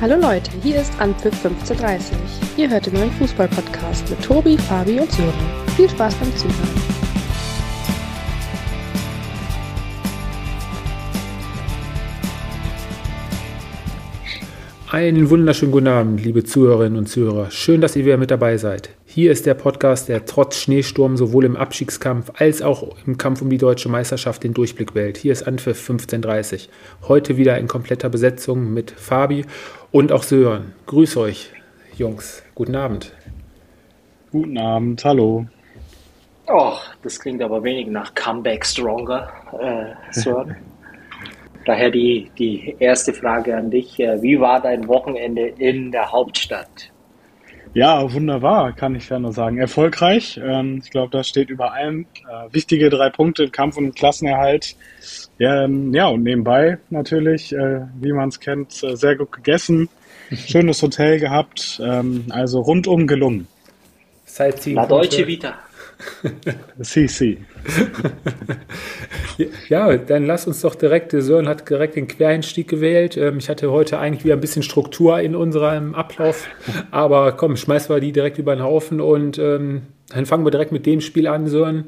Hallo 0.00 0.14
Leute, 0.14 0.52
hier 0.62 0.80
ist 0.80 0.92
Anpfiff 1.00 1.44
1530. 1.44 2.16
Ihr 2.56 2.70
hört 2.70 2.86
den 2.86 2.94
neuen 2.94 3.10
Fußball-Podcast 3.10 4.08
mit 4.08 4.22
Tobi, 4.22 4.56
Fabi 4.56 5.00
und 5.00 5.10
Sören. 5.10 5.34
Viel 5.74 5.90
Spaß 5.90 6.14
beim 6.14 6.36
Zuhören. 6.36 6.54
Einen 14.92 15.28
wunderschönen 15.30 15.72
guten 15.72 15.88
Abend, 15.88 16.24
liebe 16.24 16.44
Zuhörerinnen 16.44 16.96
und 16.96 17.08
Zuhörer. 17.08 17.50
Schön, 17.50 17.80
dass 17.80 17.96
ihr 17.96 18.04
wieder 18.04 18.18
mit 18.18 18.30
dabei 18.30 18.56
seid. 18.56 18.90
Hier 19.10 19.32
ist 19.32 19.46
der 19.46 19.54
Podcast, 19.54 20.10
der 20.10 20.26
trotz 20.26 20.58
Schneesturm 20.58 21.16
sowohl 21.16 21.46
im 21.46 21.56
Abstiegskampf 21.56 22.30
als 22.36 22.60
auch 22.60 22.94
im 23.06 23.16
Kampf 23.16 23.40
um 23.40 23.48
die 23.48 23.56
deutsche 23.56 23.88
Meisterschaft 23.88 24.44
den 24.44 24.52
Durchblick 24.52 24.94
wählt. 24.94 25.16
Hier 25.16 25.32
ist 25.32 25.44
Anpfiff 25.44 25.80
1530. 25.80 26.68
Heute 27.08 27.38
wieder 27.38 27.56
in 27.56 27.68
kompletter 27.68 28.10
Besetzung 28.10 28.74
mit 28.74 28.90
Fabi 28.90 29.46
und 29.92 30.12
auch 30.12 30.22
Sören. 30.22 30.74
Grüß 30.84 31.16
euch, 31.16 31.50
Jungs. 31.96 32.42
Guten 32.54 32.76
Abend. 32.76 33.14
Guten 34.30 34.58
Abend, 34.58 35.02
hallo. 35.06 35.46
Och, 36.46 36.82
das 37.02 37.18
klingt 37.18 37.40
aber 37.40 37.62
wenig 37.62 37.86
nach 37.86 38.14
Comeback 38.14 38.66
Stronger, 38.66 39.32
äh, 39.58 40.12
Sören. 40.12 40.54
Daher 41.64 41.90
die, 41.90 42.30
die 42.38 42.76
erste 42.78 43.14
Frage 43.14 43.56
an 43.56 43.70
dich. 43.70 43.98
Äh, 43.98 44.20
wie 44.20 44.38
war 44.38 44.60
dein 44.60 44.86
Wochenende 44.86 45.46
in 45.46 45.92
der 45.92 46.12
Hauptstadt? 46.12 46.90
Ja, 47.78 48.12
wunderbar, 48.12 48.72
kann 48.72 48.96
ich 48.96 49.08
ja 49.08 49.20
nur 49.20 49.32
sagen. 49.32 49.58
Erfolgreich. 49.58 50.40
Ähm, 50.42 50.80
ich 50.82 50.90
glaube, 50.90 51.10
das 51.12 51.28
steht 51.28 51.48
über 51.48 51.74
allem. 51.74 52.06
Äh, 52.28 52.52
wichtige 52.52 52.90
drei 52.90 53.08
Punkte 53.08 53.44
im 53.44 53.52
Kampf 53.52 53.76
um 53.76 53.94
Klassenerhalt. 53.94 54.74
Ja, 55.38 55.62
ähm, 55.62 55.94
ja 55.94 56.08
und 56.08 56.24
nebenbei 56.24 56.78
natürlich, 56.90 57.52
äh, 57.52 57.82
wie 58.00 58.12
man 58.12 58.30
es 58.30 58.40
kennt, 58.40 58.72
sehr 58.72 59.14
gut 59.14 59.30
gegessen. 59.30 59.88
Schönes 60.32 60.82
Hotel 60.82 61.20
gehabt. 61.20 61.80
Ähm, 61.80 62.24
also 62.30 62.62
rundum 62.62 63.06
gelungen. 63.06 63.46
Sightseeing. 64.24 64.74
La 64.74 64.84
Deutsche 64.84 65.24
Vita. 65.24 65.54
Si. 66.80 67.38
ja, 69.68 69.96
dann 69.96 70.26
lass 70.26 70.46
uns 70.46 70.60
doch 70.60 70.74
direkt, 70.74 71.12
Sören 71.12 71.48
hat 71.48 71.68
direkt 71.68 71.96
den 71.96 72.08
Quereinstieg 72.08 72.68
gewählt. 72.68 73.16
Ähm, 73.16 73.38
ich 73.38 73.48
hatte 73.48 73.70
heute 73.70 73.98
eigentlich 73.98 74.24
wieder 74.24 74.34
ein 74.34 74.40
bisschen 74.40 74.62
Struktur 74.62 75.20
in 75.20 75.34
unserem 75.34 75.94
Ablauf, 75.94 76.48
aber 76.90 77.32
komm, 77.32 77.56
schmeißen 77.56 77.94
wir 77.94 78.00
die 78.00 78.12
direkt 78.12 78.38
über 78.38 78.54
den 78.54 78.62
Haufen 78.62 79.00
und 79.00 79.38
ähm, 79.38 79.82
dann 80.08 80.26
fangen 80.26 80.44
wir 80.44 80.50
direkt 80.50 80.72
mit 80.72 80.86
dem 80.86 81.00
Spiel 81.00 81.26
an, 81.26 81.48
Sören. 81.48 81.86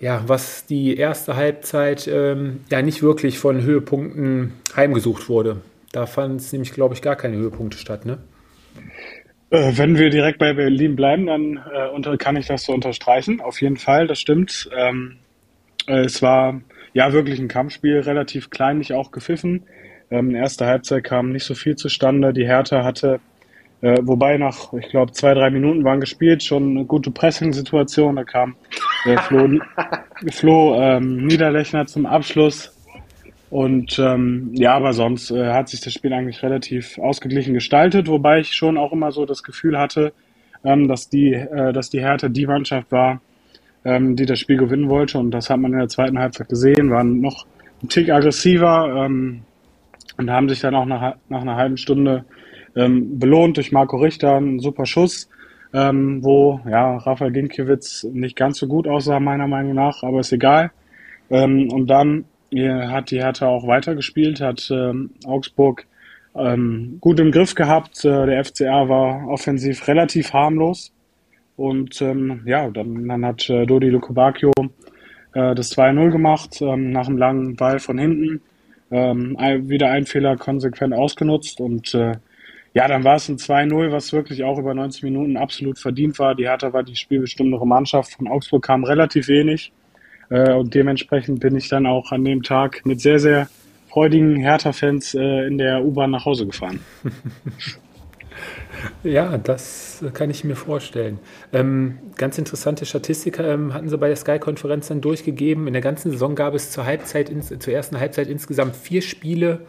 Ja, 0.00 0.22
was 0.26 0.64
die 0.64 0.96
erste 0.96 1.36
Halbzeit 1.36 2.08
ähm, 2.10 2.60
ja 2.70 2.80
nicht 2.80 3.02
wirklich 3.02 3.38
von 3.38 3.60
Höhepunkten 3.60 4.54
heimgesucht 4.74 5.28
wurde. 5.28 5.58
Da 5.92 6.06
fanden 6.06 6.36
es 6.36 6.52
nämlich, 6.52 6.72
glaube 6.72 6.94
ich, 6.94 7.02
gar 7.02 7.16
keine 7.16 7.36
Höhepunkte 7.36 7.76
statt, 7.76 8.06
ne? 8.06 8.18
Äh, 9.50 9.72
wenn 9.76 9.98
wir 9.98 10.10
direkt 10.10 10.38
bei 10.38 10.52
Berlin 10.52 10.96
bleiben, 10.96 11.26
dann 11.26 11.60
äh, 11.72 11.88
unter, 11.88 12.16
kann 12.16 12.36
ich 12.36 12.46
das 12.46 12.64
so 12.64 12.72
unterstreichen. 12.72 13.40
Auf 13.40 13.60
jeden 13.60 13.76
Fall, 13.76 14.06
das 14.06 14.20
stimmt. 14.20 14.70
Ähm, 14.76 15.16
äh, 15.86 16.04
es 16.04 16.22
war 16.22 16.60
ja 16.94 17.12
wirklich 17.12 17.38
ein 17.40 17.48
Kampfspiel, 17.48 18.00
relativ 18.00 18.50
kleinlich 18.50 18.94
auch 18.94 19.10
gepfiffen. 19.10 19.64
Ähm, 20.10 20.34
erste 20.34 20.66
Halbzeit 20.66 21.04
kam 21.04 21.32
nicht 21.32 21.44
so 21.44 21.54
viel 21.54 21.76
zustande. 21.76 22.32
Die 22.32 22.46
Hertha 22.46 22.84
hatte, 22.84 23.20
äh, 23.80 23.98
wobei 24.02 24.38
nach, 24.38 24.72
ich 24.72 24.88
glaube, 24.88 25.12
zwei, 25.12 25.34
drei 25.34 25.50
Minuten 25.50 25.84
waren 25.84 26.00
gespielt, 26.00 26.42
schon 26.44 26.70
eine 26.76 26.84
gute 26.84 27.10
Pressing-Situation. 27.10 28.16
Da 28.16 28.24
kam 28.24 28.54
äh, 29.04 29.16
Flo, 29.18 29.48
Flo 30.30 30.80
ähm, 30.80 31.26
Niederlechner 31.26 31.86
zum 31.86 32.06
Abschluss 32.06 32.76
und 33.50 33.98
ähm, 33.98 34.50
ja, 34.54 34.74
aber 34.74 34.92
sonst 34.92 35.32
äh, 35.32 35.52
hat 35.52 35.68
sich 35.68 35.80
das 35.80 35.92
Spiel 35.92 36.12
eigentlich 36.12 36.42
relativ 36.44 36.98
ausgeglichen 36.98 37.52
gestaltet, 37.52 38.06
wobei 38.06 38.38
ich 38.38 38.52
schon 38.52 38.78
auch 38.78 38.92
immer 38.92 39.10
so 39.10 39.26
das 39.26 39.42
Gefühl 39.42 39.76
hatte, 39.76 40.12
ähm, 40.64 40.86
dass 40.86 41.08
die, 41.08 41.32
äh, 41.32 41.72
dass 41.72 41.90
die 41.90 42.00
Hertha 42.00 42.28
die 42.28 42.46
Mannschaft 42.46 42.92
war, 42.92 43.20
ähm, 43.84 44.14
die 44.14 44.24
das 44.24 44.38
Spiel 44.38 44.56
gewinnen 44.56 44.88
wollte. 44.88 45.18
Und 45.18 45.32
das 45.32 45.50
hat 45.50 45.58
man 45.58 45.72
in 45.72 45.80
der 45.80 45.88
zweiten 45.88 46.18
Halbzeit 46.18 46.48
gesehen, 46.48 46.90
waren 46.90 47.20
noch 47.20 47.44
ein 47.82 47.88
Tick 47.88 48.08
aggressiver 48.10 49.04
ähm, 49.04 49.42
und 50.16 50.30
haben 50.30 50.48
sich 50.48 50.60
dann 50.60 50.76
auch 50.76 50.86
nach, 50.86 51.16
nach 51.28 51.42
einer 51.42 51.56
halben 51.56 51.76
Stunde 51.76 52.24
ähm, 52.76 53.18
belohnt 53.18 53.56
durch 53.56 53.72
Marco 53.72 53.96
Richter, 53.96 54.36
ein 54.36 54.60
super 54.60 54.86
Schuss, 54.86 55.28
ähm, 55.72 56.22
wo 56.22 56.60
ja 56.68 56.98
Rafael 56.98 57.32
Ginkiewicz 57.32 58.04
nicht 58.12 58.36
ganz 58.36 58.58
so 58.58 58.68
gut 58.68 58.86
aussah, 58.86 59.18
meiner 59.18 59.48
Meinung 59.48 59.74
nach, 59.74 60.04
aber 60.04 60.20
ist 60.20 60.32
egal. 60.32 60.70
Ähm, 61.30 61.68
und 61.72 61.88
dann 61.88 62.26
hat 62.58 63.10
die 63.10 63.22
Hertha 63.22 63.46
auch 63.46 63.66
weitergespielt, 63.66 64.40
hat 64.40 64.68
ähm, 64.70 65.10
Augsburg 65.24 65.86
ähm, 66.34 66.98
gut 67.00 67.20
im 67.20 67.30
Griff 67.32 67.54
gehabt. 67.54 68.04
Äh, 68.04 68.26
der 68.26 68.44
FCA 68.44 68.88
war 68.88 69.28
offensiv 69.28 69.86
relativ 69.88 70.32
harmlos. 70.32 70.92
Und 71.56 72.00
ähm, 72.00 72.42
ja, 72.46 72.70
dann, 72.70 73.06
dann 73.06 73.24
hat 73.24 73.48
äh, 73.50 73.66
Dodi 73.66 73.90
Lukobakio 73.90 74.52
äh, 75.34 75.54
das 75.54 75.76
2-0 75.76 76.10
gemacht, 76.10 76.60
ähm, 76.62 76.90
nach 76.90 77.06
einem 77.06 77.18
langen 77.18 77.56
Ball 77.56 77.78
von 77.78 77.98
hinten. 77.98 78.40
Ähm, 78.90 79.36
wieder 79.68 79.90
ein 79.90 80.06
Fehler 80.06 80.36
konsequent 80.36 80.94
ausgenutzt. 80.94 81.60
Und 81.60 81.94
äh, 81.94 82.14
ja, 82.74 82.88
dann 82.88 83.04
war 83.04 83.16
es 83.16 83.28
ein 83.28 83.36
2-0, 83.36 83.92
was 83.92 84.12
wirklich 84.12 84.42
auch 84.42 84.58
über 84.58 84.74
90 84.74 85.02
Minuten 85.02 85.36
absolut 85.36 85.78
verdient 85.78 86.18
war. 86.18 86.34
Die 86.34 86.48
Hertha 86.48 86.72
war 86.72 86.82
die 86.82 86.96
spielbestimmendere 86.96 87.66
Mannschaft. 87.66 88.14
Von 88.14 88.28
Augsburg 88.28 88.64
kam 88.64 88.84
relativ 88.84 89.28
wenig. 89.28 89.72
Äh, 90.30 90.54
und 90.54 90.74
dementsprechend 90.74 91.40
bin 91.40 91.56
ich 91.56 91.68
dann 91.68 91.86
auch 91.86 92.12
an 92.12 92.24
dem 92.24 92.42
Tag 92.42 92.82
mit 92.84 93.00
sehr, 93.00 93.18
sehr 93.18 93.48
freudigen 93.88 94.36
Hertha-Fans 94.36 95.14
äh, 95.14 95.46
in 95.46 95.58
der 95.58 95.84
U-Bahn 95.84 96.10
nach 96.10 96.24
Hause 96.24 96.46
gefahren. 96.46 96.80
Ja, 99.02 99.36
das 99.36 100.02
kann 100.14 100.30
ich 100.30 100.44
mir 100.44 100.56
vorstellen. 100.56 101.18
Ähm, 101.52 101.98
ganz 102.16 102.38
interessante 102.38 102.86
Statistik 102.86 103.38
ähm, 103.38 103.74
hatten 103.74 103.88
sie 103.88 103.98
bei 103.98 104.08
der 104.08 104.16
Sky-Konferenz 104.16 104.88
dann 104.88 105.00
durchgegeben. 105.00 105.66
In 105.66 105.72
der 105.72 105.82
ganzen 105.82 106.10
Saison 106.10 106.34
gab 106.34 106.54
es 106.54 106.70
zur, 106.70 106.86
Halbzeit, 106.86 107.28
ins, 107.28 107.48
zur 107.48 107.74
ersten 107.74 107.98
Halbzeit 107.98 108.28
insgesamt 108.28 108.76
vier 108.76 109.02
Spiele 109.02 109.66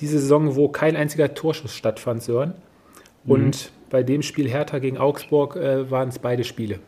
diese 0.00 0.18
Saison, 0.18 0.56
wo 0.56 0.68
kein 0.68 0.96
einziger 0.96 1.34
Torschuss 1.34 1.74
stattfand, 1.74 2.22
Sören. 2.22 2.54
Und 3.26 3.44
mhm. 3.44 3.90
bei 3.90 4.02
dem 4.02 4.22
Spiel 4.22 4.48
Hertha 4.48 4.78
gegen 4.78 4.98
Augsburg 4.98 5.56
äh, 5.56 5.90
waren 5.90 6.08
es 6.08 6.18
beide 6.18 6.44
Spiele. 6.44 6.78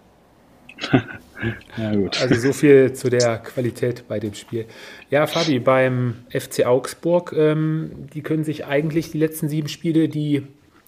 Also 2.20 2.34
so 2.34 2.52
viel 2.52 2.92
zu 2.92 3.10
der 3.10 3.38
Qualität 3.38 4.04
bei 4.08 4.18
dem 4.20 4.34
Spiel. 4.34 4.66
Ja, 5.10 5.26
Fabi, 5.26 5.58
beim 5.58 6.14
FC 6.30 6.66
Augsburg, 6.66 7.34
ähm, 7.36 8.08
die 8.14 8.22
können 8.22 8.44
sich 8.44 8.66
eigentlich 8.66 9.10
die 9.10 9.18
letzten 9.18 9.48
sieben 9.48 9.68
Spiele 9.68 10.08
die, 10.08 10.46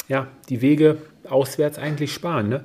ja, 0.08 0.28
die 0.48 0.62
Wege 0.62 0.98
auswärts 1.28 1.78
eigentlich 1.78 2.12
sparen. 2.12 2.48
Ne? 2.48 2.64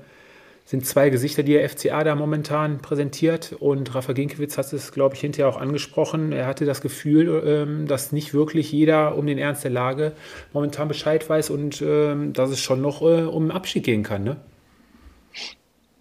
Sind 0.66 0.86
zwei 0.86 1.10
Gesichter, 1.10 1.44
die 1.44 1.54
der 1.54 1.68
FCA 1.68 2.04
da 2.04 2.16
momentan 2.16 2.78
präsentiert. 2.78 3.54
Und 3.60 3.94
Rafa 3.94 4.14
Ginkiewicz 4.14 4.58
hat 4.58 4.72
es, 4.72 4.92
glaube 4.92 5.16
ich, 5.16 5.22
hinterher 5.22 5.50
auch 5.50 5.60
angesprochen. 5.60 6.32
Er 6.32 6.46
hatte 6.46 6.66
das 6.66 6.82
Gefühl, 6.82 7.44
ähm, 7.46 7.88
dass 7.88 8.12
nicht 8.12 8.34
wirklich 8.34 8.72
jeder 8.72 9.18
um 9.18 9.26
den 9.26 9.38
Ernst 9.38 9.64
der 9.64 9.72
Lage 9.72 10.14
momentan 10.54 10.88
Bescheid 10.88 11.28
weiß 11.28 11.50
und 11.50 11.82
ähm, 11.82 12.34
dass 12.34 12.52
es 12.52 12.62
schon 12.62 12.82
noch 12.82 13.02
äh, 13.02 13.24
um 13.24 13.46
den 13.46 13.52
Abschied 13.52 13.84
gehen 13.84 14.04
kann. 14.04 14.24
Ne? 14.24 14.38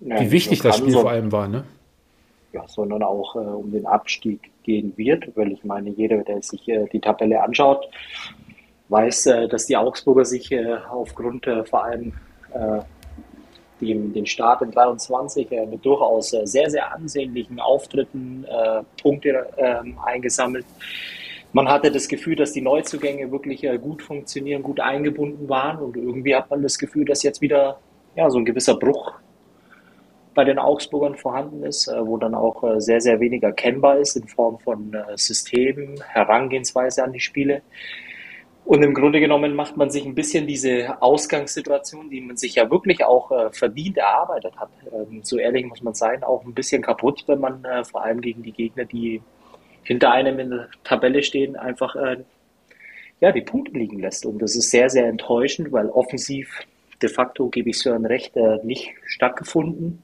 Ja, 0.01 0.21
Wie 0.21 0.31
wichtig 0.31 0.61
das 0.61 0.79
Spiel 0.79 0.93
so, 0.93 1.01
vor 1.01 1.11
allem 1.11 1.31
war, 1.33 1.49
ne? 1.49 1.65
Ja, 2.53 2.67
sondern 2.67 3.05
auch 3.05 3.37
äh, 3.37 3.39
um 3.39 3.71
den 3.71 3.87
Abstieg 3.87 4.51
gehen 4.65 4.93
wird, 4.97 5.37
weil 5.37 5.53
ich 5.53 5.63
meine, 5.63 5.91
jeder, 5.91 6.25
der 6.25 6.43
sich 6.43 6.69
äh, 6.69 6.87
die 6.93 7.01
Tabelle 7.01 7.43
anschaut, 7.43 7.89
weiß, 8.89 9.27
äh, 9.27 9.49
dass 9.49 9.67
die 9.67 9.77
Augsburger 9.77 10.25
sich 10.25 10.51
äh, 10.51 10.77
aufgrund 10.91 11.47
äh, 11.47 11.65
vor 11.65 11.85
allem 11.85 12.13
äh, 12.53 12.81
dem, 13.81 14.13
den 14.13 14.27
Start 14.27 14.63
in 14.63 14.73
23 14.73 15.49
mit 15.71 15.87
durchaus 15.87 16.31
sehr, 16.31 16.69
sehr 16.69 16.93
ansehnlichen 16.93 17.61
Auftritten 17.61 18.45
Punkte 19.01 19.49
ähm, 19.57 19.99
eingesammelt. 20.05 20.67
Man 21.55 21.67
hatte 21.67 21.91
das 21.91 22.07
Gefühl, 22.07 22.37
dass 22.37 22.53
die 22.53 22.61
Neuzugänge 22.61 23.33
wirklich 23.33 23.67
gut 23.81 24.03
funktionieren, 24.03 24.63
gut 24.63 24.81
eingebunden 24.81 25.49
waren 25.49 25.79
und 25.79 25.97
irgendwie 25.97 26.37
hat 26.37 26.51
man 26.51 26.63
das 26.63 26.79
Gefühl, 26.79 27.07
dass 27.07 27.23
jetzt 27.23 27.41
wieder 27.41 27.79
ja, 28.17 28.29
so 28.29 28.37
ein 28.37 28.45
gewisser 28.45 28.75
Bruch 28.75 29.15
bei 30.41 30.45
den 30.45 30.59
Augsburgern 30.59 31.17
vorhanden 31.17 31.65
ist, 31.65 31.87
äh, 31.87 32.07
wo 32.07 32.17
dann 32.17 32.35
auch 32.35 32.65
äh, 32.65 32.81
sehr, 32.81 33.03
sehr 33.03 33.21
wenig 33.21 33.43
erkennbar 33.43 33.99
ist 33.99 34.17
in 34.17 34.27
Form 34.27 34.59
von 34.59 34.95
äh, 34.95 35.19
Systemen, 35.19 36.03
Herangehensweise 36.03 37.05
an 37.05 37.13
die 37.13 37.21
Spiele. 37.21 37.61
Und 38.65 38.83
im 38.83 38.95
Grunde 38.95 39.21
genommen 39.21 39.55
macht 39.55 39.77
man 39.77 39.91
sich 39.91 40.07
ein 40.07 40.15
bisschen 40.15 40.47
diese 40.47 41.03
Ausgangssituation, 41.03 42.09
die 42.09 42.23
man 42.23 42.39
sich 42.39 42.55
ja 42.55 42.71
wirklich 42.71 43.05
auch 43.05 43.53
verdient 43.53 43.99
erarbeitet 43.99 44.57
hat, 44.57 44.71
ähm, 44.91 45.21
so 45.25 45.37
ehrlich 45.37 45.67
muss 45.67 45.83
man 45.83 45.93
sein, 45.93 46.25
auch 46.25 46.43
ein 46.47 46.55
bisschen 46.55 46.81
kaputt, 46.81 47.25
wenn 47.27 47.41
man 47.41 47.67
vor 47.85 48.03
allem 48.03 48.23
gegen 48.23 48.43
die 48.43 48.53
Gegner, 48.53 48.87
die 48.87 49.21
hinter 49.83 50.13
einem 50.13 50.39
in 50.39 50.51
der 50.51 50.69
Tabelle 50.85 51.23
stehen, 51.23 51.55
einfach 51.57 51.97
ja, 53.21 53.33
die 53.33 53.43
Punkte 53.43 53.73
liegen 53.73 53.99
lässt. 53.99 54.25
Und 54.25 54.41
das 54.41 54.57
ist 54.57 54.71
sehr, 54.71 54.89
sehr 54.89 55.07
enttäuschend, 55.07 55.71
weil 55.71 55.91
offensiv 55.91 56.61
de 57.03 57.11
facto, 57.11 57.49
gebe 57.49 57.69
ich 57.69 57.79
Sören 57.79 58.07
recht, 58.07 58.37
nicht 58.63 58.93
stattgefunden. 59.05 60.03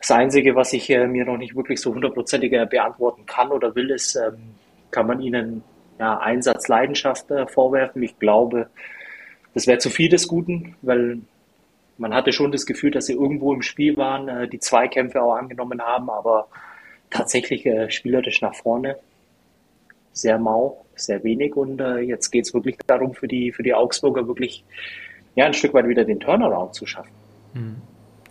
Das 0.00 0.10
Einzige, 0.10 0.54
was 0.54 0.72
ich 0.72 0.88
äh, 0.90 1.06
mir 1.06 1.24
noch 1.24 1.38
nicht 1.38 1.56
wirklich 1.56 1.80
so 1.80 1.94
hundertprozentig 1.94 2.50
beantworten 2.70 3.26
kann 3.26 3.50
oder 3.50 3.74
will, 3.74 3.90
ist, 3.90 4.14
ähm, 4.16 4.54
kann 4.90 5.06
man 5.06 5.20
ihnen 5.20 5.62
ja, 5.98 6.18
Einsatz, 6.18 6.68
äh, 6.68 7.46
vorwerfen. 7.46 8.02
Ich 8.02 8.18
glaube, 8.18 8.68
das 9.54 9.66
wäre 9.66 9.78
zu 9.78 9.90
viel 9.90 10.08
des 10.08 10.28
Guten, 10.28 10.76
weil 10.82 11.18
man 11.96 12.14
hatte 12.14 12.32
schon 12.32 12.52
das 12.52 12.64
Gefühl, 12.64 12.92
dass 12.92 13.06
sie 13.06 13.14
irgendwo 13.14 13.52
im 13.52 13.62
Spiel 13.62 13.96
waren, 13.96 14.28
äh, 14.28 14.48
die 14.48 14.60
Zweikämpfe 14.60 15.20
auch 15.20 15.34
angenommen 15.34 15.82
haben, 15.82 16.10
aber 16.10 16.48
tatsächlich 17.10 17.66
äh, 17.66 17.90
spielerisch 17.90 18.40
nach 18.40 18.54
vorne 18.54 18.96
sehr 20.12 20.38
mau, 20.38 20.84
sehr 20.94 21.22
wenig 21.24 21.56
und 21.56 21.80
äh, 21.80 21.98
jetzt 21.98 22.30
geht 22.30 22.46
es 22.46 22.54
wirklich 22.54 22.76
darum, 22.86 23.14
für 23.14 23.28
die, 23.28 23.52
für 23.52 23.62
die 23.62 23.74
Augsburger 23.74 24.26
wirklich 24.26 24.64
ja, 25.34 25.46
ein 25.46 25.54
Stück 25.54 25.74
weit 25.74 25.88
wieder 25.88 26.04
den 26.04 26.20
Turnaround 26.20 26.74
zu 26.74 26.86
schaffen. 26.86 27.12
Mhm. 27.54 27.76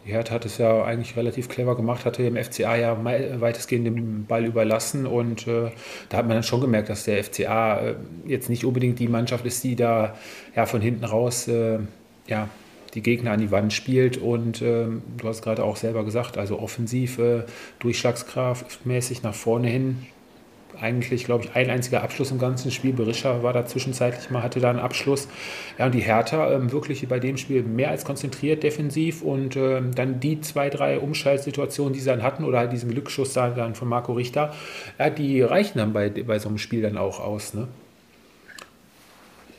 Hertha 0.07 0.33
hat 0.35 0.45
es 0.45 0.57
ja 0.57 0.83
eigentlich 0.83 1.15
relativ 1.15 1.49
clever 1.49 1.75
gemacht, 1.75 2.05
hatte 2.05 2.23
im 2.23 2.35
FCA 2.35 2.75
ja 2.75 2.97
weitestgehend 3.03 3.85
den 3.85 4.25
Ball 4.25 4.45
überlassen 4.45 5.05
und 5.05 5.47
äh, 5.47 5.71
da 6.09 6.17
hat 6.17 6.27
man 6.27 6.35
dann 6.35 6.43
schon 6.43 6.61
gemerkt, 6.61 6.89
dass 6.89 7.03
der 7.03 7.23
FCA 7.23 7.79
äh, 7.79 7.95
jetzt 8.25 8.49
nicht 8.49 8.65
unbedingt 8.65 8.99
die 8.99 9.07
Mannschaft 9.07 9.45
ist, 9.45 9.63
die 9.63 9.75
da 9.75 10.15
ja 10.55 10.65
von 10.65 10.81
hinten 10.81 11.03
raus 11.03 11.47
äh, 11.47 11.79
ja, 12.27 12.49
die 12.93 13.01
Gegner 13.01 13.31
an 13.31 13.39
die 13.39 13.51
Wand 13.51 13.73
spielt 13.73 14.17
und 14.17 14.61
ähm, 14.61 15.03
du 15.17 15.27
hast 15.27 15.41
gerade 15.41 15.63
auch 15.63 15.75
selber 15.75 16.03
gesagt, 16.03 16.37
also 16.37 16.59
offensiv, 16.59 17.19
äh, 17.19 17.43
durchschlagskraftmäßig 17.79 19.23
nach 19.23 19.35
vorne 19.35 19.67
hin 19.67 20.07
eigentlich, 20.81 21.25
glaube 21.25 21.45
ich, 21.45 21.55
ein 21.55 21.69
einziger 21.69 22.03
Abschluss 22.03 22.31
im 22.31 22.39
ganzen 22.39 22.71
Spiel. 22.71 22.93
Berisha 22.93 23.43
war 23.43 23.53
da 23.53 23.65
zwischenzeitlich 23.65 24.29
mal, 24.29 24.43
hatte 24.43 24.59
da 24.59 24.69
einen 24.69 24.79
Abschluss. 24.79 25.27
Ja, 25.77 25.85
und 25.85 25.93
die 25.93 26.01
Hertha 26.01 26.51
ähm, 26.51 26.71
wirklich 26.71 27.07
bei 27.07 27.19
dem 27.19 27.37
Spiel 27.37 27.63
mehr 27.63 27.89
als 27.89 28.05
konzentriert 28.05 28.63
defensiv 28.63 29.21
und 29.21 29.55
ähm, 29.55 29.93
dann 29.95 30.19
die 30.19 30.41
zwei, 30.41 30.69
drei 30.69 30.99
Umschaltsituationen, 30.99 31.93
die 31.93 31.99
sie 31.99 32.07
dann 32.07 32.23
hatten 32.23 32.43
oder 32.43 32.59
halt 32.59 32.71
diesen 32.71 32.91
Glücksschuss 32.91 33.33
dann 33.33 33.75
von 33.75 33.87
Marco 33.87 34.13
Richter, 34.13 34.53
ja, 34.99 35.09
die 35.09 35.41
reichen 35.41 35.77
dann 35.77 35.93
bei, 35.93 36.09
bei 36.09 36.39
so 36.39 36.49
einem 36.49 36.57
Spiel 36.57 36.81
dann 36.81 36.97
auch 36.97 37.19
aus. 37.19 37.53
Ne? 37.53 37.67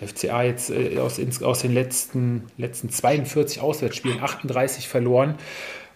FCA 0.04 0.42
jetzt 0.42 0.70
äh, 0.70 0.98
aus, 0.98 1.20
aus 1.42 1.60
den 1.60 1.74
letzten, 1.74 2.44
letzten 2.56 2.90
42 2.90 3.60
Auswärtsspielen 3.60 4.22
38 4.22 4.88
verloren 4.88 5.34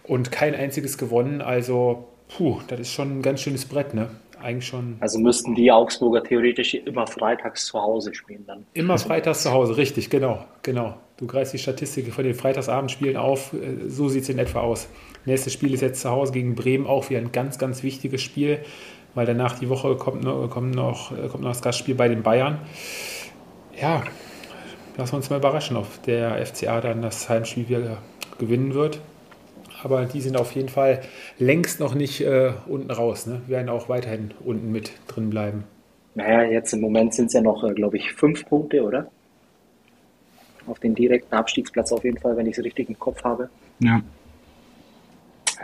und 0.03 0.31
kein 0.31 0.55
einziges 0.55 0.97
gewonnen. 0.97 1.41
Also, 1.41 2.07
puh, 2.35 2.59
das 2.67 2.81
ist 2.81 2.91
schon 2.91 3.19
ein 3.19 3.21
ganz 3.21 3.41
schönes 3.41 3.65
Brett, 3.65 3.93
ne? 3.93 4.09
Eigentlich 4.43 4.67
schon. 4.67 4.97
Also 4.99 5.19
müssten 5.19 5.55
die 5.55 5.71
Augsburger 5.71 6.23
theoretisch 6.23 6.73
immer 6.73 7.07
freitags 7.07 7.65
zu 7.65 7.81
Hause 7.81 8.13
spielen 8.13 8.45
dann. 8.45 8.65
Immer 8.73 8.97
freitags 8.97 9.43
zu 9.43 9.51
Hause, 9.51 9.77
richtig, 9.77 10.09
genau, 10.09 10.45
genau. 10.61 10.95
Du 11.17 11.27
greifst 11.27 11.53
die 11.53 11.59
Statistik 11.59 12.11
von 12.13 12.23
den 12.23 12.33
Freitagsabendspielen 12.33 13.17
auf, 13.17 13.53
äh, 13.53 13.89
so 13.89 14.09
sieht 14.09 14.23
es 14.23 14.29
in 14.29 14.39
etwa 14.39 14.61
aus. 14.61 14.87
Nächstes 15.25 15.53
Spiel 15.53 15.73
ist 15.73 15.81
jetzt 15.81 16.01
zu 16.01 16.09
Hause 16.09 16.33
gegen 16.33 16.55
Bremen, 16.55 16.85
auch 16.85 17.09
wieder 17.09 17.19
ein 17.19 17.31
ganz, 17.31 17.57
ganz 17.57 17.83
wichtiges 17.83 18.21
Spiel, 18.21 18.59
weil 19.15 19.25
danach 19.25 19.57
die 19.57 19.69
Woche 19.69 19.95
kommt 19.95 20.23
noch, 20.23 20.49
kommt 20.49 20.75
noch, 20.75 21.11
äh, 21.11 21.27
kommt 21.27 21.43
noch 21.43 21.51
das 21.51 21.61
Gastspiel 21.61 21.95
bei 21.95 22.07
den 22.07 22.23
Bayern. 22.23 22.59
Ja, 23.79 24.03
lassen 24.97 25.13
wir 25.13 25.17
uns 25.17 25.29
mal 25.29 25.37
überraschen, 25.37 25.77
ob 25.77 26.03
der 26.03 26.45
FCA 26.45 26.81
dann 26.81 27.01
das 27.01 27.29
Heimspiel 27.29 27.69
wieder 27.69 27.97
gewinnen 28.37 28.73
wird 28.73 28.99
aber 29.83 30.05
die 30.05 30.21
sind 30.21 30.37
auf 30.37 30.53
jeden 30.53 30.69
Fall 30.69 31.01
längst 31.37 31.79
noch 31.79 31.95
nicht 31.95 32.21
äh, 32.21 32.53
unten 32.67 32.91
raus. 32.91 33.25
Ne? 33.25 33.41
Wir 33.47 33.57
werden 33.57 33.69
auch 33.69 33.89
weiterhin 33.89 34.33
unten 34.43 34.71
mit 34.71 34.91
drin 35.07 35.29
bleiben. 35.29 35.65
Naja, 36.15 36.43
jetzt 36.43 36.73
im 36.73 36.81
Moment 36.81 37.13
sind 37.13 37.27
es 37.27 37.33
ja 37.33 37.41
noch, 37.41 37.63
äh, 37.63 37.73
glaube 37.73 37.97
ich, 37.97 38.13
fünf 38.13 38.45
Punkte, 38.45 38.83
oder? 38.83 39.07
Auf 40.67 40.79
den 40.79 40.95
direkten 40.95 41.33
Abstiegsplatz 41.35 41.91
auf 41.91 42.03
jeden 42.03 42.19
Fall, 42.19 42.37
wenn 42.37 42.45
ich 42.45 42.57
es 42.57 42.63
richtig 42.63 42.89
im 42.89 42.97
Kopf 42.97 43.23
habe. 43.23 43.49
Ja. 43.79 44.01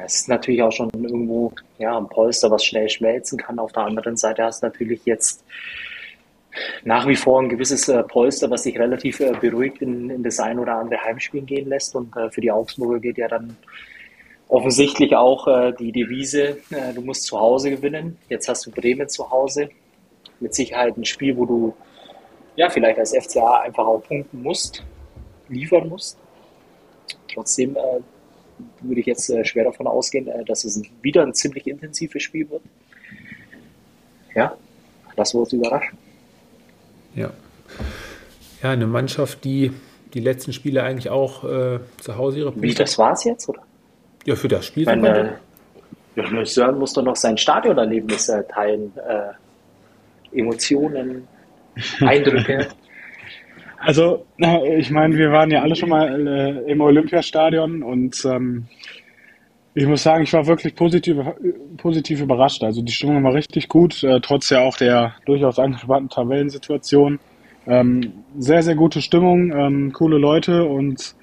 Es 0.06 0.16
ist 0.16 0.30
natürlich 0.30 0.62
auch 0.62 0.72
schon 0.72 0.90
irgendwo 0.94 1.54
ja, 1.78 1.98
ein 1.98 2.08
Polster, 2.08 2.50
was 2.52 2.64
schnell 2.64 2.90
schmelzen 2.90 3.38
kann. 3.38 3.60
Auf 3.60 3.72
der 3.74 3.84
anderen 3.84 4.18
Seite 4.18 4.44
hast 4.44 4.64
du 4.64 4.68
natürlich 4.68 5.06
jetzt 5.06 5.44
nach 6.84 7.08
wie 7.08 7.16
vor 7.16 7.42
ein 7.42 7.50
gewisses 7.50 7.88
äh, 7.90 8.04
Polster, 8.04 8.50
was 8.50 8.64
sich 8.64 8.78
relativ 8.78 9.20
äh, 9.20 9.34
beruhigt 9.40 9.82
in, 9.82 10.10
in 10.10 10.24
das 10.24 10.40
ein 10.40 10.60
oder 10.60 10.76
andere 10.76 11.04
Heimspielen 11.04 11.46
gehen 11.46 11.70
lässt. 11.70 11.96
Und 11.96 12.16
äh, 12.16 12.30
für 12.32 12.42
die 12.42 12.52
Augsburger 12.52 13.00
geht 13.00 13.18
ja 13.18 13.28
dann 13.28 13.56
offensichtlich 14.50 15.16
auch 15.16 15.48
äh, 15.48 15.72
die 15.80 15.92
Devise, 15.92 16.58
äh, 16.72 16.94
du 16.94 17.02
musst 17.02 17.24
zu 17.24 17.40
Hause 17.40 17.70
gewinnen. 17.70 18.18
Jetzt 18.28 18.50
hast 18.50 18.66
du 18.66 18.72
Bremen 18.72 19.08
zu 19.08 19.30
Hause. 19.32 19.70
Mit 20.42 20.54
Sicherheit 20.54 20.98
ein 20.98 21.06
Spiel, 21.06 21.38
wo 21.38 21.46
du 21.46 21.76
ja 22.56 22.70
vielleicht 22.70 22.98
als 23.00 23.16
FCA 23.16 23.62
einfach 23.62 23.86
auch 23.86 24.02
punkten 24.02 24.42
musst, 24.42 24.84
liefern 25.48 25.88
musst. 25.88 26.18
Trotzdem 27.34 27.76
äh, 27.76 28.02
würde 28.82 29.00
ich 29.00 29.06
jetzt 29.06 29.30
äh, 29.30 29.46
schwer 29.46 29.66
davon 29.66 29.88
ausgehen, 29.88 30.28
äh, 30.28 30.44
dass 30.44 30.66
es 30.66 30.82
wieder 31.02 31.24
ein 31.24 31.34
ziemlich 31.34 31.68
intensives 31.68 32.24
Spiel 32.24 32.50
wird. 32.50 32.64
Ja, 34.34 34.56
lassen 35.16 35.38
wir 35.38 35.42
uns 35.42 35.54
überraschen. 35.54 35.98
Ja. 37.16 37.32
Ja, 38.64 38.72
eine 38.72 38.88
Mannschaft, 38.88 39.44
die 39.44 39.72
die 40.14 40.20
letzten 40.20 40.54
Spiele 40.54 40.84
eigentlich 40.84 41.10
auch 41.10 41.44
äh, 41.44 41.80
zu 42.02 42.18
Hause 42.18 42.40
ihre 42.40 42.52
Punkte. 42.52 42.68
Wie, 42.68 42.74
das 42.74 42.98
war's 42.98 43.24
jetzt, 43.24 43.48
oder? 43.48 43.62
Ja, 44.26 44.36
für 44.36 44.48
das 44.48 44.68
Spiel. 44.68 44.86
Meine, 44.86 45.40
ja, 46.16 46.46
Sören 46.46 46.78
muss 46.78 46.94
doch 46.94 47.04
noch 47.04 47.16
sein 47.16 47.38
Stadionerlebnis 47.38 48.30
äh, 48.30 48.44
teilen. 48.44 48.92
Äh, 48.98 50.38
Emotionen, 50.38 51.28
Eindrücke. 52.00 52.68
Also, 53.80 54.26
ich 54.78 54.92
meine, 54.92 55.16
wir 55.16 55.32
waren 55.32 55.50
ja 55.52 55.62
alle 55.62 55.76
schon 55.76 55.90
mal 55.90 56.28
äh, 56.28 56.72
im 56.72 56.82
Olympiastadion 56.82 57.82
und 57.82 58.24
ähm, 58.26 58.68
ich 59.74 59.86
muss 59.88 60.04
sagen, 60.04 60.24
ich 60.24 60.34
war 60.34 60.46
wirklich 60.48 60.76
positiv, 60.76 61.18
positiv 61.78 62.22
überrascht. 62.22 62.64
Also 62.64 62.82
die 62.82 62.92
Stimmung 62.92 63.24
war 63.24 63.34
richtig 63.34 63.70
gut, 63.70 64.04
äh, 64.04 64.20
trotz 64.20 64.50
ja 64.50 64.60
auch 64.62 64.76
der 64.76 65.14
durchaus 65.26 65.60
angespannten 65.60 66.10
Tabellensituation. 66.10 67.20
Ähm, 67.68 68.14
sehr, 68.38 68.64
sehr 68.64 68.76
gute 68.76 69.02
Stimmung, 69.02 69.54
ähm, 69.54 69.94
coole 69.94 70.18
Leute 70.18 70.66
und 70.66 71.16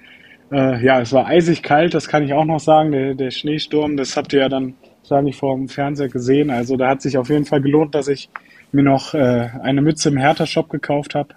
äh, 0.53 0.85
ja, 0.85 1.01
es 1.01 1.13
war 1.13 1.27
eisig 1.27 1.63
kalt, 1.63 1.95
das 1.95 2.09
kann 2.09 2.25
ich 2.25 2.33
auch 2.33 2.45
noch 2.45 2.61
sagen. 2.61 2.93
Der, 2.93 3.15
der 3.15 3.31
Schneesturm, 3.31 3.97
das 3.97 4.17
habt 4.17 4.33
ihr 4.33 4.41
ja 4.41 4.49
dann 4.49 4.75
wahrscheinlich 5.03 5.37
vor 5.37 5.57
dem 5.57 5.69
Fernseher 5.69 6.09
gesehen. 6.09 6.51
Also 6.51 6.77
da 6.77 6.89
hat 6.89 7.03
sich 7.03 7.19
auf 7.19 7.29
jeden 7.29 7.45
Fall 7.45 7.61
gelohnt, 7.61 7.95
dass 7.95 8.09
ich 8.09 8.29
mir 8.73 8.83
noch 8.83 9.15
äh, 9.15 9.51
eine 9.63 9.83
Mütze 9.83 10.09
im 10.09 10.17
Hertha-Shop 10.17 10.69
gekauft 10.69 11.15
habe. 11.15 11.35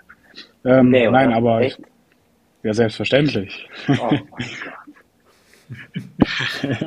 Ähm, 0.66 0.90
nee, 0.90 1.10
nein, 1.10 1.32
aber 1.32 1.62
ich, 1.62 1.78
ja, 2.64 2.74
selbstverständlich. 2.74 3.68
Oh 3.88 4.18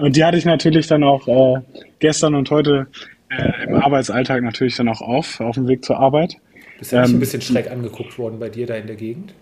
und 0.01 0.17
die 0.17 0.25
hatte 0.25 0.37
ich 0.37 0.45
natürlich 0.45 0.89
dann 0.89 1.05
auch 1.05 1.29
äh, 1.29 1.61
gestern 2.01 2.35
und 2.35 2.51
heute 2.51 2.89
äh, 3.31 3.65
im 3.65 3.77
Arbeitsalltag 3.77 4.43
natürlich 4.43 4.77
dann 4.77 4.89
auch 4.89 5.01
auf, 5.01 5.41
auf 5.41 5.55
dem 5.55 5.69
Weg 5.69 5.85
zur 5.85 5.99
Arbeit. 5.99 6.37
Bist 6.79 6.93
du 6.93 6.97
ähm, 6.97 7.03
nicht 7.03 7.15
ein 7.15 7.21
bisschen 7.21 7.43
schräg 7.43 7.71
angeguckt 7.71 8.19
worden 8.19 8.39
bei 8.39 8.49
dir 8.49 8.67
da 8.67 8.75
in 8.75 8.87
der 8.87 8.97
Gegend? 8.97 9.35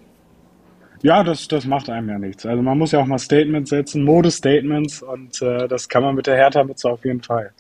Ja, 1.03 1.25
das, 1.25 1.49
das 1.49 1.65
macht 1.65 1.89
einem 1.89 2.09
ja 2.09 2.19
nichts. 2.19 2.45
Also 2.45 2.63
man 2.63 2.77
muss 2.77 2.93
ja 2.93 3.01
auch 3.01 3.07
mal 3.07 3.19
Statements 3.19 3.71
setzen, 3.71 4.05
Modestatements 4.05 5.03
und 5.03 5.41
äh, 5.41 5.67
das 5.67 5.89
kann 5.89 6.03
man 6.03 6.15
mit 6.15 6.27
der 6.27 6.37
Hertha-Mütze 6.37 6.91
auf 6.91 7.05
jeden 7.05 7.23
Fall. 7.23 7.53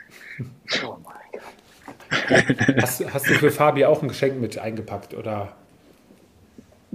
Oh 0.85 0.97
mein 1.02 1.14
Gott. 2.28 2.82
hast, 2.82 3.14
hast, 3.14 3.28
du 3.28 3.35
für 3.35 3.50
Fabi 3.50 3.85
auch 3.85 4.02
ein 4.02 4.09
Geschenk 4.09 4.40
mit 4.40 4.59
eingepackt 4.59 5.14
oder? 5.14 5.52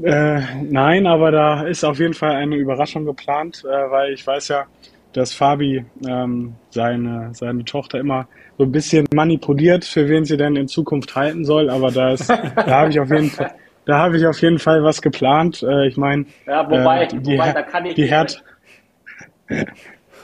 Äh, 0.03 0.41
nein, 0.63 1.07
aber 1.07 1.31
da 1.31 1.63
ist 1.63 1.83
auf 1.83 1.99
jeden 1.99 2.13
Fall 2.13 2.33
eine 2.33 2.57
Überraschung 2.57 3.05
geplant, 3.05 3.63
äh, 3.65 3.89
weil 3.89 4.13
ich 4.13 4.27
weiß 4.27 4.49
ja, 4.49 4.65
dass 5.13 5.33
Fabi 5.33 5.85
ähm, 6.05 6.55
seine, 6.69 7.29
seine 7.33 7.63
Tochter 7.63 7.99
immer 7.99 8.27
so 8.57 8.65
ein 8.65 8.71
bisschen 8.71 9.05
manipuliert, 9.13 9.85
für 9.85 10.09
wen 10.09 10.25
sie 10.25 10.35
denn 10.35 10.57
in 10.57 10.67
Zukunft 10.67 11.15
halten 11.15 11.45
soll. 11.45 11.69
Aber 11.69 11.91
da, 11.91 12.11
ist, 12.11 12.29
da 12.55 12.67
habe 12.67 12.89
ich 12.89 12.99
auf 12.99 13.09
jeden 13.09 13.29
Fall, 13.29 13.51
da 13.85 13.99
habe 13.99 14.17
ich 14.17 14.25
auf 14.25 14.41
jeden 14.41 14.59
Fall 14.59 14.83
was 14.83 15.01
geplant. 15.01 15.63
Äh, 15.63 15.87
ich 15.87 15.97
meine, 15.97 16.25
ja, 16.45 16.69
wobei, 16.69 17.03
äh, 17.03 17.07
die, 17.07 17.33
wobei, 17.33 17.51
da 17.53 17.61
kann 17.61 17.85
ich 17.85 17.95
die 17.95 18.05
Herd. 18.05 18.43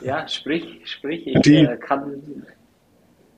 Ja, 0.03 0.27
sprich, 0.27 0.81
sprich. 0.85 1.27
Ich 1.27 1.39
die, 1.41 1.57
äh, 1.57 1.77
kann. 1.77 2.23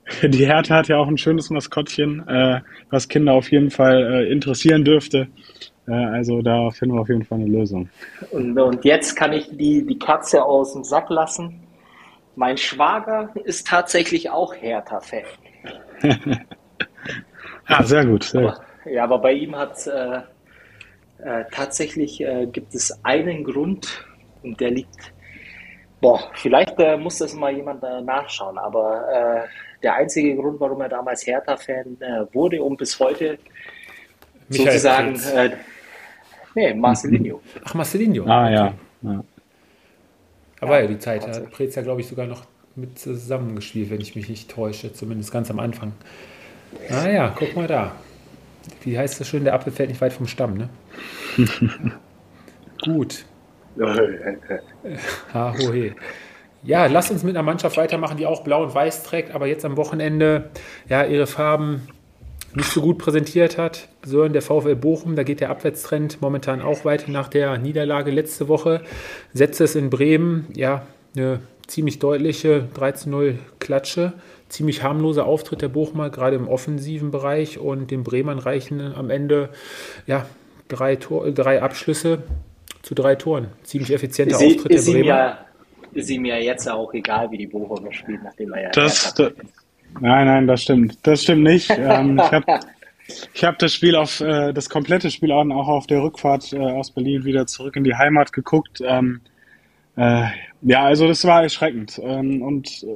Die 0.22 0.46
Hertha 0.46 0.76
hat 0.76 0.88
ja 0.88 0.98
auch 0.98 1.08
ein 1.08 1.16
schönes 1.16 1.48
Maskottchen, 1.48 2.26
äh, 2.28 2.60
was 2.90 3.08
Kinder 3.08 3.32
auf 3.32 3.50
jeden 3.50 3.70
Fall 3.70 4.02
äh, 4.02 4.32
interessieren 4.32 4.84
dürfte. 4.84 5.28
Äh, 5.88 5.92
also 5.92 6.42
da 6.42 6.70
finden 6.70 6.94
wir 6.94 7.00
auf 7.00 7.08
jeden 7.08 7.24
Fall 7.24 7.38
eine 7.38 7.48
Lösung. 7.48 7.88
Und, 8.30 8.58
und 8.58 8.84
jetzt 8.84 9.14
kann 9.14 9.32
ich 9.32 9.48
die, 9.56 9.84
die 9.86 9.98
Katze 9.98 10.42
aus 10.44 10.74
dem 10.74 10.84
Sack 10.84 11.08
lassen. 11.08 11.60
Mein 12.36 12.58
Schwager 12.58 13.30
ist 13.44 13.66
tatsächlich 13.66 14.28
auch 14.28 14.54
Hertha-Fan. 14.54 15.24
ah, 17.66 17.82
sehr 17.84 18.04
gut. 18.04 18.24
Sehr 18.24 18.42
gut. 18.42 18.60
Ja, 18.86 19.04
aber 19.04 19.18
bei 19.18 19.32
ihm 19.32 19.56
hat 19.56 19.86
äh, 19.86 20.20
äh, 21.18 21.44
tatsächlich 21.50 22.20
äh, 22.20 22.46
gibt 22.46 22.74
es 22.74 22.92
einen 23.02 23.44
Grund 23.44 24.04
und 24.42 24.60
der 24.60 24.70
liegt, 24.70 25.12
boah, 26.00 26.20
vielleicht 26.34 26.78
äh, 26.78 26.96
muss 26.96 27.18
das 27.18 27.34
mal 27.34 27.54
jemand 27.54 27.82
äh, 27.82 28.02
nachschauen, 28.02 28.58
aber 28.58 29.46
äh, 29.46 29.82
der 29.82 29.94
einzige 29.94 30.36
Grund, 30.36 30.60
warum 30.60 30.80
er 30.80 30.88
damals 30.88 31.26
Hertha-Fan 31.26 31.98
wurde 32.32 32.62
und 32.62 32.78
bis 32.78 32.98
heute 32.98 33.38
Michael 34.48 34.66
sozusagen, 34.66 35.20
nee, 36.54 36.72
Marcelinho. 36.72 37.42
Ach, 37.62 37.74
Marcelinho. 37.74 38.24
Ah, 38.24 38.50
ja. 38.50 38.74
ja. 39.02 39.24
Aber 40.60 40.80
ja, 40.80 40.86
die 40.86 40.98
Zeit 40.98 41.26
hat 41.26 41.50
Prez 41.50 41.74
ja, 41.74 41.82
glaube 41.82 42.00
ich, 42.00 42.08
sogar 42.08 42.26
noch 42.26 42.44
mit 42.76 42.98
zusammengespielt, 42.98 43.90
wenn 43.90 44.00
ich 44.00 44.16
mich 44.16 44.30
nicht 44.30 44.50
täusche, 44.50 44.90
zumindest 44.94 45.30
ganz 45.30 45.50
am 45.50 45.58
Anfang. 45.58 45.92
Ah 46.90 47.06
ja, 47.06 47.34
guck 47.38 47.54
mal 47.54 47.66
da 47.66 47.92
wie 48.82 48.98
heißt 48.98 49.20
das 49.20 49.28
schön, 49.28 49.44
der 49.44 49.54
Apfel 49.54 49.72
fällt 49.72 49.88
nicht 49.88 50.00
weit 50.00 50.12
vom 50.12 50.26
Stamm, 50.26 50.54
ne? 50.54 50.68
Gut. 52.84 53.24
ha, 55.32 55.54
hohe. 55.58 55.94
Ja, 56.62 56.86
lasst 56.86 57.10
uns 57.10 57.22
mit 57.22 57.36
einer 57.36 57.42
Mannschaft 57.42 57.76
weitermachen, 57.76 58.16
die 58.16 58.26
auch 58.26 58.42
blau 58.42 58.62
und 58.62 58.74
weiß 58.74 59.02
trägt, 59.02 59.34
aber 59.34 59.46
jetzt 59.46 59.64
am 59.64 59.76
Wochenende 59.76 60.50
ja 60.88 61.04
ihre 61.04 61.26
Farben 61.26 61.88
nicht 62.54 62.70
so 62.70 62.80
gut 62.80 62.98
präsentiert 62.98 63.58
hat. 63.58 63.88
Sören, 64.04 64.32
der 64.32 64.42
VfL 64.42 64.76
Bochum, 64.76 65.16
da 65.16 65.24
geht 65.24 65.40
der 65.40 65.50
Abwärtstrend 65.50 66.22
momentan 66.22 66.62
auch 66.62 66.84
weiter 66.84 67.10
nach 67.10 67.28
der 67.28 67.58
Niederlage 67.58 68.10
letzte 68.10 68.48
Woche. 68.48 68.82
Setzt 69.32 69.60
es 69.60 69.74
in 69.74 69.90
Bremen, 69.90 70.46
ja, 70.54 70.86
eine 71.16 71.40
ziemlich 71.66 71.98
deutliche 71.98 72.68
13-0 72.76 73.36
Klatsche. 73.58 74.12
Ziemlich 74.48 74.82
harmloser 74.82 75.26
Auftritt 75.26 75.62
der 75.62 75.68
Bochumer, 75.68 76.10
gerade 76.10 76.36
im 76.36 76.48
offensiven 76.48 77.10
Bereich. 77.10 77.58
Und 77.58 77.90
den 77.90 78.04
Bremern 78.04 78.38
reichen 78.38 78.94
am 78.94 79.10
Ende 79.10 79.50
ja, 80.06 80.26
drei, 80.68 80.96
Tor, 80.96 81.30
drei 81.30 81.62
Abschlüsse 81.62 82.22
zu 82.82 82.94
drei 82.94 83.14
Toren. 83.14 83.48
Ziemlich 83.62 83.92
effizienter 83.92 84.36
Sie, 84.36 84.56
Auftritt 84.56 84.72
der 84.72 84.92
Bremer. 84.92 85.06
Ja, 85.06 85.38
ist 85.92 86.10
ihm 86.10 86.24
ja 86.24 86.36
jetzt 86.36 86.68
auch 86.68 86.92
egal, 86.92 87.30
wie 87.30 87.38
die 87.38 87.46
Bochumer 87.46 87.92
spielt, 87.92 88.22
nachdem 88.22 88.52
er 88.52 88.62
ja. 88.64 88.70
Das, 88.70 89.14
das, 89.14 89.32
nein, 90.00 90.26
nein, 90.26 90.46
das 90.46 90.62
stimmt. 90.62 90.98
Das 91.02 91.22
stimmt 91.22 91.44
nicht. 91.44 91.70
ähm, 91.78 92.18
ich 92.18 92.32
habe 92.32 92.60
ich 93.32 93.44
hab 93.44 93.58
das 93.58 93.72
Spiel 93.72 93.96
auf, 93.96 94.20
äh, 94.20 94.52
das 94.52 94.68
komplette 94.68 95.10
Spiel 95.10 95.32
auch 95.32 95.68
auf 95.68 95.86
der 95.86 96.02
Rückfahrt 96.02 96.52
äh, 96.52 96.58
aus 96.58 96.90
Berlin 96.90 97.24
wieder 97.24 97.46
zurück 97.46 97.76
in 97.76 97.84
die 97.84 97.94
Heimat 97.94 98.32
geguckt. 98.32 98.80
Ähm, 98.84 99.20
äh, 99.96 100.26
ja, 100.62 100.84
also 100.84 101.06
das 101.06 101.24
war 101.24 101.42
erschreckend. 101.42 102.00
Ähm, 102.02 102.42
und 102.42 102.82
äh, 102.82 102.86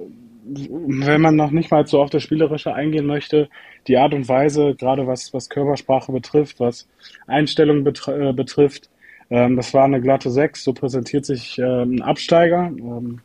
wenn 0.48 1.20
man 1.20 1.36
noch 1.36 1.50
nicht 1.50 1.70
mal 1.70 1.86
so 1.86 2.00
auf 2.00 2.10
das 2.10 2.22
Spielerische 2.22 2.74
eingehen 2.74 3.06
möchte, 3.06 3.48
die 3.86 3.96
Art 3.96 4.14
und 4.14 4.28
Weise, 4.28 4.74
gerade 4.74 5.06
was, 5.06 5.32
was 5.34 5.48
Körpersprache 5.48 6.12
betrifft, 6.12 6.60
was 6.60 6.88
Einstellung 7.26 7.84
betr 7.84 8.30
äh, 8.30 8.32
betrifft, 8.32 8.88
ähm, 9.30 9.56
das 9.56 9.74
war 9.74 9.84
eine 9.84 10.00
glatte 10.00 10.30
6, 10.30 10.64
so 10.64 10.72
präsentiert 10.72 11.26
sich 11.26 11.58
äh, 11.58 11.82
ein 11.82 12.02
Absteiger. 12.02 12.70
Ähm, 12.78 13.20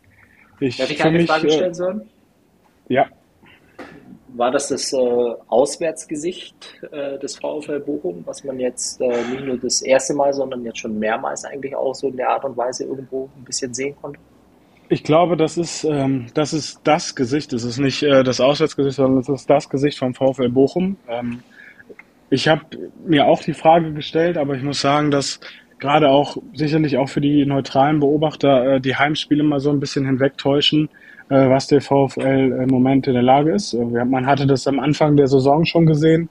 ich 0.59 0.77
Darf 0.77 0.91
ich 0.91 1.03
eine 1.03 1.17
mich, 1.19 1.29
Frage 1.29 1.49
stellen 1.49 1.73
sollen? 1.73 2.01
Ja. 2.89 3.07
War 4.35 4.51
das 4.51 4.69
das 4.69 4.91
äh, 4.93 4.97
Auswärtsgesicht 5.47 6.55
äh, 6.91 7.19
des 7.19 7.35
VfL 7.37 7.79
Bochum, 7.79 8.23
was 8.25 8.43
man 8.43 8.59
jetzt 8.59 8.99
äh, 8.99 9.23
nicht 9.31 9.45
nur 9.45 9.57
das 9.57 9.81
erste 9.81 10.13
Mal, 10.13 10.33
sondern 10.33 10.65
jetzt 10.65 10.79
schon 10.79 10.97
mehrmals 10.97 11.45
eigentlich 11.45 11.75
auch 11.75 11.93
so 11.93 12.07
in 12.07 12.17
der 12.17 12.29
Art 12.29 12.43
und 12.43 12.57
Weise 12.57 12.85
irgendwo 12.85 13.29
ein 13.37 13.43
bisschen 13.43 13.73
sehen 13.73 13.95
konnte? 14.01 14.19
Ich 14.89 15.03
glaube, 15.03 15.37
das 15.37 15.57
ist, 15.57 15.83
ähm, 15.85 16.27
das 16.33 16.53
ist 16.53 16.81
das 16.83 17.15
Gesicht. 17.15 17.53
Es 17.53 17.63
ist 17.63 17.79
nicht 17.79 18.03
äh, 18.03 18.23
das 18.23 18.41
Auswärtsgesicht, 18.41 18.97
sondern 18.97 19.21
es 19.21 19.29
ist 19.29 19.49
das 19.49 19.69
Gesicht 19.69 19.97
vom 19.97 20.13
VfL 20.13 20.49
Bochum. 20.49 20.97
Ähm, 21.07 21.39
ich 22.29 22.47
habe 22.47 22.61
mir 23.05 23.25
auch 23.25 23.43
die 23.43 23.53
Frage 23.53 23.93
gestellt, 23.93 24.37
aber 24.37 24.55
ich 24.55 24.63
muss 24.63 24.81
sagen, 24.81 25.11
dass 25.11 25.39
gerade 25.79 26.09
auch 26.09 26.37
sicherlich 26.53 26.97
auch 26.97 27.09
für 27.09 27.21
die 27.21 27.45
neutralen 27.45 27.99
Beobachter 27.99 28.75
äh, 28.75 28.81
die 28.81 28.95
Heimspiele 28.95 29.43
mal 29.43 29.59
so 29.59 29.69
ein 29.69 29.79
bisschen 29.79 30.05
hinwegtäuschen, 30.05 30.89
äh, 31.29 31.49
was 31.49 31.67
der 31.67 31.81
VfL 31.81 32.59
im 32.63 32.69
Moment 32.69 33.07
in 33.07 33.13
der 33.13 33.23
Lage 33.23 33.51
ist. 33.51 33.73
Äh, 33.73 34.05
man 34.05 34.25
hatte 34.25 34.47
das 34.47 34.67
am 34.67 34.79
Anfang 34.79 35.15
der 35.15 35.27
Saison 35.27 35.65
schon 35.65 35.85
gesehen, 35.85 36.29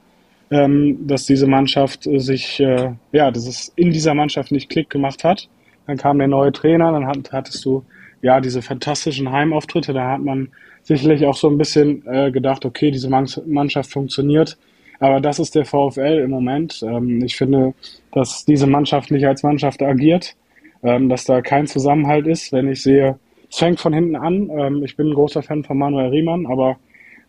ähm, 0.51 1.07
dass 1.07 1.25
diese 1.25 1.47
Mannschaft 1.47 2.05
äh, 2.07 2.19
sich, 2.19 2.59
äh, 2.59 2.91
ja, 3.11 3.31
dass 3.31 3.47
es 3.47 3.71
in 3.75 3.91
dieser 3.91 4.13
Mannschaft 4.13 4.51
nicht 4.51 4.69
Klick 4.69 4.89
gemacht 4.89 5.23
hat. 5.23 5.49
Dann 5.87 5.97
kam 5.97 6.17
der 6.17 6.27
neue 6.27 6.51
Trainer, 6.51 6.91
dann 6.91 7.07
hat, 7.07 7.31
hattest 7.31 7.63
du 7.65 7.83
ja 8.23 8.39
diese 8.39 8.63
fantastischen 8.63 9.31
Heimauftritte. 9.31 9.93
Da 9.93 10.11
hat 10.11 10.21
man 10.21 10.49
sicherlich 10.81 11.25
auch 11.25 11.35
so 11.35 11.49
ein 11.49 11.57
bisschen 11.57 12.03
äh, 12.07 12.31
gedacht, 12.31 12.65
okay, 12.65 12.89
diese 12.89 13.09
Mannschaft 13.09 13.91
funktioniert. 13.91 14.57
Aber 14.99 15.19
das 15.19 15.39
ist 15.39 15.53
der 15.53 15.65
VfL 15.65 16.21
im 16.23 16.31
Moment. 16.31 16.81
Ähm, 16.83 17.23
ich 17.23 17.35
finde, 17.35 17.73
dass 18.13 18.45
diese 18.45 18.65
Mannschaft 18.65 19.11
nicht 19.11 19.27
als 19.27 19.43
Mannschaft 19.43 19.83
agiert, 19.83 20.35
ähm, 20.81 21.09
dass 21.09 21.25
da 21.25 21.41
kein 21.41 21.67
Zusammenhalt 21.67 22.25
ist. 22.25 22.53
Wenn 22.53 22.69
ich 22.69 22.81
sehe, 22.81 23.19
es 23.49 23.57
fängt 23.57 23.79
von 23.79 23.93
hinten 23.93 24.15
an. 24.15 24.49
Ähm, 24.49 24.83
ich 24.83 24.95
bin 24.95 25.09
ein 25.09 25.13
großer 25.13 25.43
Fan 25.43 25.65
von 25.65 25.77
Manuel 25.77 26.09
Riemann, 26.09 26.45
aber 26.45 26.77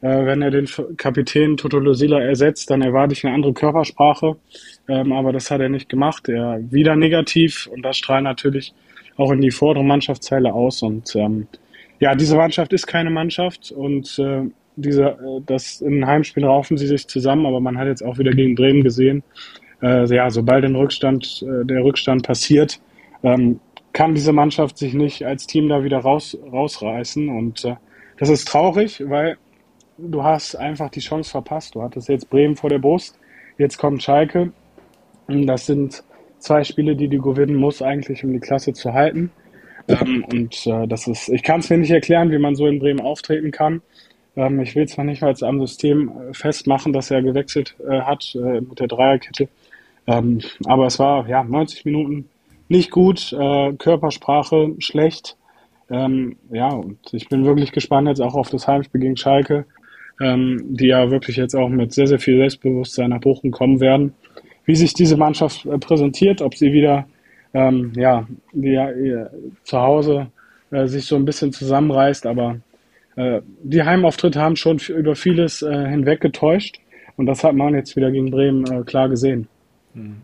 äh, 0.01 0.25
wenn 0.27 0.43
er 0.43 0.53
den 0.53 0.69
Kapitän 0.97 1.57
Toto 1.57 1.81
Losila 1.81 2.21
ersetzt, 2.21 2.71
dann 2.71 2.83
erwarte 2.83 3.15
ich 3.15 3.25
eine 3.25 3.35
andere 3.35 3.53
Körpersprache. 3.53 4.37
Ähm, 4.89 5.13
aber 5.13 5.33
das 5.33 5.51
hat 5.51 5.61
er 5.61 5.69
nicht 5.69 5.89
gemacht. 5.89 6.29
Er 6.29 6.61
wieder 6.71 6.95
negativ 6.95 7.69
und 7.73 7.83
das 7.83 7.97
strahlt 7.97 8.23
natürlich 8.23 8.73
auch 9.17 9.31
in 9.31 9.41
die 9.41 9.51
vordere 9.51 9.85
Mannschaftsteile 9.85 10.53
aus. 10.53 10.83
Und 10.83 11.15
ähm, 11.17 11.47
ja, 12.01 12.15
diese 12.15 12.37
Mannschaft 12.37 12.73
ist 12.73 12.87
keine 12.87 13.11
Mannschaft 13.11 13.73
und 13.73 14.19
äh, 14.19 14.43
diese, 14.77 15.05
äh, 15.05 15.41
das 15.47 15.81
in 15.81 16.07
Heimspiel 16.07 16.45
raufen 16.45 16.77
sie 16.77 16.87
sich 16.87 17.07
zusammen, 17.07 17.47
aber 17.47 17.61
man 17.61 17.79
hat 17.79 17.87
jetzt 17.87 18.05
auch 18.05 18.19
wieder 18.19 18.33
gegen 18.33 18.55
Bremen 18.55 18.83
gesehen, 18.83 19.23
äh, 19.83 20.07
ja, 20.15 20.31
sobald 20.31 20.65
ein 20.65 20.77
Rückstand, 20.77 21.45
äh, 21.47 21.65
der 21.65 21.85
Rückstand 21.85 22.27
passiert, 22.27 22.81
ähm, 23.23 23.61
kann 23.93 24.15
diese 24.15 24.33
Mannschaft 24.33 24.79
sich 24.79 24.95
nicht 24.95 25.25
als 25.25 25.47
Team 25.47 25.69
da 25.69 25.85
wieder 25.85 25.99
raus, 25.99 26.37
rausreißen. 26.51 27.29
Und 27.29 27.65
äh, 27.65 27.77
das 28.19 28.29
ist 28.29 28.49
traurig, 28.49 29.03
weil 29.07 29.37
du 29.99 30.25
hast 30.25 30.57
einfach 30.57 30.91
die 30.91 31.01
Chance 31.01 31.31
verpasst. 31.31 31.75
Du 31.75 31.83
hattest 31.83 32.09
jetzt 32.09 32.31
Bremen 32.31 32.57
vor 32.57 32.71
der 32.71 32.79
Brust, 32.79 33.19
jetzt 33.59 33.79
kommt 33.79 34.03
Schalke. 34.03 34.53
Das 35.29 35.67
sind 35.67 36.03
zwei 36.45 36.65
Spiele, 36.65 36.97
die 36.97 37.09
du 37.09 37.21
gewinnen 37.21 37.57
musst, 37.57 37.83
eigentlich, 37.83 38.25
um 38.25 38.33
die 38.33 38.41
Klasse 38.41 38.73
zu 38.73 38.93
halten. 38.93 39.31
Ähm, 39.89 40.25
und 40.31 40.67
äh, 40.67 40.87
das 40.87 41.07
ist, 41.07 41.29
ich 41.29 41.43
kann 41.43 41.61
es 41.61 41.71
mir 41.71 41.79
nicht 41.79 41.91
erklären, 41.91 42.31
wie 42.31 42.39
man 42.39 42.55
so 42.55 42.67
in 42.67 42.79
Bremen 42.79 43.01
auftreten 43.01 43.51
kann. 43.51 43.83
Ähm, 44.37 44.61
ich 44.61 44.75
will 44.75 44.89
zwar 44.89 45.05
nicht 45.05 45.23
mal 45.23 45.35
am 45.43 45.61
System 45.61 46.09
äh, 46.09 46.35
festmachen, 46.35 46.93
dass 46.93 47.11
er 47.11 47.23
gewechselt 47.23 47.77
äh, 47.87 48.01
hat 48.01 48.35
äh, 48.35 48.61
mit 48.61 48.81
der 48.81 48.89
Dreierkette, 48.89 49.49
ähm, 50.07 50.41
aber 50.67 50.87
es 50.87 50.99
war 50.99 51.29
ja 51.29 51.43
90 51.43 51.85
Minuten 51.85 52.29
nicht 52.69 52.91
gut, 52.91 53.33
äh, 53.33 53.73
Körpersprache 53.75 54.75
schlecht. 54.79 55.37
Ähm, 55.91 56.37
ja, 56.51 56.69
und 56.69 56.99
ich 57.13 57.29
bin 57.29 57.45
wirklich 57.45 57.73
gespannt 57.73 58.09
jetzt 58.09 58.21
auch 58.21 58.35
auf 58.35 58.49
das 58.49 58.67
Heimspiel 58.67 59.03
gegen 59.03 59.17
Schalke, 59.17 59.67
ähm, 60.21 60.65
die 60.71 60.87
ja 60.87 61.11
wirklich 61.11 61.37
jetzt 61.37 61.55
auch 61.55 61.69
mit 61.69 61.93
sehr, 61.93 62.07
sehr 62.07 62.19
viel 62.19 62.39
Selbstbewusstsein 62.39 63.11
nach 63.11 63.21
Bochum 63.21 63.51
kommen 63.51 63.81
werden. 63.81 64.15
Wie 64.65 64.75
sich 64.75 64.95
diese 64.95 65.17
Mannschaft 65.17 65.67
äh, 65.67 65.79
präsentiert, 65.79 66.43
ob 66.43 66.55
sie 66.55 66.73
wieder 66.73 67.07
ähm, 67.53 67.93
ja, 67.97 68.27
äh, 68.55 69.27
zu 69.63 69.79
Hause 69.79 70.29
äh, 70.71 70.87
sich 70.87 71.05
so 71.05 71.17
ein 71.17 71.25
bisschen 71.25 71.53
zusammenreißt, 71.53 72.27
aber 72.27 72.57
äh, 73.17 73.41
die 73.63 73.83
Heimauftritte 73.83 74.41
haben 74.41 74.57
schon 74.57 74.79
über 74.79 75.15
vieles 75.15 75.63
äh, 75.63 75.89
hinweg 75.89 76.21
getäuscht 76.21 76.81
und 77.17 77.27
das 77.27 77.45
hat 77.45 77.55
man 77.55 77.75
jetzt 77.75 77.95
wieder 77.95 78.11
gegen 78.11 78.31
Bremen 78.31 78.65
äh, 78.67 78.83
klar 78.83 79.09
gesehen. 79.09 79.49
Mhm 79.95 80.23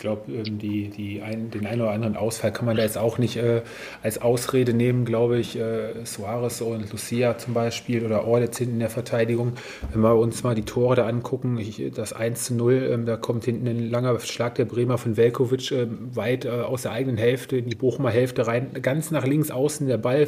glaube, 0.00 0.32
ähm, 0.32 0.58
die, 0.58 0.88
die 0.88 1.22
ein, 1.22 1.50
den 1.50 1.66
einen 1.66 1.82
oder 1.82 1.92
anderen 1.92 2.16
Ausfall 2.16 2.52
kann 2.52 2.66
man 2.66 2.76
da 2.76 2.82
jetzt 2.82 2.98
auch 2.98 3.18
nicht 3.18 3.36
äh, 3.36 3.62
als 4.02 4.20
Ausrede 4.20 4.74
nehmen, 4.74 5.04
glaube 5.04 5.38
ich. 5.38 5.56
Äh, 5.56 6.04
Suarez 6.04 6.60
und 6.60 6.90
Lucia 6.90 7.38
zum 7.38 7.54
Beispiel 7.54 8.04
oder 8.04 8.26
Orlitz 8.26 8.58
hinten 8.58 8.74
in 8.74 8.80
der 8.80 8.90
Verteidigung. 8.90 9.52
Wenn 9.92 10.00
wir 10.00 10.16
uns 10.16 10.42
mal 10.42 10.54
die 10.54 10.64
Tore 10.64 10.96
da 10.96 11.06
angucken, 11.06 11.58
ich, 11.58 11.92
das 11.94 12.12
1 12.12 12.44
zu 12.44 12.54
0, 12.54 12.90
ähm, 12.90 13.06
da 13.06 13.16
kommt 13.16 13.44
hinten 13.44 13.68
ein 13.68 13.90
langer 13.90 14.18
Schlag 14.20 14.56
der 14.56 14.64
Bremer 14.64 14.98
von 14.98 15.16
Velkovic 15.16 15.70
äh, 15.70 15.86
weit 16.14 16.44
äh, 16.44 16.48
aus 16.48 16.82
der 16.82 16.92
eigenen 16.92 17.18
Hälfte 17.18 17.58
in 17.58 17.68
die 17.68 17.76
Bochumer 17.76 18.10
Hälfte 18.10 18.46
rein, 18.46 18.70
ganz 18.82 19.10
nach 19.10 19.26
links 19.26 19.50
außen. 19.50 19.86
Der 19.86 19.98
Ball, 19.98 20.26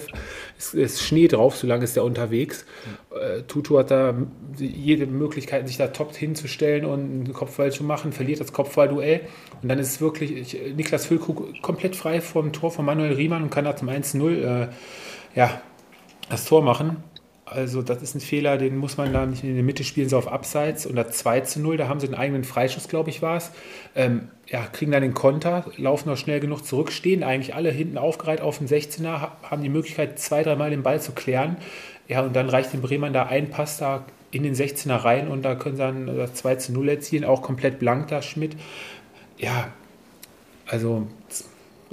es 0.58 0.74
ist 0.74 1.02
Schnee 1.02 1.28
drauf, 1.28 1.56
so 1.56 1.66
lange 1.66 1.84
ist 1.84 1.96
der 1.96 2.04
unterwegs. 2.04 2.66
Äh, 3.10 3.42
Tutu 3.42 3.78
hat 3.78 3.90
da 3.90 4.14
jede 4.58 5.06
Möglichkeit, 5.06 5.66
sich 5.66 5.78
da 5.78 5.88
top 5.88 6.14
hinzustellen 6.14 6.84
und 6.84 7.00
einen 7.00 7.32
Kopfball 7.32 7.72
zu 7.72 7.84
machen, 7.84 8.12
verliert 8.12 8.40
das 8.40 8.52
Kopfballduell 8.52 9.22
und 9.62 9.68
dann 9.68 9.78
ist 9.78 10.00
wirklich 10.00 10.32
ich, 10.32 10.74
Niklas 10.74 11.06
Füllkrug 11.06 11.62
komplett 11.62 11.96
frei 11.96 12.20
vom 12.20 12.52
Tor 12.52 12.70
von 12.70 12.84
Manuel 12.84 13.14
Riemann 13.14 13.42
und 13.42 13.50
kann 13.50 13.64
da 13.64 13.76
zum 13.76 13.88
1-0 13.88 14.64
äh, 14.64 14.68
ja, 15.34 15.60
das 16.28 16.44
Tor 16.44 16.62
machen. 16.62 16.96
Also 17.44 17.82
das 17.82 18.02
ist 18.02 18.14
ein 18.14 18.20
Fehler, 18.20 18.56
den 18.56 18.78
muss 18.78 18.96
man 18.96 19.12
da 19.12 19.26
nicht 19.26 19.44
in 19.44 19.54
der 19.54 19.62
Mitte 19.62 19.84
spielen, 19.84 20.08
so 20.08 20.16
auf 20.16 20.26
Abseits. 20.26 20.86
Und 20.86 20.96
das 20.96 21.18
2 21.18 21.42
0, 21.56 21.76
da 21.76 21.88
haben 21.88 22.00
sie 22.00 22.06
einen 22.06 22.14
eigenen 22.14 22.44
Freischuss, 22.44 22.88
glaube 22.88 23.10
ich, 23.10 23.20
war 23.20 23.36
es. 23.36 23.50
Ähm, 23.94 24.28
ja, 24.46 24.62
kriegen 24.62 24.92
dann 24.92 25.02
den 25.02 25.14
Konter, 25.14 25.66
laufen 25.76 26.08
noch 26.08 26.16
schnell 26.16 26.40
genug 26.40 26.64
zurück, 26.64 26.90
stehen 26.90 27.22
eigentlich 27.22 27.54
alle 27.54 27.70
hinten 27.70 27.98
aufgereiht 27.98 28.40
auf 28.40 28.58
dem 28.58 28.66
16er, 28.66 29.28
haben 29.42 29.62
die 29.62 29.68
Möglichkeit, 29.68 30.18
zwei, 30.18 30.42
dreimal 30.42 30.70
den 30.70 30.82
Ball 30.82 31.00
zu 31.00 31.12
klären. 31.12 31.56
Ja, 32.08 32.22
und 32.22 32.34
dann 32.34 32.48
reicht 32.48 32.72
den 32.72 32.80
Bremern 32.80 33.12
da 33.12 33.24
ein 33.26 33.50
Pass 33.50 33.78
da 33.78 34.04
in 34.30 34.42
den 34.42 34.54
16er 34.54 35.04
rein 35.04 35.28
und 35.28 35.42
da 35.42 35.54
können 35.54 35.76
sie 35.76 35.82
dann 35.82 36.06
das 36.06 36.34
2 36.34 36.72
0 36.72 36.88
erzielen, 36.88 37.24
auch 37.24 37.42
komplett 37.42 37.78
blank 37.78 38.08
da 38.08 38.22
Schmidt 38.22 38.56
ja, 39.42 39.68
also 40.66 41.06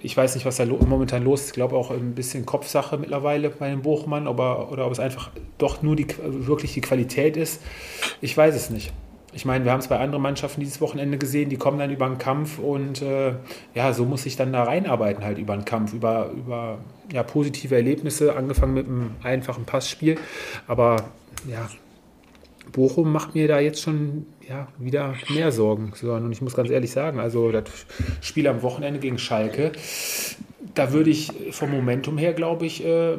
ich 0.01 0.15
weiß 0.15 0.35
nicht, 0.35 0.45
was 0.45 0.55
da 0.55 0.65
momentan 0.65 1.23
los 1.23 1.41
ist. 1.41 1.47
Ich 1.47 1.53
glaube 1.53 1.75
auch 1.75 1.91
ein 1.91 2.15
bisschen 2.15 2.45
Kopfsache 2.45 2.97
mittlerweile 2.97 3.49
bei 3.49 3.69
dem 3.69 3.81
Bochmann, 3.81 4.27
aber, 4.27 4.71
oder 4.71 4.85
ob 4.85 4.93
es 4.93 4.99
einfach 4.99 5.31
doch 5.57 5.81
nur 5.81 5.97
die, 5.97 6.07
wirklich 6.23 6.73
die 6.73 6.81
Qualität 6.81 7.35
ist. 7.35 7.61
Ich 8.21 8.37
weiß 8.37 8.55
es 8.55 8.69
nicht. 8.69 8.93
Ich 9.33 9.45
meine, 9.45 9.65
wir 9.65 9.71
haben 9.71 9.79
es 9.79 9.87
bei 9.87 9.99
anderen 9.99 10.23
Mannschaften 10.23 10.61
dieses 10.61 10.79
Wochenende 10.81 11.17
gesehen, 11.17 11.49
die 11.49 11.57
kommen 11.57 11.77
dann 11.77 11.91
über 11.91 12.05
einen 12.05 12.17
Kampf 12.17 12.57
und 12.57 13.01
äh, 13.01 13.33
ja, 13.75 13.93
so 13.93 14.05
muss 14.05 14.25
ich 14.25 14.35
dann 14.35 14.53
da 14.53 14.63
reinarbeiten, 14.63 15.23
halt 15.23 15.37
über 15.37 15.53
einen 15.53 15.65
Kampf, 15.65 15.93
über, 15.93 16.31
über 16.31 16.79
ja, 17.11 17.21
positive 17.21 17.75
Erlebnisse, 17.75 18.35
angefangen 18.35 18.73
mit 18.73 18.87
einem 18.87 19.11
einfachen 19.21 19.65
Passspiel. 19.65 20.17
Aber 20.67 20.95
ja, 21.47 21.69
Bochum 22.71 23.11
macht 23.11 23.35
mir 23.35 23.47
da 23.47 23.59
jetzt 23.59 23.81
schon 23.81 24.25
ja, 24.49 24.67
wieder 24.79 25.13
mehr 25.29 25.51
Sorgen. 25.51 25.93
Und 26.01 26.31
ich 26.31 26.41
muss 26.41 26.55
ganz 26.55 26.69
ehrlich 26.69 26.91
sagen, 26.91 27.19
also 27.19 27.51
das 27.51 27.63
Spiel 28.21 28.47
am 28.47 28.63
Wochenende 28.63 28.99
gegen 28.99 29.19
Schalke, 29.19 29.71
da 30.73 30.91
würde 30.91 31.11
ich 31.11 31.31
vom 31.51 31.71
Momentum 31.71 32.17
her, 32.17 32.33
glaube 32.33 32.65
ich, 32.65 32.83
äh, 32.83 33.17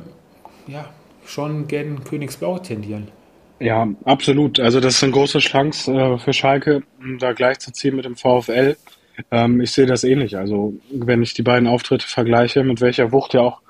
ja, 0.67 0.91
schon 1.25 1.69
gern 1.69 2.03
Königsblau 2.05 2.59
tendieren. 2.59 3.09
Ja, 3.61 3.89
absolut. 4.05 4.59
Also 4.59 4.81
das 4.81 4.97
ist 4.97 5.05
eine 5.05 5.13
große 5.13 5.39
Chance 5.39 5.93
äh, 5.93 6.19
für 6.19 6.33
Schalke, 6.33 6.83
da 7.19 7.33
gleichzuziehen 7.33 7.95
mit 7.95 8.07
dem 8.07 8.17
VfL. 8.17 8.77
Ähm, 9.31 9.61
ich 9.61 9.71
sehe 9.71 9.87
das 9.87 10.03
ähnlich. 10.03 10.37
Also 10.37 10.75
wenn 10.91 11.23
ich 11.23 11.35
die 11.35 11.43
beiden 11.43 11.69
Auftritte 11.69 12.07
vergleiche, 12.07 12.65
mit 12.65 12.81
welcher 12.81 13.13
Wucht 13.13 13.35
ja 13.35 13.43
auch 13.43 13.61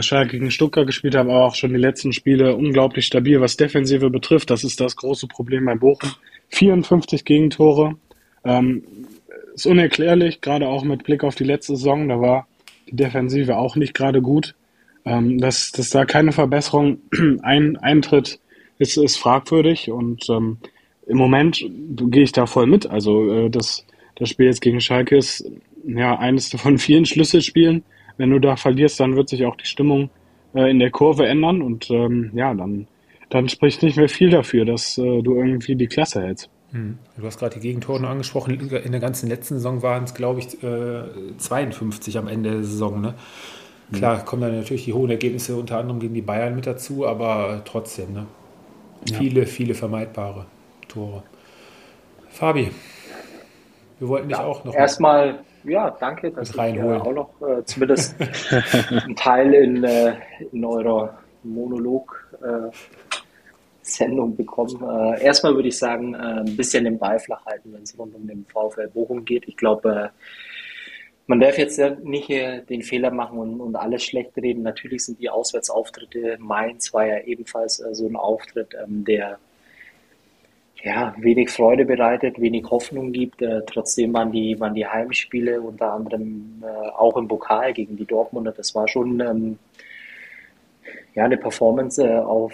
Schalke 0.00 0.38
gegen 0.38 0.50
Stuttgart 0.50 0.86
gespielt 0.86 1.14
haben, 1.16 1.30
aber 1.30 1.46
auch 1.46 1.54
schon 1.54 1.72
die 1.72 1.80
letzten 1.80 2.12
Spiele 2.12 2.54
unglaublich 2.54 3.04
stabil, 3.04 3.40
was 3.40 3.56
Defensive 3.56 4.10
betrifft. 4.10 4.50
Das 4.50 4.64
ist 4.64 4.80
das 4.80 4.96
große 4.96 5.26
Problem 5.26 5.64
bei 5.64 5.74
Bochum. 5.74 6.10
54 6.50 7.24
Gegentore. 7.24 7.96
Ähm, 8.44 8.84
ist 9.54 9.66
unerklärlich, 9.66 10.40
gerade 10.40 10.68
auch 10.68 10.84
mit 10.84 11.04
Blick 11.04 11.24
auf 11.24 11.34
die 11.34 11.44
letzte 11.44 11.76
Saison. 11.76 12.08
Da 12.08 12.20
war 12.20 12.46
die 12.88 12.96
Defensive 12.96 13.56
auch 13.56 13.76
nicht 13.76 13.94
gerade 13.94 14.22
gut. 14.22 14.54
Ähm, 15.04 15.38
dass, 15.38 15.72
dass 15.72 15.90
da 15.90 16.04
keine 16.04 16.30
Verbesserung 16.30 16.98
ein, 17.42 17.76
eintritt, 17.76 18.38
ist, 18.78 18.96
ist 18.96 19.16
fragwürdig 19.16 19.90
und 19.90 20.28
ähm, 20.28 20.58
im 21.06 21.16
Moment 21.16 21.64
gehe 22.10 22.22
ich 22.22 22.32
da 22.32 22.46
voll 22.46 22.66
mit. 22.66 22.86
Also 22.86 23.30
äh, 23.32 23.50
das, 23.50 23.84
das 24.16 24.28
Spiel 24.28 24.46
jetzt 24.46 24.60
gegen 24.60 24.80
Schalke 24.80 25.16
ist 25.16 25.44
ja 25.84 26.18
eines 26.18 26.50
von 26.50 26.78
vielen 26.78 27.04
Schlüsselspielen. 27.04 27.82
Wenn 28.16 28.30
du 28.30 28.38
da 28.38 28.56
verlierst, 28.56 29.00
dann 29.00 29.16
wird 29.16 29.28
sich 29.28 29.44
auch 29.44 29.56
die 29.56 29.66
Stimmung 29.66 30.10
äh, 30.54 30.70
in 30.70 30.78
der 30.78 30.90
Kurve 30.90 31.26
ändern 31.26 31.62
und 31.62 31.90
ähm, 31.90 32.30
ja, 32.34 32.54
dann, 32.54 32.86
dann 33.30 33.48
spricht 33.48 33.82
nicht 33.82 33.96
mehr 33.96 34.08
viel 34.08 34.30
dafür, 34.30 34.64
dass 34.64 34.98
äh, 34.98 35.22
du 35.22 35.34
irgendwie 35.34 35.76
die 35.76 35.86
Klasse 35.86 36.22
hältst. 36.22 36.50
Hm. 36.72 36.98
Du 37.16 37.26
hast 37.26 37.38
gerade 37.38 37.54
die 37.54 37.60
Gegentore 37.60 38.06
angesprochen. 38.06 38.58
In 38.58 38.92
der 38.92 39.00
ganzen 39.00 39.28
letzten 39.28 39.54
Saison 39.54 39.82
waren 39.82 40.04
es, 40.04 40.14
glaube 40.14 40.40
ich, 40.40 40.62
äh, 40.62 41.36
52 41.36 42.16
am 42.18 42.28
Ende 42.28 42.50
der 42.50 42.64
Saison. 42.64 43.00
Ne? 43.00 43.14
Klar, 43.92 44.24
kommen 44.24 44.42
dann 44.42 44.56
natürlich 44.56 44.86
die 44.86 44.94
hohen 44.94 45.10
Ergebnisse 45.10 45.56
unter 45.56 45.78
anderem 45.78 46.00
gegen 46.00 46.14
die 46.14 46.22
Bayern 46.22 46.54
mit 46.54 46.66
dazu, 46.66 47.06
aber 47.06 47.62
trotzdem, 47.64 48.12
ne? 48.12 48.26
Ja. 49.08 49.18
Viele, 49.18 49.46
viele 49.46 49.74
vermeidbare 49.74 50.46
Tore. 50.88 51.24
Fabi, 52.30 52.70
wir 53.98 54.08
wollten 54.08 54.28
dich 54.28 54.38
ja, 54.38 54.44
auch 54.44 54.64
noch. 54.64 54.74
Erstmal, 54.74 55.40
ja, 55.64 55.90
danke, 55.90 56.30
dass 56.30 56.50
ich 56.50 56.56
äh, 56.56 56.82
auch 56.82 57.12
noch 57.12 57.42
äh, 57.42 57.64
zumindest 57.64 58.14
einen 59.04 59.16
Teil 59.16 59.52
in, 59.54 59.82
äh, 59.84 60.14
in 60.52 60.64
eurer 60.64 61.18
Monolog-Sendung 61.42 64.32
äh, 64.32 64.36
bekommen. 64.36 64.82
Äh, 64.82 65.24
erstmal 65.24 65.54
würde 65.54 65.68
ich 65.68 65.78
sagen, 65.78 66.14
äh, 66.14 66.18
ein 66.18 66.56
bisschen 66.56 66.84
den 66.84 66.98
Ball 66.98 67.18
flach 67.18 67.44
halten, 67.46 67.72
wenn 67.72 67.82
es 67.82 67.98
rund 67.98 68.14
um 68.14 68.26
den 68.26 68.44
VfL 68.46 68.88
Bochum 68.88 69.24
geht. 69.24 69.48
Ich 69.48 69.56
glaube, 69.56 70.10
man 71.26 71.40
darf 71.40 71.56
jetzt 71.56 71.80
nicht 72.02 72.28
den 72.28 72.82
Fehler 72.82 73.12
machen 73.12 73.38
und, 73.38 73.60
und, 73.60 73.76
alles 73.76 74.04
schlecht 74.04 74.36
reden. 74.36 74.62
Natürlich 74.62 75.04
sind 75.04 75.20
die 75.20 75.30
Auswärtsauftritte, 75.30 76.36
Mainz 76.40 76.92
war 76.92 77.06
ja 77.06 77.20
ebenfalls 77.20 77.76
so 77.76 78.08
ein 78.08 78.16
Auftritt, 78.16 78.74
ähm, 78.82 79.04
der 79.04 79.38
ja, 80.84 81.14
wenig 81.18 81.50
Freude 81.50 81.84
bereitet, 81.84 82.40
wenig 82.40 82.64
Hoffnung 82.68 83.12
gibt. 83.12 83.40
Äh, 83.40 83.62
trotzdem 83.66 84.12
waren 84.12 84.32
die, 84.32 84.58
waren 84.58 84.74
die 84.74 84.86
Heimspiele 84.86 85.60
unter 85.60 85.92
anderem 85.92 86.62
äh, 86.62 86.88
auch 86.90 87.16
im 87.16 87.28
Pokal 87.28 87.72
gegen 87.72 87.96
die 87.96 88.04
Dortmunder. 88.04 88.52
Das 88.52 88.74
war 88.74 88.88
schon 88.88 89.20
ähm, 89.20 89.58
ja, 91.14 91.24
eine 91.24 91.36
Performance, 91.36 92.04
äh, 92.04 92.18
auf, 92.18 92.52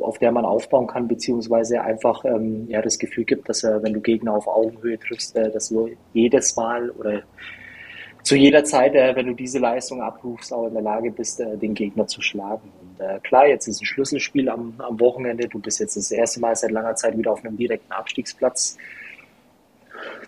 auf 0.00 0.18
der 0.18 0.32
man 0.32 0.44
aufbauen 0.44 0.88
kann, 0.88 1.06
beziehungsweise 1.06 1.80
einfach 1.80 2.24
ähm, 2.24 2.66
ja, 2.68 2.82
das 2.82 2.98
Gefühl 2.98 3.24
gibt, 3.24 3.48
dass 3.48 3.62
äh, 3.62 3.82
wenn 3.82 3.94
du 3.94 4.00
Gegner 4.00 4.34
auf 4.34 4.48
Augenhöhe 4.48 4.98
triffst, 4.98 5.36
äh, 5.36 5.50
dass 5.50 5.68
du 5.68 5.90
jedes 6.12 6.56
Mal 6.56 6.90
oder 6.90 7.22
zu 8.24 8.34
jeder 8.34 8.64
Zeit, 8.64 8.96
äh, 8.96 9.14
wenn 9.14 9.26
du 9.26 9.34
diese 9.34 9.60
Leistung 9.60 10.02
abrufst, 10.02 10.52
auch 10.52 10.66
in 10.66 10.74
der 10.74 10.82
Lage 10.82 11.12
bist, 11.12 11.38
den 11.38 11.74
Gegner 11.74 12.08
zu 12.08 12.20
schlagen. 12.22 12.72
Äh, 12.98 13.20
klar, 13.20 13.46
jetzt 13.46 13.66
ist 13.68 13.80
ein 13.80 13.86
Schlüsselspiel 13.86 14.48
am, 14.48 14.74
am 14.78 14.98
Wochenende. 15.00 15.48
Du 15.48 15.58
bist 15.58 15.80
jetzt 15.80 15.96
das 15.96 16.10
erste 16.10 16.40
Mal 16.40 16.54
seit 16.56 16.70
langer 16.70 16.94
Zeit 16.94 17.16
wieder 17.16 17.32
auf 17.32 17.44
einem 17.44 17.56
direkten 17.56 17.92
Abstiegsplatz. 17.92 18.76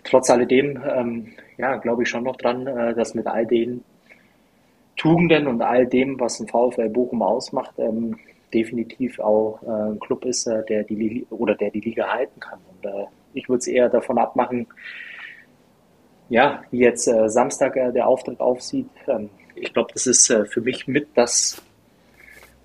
Trotz 0.03 0.29
alledem, 0.29 0.81
ähm, 0.83 1.33
ja, 1.57 1.75
glaube 1.77 2.03
ich 2.03 2.09
schon 2.09 2.23
noch 2.23 2.35
dran, 2.35 2.67
äh, 2.67 2.93
dass 2.93 3.13
mit 3.13 3.27
all 3.27 3.45
den 3.45 3.83
Tugenden 4.97 5.47
und 5.47 5.61
all 5.61 5.87
dem, 5.87 6.19
was 6.19 6.39
ein 6.39 6.47
VfL 6.47 6.89
Bochum 6.89 7.21
ausmacht, 7.21 7.73
ähm, 7.77 8.17
definitiv 8.53 9.19
auch 9.19 9.61
äh, 9.63 9.91
ein 9.91 9.99
Club 9.99 10.25
ist, 10.25 10.47
äh, 10.47 10.63
der 10.65 10.83
die 10.83 11.25
oder 11.29 11.55
der 11.55 11.71
die 11.71 11.79
Liga 11.79 12.07
halten 12.07 12.39
kann. 12.39 12.59
Und 12.69 12.85
äh, 12.85 13.05
ich 13.33 13.47
würde 13.47 13.59
es 13.59 13.67
eher 13.67 13.89
davon 13.89 14.17
abmachen, 14.17 14.67
ja, 16.29 16.63
wie 16.71 16.79
jetzt 16.79 17.07
äh, 17.07 17.29
Samstag 17.29 17.75
äh, 17.75 17.91
der 17.91 18.07
Auftritt 18.07 18.39
aufsieht. 18.39 18.89
Ähm, 19.07 19.29
ich 19.55 19.73
glaube, 19.73 19.91
das 19.93 20.07
ist 20.07 20.29
äh, 20.29 20.45
für 20.45 20.61
mich 20.61 20.87
mit 20.87 21.09
das 21.15 21.61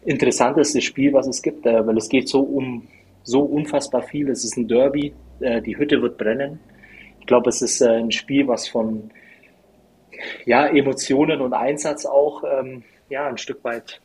interessanteste 0.06 0.80
Spiel, 0.80 1.12
was 1.12 1.26
es 1.26 1.42
gibt, 1.42 1.66
äh, 1.66 1.86
weil 1.86 1.96
es 1.98 2.08
geht 2.08 2.28
so 2.28 2.40
um 2.40 2.86
so 3.22 3.40
unfassbar 3.42 4.02
viel. 4.02 4.30
Es 4.30 4.44
ist 4.44 4.56
ein 4.56 4.68
Derby, 4.68 5.12
äh, 5.40 5.60
die 5.60 5.76
Hütte 5.76 6.00
wird 6.00 6.16
brennen. 6.16 6.60
Ich 7.20 7.26
glaube, 7.26 7.50
es 7.50 7.60
ist 7.60 7.80
äh, 7.80 7.98
ein 7.98 8.12
Spiel, 8.12 8.46
was 8.46 8.68
von 8.68 9.10
ja, 10.44 10.66
Emotionen 10.66 11.40
und 11.40 11.52
Einsatz 11.52 12.06
auch 12.06 12.44
ähm, 12.44 12.84
ja, 13.10 13.26
ein 13.26 13.36
Stück 13.36 13.62
weit 13.64 14.00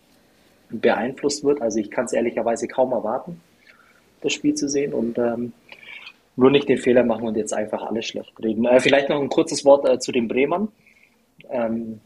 beeinflusst 0.69 1.43
wird. 1.43 1.61
Also 1.61 1.79
ich 1.79 1.91
kann 1.91 2.05
es 2.05 2.13
ehrlicherweise 2.13 2.67
kaum 2.67 2.91
erwarten, 2.91 3.39
das 4.21 4.33
Spiel 4.33 4.55
zu 4.55 4.67
sehen. 4.67 4.93
Und 4.93 5.17
ähm, 5.17 5.53
nur 6.35 6.49
nicht 6.49 6.67
den 6.67 6.77
Fehler 6.77 7.03
machen 7.03 7.27
und 7.27 7.37
jetzt 7.37 7.53
einfach 7.53 7.83
alles 7.83 8.07
schlecht 8.07 8.33
reden. 8.41 8.65
Äh, 8.65 8.79
vielleicht 8.79 9.09
noch 9.09 9.21
ein 9.21 9.29
kurzes 9.29 9.63
Wort 9.65 9.87
äh, 9.87 9.99
zu 9.99 10.11
den 10.11 10.27
Bremern. 10.27 10.69
Ähm, 11.49 11.99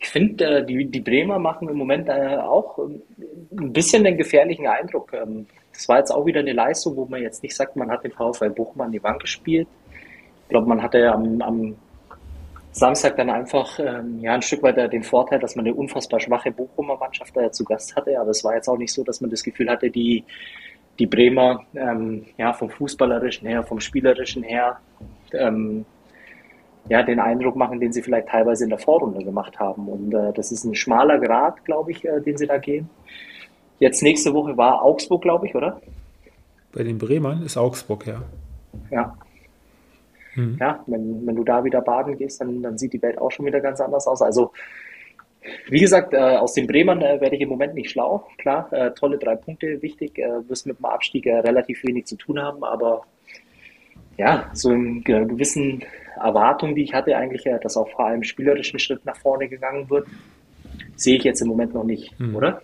ich 0.00 0.08
finde, 0.08 0.44
äh, 0.44 0.64
die, 0.64 0.86
die 0.86 1.00
Bremer 1.00 1.38
machen 1.38 1.68
im 1.68 1.76
Moment 1.76 2.08
äh, 2.08 2.38
auch 2.38 2.78
ein 2.78 3.72
bisschen 3.72 4.02
den 4.02 4.16
gefährlichen 4.16 4.66
Eindruck. 4.66 5.12
Ähm, 5.12 5.46
das 5.72 5.88
war 5.88 5.98
jetzt 5.98 6.10
auch 6.10 6.24
wieder 6.24 6.40
eine 6.40 6.54
Leistung, 6.54 6.96
wo 6.96 7.04
man 7.04 7.22
jetzt 7.22 7.42
nicht 7.42 7.54
sagt, 7.54 7.76
man 7.76 7.90
hat 7.90 8.02
den 8.02 8.12
VfL 8.12 8.50
Bochum 8.50 8.80
an 8.80 8.92
die 8.92 9.02
Wand 9.02 9.20
gespielt. 9.20 9.68
Ich 10.44 10.48
glaube, 10.48 10.66
man 10.66 10.82
hatte 10.82 11.12
am, 11.12 11.40
am 11.42 11.76
Samstag 12.72 13.16
dann 13.16 13.28
einfach 13.28 13.78
ähm, 13.78 14.20
ja, 14.20 14.34
ein 14.34 14.42
Stück 14.42 14.62
weit 14.62 14.92
den 14.92 15.02
Vorteil, 15.02 15.38
dass 15.38 15.54
man 15.54 15.66
eine 15.66 15.74
unfassbar 15.74 16.18
schwache 16.18 16.50
Bochumer 16.50 16.96
Mannschaft 16.96 17.36
da 17.36 17.52
zu 17.52 17.64
Gast 17.64 17.94
hatte. 17.94 18.18
Aber 18.18 18.30
es 18.30 18.42
war 18.42 18.54
jetzt 18.54 18.68
auch 18.68 18.78
nicht 18.78 18.92
so, 18.92 19.04
dass 19.04 19.20
man 19.20 19.30
das 19.30 19.42
Gefühl 19.42 19.68
hatte, 19.68 19.90
die 19.90 20.24
die 20.98 21.06
Bremer 21.06 21.64
ähm, 21.74 22.26
ja, 22.36 22.52
vom 22.52 22.68
Fußballerischen 22.68 23.48
her, 23.48 23.62
vom 23.62 23.80
Spielerischen 23.80 24.42
her 24.42 24.78
ähm, 25.32 25.84
ja, 26.88 27.02
den 27.02 27.20
Eindruck 27.20 27.56
machen, 27.56 27.80
den 27.80 27.92
sie 27.92 28.02
vielleicht 28.02 28.28
teilweise 28.28 28.64
in 28.64 28.70
der 28.70 28.78
Vorrunde 28.78 29.24
gemacht 29.24 29.58
haben. 29.58 29.88
Und 29.88 30.14
äh, 30.14 30.32
das 30.32 30.50
ist 30.50 30.64
ein 30.64 30.74
schmaler 30.74 31.18
Grad, 31.18 31.64
glaube 31.64 31.92
ich, 31.92 32.04
äh, 32.04 32.20
den 32.20 32.36
sie 32.36 32.46
da 32.46 32.58
gehen. 32.58 32.88
Jetzt 33.78 34.02
nächste 34.02 34.34
Woche 34.34 34.56
war 34.56 34.82
Augsburg, 34.82 35.22
glaube 35.22 35.46
ich, 35.46 35.54
oder? 35.54 35.80
Bei 36.72 36.82
den 36.82 36.98
Bremern 36.98 37.42
ist 37.42 37.56
Augsburg, 37.56 38.06
ja. 38.06 38.22
Ja. 38.90 39.16
Mhm. 40.34 40.56
Ja, 40.60 40.82
wenn, 40.86 41.26
wenn 41.26 41.36
du 41.36 41.44
da 41.44 41.64
wieder 41.64 41.80
baden 41.80 42.16
gehst, 42.16 42.40
dann, 42.40 42.62
dann 42.62 42.78
sieht 42.78 42.92
die 42.92 43.02
Welt 43.02 43.18
auch 43.18 43.30
schon 43.30 43.46
wieder 43.46 43.60
ganz 43.60 43.80
anders 43.80 44.06
aus. 44.06 44.22
Also 44.22 44.52
wie 45.68 45.80
gesagt, 45.80 46.12
äh, 46.12 46.36
aus 46.36 46.52
den 46.52 46.66
Bremern 46.66 47.00
äh, 47.00 47.20
werde 47.20 47.36
ich 47.36 47.42
im 47.42 47.48
Moment 47.48 47.74
nicht 47.74 47.90
schlau. 47.90 48.26
Klar, 48.38 48.70
äh, 48.72 48.90
tolle 48.92 49.18
drei 49.18 49.36
Punkte, 49.36 49.80
wichtig. 49.80 50.18
Äh, 50.18 50.48
wirst 50.48 50.66
mit 50.66 50.78
dem 50.78 50.84
Abstieg 50.84 51.26
äh, 51.26 51.38
relativ 51.38 51.82
wenig 51.84 52.06
zu 52.06 52.16
tun 52.16 52.40
haben, 52.40 52.62
aber 52.62 53.02
ja, 54.18 54.50
so 54.52 54.70
in 54.70 55.02
gewissen 55.02 55.82
Erwartungen, 56.20 56.74
die 56.74 56.82
ich 56.82 56.94
hatte, 56.94 57.16
eigentlich, 57.16 57.46
äh, 57.46 57.58
dass 57.60 57.76
auch 57.76 57.88
vor 57.88 58.06
allem 58.06 58.22
spielerischen 58.22 58.78
Schritt 58.78 59.04
nach 59.04 59.16
vorne 59.16 59.48
gegangen 59.48 59.90
wird, 59.90 60.06
sehe 60.96 61.16
ich 61.16 61.24
jetzt 61.24 61.40
im 61.40 61.48
Moment 61.48 61.74
noch 61.74 61.84
nicht, 61.84 62.18
hm. 62.18 62.34
oder? 62.36 62.62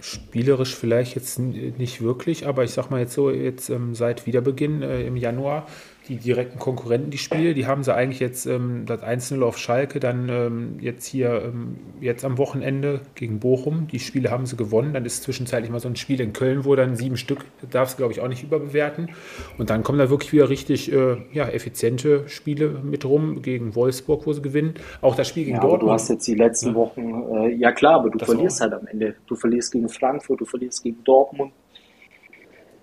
Spielerisch 0.00 0.76
vielleicht 0.76 1.16
jetzt 1.16 1.40
nicht 1.40 2.02
wirklich, 2.02 2.46
aber 2.46 2.62
ich 2.62 2.70
sag 2.70 2.90
mal 2.90 3.00
jetzt 3.00 3.14
so, 3.14 3.30
jetzt 3.30 3.68
ähm, 3.68 3.94
seit 3.94 4.26
Wiederbeginn 4.26 4.82
äh, 4.82 5.02
im 5.02 5.16
Januar 5.16 5.66
die 6.08 6.16
direkten 6.16 6.58
Konkurrenten 6.58 7.10
die 7.10 7.18
Spiele. 7.18 7.54
Die 7.54 7.66
haben 7.66 7.82
sie 7.82 7.94
eigentlich 7.94 8.20
jetzt 8.20 8.46
ähm, 8.46 8.84
das 8.86 9.02
1-0 9.02 9.42
auf 9.42 9.58
Schalke, 9.58 10.00
dann 10.00 10.28
ähm, 10.28 10.78
jetzt 10.80 11.06
hier 11.06 11.42
ähm, 11.44 11.76
jetzt 12.00 12.24
am 12.24 12.38
Wochenende 12.38 13.00
gegen 13.14 13.40
Bochum. 13.40 13.88
Die 13.88 14.00
Spiele 14.00 14.30
haben 14.30 14.46
sie 14.46 14.56
gewonnen. 14.56 14.94
Dann 14.94 15.04
ist 15.04 15.22
zwischenzeitlich 15.22 15.70
mal 15.70 15.80
so 15.80 15.88
ein 15.88 15.96
Spiel 15.96 16.20
in 16.20 16.32
Köln, 16.32 16.64
wo 16.64 16.74
dann 16.74 16.96
sieben 16.96 17.16
Stück, 17.16 17.44
darfst 17.70 17.94
du 17.94 17.98
glaube 17.98 18.12
ich 18.12 18.20
auch 18.20 18.28
nicht 18.28 18.42
überbewerten. 18.42 19.10
Und 19.58 19.70
dann 19.70 19.82
kommen 19.82 19.98
da 19.98 20.10
wirklich 20.10 20.32
wieder 20.32 20.48
richtig 20.48 20.92
äh, 20.92 21.16
ja, 21.32 21.48
effiziente 21.48 22.28
Spiele 22.28 22.68
mit 22.82 23.04
rum 23.04 23.42
gegen 23.42 23.74
Wolfsburg, 23.74 24.26
wo 24.26 24.32
sie 24.32 24.42
gewinnen. 24.42 24.74
Auch 25.00 25.14
das 25.14 25.28
Spiel 25.28 25.44
gegen 25.44 25.56
ja, 25.56 25.62
Dortmund. 25.62 25.82
du 25.82 25.92
hast 25.92 26.08
jetzt 26.08 26.26
die 26.26 26.34
letzten 26.34 26.74
Wochen, 26.74 27.24
äh, 27.34 27.54
ja 27.54 27.72
klar, 27.72 27.96
aber 27.96 28.10
du 28.10 28.18
das 28.18 28.28
verlierst 28.28 28.60
halt 28.60 28.72
am 28.72 28.86
Ende. 28.86 29.14
Du 29.26 29.36
verlierst 29.36 29.72
gegen 29.72 29.88
Frankfurt, 29.88 30.40
du 30.40 30.44
verlierst 30.44 30.82
gegen 30.82 31.02
Dortmund. 31.04 31.52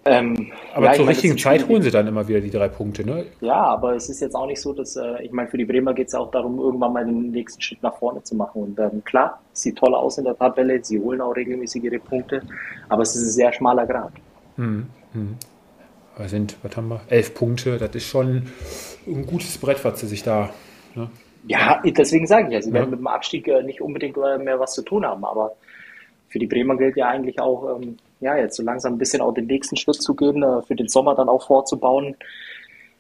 Ähm, 0.08 0.52
aber 0.76 0.88
ja, 0.88 0.94
zur 0.94 1.08
richtigen 1.08 1.34
meine, 1.34 1.42
Zeit 1.42 1.68
holen 1.68 1.82
sie 1.82 1.90
dann 1.90 2.06
immer 2.06 2.28
wieder 2.28 2.40
die 2.40 2.52
drei 2.52 2.68
Punkte, 2.68 3.04
ne? 3.04 3.26
Ja, 3.42 3.56
aber 3.56 3.96
es 3.96 4.08
ist 4.08 4.22
jetzt 4.22 4.36
auch 4.36 4.46
nicht 4.46 4.62
so, 4.62 4.72
dass, 4.72 4.96
äh, 4.96 5.24
ich 5.24 5.32
meine, 5.32 5.50
für 5.50 5.58
die 5.58 5.66
Bremer 5.66 5.96
geht 5.96 6.08
es 6.08 6.14
ja 6.14 6.20
auch 6.20 6.30
darum, 6.30 6.60
irgendwann 6.60 6.94
mal 6.94 7.06
den 7.06 7.32
nächsten 7.32 7.60
Schritt 7.62 7.82
nach 7.82 7.98
vorne 7.98 8.22
zu 8.22 8.36
machen. 8.36 8.62
Und 8.62 8.80
ähm, 8.80 9.04
klar, 9.04 9.42
sieht 9.54 9.78
toll 9.78 9.96
aus 9.96 10.20
in 10.20 10.26
der 10.26 10.38
Tabelle, 10.38 10.84
sie 10.84 11.00
holen 11.00 11.22
auch 11.22 11.36
regelmäßig 11.36 11.84
ihre 11.84 11.98
Punkte, 11.98 12.44
aber 12.88 13.02
es 13.02 13.16
ist 13.16 13.24
ein 13.24 13.32
sehr 13.32 13.54
schmaler 13.54 13.88
Grad. 13.88 14.14
Hm, 14.58 14.86
Hm. 15.16 15.38
Wir 16.18 16.30
sind, 16.30 16.58
was 16.62 16.78
haben 16.78 16.90
wir? 16.90 17.02
Elf 17.10 17.34
Punkte, 17.34 17.78
das 17.78 17.94
ist 17.96 18.06
schon 18.06 18.44
ein 19.08 19.26
gutes 19.26 19.58
Brett, 19.58 19.84
was 19.84 20.00
sie 20.00 20.08
sich 20.08 20.24
da. 20.24 20.50
Ne? 20.94 21.10
Ja, 21.48 21.82
deswegen 21.84 22.28
sage 22.28 22.48
ich 22.48 22.54
ja, 22.54 22.62
sie 22.62 22.74
werden 22.74 22.90
mit 22.90 23.00
dem 23.00 23.08
Abstieg 23.08 23.48
äh, 23.48 23.64
nicht 23.64 23.82
unbedingt 23.82 24.16
mehr 24.18 24.60
was 24.60 24.74
zu 24.74 24.82
tun 24.82 25.06
haben, 25.06 25.26
aber 25.26 25.56
für 26.30 26.40
die 26.40 26.48
Bremer 26.48 26.78
gilt 26.78 26.96
ja 26.98 27.08
eigentlich 27.08 27.40
auch, 27.40 27.78
ähm, 27.78 27.98
ja, 28.20 28.38
jetzt 28.38 28.56
so 28.56 28.64
langsam 28.64 28.94
ein 28.94 28.98
bisschen 28.98 29.22
auch 29.22 29.34
den 29.34 29.48
nächsten 29.48 29.76
Schritt 29.76 30.02
zu 30.02 30.16
gehen, 30.16 30.44
äh, 30.44 30.62
für 30.62 30.76
den 30.76 30.88
Sommer 30.88 31.16
dann 31.16 31.30
auch 31.30 31.48
vorzubauen. 31.48 32.16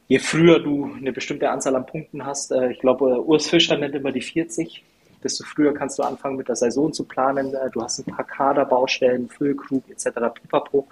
Je 0.07 0.19
früher 0.19 0.59
du 0.59 0.91
eine 0.97 1.11
bestimmte 1.11 1.49
Anzahl 1.49 1.75
an 1.75 1.85
Punkten 1.85 2.25
hast, 2.25 2.51
äh, 2.51 2.71
ich 2.71 2.79
glaube, 2.79 3.23
Urs 3.25 3.47
Fischer 3.47 3.77
nennt 3.77 3.95
immer 3.95 4.11
die 4.11 4.21
40, 4.21 4.83
desto 5.23 5.43
früher 5.43 5.73
kannst 5.73 5.97
du 5.97 6.03
anfangen 6.03 6.37
mit 6.37 6.47
der 6.47 6.55
Saison 6.55 6.93
zu 6.93 7.03
planen. 7.05 7.55
Du 7.73 7.81
hast 7.81 7.99
ein 7.99 8.13
paar 8.13 8.25
Kaderbaustellen, 8.25 9.27
Füllkrug 9.29 9.83
etc. 9.89 10.09
Pipapo 10.33 10.87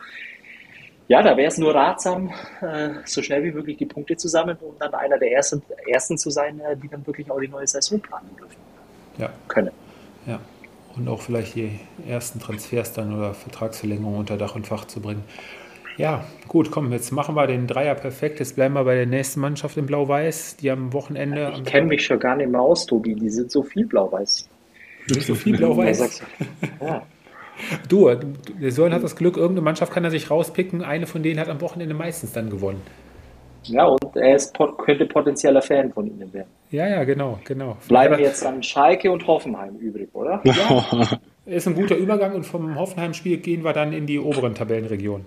ja, 1.08 1.22
da 1.22 1.36
wäre 1.36 1.48
es 1.48 1.58
nur 1.58 1.76
ratsam, 1.76 2.32
äh, 2.62 2.90
so 3.06 3.22
schnell 3.22 3.44
wie 3.44 3.52
möglich 3.52 3.78
die 3.78 3.86
Punkte 3.86 4.16
zu 4.16 4.28
sammeln, 4.28 4.58
um 4.62 4.74
dann 4.80 4.94
einer 4.94 5.18
der 5.18 5.32
ersten, 5.32 5.62
ersten 5.88 6.18
zu 6.18 6.30
sein, 6.30 6.60
äh, 6.62 6.78
die 6.78 6.88
dann 6.88 7.06
wirklich 7.06 7.30
auch 7.30 7.40
die 7.40 7.48
neue 7.48 7.68
Saison 7.68 8.00
planen 8.00 8.30
dürfen. 8.38 8.56
Ja. 9.18 9.30
Können. 9.48 9.72
Ja. 10.26 10.40
Und 10.95 11.08
auch 11.08 11.21
vielleicht 11.21 11.56
die 11.56 11.79
ersten 12.08 12.39
Transfers 12.39 12.93
dann 12.93 13.15
oder 13.15 13.34
Vertragsverlängerungen 13.34 14.19
unter 14.19 14.38
Dach 14.38 14.56
und 14.56 14.67
Fach 14.67 14.86
zu 14.86 15.01
bringen. 15.01 15.23
Ja, 15.97 16.23
gut, 16.47 16.71
komm, 16.71 16.91
jetzt 16.91 17.12
machen 17.12 17.36
wir 17.36 17.45
den 17.47 17.67
Dreier 17.67 17.95
perfekt. 17.95 18.39
Jetzt 18.39 18.56
bleiben 18.56 18.73
wir 18.73 18.84
bei 18.84 18.95
der 18.95 19.06
nächsten 19.06 19.39
Mannschaft 19.39 19.77
in 19.77 19.86
Blau-Weiß, 19.86 20.58
die 20.58 20.71
am 20.71 20.91
Wochenende. 20.93 21.53
Ich 21.56 21.63
kenne 21.65 21.88
mich 21.88 22.06
schon 22.06 22.19
gar 22.19 22.36
nicht 22.36 22.49
mehr 22.49 22.62
aus, 22.62 22.86
Tobi. 22.86 23.15
Die 23.15 23.29
sind 23.29 23.51
so 23.51 23.63
viel 23.63 23.86
Blau-Weiß. 23.86 24.49
So 25.08 25.36
viel 25.36 25.58
Blau-Weiß? 25.58 26.23
Ja. 26.82 27.03
Du, 27.88 28.10
der 28.10 28.71
Sören 28.71 28.93
hat 28.93 29.03
das 29.03 29.15
Glück, 29.15 29.38
irgendeine 29.38 29.63
Mannschaft 29.63 29.93
kann 29.93 30.03
er 30.03 30.10
sich 30.10 30.32
rauspicken. 30.32 30.82
Eine 30.82 31.06
von 31.06 31.21
denen 31.21 31.39
hat 31.39 31.49
am 31.49 31.62
Wochenende 31.62 31.93
meistens 31.93 32.32
dann 32.32 32.49
gewonnen. 32.49 32.82
Ja, 33.67 33.86
und 33.86 34.15
er 34.15 34.36
ist, 34.36 34.58
könnte 34.78 35.06
potenzieller 35.06 35.62
Fan 35.62 35.91
von 35.91 36.08
ihnen 36.08 36.34
werden. 36.34 36.49
Ja, 36.69 36.88
ja, 36.88 37.04
genau, 37.04 37.39
genau. 37.43 37.78
Bleiben 37.88 38.19
jetzt 38.19 38.45
an 38.45 38.62
Schalke 38.63 39.12
und 39.12 39.26
Hoffenheim 39.28 39.76
übrig, 39.76 40.10
oder? 40.13 40.41
Ja, 40.43 41.19
ist 41.45 41.67
ein 41.67 41.76
guter 41.76 41.95
Übergang 41.95 42.36
und 42.36 42.45
vom 42.45 42.76
Hoffenheim-Spiel 42.76 43.38
gehen 43.38 43.63
wir 43.63 43.73
dann 43.73 43.93
in 43.93 44.06
die 44.06 44.19
oberen 44.19 44.56
Tabellenregionen. 44.56 45.26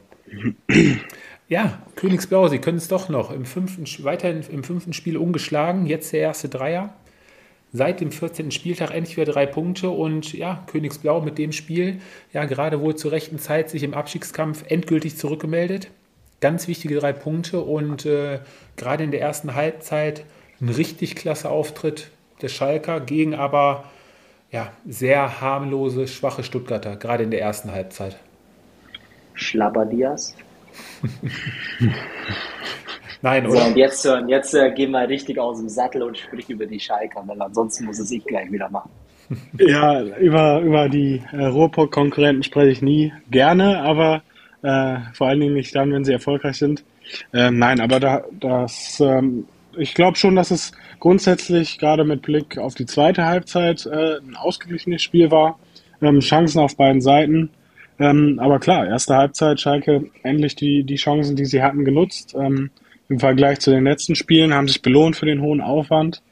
Ja, 1.49 1.79
Königsblau, 1.95 2.49
sie 2.49 2.59
können 2.59 2.79
es 2.79 2.89
doch 2.89 3.09
noch. 3.09 3.31
Im 3.31 3.45
fünften, 3.45 3.85
weiterhin 4.05 4.43
im 4.51 4.65
fünften 4.65 4.93
Spiel 4.93 5.17
ungeschlagen, 5.17 5.87
jetzt 5.87 6.13
der 6.13 6.19
erste 6.19 6.49
Dreier 6.49 6.93
seit 7.73 8.01
dem 8.01 8.11
14. 8.11 8.51
Spieltag 8.51 8.91
endlich 8.91 9.17
wieder 9.17 9.33
drei 9.33 9.47
Punkte 9.47 9.91
und 9.91 10.33
ja, 10.33 10.65
Königsblau 10.67 11.21
mit 11.21 11.39
dem 11.39 11.53
Spiel, 11.53 12.01
ja, 12.33 12.45
gerade 12.45 12.81
wohl 12.81 12.97
zur 12.97 13.13
rechten 13.13 13.39
Zeit 13.39 13.71
sich 13.71 13.83
im 13.83 13.95
Abstiegskampf 13.95 14.65
endgültig 14.69 15.17
zurückgemeldet. 15.17 15.91
Ganz 16.41 16.69
wichtige 16.69 16.97
drei 16.97 17.13
Punkte 17.13 17.61
und 17.61 18.05
äh, 18.07 18.41
gerade 18.77 19.05
in 19.05 19.11
der 19.11 19.21
ersten 19.21 19.55
Halbzeit 19.55 20.25
ein 20.61 20.69
richtig 20.69 21.17
klasse 21.17 21.51
Auftritt 21.51 22.11
der 22.43 22.49
Schalker 22.49 23.01
gegen 23.01 23.35
aber 23.35 23.85
ja, 24.51 24.73
sehr 24.87 25.41
harmlose, 25.41 26.07
schwache 26.07 26.43
Stuttgarter, 26.43 26.97
gerade 26.97 27.25
in 27.25 27.31
der 27.31 27.41
ersten 27.41 27.73
Halbzeit. 27.73 28.17
Schlabberdias. 29.35 30.35
Nein, 33.23 33.47
oder? 33.47 33.61
So, 33.61 33.67
und 33.67 33.77
jetzt, 33.77 34.07
und 34.07 34.29
jetzt 34.29 34.55
äh, 34.55 34.71
gehen 34.73 34.93
wir 34.93 35.09
richtig 35.09 35.39
aus 35.39 35.59
dem 35.59 35.69
Sattel 35.69 36.03
und 36.03 36.17
sprechen 36.17 36.53
über 36.53 36.67
die 36.67 36.79
Schalker, 36.79 37.23
weil 37.27 37.41
ansonsten 37.41 37.87
muss 37.87 37.99
es 37.99 38.11
ich 38.11 38.25
gleich 38.25 38.51
wieder 38.53 38.71
machen. 38.71 38.91
Ja, 39.59 40.01
über, 40.03 40.61
über 40.61 40.89
die 40.89 41.23
äh, 41.33 41.47
Ruhrpott-Konkurrenten 41.47 42.45
spreche 42.45 42.71
ich 42.71 42.83
nie 42.83 43.13
gerne, 43.31 43.81
aber 43.81 44.23
äh, 44.67 44.99
vor 45.13 45.29
allen 45.29 45.41
Dingen 45.41 45.55
nicht 45.55 45.75
dann, 45.77 45.93
wenn 45.93 46.05
sie 46.05 46.13
erfolgreich 46.13 46.57
sind. 46.57 46.83
Ähm, 47.33 47.59
nein, 47.59 47.81
aber 47.81 48.01
da, 48.01 48.25
das, 48.41 49.01
ähm, 49.01 49.45
ich 49.77 49.95
glaube 49.95 50.17
schon, 50.17 50.35
dass 50.35 50.51
es 50.51 50.73
grundsätzlich 50.99 51.79
gerade 51.79 52.03
mit 52.05 52.23
Blick 52.23 52.59
auf 52.59 52.75
die 52.75 52.87
zweite 52.87 53.27
Halbzeit 53.27 53.87
äh, 53.87 54.17
ein 54.19 54.35
ausgeglichenes 54.35 55.03
Spiel 55.03 55.31
war. 55.31 55.61
Ähm, 56.03 56.19
Chancen 56.19 56.59
auf 56.59 56.77
beiden 56.77 57.01
Seiten. 57.01 57.51
Ähm, 58.01 58.41
aber 58.43 58.59
klar, 58.59 58.89
erste 58.89 59.15
Halbzeit, 59.15 59.61
Schalke 59.61 60.11
endlich 60.25 60.57
die, 60.57 60.83
die 60.83 60.97
Chancen, 60.97 61.37
die 61.37 61.45
sie 61.45 61.63
hatten, 61.63 61.85
genutzt. 61.85 62.35
Ähm, 62.37 62.71
im 63.09 63.21
Vergleich 63.21 63.61
zu 63.61 63.71
den 63.71 63.85
letzten 63.85 64.17
Spielen, 64.17 64.53
haben 64.53 64.67
sich 64.67 64.83
belohnt 64.83 65.15
für 65.15 65.27
den 65.27 65.43
hohen 65.43 65.61
Aufwand. 65.61 66.23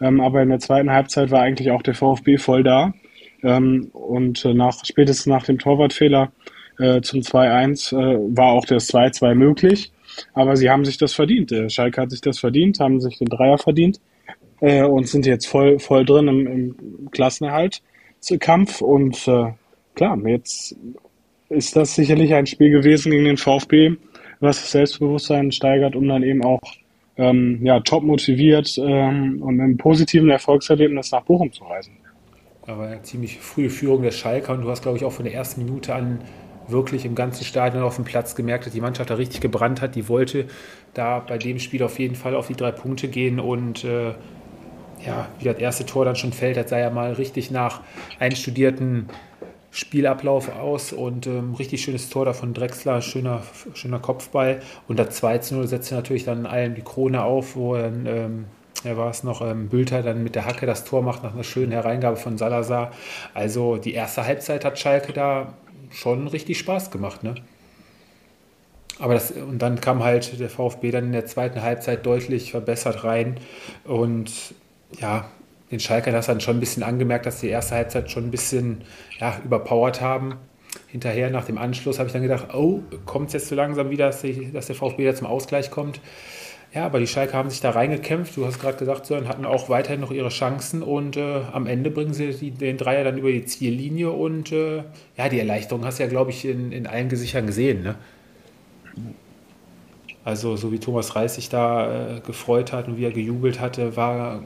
Ähm, 0.00 0.22
aber 0.22 0.40
in 0.42 0.48
der 0.48 0.60
zweiten 0.60 0.90
Halbzeit 0.90 1.30
war 1.30 1.42
eigentlich 1.42 1.70
auch 1.70 1.82
der 1.82 1.94
VfB 1.94 2.38
voll 2.38 2.62
da. 2.62 2.94
Und 3.42 4.44
äh, 4.44 4.54
nach, 4.54 4.84
spätestens 4.84 5.26
nach 5.26 5.42
dem 5.42 5.58
Torwartfehler 5.58 6.30
äh, 6.78 7.00
zum 7.00 7.20
2-1 7.20 7.92
äh, 7.92 8.36
war 8.36 8.52
auch 8.52 8.64
das 8.64 8.88
2-2 8.92 9.34
möglich. 9.34 9.92
Aber 10.34 10.56
sie 10.56 10.70
haben 10.70 10.84
sich 10.84 10.98
das 10.98 11.14
verdient. 11.14 11.50
Der 11.50 11.68
Schalke 11.68 12.02
hat 12.02 12.10
sich 12.10 12.20
das 12.20 12.38
verdient, 12.38 12.80
haben 12.80 13.00
sich 13.00 13.18
den 13.18 13.28
Dreier 13.28 13.58
verdient 13.58 14.00
äh, 14.60 14.82
und 14.82 15.08
sind 15.08 15.26
jetzt 15.26 15.46
voll, 15.46 15.78
voll 15.78 16.04
drin 16.04 16.28
im, 16.28 16.46
im 16.46 17.10
Klassenerhaltskampf. 17.10 18.80
Und 18.82 19.26
äh, 19.28 19.52
klar, 19.94 20.18
jetzt 20.26 20.76
ist 21.48 21.76
das 21.76 21.94
sicherlich 21.94 22.34
ein 22.34 22.46
Spiel 22.46 22.70
gewesen 22.70 23.10
gegen 23.10 23.24
den 23.24 23.36
VfB, 23.36 23.92
was 24.40 24.60
das 24.60 24.72
Selbstbewusstsein 24.72 25.52
steigert, 25.52 25.94
um 25.94 26.08
dann 26.08 26.22
eben 26.22 26.44
auch 26.44 26.60
ähm, 27.16 27.60
ja, 27.62 27.80
top 27.80 28.02
motiviert 28.02 28.76
ähm, 28.78 29.42
und 29.42 29.56
mit 29.56 29.64
einem 29.64 29.76
positiven 29.76 30.30
Erfolgserlebnis 30.30 31.12
nach 31.12 31.22
Bochum 31.22 31.52
zu 31.52 31.64
reisen. 31.64 31.96
Aber 32.66 32.86
eine 32.86 33.02
ziemlich 33.02 33.38
frühe 33.38 33.70
Führung 33.70 34.02
der 34.02 34.12
Schalker 34.12 34.54
und 34.54 34.62
du 34.62 34.70
hast, 34.70 34.82
glaube 34.82 34.96
ich, 34.96 35.04
auch 35.04 35.12
von 35.12 35.24
der 35.24 35.34
ersten 35.34 35.64
Minute 35.64 35.94
an 35.94 36.20
wirklich 36.72 37.04
im 37.04 37.14
ganzen 37.14 37.44
Stadion 37.44 37.82
auf 37.82 37.96
dem 37.96 38.04
Platz 38.04 38.34
gemerkt, 38.34 38.66
dass 38.66 38.72
die 38.72 38.80
Mannschaft 38.80 39.10
da 39.10 39.14
richtig 39.14 39.40
gebrannt 39.40 39.80
hat. 39.80 39.94
Die 39.94 40.08
wollte 40.08 40.46
da 40.94 41.20
bei 41.20 41.38
dem 41.38 41.58
Spiel 41.58 41.82
auf 41.82 41.98
jeden 41.98 42.16
Fall 42.16 42.34
auf 42.34 42.48
die 42.48 42.56
drei 42.56 42.72
Punkte 42.72 43.08
gehen 43.08 43.38
und 43.40 43.84
äh, 43.84 44.14
ja, 45.06 45.28
wie 45.38 45.44
das 45.44 45.58
erste 45.58 45.86
Tor 45.86 46.04
dann 46.04 46.16
schon 46.16 46.32
fällt, 46.32 46.56
das 46.56 46.70
sah 46.70 46.78
ja 46.78 46.90
mal 46.90 47.12
richtig 47.12 47.50
nach 47.50 47.80
einstudierten 48.18 49.08
Spielablauf 49.70 50.54
aus 50.54 50.92
und 50.92 51.26
ähm, 51.26 51.54
richtig 51.54 51.82
schönes 51.82 52.10
Tor 52.10 52.26
da 52.26 52.34
von 52.34 52.52
Drexler, 52.52 53.00
schöner, 53.00 53.42
schöner 53.72 53.98
Kopfball. 53.98 54.60
Und 54.86 54.98
das 54.98 55.16
2 55.16 55.38
zu 55.38 55.54
0 55.54 55.66
setzt 55.66 55.90
natürlich 55.92 56.24
dann 56.24 56.44
allen 56.44 56.74
die 56.74 56.82
Krone 56.82 57.24
auf, 57.24 57.56
wo 57.56 57.74
dann, 57.74 58.04
ähm, 58.06 58.44
ja, 58.84 58.98
war 58.98 59.08
es 59.08 59.24
noch, 59.24 59.40
ähm, 59.40 59.70
Bülter 59.70 60.02
dann 60.02 60.22
mit 60.22 60.34
der 60.34 60.44
Hacke 60.44 60.66
das 60.66 60.84
Tor 60.84 61.02
macht 61.02 61.22
nach 61.22 61.32
einer 61.32 61.42
schönen 61.42 61.72
Hereingabe 61.72 62.16
von 62.16 62.36
Salazar. 62.36 62.92
Also 63.32 63.78
die 63.78 63.94
erste 63.94 64.26
Halbzeit 64.26 64.62
hat 64.66 64.78
Schalke 64.78 65.14
da 65.14 65.54
schon 65.92 66.28
richtig 66.28 66.58
Spaß 66.58 66.90
gemacht, 66.90 67.22
ne? 67.22 67.34
Aber 68.98 69.14
das, 69.14 69.30
und 69.32 69.60
dann 69.60 69.80
kam 69.80 70.04
halt 70.04 70.38
der 70.38 70.48
VfB 70.48 70.90
dann 70.90 71.06
in 71.06 71.12
der 71.12 71.26
zweiten 71.26 71.62
Halbzeit 71.62 72.06
deutlich 72.06 72.52
verbessert 72.52 73.04
rein. 73.04 73.36
Und 73.84 74.54
ja, 75.00 75.28
den 75.70 75.80
Schalkern 75.80 76.14
hast 76.14 76.28
du 76.28 76.32
dann 76.32 76.40
schon 76.40 76.58
ein 76.58 76.60
bisschen 76.60 76.82
angemerkt, 76.82 77.26
dass 77.26 77.40
die 77.40 77.48
erste 77.48 77.74
Halbzeit 77.74 78.10
schon 78.10 78.24
ein 78.24 78.30
bisschen 78.30 78.82
ja, 79.18 79.40
überpowert 79.44 80.00
haben. 80.00 80.36
Hinterher 80.88 81.30
nach 81.30 81.46
dem 81.46 81.58
Anschluss 81.58 81.98
habe 81.98 82.08
ich 82.08 82.12
dann 82.12 82.22
gedacht, 82.22 82.54
oh, 82.54 82.82
kommt 83.06 83.28
es 83.28 83.32
jetzt 83.32 83.48
so 83.48 83.54
langsam 83.54 83.90
wieder, 83.90 84.06
dass, 84.06 84.20
die, 84.20 84.52
dass 84.52 84.66
der 84.66 84.76
VfB 84.76 84.98
wieder 84.98 85.14
zum 85.14 85.26
Ausgleich 85.26 85.70
kommt. 85.70 86.00
Ja, 86.74 86.86
aber 86.86 87.00
die 87.00 87.06
Schalke 87.06 87.34
haben 87.34 87.50
sich 87.50 87.60
da 87.60 87.70
reingekämpft. 87.70 88.34
Du 88.36 88.46
hast 88.46 88.58
gerade 88.58 88.78
gesagt, 88.78 89.04
Sören 89.04 89.28
hatten 89.28 89.44
auch 89.44 89.68
weiterhin 89.68 90.00
noch 90.00 90.10
ihre 90.10 90.30
Chancen 90.30 90.82
und 90.82 91.18
äh, 91.18 91.42
am 91.52 91.66
Ende 91.66 91.90
bringen 91.90 92.14
sie 92.14 92.32
die, 92.32 92.50
den 92.50 92.78
Dreier 92.78 93.04
dann 93.04 93.18
über 93.18 93.30
die 93.30 93.44
Ziellinie 93.44 94.10
und 94.10 94.52
äh, 94.52 94.84
ja, 95.18 95.28
die 95.28 95.38
Erleichterung 95.38 95.84
hast 95.84 95.98
du 95.98 96.04
ja, 96.04 96.08
glaube 96.08 96.30
ich, 96.30 96.46
in, 96.46 96.72
in 96.72 96.86
allen 96.86 97.10
Gesichtern 97.10 97.46
gesehen. 97.46 97.82
Ne? 97.82 97.96
Also, 100.24 100.56
so 100.56 100.72
wie 100.72 100.78
Thomas 100.78 101.14
Reis 101.14 101.34
sich 101.34 101.50
da 101.50 102.16
äh, 102.16 102.20
gefreut 102.20 102.72
hat 102.72 102.88
und 102.88 102.96
wie 102.96 103.04
er 103.04 103.10
gejubelt 103.10 103.60
hatte, 103.60 103.96
war 103.96 104.42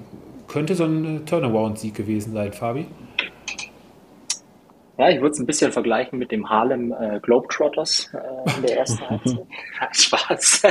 könnte 0.48 0.74
so 0.74 0.84
ein 0.84 1.18
äh, 1.18 1.20
Turnaround-Sieg 1.20 1.94
gewesen 1.94 2.32
sein, 2.32 2.52
Fabi. 2.52 2.86
Ja, 4.98 5.10
ich 5.10 5.20
würde 5.20 5.32
es 5.32 5.38
ein 5.38 5.46
bisschen 5.46 5.70
vergleichen 5.70 6.18
mit 6.18 6.32
dem 6.32 6.48
Harlem 6.48 6.92
äh, 6.92 7.20
Globetrotters 7.20 8.10
äh, 8.14 8.56
in 8.56 8.62
der 8.62 8.78
ersten 8.78 9.00
Halbzeit. 9.10 9.46
Spaß. 9.92 10.62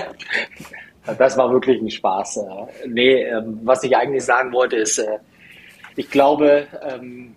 Das 1.14 1.38
war 1.38 1.52
wirklich 1.52 1.82
ein 1.82 1.90
Spaß. 1.90 2.38
Äh. 2.38 2.88
Nee, 2.88 3.24
ähm, 3.24 3.60
was 3.64 3.84
ich 3.84 3.96
eigentlich 3.96 4.24
sagen 4.24 4.52
wollte, 4.54 4.78
ist, 4.78 4.98
äh, 4.98 5.20
ich 5.96 6.10
glaube, 6.10 6.68
ähm, 6.82 7.36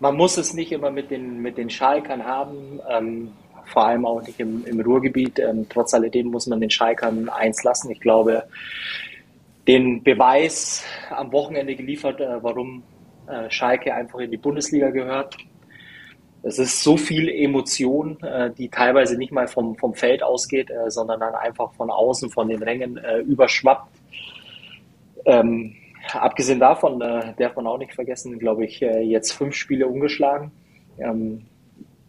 man 0.00 0.16
muss 0.16 0.36
es 0.36 0.54
nicht 0.54 0.72
immer 0.72 0.90
mit 0.90 1.10
den, 1.10 1.40
mit 1.40 1.58
den 1.58 1.70
Schalkern 1.70 2.24
haben, 2.24 2.80
ähm, 2.88 3.32
vor 3.66 3.86
allem 3.86 4.04
auch 4.04 4.20
nicht 4.22 4.38
im, 4.40 4.64
im 4.66 4.80
Ruhrgebiet. 4.80 5.40
Trotz 5.68 5.94
alledem 5.94 6.26
muss 6.26 6.46
man 6.46 6.60
den 6.60 6.68
Schalkern 6.68 7.28
eins 7.28 7.62
lassen. 7.62 7.90
Ich 7.90 8.00
glaube, 8.00 8.44
den 9.66 10.02
Beweis 10.02 10.84
am 11.10 11.32
Wochenende 11.32 11.74
geliefert, 11.76 12.20
äh, 12.20 12.42
warum 12.42 12.82
Schalke 13.48 13.94
einfach 13.94 14.18
in 14.18 14.32
die 14.32 14.36
Bundesliga 14.36 14.90
gehört. 14.90 15.36
Es 16.42 16.58
ist 16.58 16.82
so 16.82 16.96
viel 16.96 17.28
Emotion, 17.28 18.20
äh, 18.22 18.50
die 18.50 18.68
teilweise 18.68 19.16
nicht 19.16 19.32
mal 19.32 19.46
vom, 19.46 19.76
vom 19.76 19.94
Feld 19.94 20.22
ausgeht, 20.22 20.70
sondern 20.88 21.20
dann 21.20 21.34
einfach 21.34 21.72
von 21.74 21.90
außen, 21.90 22.30
von 22.30 22.48
den 22.48 22.62
Rängen 22.62 23.00
überschwappt. 23.26 23.88
Ähm, 25.24 25.74
abgesehen 26.12 26.58
davon 26.58 26.98
darf 26.98 27.56
man 27.56 27.66
auch 27.66 27.78
nicht 27.78 27.94
vergessen, 27.94 28.38
glaube 28.38 28.64
ich, 28.64 28.80
jetzt 28.80 29.32
fünf 29.32 29.54
Spiele 29.54 29.86
ungeschlagen. 29.86 30.50
Ähm, 30.98 31.42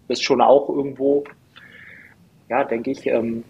ist 0.08 0.24
schon 0.24 0.42
auch 0.42 0.68
irgendwo 0.68 1.24
ja, 2.50 2.64
denke 2.64 2.92
ich, 2.92 3.08
ähm, 3.08 3.44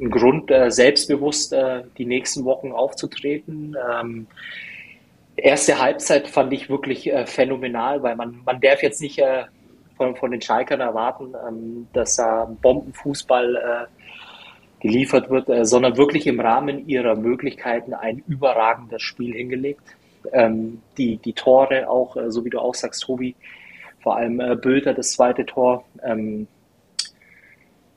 ein 0.00 0.10
Grund, 0.10 0.50
äh, 0.50 0.70
selbstbewusst 0.70 1.52
äh, 1.52 1.82
die 1.96 2.06
nächsten 2.06 2.44
Wochen 2.44 2.70
aufzutreten. 2.70 3.76
Ähm, 3.90 4.26
erste 5.44 5.78
Halbzeit 5.78 6.28
fand 6.28 6.52
ich 6.52 6.68
wirklich 6.68 7.10
äh, 7.12 7.26
phänomenal, 7.26 8.02
weil 8.02 8.16
man, 8.16 8.40
man 8.44 8.60
darf 8.60 8.82
jetzt 8.82 9.00
nicht 9.00 9.18
äh, 9.18 9.44
von, 9.96 10.16
von 10.16 10.30
den 10.30 10.40
Schalkern 10.40 10.80
erwarten, 10.80 11.34
ähm, 11.46 11.88
dass 11.92 12.16
da 12.16 12.44
Bombenfußball 12.62 13.56
äh, 13.56 13.86
geliefert 14.80 15.30
wird, 15.30 15.48
äh, 15.48 15.64
sondern 15.64 15.96
wirklich 15.96 16.26
im 16.26 16.40
Rahmen 16.40 16.88
ihrer 16.88 17.16
Möglichkeiten 17.16 17.94
ein 17.94 18.22
überragendes 18.26 19.02
Spiel 19.02 19.34
hingelegt. 19.34 19.82
Ähm, 20.32 20.82
die, 20.96 21.16
die 21.16 21.32
Tore 21.32 21.88
auch, 21.88 22.16
äh, 22.16 22.30
so 22.30 22.44
wie 22.44 22.50
du 22.50 22.58
auch 22.58 22.74
sagst, 22.74 23.02
Tobi, 23.02 23.34
vor 24.00 24.16
allem 24.16 24.40
äh, 24.40 24.56
Bülter, 24.56 24.94
das 24.94 25.12
zweite 25.12 25.46
Tor. 25.46 25.84
Ähm, 26.02 26.46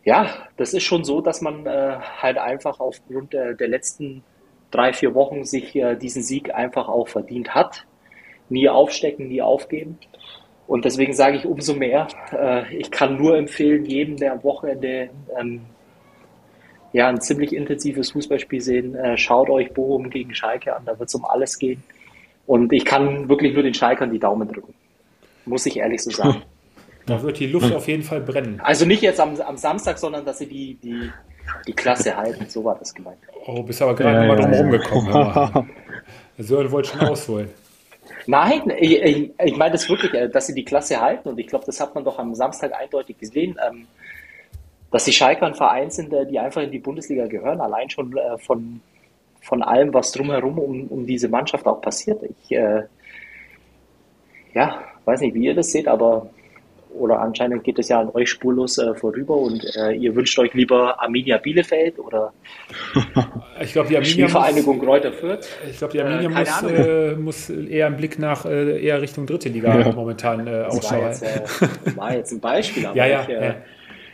ja, 0.04 0.48
das 0.58 0.74
ist 0.74 0.84
schon 0.84 1.04
so, 1.04 1.22
dass 1.22 1.42
man 1.42 1.66
äh, 1.68 1.98
halt 2.22 2.38
einfach 2.38 2.80
aufgrund 2.80 3.34
der 3.34 3.68
letzten 3.68 4.24
drei, 4.72 4.94
vier 4.94 5.14
Wochen 5.14 5.44
sich 5.44 5.76
äh, 5.76 5.96
diesen 5.96 6.24
Sieg 6.24 6.54
einfach 6.54 6.88
auch 6.88 7.08
verdient 7.08 7.54
hat. 7.54 7.86
Nie 8.50 8.70
aufstecken, 8.70 9.28
nie 9.28 9.42
aufgeben. 9.42 9.98
Und 10.68 10.86
deswegen 10.86 11.14
sage 11.14 11.38
ich 11.38 11.46
umso 11.46 11.74
mehr, 11.76 12.08
äh, 12.32 12.74
ich 12.76 12.92
kann 12.92 13.18
nur 13.18 13.38
empfehlen, 13.38 13.86
jedem, 13.86 14.18
der 14.18 14.34
am 14.34 14.44
Wochenende 14.44 15.10
ähm, 15.38 15.62
ja, 16.94 17.08
ein 17.08 17.22
ziemlich 17.22 17.54
intensives 17.54 18.12
Fußballspiel 18.12 18.62
sehen, 18.62 18.96
äh, 18.96 19.18
schaut 19.18 19.50
euch 19.50 19.74
Bochum 19.74 20.10
gegen 20.10 20.34
Schalke 20.34 20.76
an, 20.76 20.84
da 20.86 20.98
wird 21.00 21.10
es 21.10 21.16
um 21.16 21.26
alles 21.26 21.58
gehen. 21.58 21.84
Und 22.48 22.74
ich 22.74 22.86
kann 22.86 23.30
wirklich 23.30 23.54
nur 23.54 23.64
den 23.64 23.74
Schalkern 23.74 24.12
die 24.12 24.20
Daumen 24.20 24.48
drücken. 24.48 24.74
Muss 25.46 25.66
ich 25.66 25.78
ehrlich 25.78 26.02
so 26.02 26.12
sagen. 26.12 26.42
Da 27.08 27.24
wird 27.24 27.40
die 27.40 27.48
Luft 27.48 27.74
auf 27.74 27.88
jeden 27.88 28.04
Fall 28.04 28.22
brennen. 28.22 28.62
Also 28.64 28.86
nicht 28.86 29.02
jetzt 29.02 29.20
am, 29.20 29.36
am 29.42 29.58
Samstag, 29.58 29.98
sondern 29.98 30.24
dass 30.24 30.38
sie 30.38 30.46
die, 30.46 30.76
die, 30.76 31.10
die 31.68 31.74
Klasse 31.74 32.16
halten. 32.16 32.46
So 32.48 32.64
war 32.64 32.78
das 32.78 32.94
gemeint. 32.94 33.20
Oh, 33.46 33.64
bist 33.64 33.82
aber 33.82 33.96
gerade 33.96 34.22
ja, 34.22 34.28
mal 34.28 34.38
drum 34.38 34.54
ja, 34.54 34.60
rumgekommen. 34.60 35.14
Ja. 35.14 35.66
Sören 36.38 36.72
wollte 36.72 36.90
schon 36.90 37.02
ausholen. 37.02 37.50
Nein, 38.28 38.72
ich, 38.78 39.02
ich, 39.02 39.32
ich 39.44 39.58
meine 39.58 39.72
das 39.72 39.90
wirklich, 39.90 40.14
äh, 40.14 40.30
dass 40.30 40.48
sie 40.48 40.54
die 40.54 40.66
Klasse 40.66 41.00
halten 41.02 41.30
und 41.30 41.40
ich 41.40 41.48
glaube, 41.48 41.66
das 41.66 41.80
hat 41.80 41.96
man 41.96 42.04
doch 42.04 42.20
am 42.20 42.36
Samstag 42.36 42.74
eindeutig 42.74 43.18
gesehen, 43.18 43.58
ähm, 43.68 43.88
dass 44.92 45.06
die 45.06 45.14
Schalker 45.14 45.46
ein 45.46 45.56
Verein 45.56 45.90
sind, 45.90 46.14
äh, 46.14 46.26
die 46.26 46.40
einfach 46.40 46.62
in 46.62 46.72
die 46.72 46.80
Bundesliga 46.80 47.28
gehören, 47.28 47.62
allein 47.62 47.90
schon 47.90 48.16
äh, 48.16 48.38
von, 48.38 48.82
von 49.42 49.64
allem, 49.64 49.94
was 49.94 50.12
drumherum 50.12 50.60
um, 50.60 50.88
um 50.88 51.06
diese 51.06 51.30
Mannschaft 51.30 51.66
auch 51.66 51.82
passiert. 51.82 52.22
Ich 52.24 52.52
äh, 52.52 52.84
ja, 54.54 54.84
weiß 55.06 55.22
nicht, 55.22 55.34
wie 55.34 55.46
ihr 55.46 55.56
das 55.56 55.72
seht, 55.72 55.88
aber 55.88 56.30
oder 56.94 57.20
anscheinend 57.20 57.64
geht 57.64 57.80
es 57.80 57.90
ja 57.90 58.00
an 58.00 58.10
euch 58.14 58.30
spurlos 58.30 58.78
äh, 58.78 58.94
vorüber 58.96 59.36
und 59.38 59.64
äh, 59.76 59.92
ihr 59.94 60.16
wünscht 60.16 60.38
euch 60.40 60.54
lieber 60.54 61.02
Arminia 61.02 61.38
Bielefeld 61.38 62.00
oder 62.00 62.34
ich 63.62 63.74
glaube 63.74 63.90
die 63.90 63.98
Arminia 63.98 64.04
Spielvereinigung 64.04 64.80
Kräuter 64.80 65.12
Fürth. 65.12 65.48
Ich 65.70 65.78
glaube 65.78 65.94
die 65.94 66.02
Arminia 66.02 66.30
äh, 66.30 66.34
muss, 66.34 66.64
äh, 66.64 67.16
muss 67.16 67.50
eher 67.50 67.88
einen 67.88 67.98
Blick 67.98 68.20
nach 68.20 68.46
äh, 68.46 68.84
eher 68.84 69.02
Richtung 69.02 69.26
dritte 69.26 69.50
Liga 69.50 69.80
ja. 69.80 69.92
momentan 69.92 70.48
äh, 70.48 70.64
ausschauen. 70.64 71.02
War, 71.02 71.08
jetzt, 71.10 71.98
war 71.98 72.16
jetzt 72.16 72.32
ein 72.32 72.40
Beispiel, 72.40 72.86
aber 72.86 72.96
ja, 72.96 73.06
ja, 73.06 73.22
ich, 73.22 73.28
ja. 73.30 73.56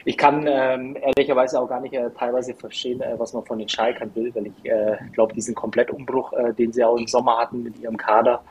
ich 0.05 0.17
kann 0.17 0.45
ähm, 0.47 0.97
ehrlicherweise 1.01 1.59
auch 1.59 1.67
gar 1.67 1.81
nicht 1.81 1.95
teilweise 2.17 2.53
verstehen, 2.53 3.01
was 3.17 3.33
man 3.33 3.45
von 3.45 3.59
den 3.59 3.69
Schalkern 3.69 4.11
will, 4.15 4.33
weil 4.35 4.47
ich 4.47 5.13
glaube, 5.13 5.33
diesen 5.33 5.55
Komplettumbruch, 5.55 6.33
den 6.57 6.71
sie 6.71 6.83
auch 6.83 6.97
im 6.97 7.07
Sommer 7.07 7.37
hatten 7.37 7.63
mit 7.63 7.79
ihrem 7.79 7.97
Kader, 7.97 8.41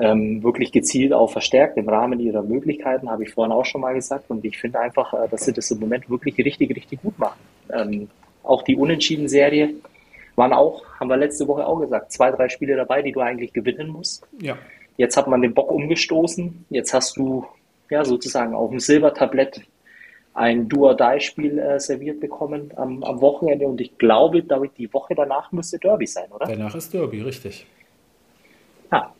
ähm, 0.00 0.42
wirklich 0.42 0.72
gezielt 0.72 1.12
auch 1.12 1.30
verstärkt 1.30 1.76
im 1.76 1.88
Rahmen 1.88 2.20
ihrer 2.20 2.42
Möglichkeiten, 2.42 3.10
habe 3.10 3.24
ich 3.24 3.30
vorhin 3.30 3.52
auch 3.52 3.64
schon 3.64 3.80
mal 3.80 3.94
gesagt. 3.94 4.30
Und 4.30 4.44
ich 4.44 4.58
finde 4.58 4.80
einfach, 4.80 5.12
äh, 5.14 5.28
dass 5.28 5.44
sie 5.44 5.52
das 5.52 5.70
im 5.70 5.80
Moment 5.80 6.08
wirklich 6.08 6.38
richtig, 6.38 6.74
richtig 6.74 7.02
gut 7.02 7.18
machen. 7.18 7.40
Ähm, 7.72 8.08
auch 8.42 8.62
die 8.62 8.76
Unentschieden-Serie 8.76 9.74
waren 10.36 10.52
auch, 10.52 10.84
haben 11.00 11.08
wir 11.08 11.16
letzte 11.16 11.48
Woche 11.48 11.66
auch 11.66 11.80
gesagt, 11.80 12.12
zwei, 12.12 12.30
drei 12.30 12.48
Spiele 12.48 12.76
dabei, 12.76 13.02
die 13.02 13.12
du 13.12 13.20
eigentlich 13.20 13.52
gewinnen 13.52 13.88
musst. 13.88 14.26
Ja. 14.40 14.56
Jetzt 14.96 15.16
hat 15.16 15.26
man 15.26 15.42
den 15.42 15.54
Bock 15.54 15.70
umgestoßen. 15.70 16.66
Jetzt 16.70 16.94
hast 16.94 17.16
du 17.16 17.44
ja 17.90 18.04
sozusagen 18.04 18.54
auf 18.54 18.70
dem 18.70 18.80
Silbertablett 18.80 19.62
ein 20.34 20.68
Do-or-Die-Spiel 20.68 21.58
äh, 21.58 21.80
serviert 21.80 22.20
bekommen 22.20 22.72
am, 22.76 23.02
am 23.02 23.20
Wochenende. 23.20 23.66
Und 23.66 23.80
ich 23.80 23.98
glaube, 23.98 24.42
die 24.42 24.92
Woche 24.92 25.14
danach 25.16 25.50
müsste 25.50 25.78
Derby 25.78 26.06
sein, 26.06 26.30
oder? 26.30 26.46
Danach 26.46 26.74
ist 26.76 26.94
Derby, 26.94 27.22
richtig. 27.22 27.66
Ja, 28.92 29.12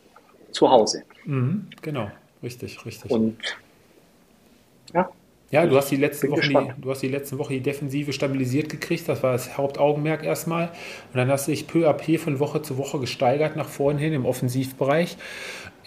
zu 0.59 0.69
Hause. 0.69 1.05
Mhm, 1.25 1.69
genau, 1.83 2.11
richtig, 2.43 2.85
richtig. 2.85 3.11
Und 3.11 3.39
ja. 4.93 5.09
Ja, 5.51 5.65
du 5.65 5.77
hast 5.77 5.91
die 5.91 5.97
letzte 5.97 6.29
Woche, 6.29 6.47
die, 6.47 6.83
du 6.83 6.91
hast 6.91 7.01
die 7.01 7.09
letzten 7.09 7.39
Woche 7.39 7.55
die 7.55 7.61
Defensive 7.61 8.13
stabilisiert 8.13 8.69
gekriegt. 8.69 9.09
Das 9.09 9.23
war 9.23 9.33
das 9.33 9.57
Hauptaugenmerk 9.57 10.23
erstmal. 10.23 10.67
Und 10.67 11.17
dann 11.17 11.31
hast 11.31 11.47
du 11.47 11.53
dich 11.53 11.67
peu 11.67 11.89
à 11.89 11.95
peu 11.95 12.19
von 12.19 12.39
Woche 12.39 12.61
zu 12.61 12.77
Woche 12.77 12.99
gesteigert 12.99 13.57
nach 13.57 13.69
vorne 13.69 13.99
hin 13.99 14.13
im 14.13 14.27
Offensivbereich. 14.27 15.17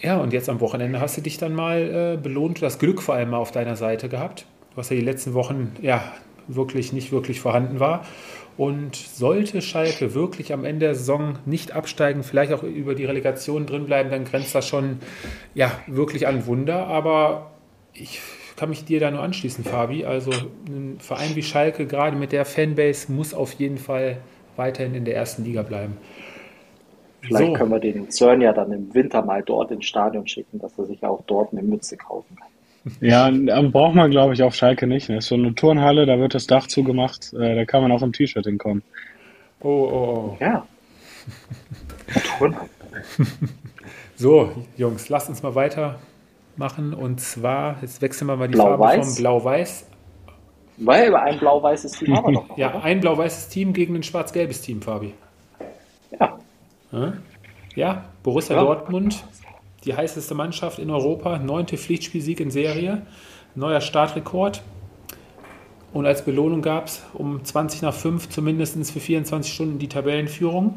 Ja, 0.00 0.16
und 0.16 0.32
jetzt 0.32 0.48
am 0.48 0.60
Wochenende 0.60 1.00
hast 1.00 1.16
du 1.16 1.20
dich 1.20 1.38
dann 1.38 1.54
mal 1.54 2.14
äh, 2.14 2.20
belohnt, 2.20 2.60
das 2.60 2.80
Glück 2.80 3.00
vor 3.00 3.14
allem 3.14 3.30
mal 3.30 3.36
auf 3.36 3.52
deiner 3.52 3.76
Seite 3.76 4.08
gehabt, 4.08 4.46
was 4.74 4.90
ja 4.90 4.96
die 4.96 5.02
letzten 5.02 5.34
Wochen 5.34 5.76
ja 5.80 6.02
wirklich 6.48 6.92
nicht 6.92 7.12
wirklich 7.12 7.40
vorhanden 7.40 7.78
war. 7.78 8.04
Und 8.56 8.96
sollte 8.96 9.62
Schalke 9.62 10.14
wirklich 10.14 10.52
am 10.52 10.64
Ende 10.64 10.86
der 10.86 10.94
Saison 10.94 11.38
nicht 11.46 11.72
absteigen, 11.72 12.22
vielleicht 12.22 12.52
auch 12.52 12.62
über 12.62 12.94
die 12.94 13.06
Relegation 13.06 13.64
drin 13.66 13.86
bleiben, 13.86 14.10
dann 14.10 14.24
grenzt 14.24 14.54
das 14.54 14.68
schon 14.68 14.98
ja, 15.54 15.72
wirklich 15.86 16.26
an 16.26 16.46
Wunder. 16.46 16.86
Aber 16.86 17.52
ich 17.94 18.20
kann 18.56 18.68
mich 18.68 18.84
dir 18.84 19.00
da 19.00 19.10
nur 19.10 19.22
anschließen, 19.22 19.64
Fabi. 19.64 20.04
Also 20.04 20.30
ein 20.68 20.98
Verein 21.00 21.34
wie 21.34 21.42
Schalke, 21.42 21.86
gerade 21.86 22.16
mit 22.16 22.32
der 22.32 22.44
Fanbase, 22.44 23.10
muss 23.10 23.32
auf 23.32 23.54
jeden 23.54 23.78
Fall 23.78 24.18
weiterhin 24.56 24.94
in 24.94 25.04
der 25.04 25.16
ersten 25.16 25.44
Liga 25.44 25.62
bleiben. 25.62 25.96
Vielleicht 27.22 27.46
so. 27.46 27.52
können 27.54 27.70
wir 27.70 27.78
den 27.78 28.10
Zörn 28.10 28.40
ja 28.40 28.52
dann 28.52 28.72
im 28.72 28.92
Winter 28.94 29.22
mal 29.22 29.42
dort 29.42 29.70
ins 29.70 29.86
Stadion 29.86 30.26
schicken, 30.26 30.58
dass 30.58 30.76
er 30.78 30.86
sich 30.86 31.04
auch 31.04 31.22
dort 31.26 31.52
eine 31.52 31.62
Mütze 31.62 31.96
kaufen 31.96 32.36
kann. 32.36 32.51
Ja, 33.00 33.30
braucht 33.30 33.94
man, 33.94 34.10
glaube 34.10 34.34
ich, 34.34 34.42
auf 34.42 34.54
Schalke 34.54 34.86
nicht. 34.86 35.08
Das 35.08 35.24
ist 35.24 35.28
so 35.28 35.34
eine 35.36 35.54
Turnhalle, 35.54 36.06
da 36.06 36.18
wird 36.18 36.34
das 36.34 36.46
Dach 36.46 36.66
zugemacht, 36.66 37.32
äh, 37.32 37.54
da 37.54 37.64
kann 37.64 37.82
man 37.82 37.92
auch 37.92 38.02
im 38.02 38.12
T-Shirt 38.12 38.44
hinkommen. 38.44 38.82
Oh, 39.60 39.68
oh, 39.68 40.34
oh. 40.34 40.36
Ja. 40.40 40.66
Turnhalle. 42.38 42.68
so, 44.16 44.52
Jungs, 44.76 45.08
lasst 45.08 45.28
uns 45.28 45.42
mal 45.42 45.54
weitermachen. 45.54 46.94
Und 46.94 47.20
zwar, 47.20 47.76
jetzt 47.82 48.02
wechseln 48.02 48.28
wir 48.28 48.36
mal 48.36 48.48
die 48.48 48.54
Blau 48.54 48.76
Farbe 48.76 49.04
vom 49.04 49.14
Blau-Weiß. 49.14 49.86
Weil 50.78 51.14
ein 51.14 51.38
blau-weißes 51.38 51.92
Team 51.92 52.16
haben 52.16 52.34
wir 52.34 52.40
doch. 52.40 52.58
ja, 52.58 52.80
ein 52.80 53.00
blau-weißes 53.00 53.48
Team 53.48 53.72
gegen 53.72 53.94
ein 53.94 54.02
schwarz-gelbes 54.02 54.62
Team, 54.62 54.82
Fabi. 54.82 55.12
Ja. 56.18 56.38
Ja, 57.74 58.04
Borussia 58.22 58.56
ja. 58.56 58.62
Dortmund 58.62 59.22
die 59.84 59.94
heißeste 59.94 60.34
Mannschaft 60.34 60.78
in 60.78 60.90
Europa, 60.90 61.38
neunte 61.38 61.76
Pflichtspielsieg 61.76 62.40
in 62.40 62.50
Serie, 62.50 63.02
neuer 63.54 63.80
Startrekord. 63.80 64.62
Und 65.92 66.06
als 66.06 66.24
Belohnung 66.24 66.62
gab 66.62 66.86
es 66.86 67.02
um 67.12 67.44
20 67.44 67.82
nach 67.82 67.94
5 67.94 68.28
zumindest 68.28 68.90
für 68.90 69.00
24 69.00 69.52
Stunden 69.52 69.78
die 69.78 69.88
Tabellenführung. 69.88 70.76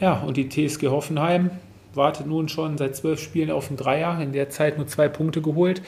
Ja, 0.00 0.20
und 0.20 0.36
die 0.36 0.48
TSG 0.48 0.88
Hoffenheim 0.88 1.50
wartet 1.94 2.26
nun 2.26 2.48
schon 2.48 2.76
seit 2.76 2.96
zwölf 2.96 3.20
Spielen 3.20 3.50
auf 3.50 3.68
den 3.68 3.76
Dreier, 3.76 4.20
in 4.20 4.32
der 4.32 4.50
Zeit 4.50 4.76
nur 4.76 4.86
zwei 4.86 5.08
Punkte 5.08 5.40
geholt. 5.40 5.82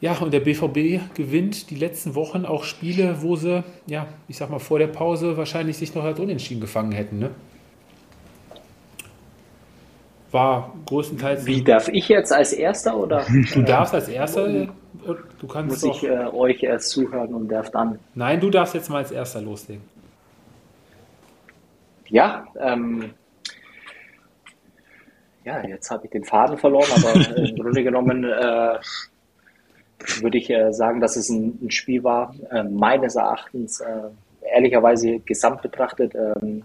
Ja, 0.00 0.16
und 0.18 0.32
der 0.32 0.40
BVB 0.40 1.14
gewinnt 1.14 1.70
die 1.70 1.74
letzten 1.74 2.14
Wochen 2.14 2.46
auch 2.46 2.64
Spiele, 2.64 3.20
wo 3.20 3.36
sie, 3.36 3.62
ja, 3.86 4.06
ich 4.28 4.38
sag 4.38 4.48
mal, 4.48 4.58
vor 4.58 4.78
der 4.78 4.86
Pause 4.86 5.36
wahrscheinlich 5.36 5.76
sich 5.76 5.94
noch 5.94 6.04
als 6.04 6.18
Unentschieden 6.18 6.60
gefangen 6.60 6.92
hätten. 6.92 7.18
Ne? 7.18 7.30
War 10.30 10.74
größtenteils. 10.86 11.46
Wie 11.46 11.62
darf 11.62 11.88
ich 11.88 12.08
jetzt 12.08 12.32
als 12.32 12.52
Erster 12.52 12.96
oder? 12.96 13.24
Du 13.54 13.62
darfst 13.62 13.94
als 13.94 14.08
Erster. 14.08 14.68
Du 15.38 15.46
kannst 15.46 15.82
muss 15.82 15.96
ich 15.96 16.04
äh, 16.04 16.26
euch 16.26 16.62
erst 16.62 16.90
zuhören 16.90 17.34
und 17.34 17.48
darf 17.48 17.70
dann. 17.70 17.98
Nein, 18.14 18.40
du 18.40 18.50
darfst 18.50 18.74
jetzt 18.74 18.90
mal 18.90 18.98
als 18.98 19.10
Erster 19.10 19.40
loslegen. 19.40 19.82
Ja, 22.08 22.44
ähm, 22.58 23.14
ja, 25.44 25.66
jetzt 25.66 25.90
habe 25.90 26.04
ich 26.04 26.10
den 26.10 26.24
Faden 26.24 26.58
verloren, 26.58 26.88
aber 26.96 27.36
im 27.36 27.56
Grunde 27.62 27.82
genommen 27.82 28.24
äh, 28.24 28.78
würde 30.20 30.38
ich 30.38 30.50
äh, 30.50 30.72
sagen, 30.72 31.00
dass 31.00 31.16
es 31.16 31.30
ein, 31.30 31.58
ein 31.62 31.70
Spiel 31.70 32.04
war, 32.04 32.34
äh, 32.50 32.64
meines 32.64 33.14
Erachtens, 33.14 33.80
äh, 33.80 34.10
ehrlicherweise 34.54 35.20
gesamt 35.20 35.62
betrachtet, 35.62 36.14
ähm, 36.14 36.64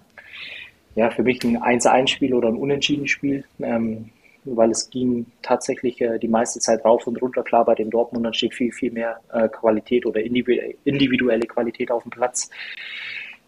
ja, 0.95 1.09
für 1.09 1.23
mich 1.23 1.43
ein 1.43 1.57
1-1-Spiel 1.57 2.33
oder 2.33 2.47
ein 2.47 2.55
Unentschieden-Spiel, 2.55 3.43
ähm, 3.59 4.09
weil 4.45 4.71
es 4.71 4.89
ging 4.89 5.25
tatsächlich 5.41 5.99
äh, 6.01 6.17
die 6.19 6.27
meiste 6.27 6.59
Zeit 6.59 6.85
rauf 6.85 7.05
und 7.07 7.21
runter. 7.21 7.43
Klar, 7.43 7.65
bei 7.65 7.75
den 7.75 7.89
Dortmundern 7.89 8.33
steht 8.33 8.53
viel, 8.53 8.71
viel 8.71 8.91
mehr 8.91 9.19
äh, 9.33 9.49
Qualität 9.49 10.05
oder 10.05 10.21
individuelle 10.21 11.45
Qualität 11.47 11.91
auf 11.91 12.03
dem 12.03 12.11
Platz. 12.11 12.49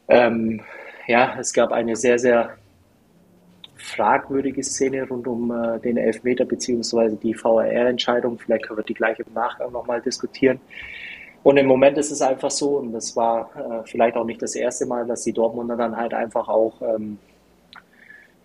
Ähm, 0.10 0.62
ja, 1.08 1.38
es 1.40 1.54
gab 1.54 1.72
eine 1.72 1.96
sehr, 1.96 2.20
sehr 2.20 2.58
fragwürdige 3.78 4.64
Szene 4.64 5.08
rund 5.08 5.28
um 5.28 5.52
äh, 5.52 5.80
den 5.80 5.98
Elfmeter 5.98 6.44
beziehungsweise 6.44 7.16
die 7.16 7.34
VAR-Entscheidung. 7.34 8.38
Vielleicht 8.40 8.66
können 8.66 8.80
wir 8.80 8.84
die 8.84 8.94
gleich 8.94 9.20
im 9.20 9.34
Nachgang 9.34 9.72
nochmal 9.72 10.02
diskutieren. 10.02 10.60
Und 11.44 11.56
im 11.56 11.68
Moment 11.68 11.98
ist 11.98 12.12
es 12.12 12.22
einfach 12.22 12.52
so, 12.52 12.80
und 12.80 12.92
das 12.92 13.16
war 13.16 13.50
äh, 13.56 13.88
vielleicht 13.88 14.18
auch 14.18 14.26
nicht 14.26 14.42
das 14.42 14.56
erste 14.56 14.86
Mal, 14.86 15.06
dass 15.06 15.24
die 15.24 15.32
Dortmunder 15.32 15.78
dann 15.78 15.96
halt 15.96 16.14
einfach 16.14 16.50
auch 16.50 16.82
ähm, 16.82 17.20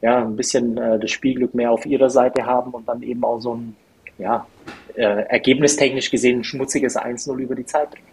ja, 0.02 0.18
ein 0.18 0.36
bisschen 0.36 0.76
äh, 0.76 0.98
das 0.98 1.10
Spielglück 1.10 1.54
mehr 1.54 1.70
auf 1.70 1.86
ihrer 1.86 2.10
Seite 2.10 2.44
haben 2.44 2.72
und 2.72 2.86
dann 2.86 3.02
eben 3.02 3.24
auch 3.24 3.40
so 3.40 3.54
ein, 3.54 3.76
ja, 4.18 4.46
äh, 4.94 5.02
ergebnistechnisch 5.02 6.10
gesehen 6.10 6.40
ein 6.40 6.44
schmutziges 6.44 6.96
1-0 6.96 7.34
über 7.38 7.54
die 7.54 7.64
Zeit 7.64 7.90
bringen. 7.90 8.06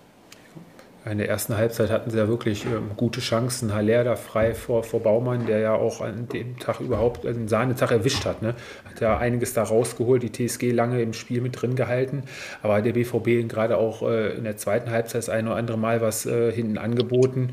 In 1.09 1.17
der 1.17 1.29
ersten 1.29 1.57
Halbzeit 1.57 1.89
hatten 1.89 2.11
sie 2.11 2.17
ja 2.17 2.27
wirklich 2.27 2.65
ähm, 2.65 2.91
gute 2.95 3.21
Chancen. 3.21 3.73
Haller 3.73 4.03
da 4.03 4.15
frei 4.15 4.53
vor, 4.53 4.83
vor 4.83 5.01
Baumann, 5.01 5.45
der 5.45 5.59
ja 5.59 5.73
auch 5.73 6.01
an 6.01 6.27
dem 6.27 6.59
Tag 6.59 6.81
überhaupt 6.81 7.25
einen 7.25 7.47
Sahnetag 7.47 7.91
erwischt 7.91 8.25
hat. 8.25 8.41
Ne? 8.41 8.53
Hat 8.87 8.99
ja 8.99 9.17
einiges 9.17 9.53
da 9.53 9.63
rausgeholt, 9.63 10.21
die 10.21 10.31
TSG 10.31 10.71
lange 10.71 11.01
im 11.01 11.13
Spiel 11.13 11.41
mit 11.41 11.59
drin 11.59 11.75
gehalten. 11.75 12.23
Aber 12.61 12.81
der 12.81 12.93
BVB 12.93 13.47
gerade 13.47 13.77
auch 13.77 14.03
äh, 14.03 14.35
in 14.35 14.43
der 14.43 14.57
zweiten 14.57 14.91
Halbzeit 14.91 15.19
das 15.19 15.29
ein 15.29 15.47
oder 15.47 15.55
andere 15.55 15.77
Mal 15.77 16.01
was 16.01 16.25
äh, 16.25 16.51
hinten 16.51 16.77
angeboten, 16.77 17.51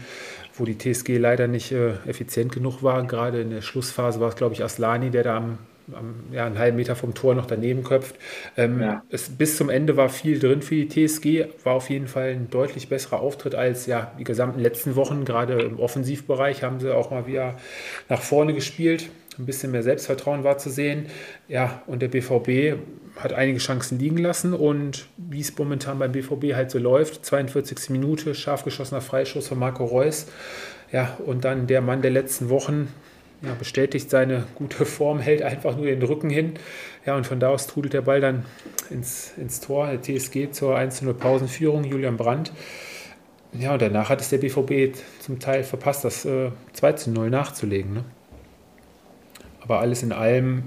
wo 0.58 0.64
die 0.64 0.78
TSG 0.78 1.18
leider 1.18 1.48
nicht 1.48 1.72
äh, 1.72 1.94
effizient 2.06 2.52
genug 2.52 2.82
war. 2.82 3.06
Gerade 3.06 3.40
in 3.40 3.50
der 3.50 3.62
Schlussphase 3.62 4.20
war 4.20 4.28
es, 4.28 4.36
glaube 4.36 4.54
ich, 4.54 4.64
Aslani, 4.64 5.10
der 5.10 5.24
da 5.24 5.36
am 5.36 5.58
ja, 6.32 6.46
einen 6.46 6.58
halben 6.58 6.76
Meter 6.76 6.96
vom 6.96 7.14
Tor 7.14 7.34
noch 7.34 7.46
daneben 7.46 7.84
köpft. 7.84 8.16
Ähm, 8.56 8.80
ja. 8.80 9.02
es, 9.10 9.28
bis 9.28 9.56
zum 9.56 9.70
Ende 9.70 9.96
war 9.96 10.08
viel 10.08 10.38
drin 10.38 10.62
für 10.62 10.74
die 10.74 10.88
TSG, 10.88 11.46
war 11.64 11.74
auf 11.74 11.90
jeden 11.90 12.08
Fall 12.08 12.30
ein 12.30 12.50
deutlich 12.50 12.88
besserer 12.88 13.20
Auftritt 13.20 13.54
als 13.54 13.86
ja, 13.86 14.12
die 14.18 14.24
gesamten 14.24 14.60
letzten 14.60 14.96
Wochen. 14.96 15.24
Gerade 15.24 15.60
im 15.60 15.78
Offensivbereich 15.78 16.62
haben 16.62 16.80
sie 16.80 16.94
auch 16.94 17.10
mal 17.10 17.26
wieder 17.26 17.56
nach 18.08 18.22
vorne 18.22 18.54
gespielt. 18.54 19.08
Ein 19.38 19.46
bisschen 19.46 19.70
mehr 19.70 19.82
Selbstvertrauen 19.82 20.44
war 20.44 20.58
zu 20.58 20.70
sehen. 20.70 21.06
Ja, 21.46 21.82
und 21.86 22.00
der 22.00 22.08
BVB 22.08 22.78
hat 23.16 23.32
einige 23.32 23.58
Chancen 23.58 23.98
liegen 23.98 24.18
lassen 24.18 24.54
und 24.54 25.06
wie 25.16 25.40
es 25.40 25.56
momentan 25.56 25.98
beim 25.98 26.12
BVB 26.12 26.54
halt 26.54 26.70
so 26.70 26.78
läuft, 26.78 27.24
42. 27.24 27.90
Minute, 27.90 28.34
scharf 28.34 28.64
geschossener 28.64 29.00
Freischuss 29.00 29.48
von 29.48 29.58
Marco 29.58 29.84
Reus. 29.84 30.26
Ja, 30.92 31.16
und 31.24 31.44
dann 31.44 31.66
der 31.66 31.80
Mann 31.80 32.02
der 32.02 32.10
letzten 32.10 32.48
Wochen, 32.48 32.88
ja, 33.42 33.54
bestätigt 33.54 34.10
seine 34.10 34.44
gute 34.54 34.84
Form, 34.86 35.18
hält 35.18 35.42
einfach 35.42 35.76
nur 35.76 35.86
den 35.86 36.02
Rücken 36.02 36.30
hin. 36.30 36.54
Ja, 37.04 37.16
und 37.16 37.26
von 37.26 37.38
da 37.38 37.48
aus 37.48 37.66
trudelt 37.66 37.92
der 37.92 38.02
Ball 38.02 38.20
dann 38.20 38.44
ins, 38.90 39.32
ins 39.36 39.60
Tor, 39.60 39.88
der 39.88 40.02
TSG 40.02 40.50
zur 40.50 40.76
1-0 40.76 41.12
Pausenführung, 41.12 41.84
Julian 41.84 42.16
Brandt. 42.16 42.52
Ja, 43.52 43.74
und 43.74 43.82
danach 43.82 44.08
hat 44.08 44.20
es 44.20 44.30
der 44.30 44.38
BVB 44.38 44.96
zum 45.20 45.38
Teil 45.38 45.64
verpasst, 45.64 46.04
das 46.04 46.24
äh, 46.24 46.50
2-0 46.78 47.28
nachzulegen. 47.28 47.94
Ne? 47.94 48.04
Aber 49.60 49.80
alles 49.80 50.02
in 50.02 50.12
allem, 50.12 50.64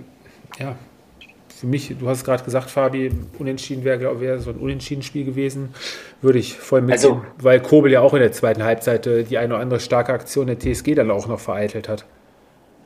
ja, 0.58 0.76
für 1.60 1.68
mich, 1.68 1.94
du 2.00 2.08
hast 2.08 2.24
gerade 2.24 2.44
gesagt, 2.44 2.70
Fabi, 2.70 3.12
unentschieden 3.38 3.84
wäre 3.84 4.22
wär 4.22 4.40
so 4.40 4.52
ein 4.52 4.58
unentschieden 4.58 5.04
Spiel 5.04 5.26
gewesen, 5.26 5.74
würde 6.22 6.40
ich 6.40 6.58
voll 6.58 6.82
mitnehmen, 6.82 7.22
also, 7.22 7.26
weil 7.38 7.60
Kobel 7.60 7.92
ja 7.92 8.00
auch 8.00 8.14
in 8.14 8.22
der 8.22 8.32
zweiten 8.32 8.64
Halbzeit 8.64 9.06
äh, 9.08 9.24
die 9.24 9.38
eine 9.38 9.54
oder 9.54 9.62
andere 9.62 9.80
starke 9.82 10.14
Aktion 10.14 10.48
der 10.48 10.58
TSG 10.58 10.96
dann 10.96 11.12
auch 11.12 11.28
noch 11.28 11.40
vereitelt 11.40 11.90
hat. 11.90 12.06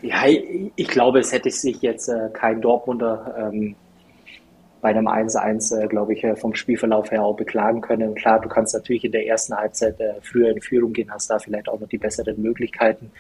Ja, 0.04 0.26
ich 0.28 0.88
glaube, 0.90 1.20
es 1.20 1.32
hätte 1.32 1.50
sich 1.50 1.82
jetzt 1.82 2.10
äh, 2.10 2.30
kein 2.34 2.60
Dortmunder 2.60 3.52
ähm, 3.54 3.74
bei 4.82 4.90
einem 4.90 5.08
1-1, 5.08 5.82
äh, 5.82 5.88
glaube 5.88 6.12
ich, 6.12 6.26
äh, 6.26 6.36
vom 6.36 6.54
Spielverlauf 6.56 7.10
her 7.10 7.24
auch 7.24 7.38
beklagen 7.38 7.80
können. 7.80 8.14
Klar, 8.14 8.42
du 8.42 8.50
kannst 8.50 8.74
natürlich 8.74 9.06
in 9.06 9.14
der 9.14 9.26
ersten 9.26 9.56
Halbzeit 9.56 9.98
äh, 10.02 10.16
früher 10.22 10.50
in 10.50 10.60
Führung 10.60 10.92
gehen, 10.92 11.10
hast 11.10 11.30
da 11.30 11.40
vielleicht 11.40 11.70
auch 11.70 11.80
noch 11.80 11.88
die 11.88 11.98
besseren 11.98 12.42
Möglichkeiten. 12.42 13.12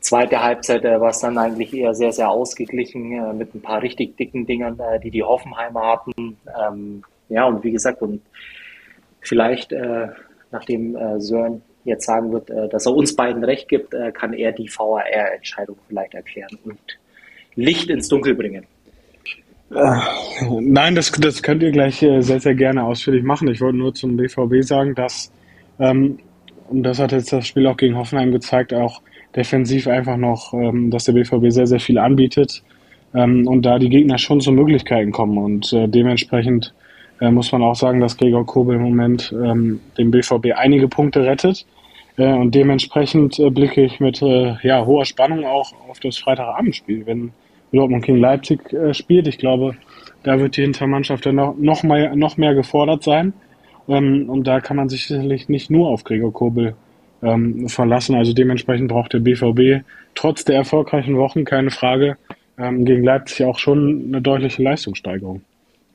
Zweite 0.00 0.42
Halbzeit 0.42 0.84
äh, 0.84 1.00
war 1.00 1.10
es 1.10 1.20
dann 1.20 1.38
eigentlich 1.38 1.72
eher 1.72 1.94
sehr, 1.94 2.10
sehr 2.10 2.30
ausgeglichen 2.30 3.12
äh, 3.12 3.32
mit 3.32 3.54
ein 3.54 3.62
paar 3.62 3.80
richtig 3.80 4.16
dicken 4.16 4.44
Dingern, 4.44 4.80
die 5.04 5.12
die 5.12 5.22
Hoffenheimer 5.22 5.86
hatten. 5.86 6.36
Ähm, 6.68 7.04
ja, 7.28 7.44
und 7.46 7.62
wie 7.62 7.70
gesagt, 7.70 8.02
und 8.02 8.22
vielleicht, 9.20 9.72
nachdem 10.52 10.96
Sören 11.18 11.62
jetzt 11.86 12.06
sagen 12.06 12.32
wird, 12.32 12.50
äh, 12.50 12.68
dass 12.68 12.86
er 12.86 12.94
uns 12.94 13.16
beiden 13.16 13.44
recht 13.44 13.68
gibt, 13.68 13.94
äh, 13.94 14.12
kann 14.12 14.32
er 14.32 14.52
die 14.52 14.68
VAR-Entscheidung 14.68 15.76
vielleicht 15.88 16.14
erklären 16.14 16.58
und 16.64 16.78
Licht 17.54 17.88
ins 17.88 18.08
Dunkel 18.08 18.34
bringen. 18.34 18.66
Äh, 19.70 20.00
nein, 20.60 20.94
das, 20.94 21.10
das 21.12 21.42
könnt 21.42 21.62
ihr 21.62 21.72
gleich 21.72 21.96
sehr, 21.96 22.22
sehr 22.22 22.54
gerne 22.54 22.84
ausführlich 22.84 23.24
machen. 23.24 23.48
Ich 23.48 23.60
wollte 23.60 23.78
nur 23.78 23.94
zum 23.94 24.16
BVB 24.16 24.62
sagen, 24.62 24.94
dass, 24.94 25.32
ähm, 25.78 26.18
und 26.68 26.82
das 26.82 26.98
hat 26.98 27.12
jetzt 27.12 27.32
das 27.32 27.46
Spiel 27.46 27.66
auch 27.66 27.76
gegen 27.76 27.96
Hoffenheim 27.96 28.32
gezeigt, 28.32 28.74
auch 28.74 29.00
defensiv 29.34 29.86
einfach 29.86 30.16
noch, 30.16 30.52
ähm, 30.54 30.90
dass 30.90 31.04
der 31.04 31.12
BVB 31.12 31.50
sehr, 31.50 31.66
sehr 31.66 31.80
viel 31.80 31.98
anbietet 31.98 32.62
ähm, 33.14 33.46
und 33.46 33.62
da 33.62 33.78
die 33.78 33.88
Gegner 33.88 34.18
schon 34.18 34.40
zu 34.40 34.52
Möglichkeiten 34.52 35.12
kommen 35.12 35.38
und 35.38 35.72
äh, 35.72 35.88
dementsprechend 35.88 36.74
äh, 37.20 37.30
muss 37.30 37.52
man 37.52 37.62
auch 37.62 37.74
sagen, 37.74 38.00
dass 38.00 38.16
Gregor 38.16 38.46
Kobel 38.46 38.76
im 38.76 38.82
Moment 38.82 39.32
ähm, 39.32 39.80
dem 39.98 40.10
BVB 40.10 40.52
einige 40.54 40.88
Punkte 40.88 41.24
rettet. 41.24 41.66
Äh, 42.16 42.32
und 42.32 42.54
dementsprechend 42.54 43.38
äh, 43.38 43.50
blicke 43.50 43.82
ich 43.82 44.00
mit 44.00 44.22
äh, 44.22 44.56
ja, 44.62 44.84
hoher 44.84 45.04
Spannung 45.04 45.44
auch 45.44 45.72
auf 45.88 46.00
das 46.00 46.18
Freitagabendspiel, 46.18 47.06
wenn 47.06 47.32
Dortmund 47.72 48.04
gegen 48.04 48.18
Leipzig 48.18 48.60
spielt. 48.92 49.26
Ich 49.26 49.38
glaube, 49.38 49.76
da 50.22 50.38
wird 50.38 50.56
die 50.56 50.62
Hintermannschaft 50.62 51.26
dann 51.26 51.34
noch, 51.34 51.56
noch, 51.58 51.82
mal, 51.82 52.16
noch 52.16 52.36
mehr 52.36 52.54
gefordert 52.54 53.02
sein. 53.02 53.34
Ähm, 53.88 54.28
und 54.28 54.46
da 54.46 54.60
kann 54.60 54.76
man 54.76 54.88
sich 54.88 55.06
sicherlich 55.06 55.48
nicht 55.48 55.70
nur 55.70 55.88
auf 55.88 56.04
Gregor 56.04 56.32
Kobel 56.32 56.74
ähm, 57.22 57.68
verlassen. 57.68 58.14
Also 58.14 58.32
dementsprechend 58.32 58.88
braucht 58.88 59.12
der 59.12 59.20
BVB 59.20 59.84
trotz 60.14 60.44
der 60.44 60.56
erfolgreichen 60.56 61.16
Wochen, 61.16 61.44
keine 61.44 61.70
Frage, 61.70 62.16
ähm, 62.58 62.84
gegen 62.84 63.04
Leipzig 63.04 63.46
auch 63.46 63.58
schon 63.58 64.06
eine 64.08 64.22
deutliche 64.22 64.62
Leistungssteigerung. 64.62 65.42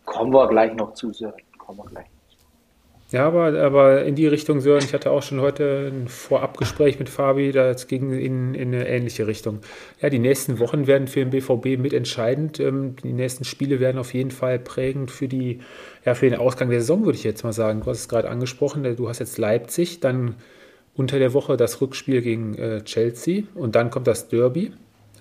Kommen 0.05 0.33
wir 0.33 0.47
gleich 0.47 0.73
noch 0.75 0.93
zu, 0.93 1.11
Sören. 1.11 1.33
Kommen 1.57 1.79
wir 1.79 1.85
gleich. 1.85 2.10
Ja, 3.11 3.27
aber, 3.27 3.61
aber 3.61 4.05
in 4.05 4.15
die 4.15 4.27
Richtung, 4.27 4.61
Sören, 4.61 4.85
ich 4.85 4.93
hatte 4.93 5.11
auch 5.11 5.21
schon 5.21 5.41
heute 5.41 5.91
ein 5.93 6.07
Vorabgespräch 6.07 6.97
mit 6.97 7.09
Fabi, 7.09 7.51
da 7.51 7.73
ging 7.73 8.13
in, 8.13 8.53
in 8.55 8.73
eine 8.73 8.87
ähnliche 8.87 9.27
Richtung. 9.27 9.59
Ja, 10.01 10.09
die 10.09 10.17
nächsten 10.17 10.59
Wochen 10.59 10.87
werden 10.87 11.07
für 11.07 11.19
den 11.19 11.29
BVB 11.29 11.77
mitentscheidend. 11.77 12.61
Ähm, 12.61 12.95
die 13.03 13.11
nächsten 13.11 13.43
Spiele 13.43 13.81
werden 13.81 13.97
auf 13.97 14.13
jeden 14.13 14.31
Fall 14.31 14.59
prägend 14.59 15.11
für, 15.11 15.27
die, 15.27 15.59
ja, 16.05 16.15
für 16.15 16.29
den 16.29 16.39
Ausgang 16.39 16.69
der 16.69 16.79
Saison, 16.79 17.03
würde 17.03 17.17
ich 17.17 17.25
jetzt 17.25 17.43
mal 17.43 17.51
sagen. 17.51 17.81
Du 17.81 17.87
hast 17.87 17.99
es 17.99 18.07
gerade 18.07 18.29
angesprochen, 18.29 18.83
du 18.95 19.09
hast 19.09 19.19
jetzt 19.19 19.37
Leipzig, 19.37 19.99
dann 19.99 20.35
unter 20.95 21.19
der 21.19 21.33
Woche 21.33 21.57
das 21.57 21.81
Rückspiel 21.81 22.21
gegen 22.21 22.55
äh, 22.55 22.81
Chelsea 22.85 23.43
und 23.55 23.75
dann 23.75 23.89
kommt 23.89 24.07
das 24.07 24.29
Derby. 24.29 24.71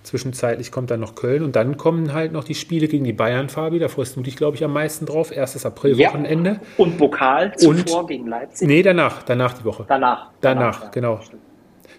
Zwischenzeitlich 0.03 0.73
kommt 0.73 0.91
dann 0.91 1.01
noch 1.01 1.15
Köln 1.15 1.43
und 1.43 1.57
dann 1.57 1.77
kommen 1.77 2.15
halt 2.15 2.33
noch 2.33 2.45
die 2.45 2.55
Spiele 2.55 2.89
gegen 2.89 3.05
die 3.05 3.13
Bayern, 3.13 3.49
Fabi. 3.49 3.79
Da 3.79 3.89
freust 3.89 4.17
du 4.17 4.23
dich, 4.23 4.37
glaube 4.37 4.57
ich, 4.57 4.65
am 4.65 4.73
meisten 4.73 5.05
drauf. 5.05 5.31
Erstes 5.35 5.67
Aprilwochenende. 5.67 6.51
Ja. 6.51 6.61
Und 6.79 6.97
Pokal 6.97 7.55
zuvor 7.57 8.01
und, 8.01 8.09
gegen 8.09 8.27
Leipzig. 8.27 8.67
Nee, 8.67 8.83
danach, 8.83 9.23
danach 9.23 9.53
die 9.53 9.65
Woche. 9.65 9.85
Danach. 9.87 10.31
Danach, 10.41 10.81
danach 10.81 10.91
genau. 10.91 11.21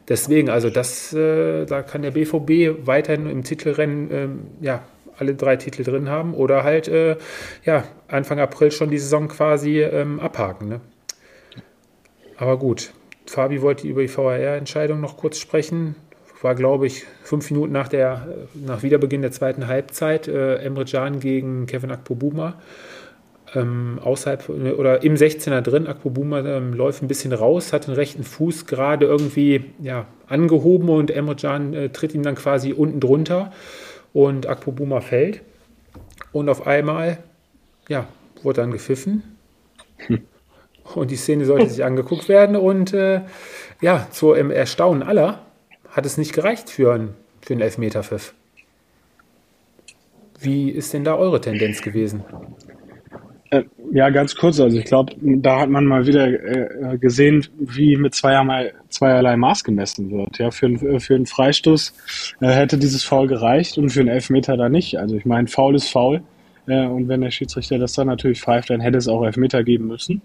Deswegen, 0.08 0.50
also 0.50 0.70
das, 0.70 1.14
äh, 1.14 1.66
da 1.66 1.84
kann 1.84 2.02
der 2.02 2.12
BVB 2.12 2.86
weiterhin 2.88 3.30
im 3.30 3.44
Titelrennen 3.44 4.10
ähm, 4.12 4.48
ja, 4.60 4.82
alle 5.18 5.36
drei 5.36 5.56
Titel 5.56 5.84
drin 5.84 6.10
haben 6.10 6.34
oder 6.34 6.64
halt 6.64 6.88
äh, 6.88 7.18
ja, 7.64 7.84
Anfang 8.08 8.40
April 8.40 8.72
schon 8.72 8.90
die 8.90 8.98
Saison 8.98 9.28
quasi 9.28 9.82
ähm, 9.82 10.20
abhaken. 10.20 10.68
Ne? 10.68 10.82
Aber 12.38 12.58
gut, 12.58 12.92
Fabi 13.28 13.62
wollte 13.62 13.88
über 13.88 14.02
die 14.02 14.10
VAR-Entscheidung 14.10 15.00
noch 15.00 15.18
kurz 15.18 15.38
sprechen 15.38 15.96
war, 16.42 16.56
glaube 16.56 16.88
ich, 16.88 17.06
fünf 17.24 17.50
Minuten 17.52 17.72
nach, 17.72 17.88
der, 17.88 18.28
nach 18.54 18.84
Wiederbeginn 18.84 19.22
der 19.22 19.32
zweiten 19.32 19.68
Halbzeit 19.68 20.28
äh, 20.28 20.56
Emre 20.56 20.86
Can 20.86 21.20
gegen 21.20 21.66
Kevin 21.68 21.92
Akpobuma. 21.92 22.56
Ähm, 23.54 24.00
außerhalb 24.02 24.48
oder 24.50 25.04
im 25.04 25.16
16er 25.16 25.62
drin. 25.62 25.86
Akpobuma 25.86 26.40
ähm, 26.40 26.74
läuft 26.74 27.04
ein 27.04 27.08
bisschen 27.08 27.34
raus, 27.34 27.74
hat 27.74 27.88
den 27.88 27.94
rechten 27.94 28.24
Fuß 28.24 28.66
gerade 28.66 29.06
irgendwie 29.06 29.66
ja, 29.82 30.06
angehoben 30.28 30.90
und 30.90 31.12
Emre 31.12 31.36
Can 31.36 31.74
äh, 31.74 31.90
tritt 31.90 32.16
ihm 32.16 32.24
dann 32.24 32.36
quasi 32.36 32.72
unten 32.72 33.00
drunter 33.00 33.52
und 34.14 34.48
Akpobuma 34.48 35.02
fällt. 35.02 35.42
Und 36.32 36.48
auf 36.48 36.66
einmal 36.66 37.18
ja, 37.90 38.08
wurde 38.42 38.62
dann 38.62 38.72
gepfiffen. 38.72 39.38
Hm. 39.98 40.22
Und 40.96 41.12
die 41.12 41.18
Szene 41.18 41.46
sollte 41.46 41.70
sich 41.70 41.84
angeguckt 41.84 42.30
werden. 42.30 42.56
Und 42.56 42.94
äh, 42.94 43.22
ja, 43.82 44.08
zur 44.12 44.38
Erstaunen 44.38 45.04
aller 45.04 45.46
hat 45.92 46.06
es 46.06 46.18
nicht 46.18 46.34
gereicht 46.34 46.70
für, 46.70 46.94
ein, 46.94 47.10
für 47.42 47.54
einen 47.54 47.62
Elfmeterpfiff. 47.62 48.34
Wie 50.40 50.70
ist 50.70 50.94
denn 50.94 51.04
da 51.04 51.16
eure 51.16 51.40
Tendenz 51.40 51.82
gewesen? 51.82 52.24
Äh, 53.52 53.64
ja, 53.92 54.10
ganz 54.10 54.36
kurz. 54.36 54.60
Also 54.60 54.78
ich 54.78 54.86
glaube, 54.86 55.14
da 55.20 55.60
hat 55.60 55.70
man 55.70 55.86
mal 55.86 56.08
wieder 56.08 56.28
äh, 56.28 56.98
gesehen, 56.98 57.46
wie 57.60 57.98
mit 57.98 58.16
zweierlei, 58.16 58.74
zweierlei 58.90 59.36
Maß 59.36 59.64
gemessen 59.64 60.10
wird. 60.10 60.40
Ja, 60.40 60.50
für, 60.50 60.68
ein, 60.68 61.00
für 61.00 61.16
einen 61.16 61.26
Freistoß 61.26 61.94
äh, 62.40 62.48
hätte 62.48 62.78
dieses 62.78 63.04
Foul 63.04 63.28
gereicht 63.28 63.78
und 63.78 63.90
für 63.90 64.00
einen 64.00 64.10
Elfmeter 64.10 64.58
da 64.58 64.70
nicht. 64.70 64.98
Also 64.98 65.16
ich 65.16 65.26
meine, 65.26 65.48
Foul 65.48 65.76
ist 65.76 65.90
Foul. 65.90 66.22
Äh, 66.68 66.88
und 66.88 67.08
wenn 67.10 67.22
der 67.22 67.32
Schiedsrichter 67.32 67.78
das 67.78 67.94
dann 67.94 68.08
natürlich 68.08 68.42
pfeift, 68.42 68.70
dann 68.70 68.82
hätte 68.82 68.98
es 68.98 69.08
auch 69.08 69.24
Elfmeter 69.24 69.64
geben 69.64 69.88
müssen. 69.88 70.22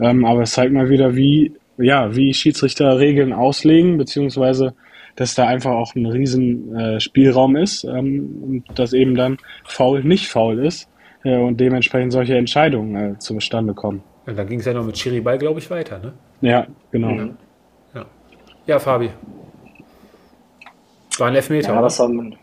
Ähm, 0.00 0.24
aber 0.24 0.42
es 0.42 0.52
zeigt 0.52 0.72
mal 0.72 0.88
wieder, 0.88 1.14
wie, 1.14 1.52
ja, 1.78 2.14
wie 2.14 2.34
Schiedsrichter 2.34 2.98
Regeln 2.98 3.32
auslegen, 3.32 3.96
beziehungsweise 3.96 4.74
dass 5.16 5.34
da 5.34 5.46
einfach 5.46 5.72
auch 5.72 5.94
ein 5.94 6.06
riesen 6.06 6.76
äh, 6.76 7.00
Spielraum 7.00 7.56
ist 7.56 7.84
ähm, 7.84 8.42
und 8.42 8.78
dass 8.78 8.92
eben 8.92 9.14
dann 9.14 9.38
faul 9.64 10.02
nicht 10.02 10.28
faul 10.28 10.64
ist 10.64 10.88
äh, 11.24 11.36
und 11.36 11.60
dementsprechend 11.60 12.12
solche 12.12 12.36
Entscheidungen 12.36 13.14
äh, 13.14 13.18
zustande 13.18 13.74
kommen. 13.74 14.02
Und 14.26 14.38
dann 14.38 14.48
ging 14.48 14.60
es 14.60 14.66
ja 14.66 14.72
noch 14.72 14.84
mit 14.84 14.96
Chiriball, 14.96 15.38
glaube 15.38 15.60
ich, 15.60 15.70
weiter, 15.70 15.98
ne? 15.98 16.12
Ja, 16.40 16.66
genau. 16.90 17.08
Mhm. 17.08 17.36
Ja. 17.94 18.06
ja, 18.66 18.78
Fabi. 18.78 19.10
War 21.18 21.28
ein 21.28 21.34
Elfmeter. 21.36 21.74
Ja, 21.74 21.82
was 21.82 21.96
soll 21.96 22.08
man, 22.08 22.36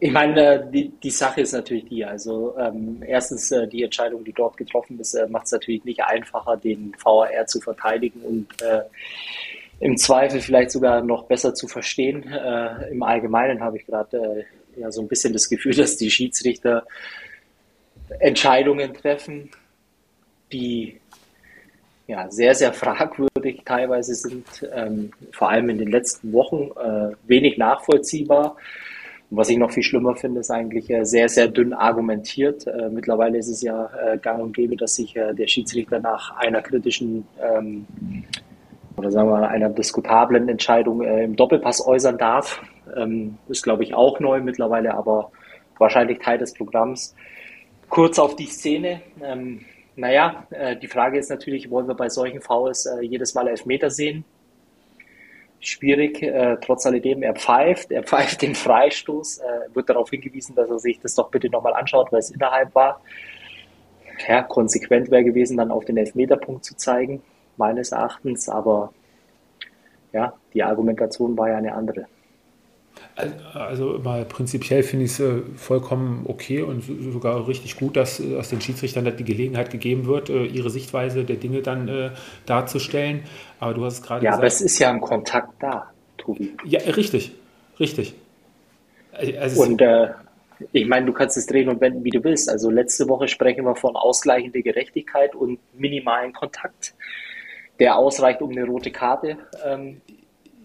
ich 0.00 0.10
meine, 0.10 0.68
die, 0.72 0.88
die 0.88 1.10
Sache 1.10 1.42
ist 1.42 1.52
natürlich 1.52 1.84
die, 1.86 2.04
also 2.04 2.56
ähm, 2.58 3.02
erstens 3.06 3.50
äh, 3.50 3.66
die 3.66 3.82
Entscheidung, 3.82 4.24
die 4.24 4.32
dort 4.32 4.56
getroffen 4.56 4.98
ist, 4.98 5.14
äh, 5.14 5.26
macht 5.28 5.46
es 5.46 5.52
natürlich 5.52 5.84
nicht 5.84 6.02
einfacher, 6.02 6.56
den 6.56 6.92
VAR 7.02 7.46
zu 7.46 7.60
verteidigen 7.60 8.20
und 8.22 8.62
äh, 8.62 8.82
im 9.82 9.96
Zweifel 9.96 10.40
vielleicht 10.40 10.70
sogar 10.70 11.02
noch 11.02 11.24
besser 11.24 11.54
zu 11.54 11.66
verstehen. 11.66 12.22
Äh, 12.32 12.92
Im 12.92 13.02
Allgemeinen 13.02 13.60
habe 13.60 13.78
ich 13.78 13.86
gerade 13.86 14.46
äh, 14.76 14.80
ja 14.80 14.92
so 14.92 15.02
ein 15.02 15.08
bisschen 15.08 15.32
das 15.32 15.48
Gefühl, 15.48 15.74
dass 15.76 15.96
die 15.96 16.10
Schiedsrichter 16.10 16.86
Entscheidungen 18.20 18.94
treffen, 18.94 19.50
die 20.52 21.00
ja, 22.06 22.30
sehr, 22.30 22.54
sehr 22.54 22.72
fragwürdig 22.72 23.62
teilweise 23.64 24.14
sind, 24.14 24.46
ähm, 24.72 25.12
vor 25.32 25.50
allem 25.50 25.68
in 25.70 25.78
den 25.78 25.90
letzten 25.90 26.32
Wochen, 26.32 26.70
äh, 26.78 27.16
wenig 27.26 27.58
nachvollziehbar. 27.58 28.56
Und 29.30 29.36
was 29.36 29.48
ich 29.48 29.56
noch 29.56 29.72
viel 29.72 29.82
schlimmer 29.82 30.14
finde, 30.14 30.40
ist 30.40 30.50
eigentlich 30.50 30.90
äh, 30.90 31.04
sehr, 31.04 31.28
sehr 31.28 31.48
dünn 31.48 31.72
argumentiert. 31.72 32.68
Äh, 32.68 32.88
mittlerweile 32.90 33.38
ist 33.38 33.48
es 33.48 33.62
ja 33.62 33.90
äh, 33.96 34.18
gang 34.18 34.42
und 34.42 34.54
gäbe, 34.54 34.76
dass 34.76 34.94
sich 34.94 35.16
äh, 35.16 35.34
der 35.34 35.48
Schiedsrichter 35.48 35.98
nach 35.98 36.36
einer 36.36 36.62
kritischen 36.62 37.26
ähm, 37.40 37.86
oder 38.96 39.10
sagen 39.10 39.28
wir 39.28 39.40
mal 39.40 39.48
einer 39.48 39.68
diskutablen 39.68 40.48
Entscheidung 40.48 41.02
äh, 41.02 41.24
im 41.24 41.36
Doppelpass 41.36 41.86
äußern 41.86 42.18
darf. 42.18 42.62
Ähm, 42.96 43.38
ist, 43.48 43.62
glaube 43.62 43.82
ich, 43.84 43.94
auch 43.94 44.20
neu 44.20 44.40
mittlerweile, 44.40 44.94
aber 44.94 45.30
wahrscheinlich 45.78 46.18
Teil 46.18 46.38
des 46.38 46.52
Programms. 46.54 47.14
Kurz 47.88 48.18
auf 48.18 48.36
die 48.36 48.46
Szene. 48.46 49.02
Ähm, 49.22 49.60
naja, 49.96 50.46
äh, 50.50 50.76
die 50.76 50.88
Frage 50.88 51.18
ist 51.18 51.30
natürlich, 51.30 51.70
wollen 51.70 51.88
wir 51.88 51.94
bei 51.94 52.08
solchen 52.08 52.40
Fouls 52.40 52.88
jedes 53.00 53.34
Mal 53.34 53.48
Elfmeter 53.48 53.90
sehen? 53.90 54.24
schwierig. 55.62 56.22
Äh, 56.22 56.58
trotz 56.60 56.84
alledem, 56.86 57.22
er 57.22 57.34
pfeift, 57.34 57.90
er 57.90 58.02
pfeift 58.04 58.42
den 58.42 58.54
Freistoß, 58.54 59.38
äh, 59.38 59.74
wird 59.74 59.88
darauf 59.88 60.10
hingewiesen, 60.10 60.54
dass 60.54 60.68
er 60.68 60.78
sich 60.78 61.00
das 61.00 61.14
doch 61.14 61.30
bitte 61.30 61.48
nochmal 61.48 61.74
anschaut, 61.74 62.12
weil 62.12 62.18
es 62.18 62.30
innerhalb 62.30 62.74
war. 62.74 63.00
Ja, 64.28 64.42
konsequent 64.42 65.10
wäre 65.10 65.24
gewesen, 65.24 65.56
dann 65.56 65.70
auf 65.70 65.84
den 65.84 65.96
Elfmeterpunkt 65.96 66.64
zu 66.64 66.76
zeigen, 66.76 67.22
meines 67.62 67.92
Erachtens, 67.92 68.48
aber 68.48 68.92
ja, 70.12 70.34
die 70.52 70.62
Argumentation 70.62 71.38
war 71.38 71.48
ja 71.48 71.56
eine 71.56 71.74
andere. 71.74 72.06
Also 73.54 74.00
mal 74.02 74.24
prinzipiell 74.24 74.82
finde 74.82 75.04
ich 75.04 75.12
es 75.12 75.20
äh, 75.20 75.42
vollkommen 75.56 76.24
okay 76.26 76.62
und 76.62 76.82
sogar 77.12 77.46
richtig 77.46 77.76
gut, 77.76 77.96
dass, 77.96 78.20
äh, 78.20 78.34
dass 78.34 78.50
den 78.50 78.60
Schiedsrichtern 78.60 79.04
die 79.16 79.24
Gelegenheit 79.24 79.70
gegeben 79.70 80.06
wird, 80.06 80.28
äh, 80.28 80.44
ihre 80.44 80.70
Sichtweise 80.70 81.24
der 81.24 81.36
Dinge 81.36 81.62
dann 81.62 81.88
äh, 81.88 82.10
darzustellen. 82.46 83.22
Aber 83.60 83.74
du 83.74 83.84
hast 83.84 83.94
es 83.94 84.02
gerade 84.02 84.24
ja, 84.24 84.30
gesagt. 84.30 84.34
Ja, 84.34 84.38
aber 84.38 84.46
es 84.46 84.60
ist 84.60 84.78
ja 84.78 84.90
ein 84.90 85.00
Kontakt 85.00 85.52
da, 85.60 85.90
Tobi. 86.16 86.54
Ja, 86.64 86.80
richtig, 86.80 87.32
richtig. 87.78 88.14
Also 89.38 89.62
und 89.62 89.80
äh, 89.80 90.08
ich 90.72 90.86
meine, 90.86 91.06
du 91.06 91.12
kannst 91.12 91.36
es 91.36 91.46
drehen 91.46 91.68
und 91.68 91.80
wenden, 91.80 92.04
wie 92.04 92.10
du 92.10 92.22
willst. 92.24 92.48
Also 92.48 92.70
letzte 92.70 93.08
Woche 93.08 93.28
sprechen 93.28 93.64
wir 93.64 93.74
von 93.74 93.96
ausgleichender 93.96 94.62
Gerechtigkeit 94.62 95.34
und 95.34 95.58
minimalen 95.78 96.32
Kontakt, 96.32 96.94
der 97.82 97.98
ausreicht, 97.98 98.40
um 98.40 98.50
eine 98.52 98.64
rote 98.64 98.92
Karte 98.92 99.38
ähm, 99.66 100.00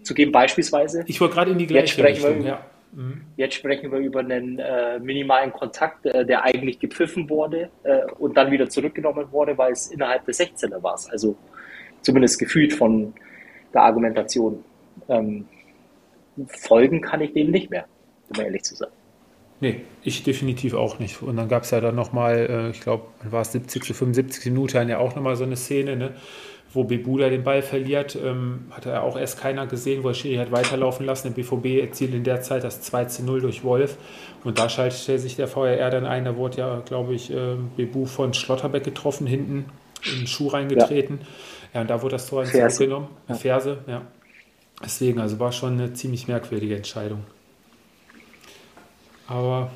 zu 0.04 0.14
geben, 0.14 0.30
beispielsweise. 0.30 1.02
Ich 1.08 1.20
wollte 1.20 1.34
gerade 1.34 1.50
in 1.50 1.58
die 1.58 1.66
gleiche 1.66 2.00
jetzt 2.00 2.08
Richtung, 2.08 2.44
wir, 2.44 2.48
ja. 2.48 2.66
Mhm. 2.92 3.22
Jetzt 3.36 3.56
sprechen 3.56 3.90
wir 3.90 3.98
über 3.98 4.20
einen 4.20 4.60
äh, 4.60 5.00
minimalen 5.00 5.52
Kontakt, 5.52 6.06
äh, 6.06 6.24
der 6.24 6.44
eigentlich 6.44 6.78
gepfiffen 6.78 7.28
wurde 7.28 7.70
äh, 7.82 8.02
und 8.20 8.36
dann 8.36 8.52
wieder 8.52 8.68
zurückgenommen 8.68 9.32
wurde, 9.32 9.58
weil 9.58 9.72
es 9.72 9.88
innerhalb 9.88 10.26
des 10.26 10.38
16er 10.38 10.80
war. 10.80 10.96
Also 11.10 11.36
zumindest 12.02 12.38
gefühlt 12.38 12.72
von 12.72 13.12
der 13.74 13.82
Argumentation. 13.82 14.64
Ähm, 15.08 15.48
folgen 16.46 17.00
kann 17.00 17.20
ich 17.20 17.32
dem 17.32 17.50
nicht 17.50 17.68
mehr, 17.68 17.86
um 18.28 18.40
ehrlich 18.40 18.62
zu 18.62 18.76
sein. 18.76 18.90
Nee, 19.60 19.80
ich 20.04 20.22
definitiv 20.22 20.74
auch 20.74 21.00
nicht. 21.00 21.20
Und 21.20 21.36
dann 21.36 21.48
gab 21.48 21.64
es 21.64 21.72
ja 21.72 21.80
dann 21.80 21.96
nochmal, 21.96 22.46
äh, 22.48 22.70
ich 22.70 22.80
glaube, 22.80 23.06
war 23.28 23.40
es 23.40 23.50
70. 23.50 23.84
75. 23.92 24.52
Minute, 24.52 24.80
ja 24.88 24.98
auch 24.98 25.16
nochmal 25.16 25.34
so 25.34 25.42
eine 25.42 25.56
Szene, 25.56 25.96
ne? 25.96 26.14
Wo 26.72 26.84
Bebuda 26.84 27.30
den 27.30 27.44
Ball 27.44 27.62
verliert, 27.62 28.16
ähm, 28.16 28.66
hat 28.70 28.86
er 28.86 29.02
auch 29.02 29.16
erst 29.16 29.40
keiner 29.40 29.66
gesehen, 29.66 30.04
wo 30.04 30.12
Schiri 30.12 30.36
hat 30.36 30.52
weiterlaufen 30.52 31.06
lassen. 31.06 31.28
Der 31.28 31.42
BVB 31.42 31.80
erzielt 31.80 32.14
in 32.14 32.24
der 32.24 32.42
Zeit 32.42 32.62
das 32.62 32.82
2 32.82 33.06
zu 33.06 33.24
0 33.24 33.40
durch 33.40 33.64
Wolf. 33.64 33.96
Und 34.44 34.58
da 34.58 34.68
schaltet 34.68 35.20
sich 35.20 35.36
der 35.36 35.48
VRR 35.48 35.90
dann 35.90 36.04
ein. 36.04 36.24
Da 36.24 36.36
wurde 36.36 36.58
ja, 36.58 36.82
glaube 36.84 37.14
ich, 37.14 37.32
äh, 37.32 37.56
Bebu 37.76 38.04
von 38.04 38.34
Schlotterbeck 38.34 38.84
getroffen, 38.84 39.26
hinten 39.26 39.64
in 40.04 40.20
den 40.20 40.26
Schuh 40.26 40.48
reingetreten. 40.48 41.20
Ja, 41.20 41.26
ja 41.74 41.80
und 41.80 41.90
da 41.90 42.02
wurde 42.02 42.12
das 42.12 42.26
Tor 42.26 42.44
zurückgenommen. 42.44 43.08
Ja. 43.28 43.34
Ferse, 43.34 43.78
ja. 43.86 44.02
Deswegen, 44.84 45.20
also 45.20 45.40
war 45.40 45.52
schon 45.52 45.72
eine 45.72 45.94
ziemlich 45.94 46.28
merkwürdige 46.28 46.76
Entscheidung. 46.76 47.24
Aber 49.26 49.70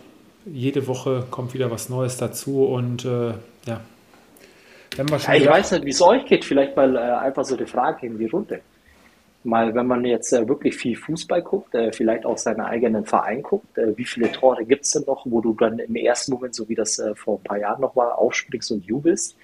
jede 0.44 0.86
Woche 0.86 1.26
kommt 1.30 1.54
wieder 1.54 1.70
was 1.70 1.88
Neues 1.88 2.16
dazu 2.16 2.64
und 2.64 3.04
äh, 3.04 3.34
ja, 3.66 3.80
ja, 4.96 5.34
ich 5.34 5.46
weiß 5.46 5.72
nicht, 5.72 5.84
wie 5.84 5.90
es 5.90 6.02
euch 6.02 6.24
geht. 6.26 6.44
Vielleicht 6.44 6.76
mal 6.76 6.96
äh, 6.96 6.98
einfach 6.98 7.44
so 7.44 7.56
eine 7.56 7.66
Frage 7.66 8.06
in 8.06 8.18
die 8.18 8.26
Runde. 8.26 8.60
Mal, 9.44 9.74
wenn 9.74 9.86
man 9.86 10.04
jetzt 10.04 10.32
äh, 10.32 10.46
wirklich 10.46 10.76
viel 10.76 10.96
Fußball 10.96 11.42
guckt, 11.42 11.74
äh, 11.74 11.92
vielleicht 11.92 12.24
auch 12.24 12.38
seinen 12.38 12.60
eigenen 12.60 13.04
Verein 13.04 13.42
guckt, 13.42 13.76
äh, 13.76 13.96
wie 13.96 14.04
viele 14.04 14.30
Tore 14.30 14.64
gibt 14.64 14.84
es 14.84 14.92
denn 14.92 15.02
noch, 15.06 15.26
wo 15.26 15.40
du 15.40 15.54
dann 15.54 15.80
im 15.80 15.96
ersten 15.96 16.32
Moment, 16.32 16.54
so 16.54 16.68
wie 16.68 16.76
das 16.76 16.98
äh, 16.98 17.14
vor 17.16 17.38
ein 17.38 17.42
paar 17.42 17.58
Jahren 17.58 17.80
noch 17.80 17.96
war, 17.96 18.18
aufspringst 18.18 18.70
und 18.70 18.84
jubelst? 18.84 19.36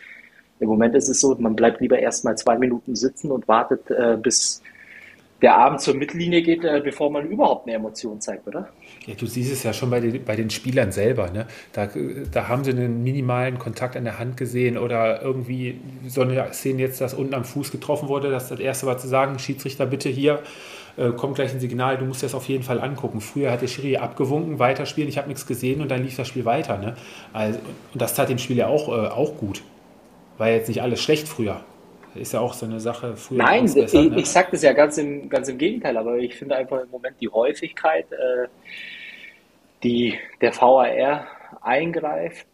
Im 0.61 0.69
Moment 0.69 0.95
ist 0.95 1.09
es 1.09 1.21
so, 1.21 1.35
man 1.39 1.57
bleibt 1.57 1.81
lieber 1.81 1.99
erst 1.99 2.25
mal 2.25 2.37
zwei 2.37 2.59
Minuten 2.59 2.95
sitzen 2.95 3.31
und 3.33 3.49
wartet, 3.49 3.91
äh, 3.91 4.17
bis 4.21 4.63
der 5.43 5.57
Abend 5.57 5.81
zur 5.81 5.95
Mittellinie 5.95 6.43
geht, 6.43 6.63
bevor 6.83 7.11
man 7.11 7.29
überhaupt 7.29 7.69
eine 7.69 7.77
Emotion 7.77 8.21
zeigt, 8.21 8.49
oder? 8.49 8.71
Ja, 9.07 9.15
du 9.15 9.27
siehst 9.27 9.53
es 9.53 9.63
ja 9.63 9.73
schon 9.73 9.91
bei 9.91 10.01
den, 10.01 10.25
bei 10.25 10.37
den 10.37 10.51
Spielern 10.51 10.93
selber. 10.93 11.31
Ne? 11.31 11.47
Da, 11.73 11.89
da 12.31 12.49
haben 12.49 12.65
sie 12.65 12.71
einen 12.71 13.03
minimalen 13.03 13.59
Kontakt 13.59 13.97
an 13.97 14.05
der 14.05 14.19
Hand 14.19 14.37
gesehen 14.37 14.77
oder 14.77 15.23
irgendwie 15.23 15.81
so 16.07 16.23
eine 16.23 16.53
Szene 16.53 16.83
jetzt, 16.83 17.01
dass 17.01 17.15
unten 17.15 17.35
am 17.35 17.45
Fuß 17.45 17.71
getroffen 17.71 18.09
wurde. 18.09 18.31
Das, 18.31 18.49
das 18.49 18.61
erste 18.61 18.87
war 18.87 18.99
zu 18.99 19.09
sagen, 19.09 19.39
Schiedsrichter, 19.39 19.87
bitte 19.87 20.09
hier, 20.09 20.43
äh, 20.99 21.11
kommt 21.13 21.37
gleich 21.37 21.53
ein 21.53 21.61
Signal, 21.61 21.97
du 21.97 22.05
musst 22.05 22.23
das 22.23 22.35
auf 22.35 22.49
jeden 22.49 22.65
Fall 22.65 22.81
angucken. 22.81 23.21
Früher 23.21 23.51
hat 23.51 23.63
der 23.63 23.69
Schiri 23.69 23.97
abgewunken, 23.97 24.59
weiterspielen, 24.59 25.09
ich 25.09 25.17
habe 25.17 25.29
nichts 25.29 25.47
gesehen 25.47 25.81
und 25.81 25.91
dann 25.91 26.03
lief 26.03 26.17
das 26.17 26.29
Spiel 26.29 26.45
weiter. 26.45 26.77
Ne? 26.77 26.97
Also, 27.33 27.59
und 27.93 28.03
das 28.03 28.15
tat 28.15 28.29
dem 28.29 28.39
Spiel 28.39 28.57
ja 28.57 28.67
auch, 28.67 28.89
äh, 28.89 29.09
auch 29.09 29.37
gut. 29.37 29.63
War 30.39 30.51
jetzt 30.51 30.69
nicht 30.69 30.83
alles 30.83 31.01
schlecht 31.01 31.29
früher. 31.29 31.61
Ist 32.19 32.33
ja 32.33 32.41
auch 32.41 32.55
so 32.55 32.67
eine 32.67 32.81
Sache. 32.81 33.17
Früher 33.17 33.39
Nein, 33.39 33.65
besser, 33.65 34.03
ich, 34.03 34.11
ne? 34.11 34.21
ich 34.21 34.29
sage 34.29 34.49
das 34.53 34.63
ja 34.63 34.73
ganz 34.73 34.99
im, 34.99 35.29
ganz 35.29 35.49
im 35.49 35.59
Gegenteil, 35.59 35.97
aber 35.97 36.19
ich 36.19 36.35
finde 36.35 36.57
einfach 36.57 36.83
im 36.83 36.91
Moment 36.91 37.17
die 37.21 37.29
Häufigkeit, 37.29 38.11
äh, 38.13 38.49
die 39.83 40.19
der 40.41 40.55
VAR 40.55 41.27
eingreift 41.63 42.47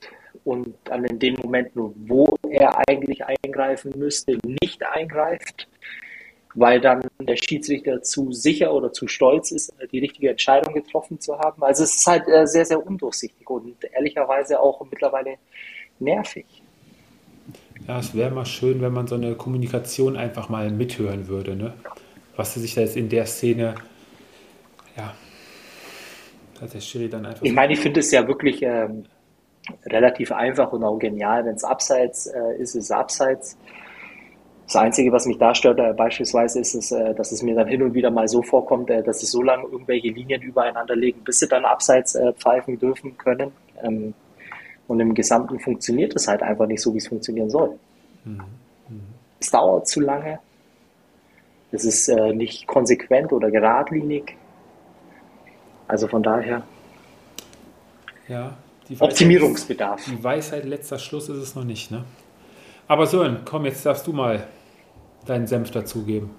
und 0.45 0.75
dann 0.85 1.05
in 1.05 1.19
dem 1.19 1.35
Moment, 1.43 1.71
wo 1.75 2.37
er 2.49 2.89
eigentlich 2.89 3.25
eingreifen 3.25 3.93
müsste, 3.97 4.39
nicht 4.61 4.85
eingreift, 4.85 5.69
weil 6.55 6.81
dann 6.81 7.03
der 7.21 7.37
Schiedsrichter 7.37 8.03
zu 8.03 8.33
sicher 8.33 8.73
oder 8.73 8.93
zu 8.93 9.09
stolz 9.09 9.51
ist, 9.51 9.73
die 9.91 9.99
richtige 9.99 10.31
Entscheidung 10.31 10.75
getroffen 10.75 11.19
zu 11.19 11.39
haben. 11.39 11.63
Also 11.63 11.85
es 11.85 11.97
ist 11.97 12.07
halt 12.07 12.29
äh, 12.29 12.47
sehr, 12.47 12.65
sehr 12.65 12.85
undurchsichtig 12.87 13.49
und 13.49 13.77
ehrlicherweise 13.93 14.61
auch 14.61 14.85
mittlerweile 14.91 15.37
nervig. 15.99 16.64
Ja, 17.87 17.99
es 17.99 18.15
wäre 18.15 18.31
mal 18.31 18.47
schön, 18.47 18.81
wenn 18.81 18.93
man 18.93 19.07
so 19.07 19.15
eine 19.15 19.35
Kommunikation 19.35 20.17
einfach 20.17 20.49
mal 20.49 20.71
mithören 20.71 21.29
würde, 21.29 21.55
ne? 21.55 21.75
Was 22.37 22.55
sich 22.55 22.75
da 22.75 22.81
jetzt 22.81 22.97
in 22.97 23.09
der 23.09 23.27
Szene, 23.27 23.75
ja, 24.97 25.15
hat 26.61 26.75
der 26.75 26.81
Schiri 26.81 27.09
dann 27.09 27.27
einfach. 27.27 27.43
Ich 27.43 27.53
meine, 27.53 27.75
ich 27.75 27.81
finde 27.81 28.01
es 28.01 28.11
ja 28.11 28.27
wirklich 28.27 28.63
ähm, 28.63 29.05
relativ 29.87 30.33
einfach 30.33 30.73
und 30.73 30.83
auch 30.83 30.99
genial, 30.99 31.45
wenn 31.45 31.55
es 31.55 31.65
abseits 31.65 32.27
äh, 32.27 32.57
ist, 32.59 32.75
ist 32.75 32.85
es 32.85 32.91
abseits. 32.91 33.57
Das 34.67 34.77
Einzige, 34.77 35.13
was 35.13 35.27
mich 35.27 35.37
da 35.37 35.55
stört, 35.55 35.79
äh, 35.79 35.93
beispielsweise, 35.93 36.61
ist 36.61 36.75
es, 36.75 36.91
äh, 36.91 37.15
dass 37.15 37.33
es 37.33 37.43
mir 37.43 37.55
dann 37.55 37.69
hin 37.69 37.83
und 37.83 37.93
wieder 37.93 38.11
mal 38.11 38.27
so 38.29 38.43
vorkommt, 38.43 38.89
äh, 38.89 39.03
dass 39.03 39.21
sie 39.21 39.27
so 39.27 39.43
lange 39.43 39.65
irgendwelche 39.65 40.09
Linien 40.09 40.41
übereinander 40.41 40.97
legen, 40.97 41.21
bis 41.23 41.41
sie 41.41 41.49
dann 41.49 41.67
abseits 41.67 42.15
äh, 42.15 42.33
pfeifen 42.33 42.79
dürfen 42.79 43.19
können. 43.19 43.53
Ähm, 43.83 44.15
und 44.89 45.01
im 45.01 45.15
Gesamten 45.15 45.59
funktioniert 45.61 46.15
es 46.15 46.29
halt 46.29 46.43
einfach 46.43 46.67
nicht 46.67 46.83
so, 46.83 46.93
wie 46.93 46.99
es 46.99 47.09
funktionieren 47.09 47.51
soll. 47.51 47.79
Mhm. 48.25 48.43
Es 49.41 49.51
dauert 49.51 49.87
zu 49.89 50.01
lange. 50.01 50.39
Es 51.71 51.85
ist 51.85 52.09
äh, 52.09 52.33
nicht 52.33 52.67
konsequent 52.67 53.33
oder 53.33 53.51
geradlinig. 53.51 54.37
Also 55.89 56.09
von 56.09 56.23
daher. 56.23 56.63
Ja, 58.29 58.57
die 58.89 58.95
Weisheit, 58.95 59.11
Optimierungsbedarf. 59.11 60.05
Die 60.05 60.23
Weisheit 60.23 60.65
letzter 60.65 60.99
Schluss 60.99 61.29
ist 61.29 61.39
es 61.39 61.55
noch 61.55 61.65
nicht, 61.65 61.91
ne? 61.91 62.05
Aber 62.87 63.07
Sören, 63.07 63.43
komm, 63.45 63.65
jetzt 63.65 63.85
darfst 63.85 64.07
du 64.07 64.13
mal 64.13 64.47
deinen 65.27 65.47
Senf 65.47 65.71
dazugeben. 65.71 66.31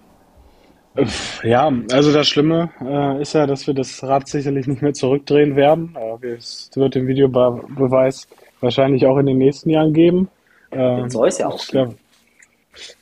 Ja, 1.44 1.72
also 1.92 2.14
das 2.14 2.28
Schlimme 2.28 2.70
äh, 2.82 3.22
ist 3.22 3.34
ja, 3.34 3.46
dass 3.46 3.68
wir 3.68 3.74
das 3.74 4.02
Rad 4.04 4.28
sicherlich 4.28 4.66
nicht 4.66 4.82
mehr 4.82 4.94
zurückdrehen 4.94 5.56
werden. 5.56 5.96
Äh, 6.22 6.28
es 6.36 6.72
wird 6.76 6.96
den 6.96 7.08
Videobeweis 7.08 8.28
wahrscheinlich 8.62 9.06
auch 9.06 9.18
in 9.18 9.26
den 9.26 9.38
nächsten 9.38 9.70
Jahren 9.70 9.94
geben. 9.94 10.30
Äh, 10.72 10.78
Den 10.78 11.10
soll 11.10 11.28
es 11.28 11.38
ja 11.38 11.48
auch 11.48 11.68
geben. 11.68 11.96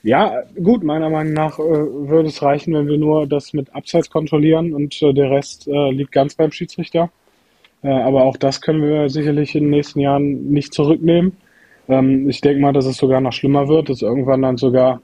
Ja, 0.04 0.44
gut, 0.62 0.84
meiner 0.84 1.10
Meinung 1.10 1.34
nach 1.34 1.58
äh, 1.60 1.64
würde 1.64 2.30
es 2.30 2.42
reichen, 2.42 2.74
wenn 2.74 2.88
wir 2.88 2.98
nur 2.98 3.28
das 3.28 3.54
mit 3.54 3.74
Abseits 3.76 4.10
kontrollieren 4.10 4.74
und 4.74 5.02
äh, 5.02 5.14
der 5.14 5.32
Rest 5.32 5.68
äh, 5.68 5.92
liegt 5.92 6.12
ganz 6.12 6.36
beim 6.36 6.52
Schiedsrichter. 6.52 7.10
Äh, 7.84 7.90
aber 7.90 8.24
auch 8.24 8.38
das 8.38 8.62
können 8.62 8.82
wir 8.82 9.10
sicherlich 9.10 9.56
in 9.56 9.64
den 9.64 9.72
nächsten 9.72 10.00
Jahren 10.00 10.52
nicht 10.52 10.74
zurücknehmen. 10.74 11.38
Ähm, 11.88 12.30
ich 12.30 12.42
denke 12.42 12.62
mal, 12.62 12.74
dass 12.74 12.86
es 12.86 12.98
sogar 12.98 13.22
noch 13.22 13.34
schlimmer 13.34 13.68
wird, 13.68 13.90
dass 13.90 14.02
irgendwann 14.02 14.42
dann 14.42 14.58
sogar 14.58 15.02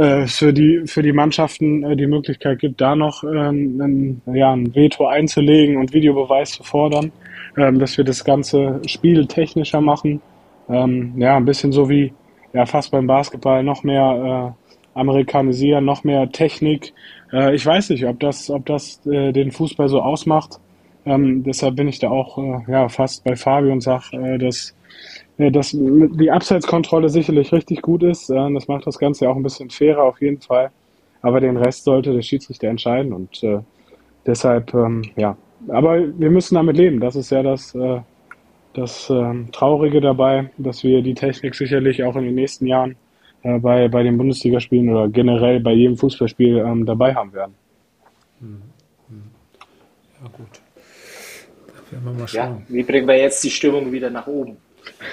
äh, 0.00 0.26
für 0.26 0.52
die 0.52 0.82
für 0.86 1.02
die 1.02 1.12
Mannschaften 1.12 1.84
äh, 1.84 1.94
die 1.94 2.06
Möglichkeit 2.06 2.58
gibt, 2.58 2.80
da 2.80 2.96
noch 2.96 3.22
ähm, 3.22 3.80
ein, 3.80 4.22
ja, 4.34 4.50
ein 4.52 4.74
Veto 4.74 5.06
einzulegen 5.06 5.76
und 5.76 5.92
Videobeweis 5.92 6.52
zu 6.52 6.62
fordern, 6.62 7.12
ähm, 7.58 7.78
dass 7.78 7.98
wir 7.98 8.04
das 8.04 8.24
ganze 8.24 8.80
Spiel 8.86 9.26
technischer 9.26 9.82
machen. 9.82 10.22
Ähm, 10.70 11.12
ja, 11.18 11.36
ein 11.36 11.44
bisschen 11.44 11.72
so 11.72 11.90
wie 11.90 12.14
ja 12.54 12.64
fast 12.64 12.90
beim 12.92 13.06
Basketball 13.06 13.62
noch 13.62 13.82
mehr 13.82 14.54
äh, 14.56 14.98
amerikanisieren, 14.98 15.84
noch 15.84 16.02
mehr 16.02 16.30
Technik. 16.32 16.94
Äh, 17.30 17.54
ich 17.54 17.66
weiß 17.66 17.90
nicht, 17.90 18.06
ob 18.06 18.20
das, 18.20 18.48
ob 18.48 18.64
das 18.64 19.04
äh, 19.06 19.32
den 19.32 19.50
Fußball 19.50 19.88
so 19.88 20.00
ausmacht. 20.00 20.60
Ähm, 21.04 21.42
deshalb 21.42 21.76
bin 21.76 21.88
ich 21.88 21.98
da 21.98 22.08
auch 22.08 22.38
äh, 22.38 22.72
ja 22.72 22.88
fast 22.88 23.24
bei 23.24 23.36
Fabio 23.36 23.72
und 23.72 23.82
sage, 23.82 24.16
äh, 24.16 24.38
dass, 24.38 24.74
dass 25.48 25.70
die 25.72 26.30
Abseitskontrolle 26.30 27.08
sicherlich 27.08 27.52
richtig 27.52 27.82
gut 27.82 28.02
ist. 28.02 28.30
Äh, 28.30 28.52
das 28.52 28.68
macht 28.68 28.86
das 28.86 28.98
Ganze 28.98 29.28
auch 29.28 29.36
ein 29.36 29.42
bisschen 29.42 29.70
fairer 29.70 30.02
auf 30.02 30.20
jeden 30.20 30.40
Fall. 30.40 30.70
Aber 31.22 31.40
den 31.40 31.56
Rest 31.56 31.84
sollte 31.84 32.12
der 32.12 32.22
Schiedsrichter 32.22 32.68
entscheiden 32.68 33.12
und 33.12 33.42
äh, 33.42 33.60
deshalb 34.26 34.74
ähm, 34.74 35.02
ja. 35.16 35.36
Aber 35.68 35.98
wir 36.18 36.30
müssen 36.30 36.54
damit 36.54 36.76
leben. 36.76 37.00
Das 37.00 37.16
ist 37.16 37.30
ja 37.30 37.42
das 37.42 37.74
äh, 37.74 38.00
das 38.74 39.10
ähm, 39.10 39.48
Traurige 39.52 40.00
dabei, 40.00 40.50
dass 40.58 40.84
wir 40.84 41.02
die 41.02 41.14
Technik 41.14 41.54
sicherlich 41.54 42.02
auch 42.04 42.16
in 42.16 42.24
den 42.24 42.34
nächsten 42.34 42.66
Jahren 42.66 42.96
äh, 43.42 43.58
bei, 43.58 43.88
bei 43.88 44.02
den 44.02 44.16
Bundesligaspielen 44.16 44.88
oder 44.88 45.08
generell 45.08 45.60
bei 45.60 45.72
jedem 45.72 45.96
Fußballspiel 45.96 46.58
ähm, 46.58 46.86
dabei 46.86 47.14
haben 47.14 47.32
werden. 47.32 47.54
Hm, 48.40 48.62
hm. 49.08 49.22
Ja, 50.22 50.28
gut. 50.28 50.60
werden 51.90 52.04
wir 52.04 52.12
mal 52.12 52.28
schauen. 52.28 52.64
Ja, 52.68 52.74
wie 52.74 52.82
bringen 52.82 53.08
wir 53.08 53.18
jetzt 53.18 53.42
die 53.42 53.50
Stimmung 53.50 53.90
wieder 53.90 54.10
nach 54.10 54.26
oben? 54.26 54.56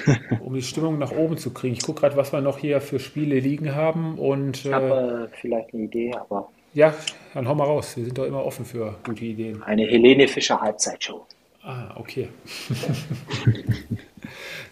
um 0.39 0.53
die 0.53 0.61
Stimmung 0.61 0.97
nach 0.97 1.11
oben 1.11 1.38
zu 1.38 1.51
kriegen. 1.51 1.74
Ich 1.74 1.84
gucke 1.84 2.01
gerade, 2.01 2.18
was 2.18 2.34
wir 2.34 2.41
noch 2.41 2.57
hier 2.57 2.82
für 2.82 2.99
Spiele 2.99 3.39
liegen 3.39 3.76
haben. 3.76 4.18
Und, 4.18 4.65
ich 4.65 4.72
habe 4.72 5.30
äh, 5.32 5.38
vielleicht 5.39 5.74
eine 5.74 5.84
Idee, 5.84 6.13
aber. 6.13 6.49
Ja, 6.74 6.93
dann 7.34 7.47
hau 7.47 7.55
mal 7.55 7.65
raus. 7.65 7.97
Wir 7.97 8.05
sind 8.05 8.18
doch 8.18 8.26
immer 8.26 8.45
offen 8.45 8.65
für 8.65 8.95
gute 9.05 9.26
Ideen. 9.26 9.63
Eine 9.63 9.86
Helene 9.86 10.28
Fischer 10.28 10.59
Halbzeitshow. 10.59 11.26
Ah, 11.63 11.95
okay. 11.95 12.30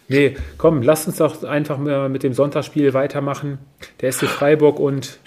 nee, 0.08 0.36
komm, 0.56 0.82
lass 0.82 1.06
uns 1.06 1.16
doch 1.16 1.44
einfach 1.44 1.76
mit 1.76 2.22
dem 2.22 2.32
Sonntagsspiel 2.32 2.94
weitermachen. 2.94 3.58
Der 4.00 4.12
SC 4.12 4.26
Freiburg 4.26 4.78
und 4.78 5.18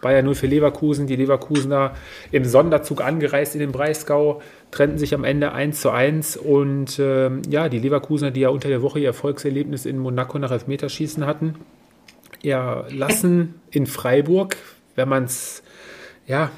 Bayern 0.00 0.24
0 0.24 0.34
für 0.34 0.46
Leverkusen. 0.46 1.06
Die 1.06 1.16
Leverkusener 1.16 1.94
im 2.30 2.44
Sonderzug 2.44 3.02
angereist 3.02 3.54
in 3.54 3.60
den 3.60 3.72
Breisgau, 3.72 4.40
trennten 4.70 4.98
sich 4.98 5.14
am 5.14 5.24
Ende 5.24 5.52
1 5.52 5.80
zu 5.80 5.90
1. 5.90 6.36
Und 6.36 6.98
ähm, 6.98 7.42
ja, 7.48 7.68
die 7.68 7.78
Leverkusener, 7.78 8.30
die 8.30 8.40
ja 8.40 8.48
unter 8.50 8.68
der 8.68 8.82
Woche 8.82 9.00
ihr 9.00 9.08
Erfolgserlebnis 9.08 9.86
in 9.86 9.98
Monaco 9.98 10.38
nach 10.38 10.50
Elfmeterschießen 10.50 11.26
hatten, 11.26 11.56
ja, 12.42 12.84
lassen 12.90 13.60
in 13.70 13.86
Freiburg, 13.86 14.56
wenn 14.94 15.08
man 15.08 15.24
es 15.24 15.62
ja, 16.26 16.50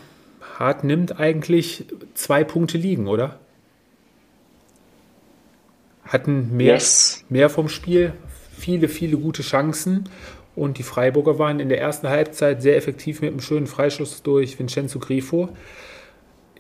hart 0.59 0.85
nimmt, 0.85 1.19
eigentlich 1.19 1.85
zwei 2.15 2.45
Punkte 2.45 2.77
liegen, 2.77 3.09
oder? 3.09 3.39
hatten 6.11 6.57
mehr, 6.57 6.75
yes. 6.75 7.25
mehr 7.29 7.49
vom 7.49 7.69
Spiel, 7.69 8.13
viele, 8.57 8.89
viele 8.89 9.17
gute 9.17 9.43
Chancen. 9.43 10.09
Und 10.57 10.79
die 10.79 10.83
Freiburger 10.83 11.39
waren 11.39 11.61
in 11.61 11.69
der 11.69 11.81
ersten 11.81 12.09
Halbzeit 12.09 12.61
sehr 12.61 12.77
effektiv 12.77 13.21
mit 13.21 13.31
einem 13.31 13.41
schönen 13.41 13.69
Freischuss 13.69 14.23
durch 14.23 14.59
Vincenzo 14.59 14.99
Grifo. 14.99 15.51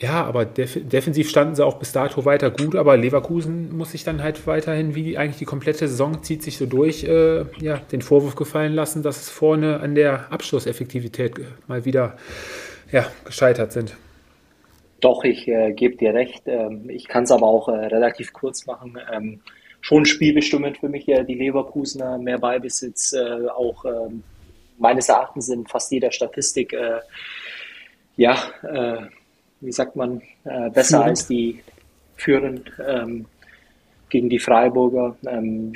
Ja, 0.00 0.24
aber 0.24 0.46
def 0.46 0.78
defensiv 0.88 1.28
standen 1.28 1.54
sie 1.54 1.64
auch 1.64 1.78
bis 1.78 1.92
dato 1.92 2.24
weiter 2.24 2.50
gut, 2.50 2.74
aber 2.74 2.96
Leverkusen 2.96 3.76
muss 3.76 3.92
sich 3.92 4.02
dann 4.02 4.22
halt 4.22 4.46
weiterhin, 4.46 4.94
wie 4.94 5.18
eigentlich 5.18 5.36
die 5.36 5.44
komplette 5.44 5.86
Saison 5.88 6.22
zieht 6.22 6.42
sich 6.42 6.56
so 6.56 6.64
durch, 6.64 7.04
äh, 7.04 7.44
ja, 7.60 7.76
den 7.92 8.00
Vorwurf 8.00 8.34
gefallen 8.34 8.72
lassen, 8.72 9.02
dass 9.02 9.20
es 9.20 9.28
vorne 9.28 9.80
an 9.80 9.94
der 9.94 10.32
Abschlusseffektivität 10.32 11.34
mal 11.68 11.84
wieder 11.84 12.16
ja, 12.90 13.06
gescheitert 13.26 13.72
sind. 13.72 13.94
Doch, 15.00 15.22
ich 15.24 15.46
äh, 15.48 15.72
gebe 15.72 15.96
dir 15.96 16.14
recht. 16.14 16.44
Ähm, 16.46 16.88
ich 16.88 17.06
kann 17.06 17.24
es 17.24 17.30
aber 17.30 17.46
auch 17.46 17.68
äh, 17.68 17.72
relativ 17.72 18.32
kurz 18.32 18.66
machen. 18.66 18.98
Ähm, 19.12 19.40
schon 19.82 20.06
spielbestimmend 20.06 20.78
für 20.78 20.88
mich 20.88 21.08
äh, 21.08 21.24
die 21.24 21.34
Leverkusener, 21.34 22.16
mehr 22.18 22.38
Ballbesitz, 22.38 23.12
äh, 23.12 23.48
auch 23.48 23.84
ähm, 23.84 24.22
meines 24.78 25.10
Erachtens 25.10 25.50
in 25.50 25.66
fast 25.66 25.92
jeder 25.92 26.10
Statistik, 26.10 26.72
äh, 26.72 27.00
ja, 28.16 28.36
äh, 28.62 29.06
wie 29.60 29.72
sagt 29.72 29.96
man, 29.96 30.22
besser 30.72 30.98
führend. 30.98 31.08
als 31.10 31.26
die 31.28 31.62
führend 32.16 32.72
ähm, 32.86 33.26
gegen 34.08 34.28
die 34.28 34.38
Freiburger. 34.38 35.16
Ähm, 35.26 35.72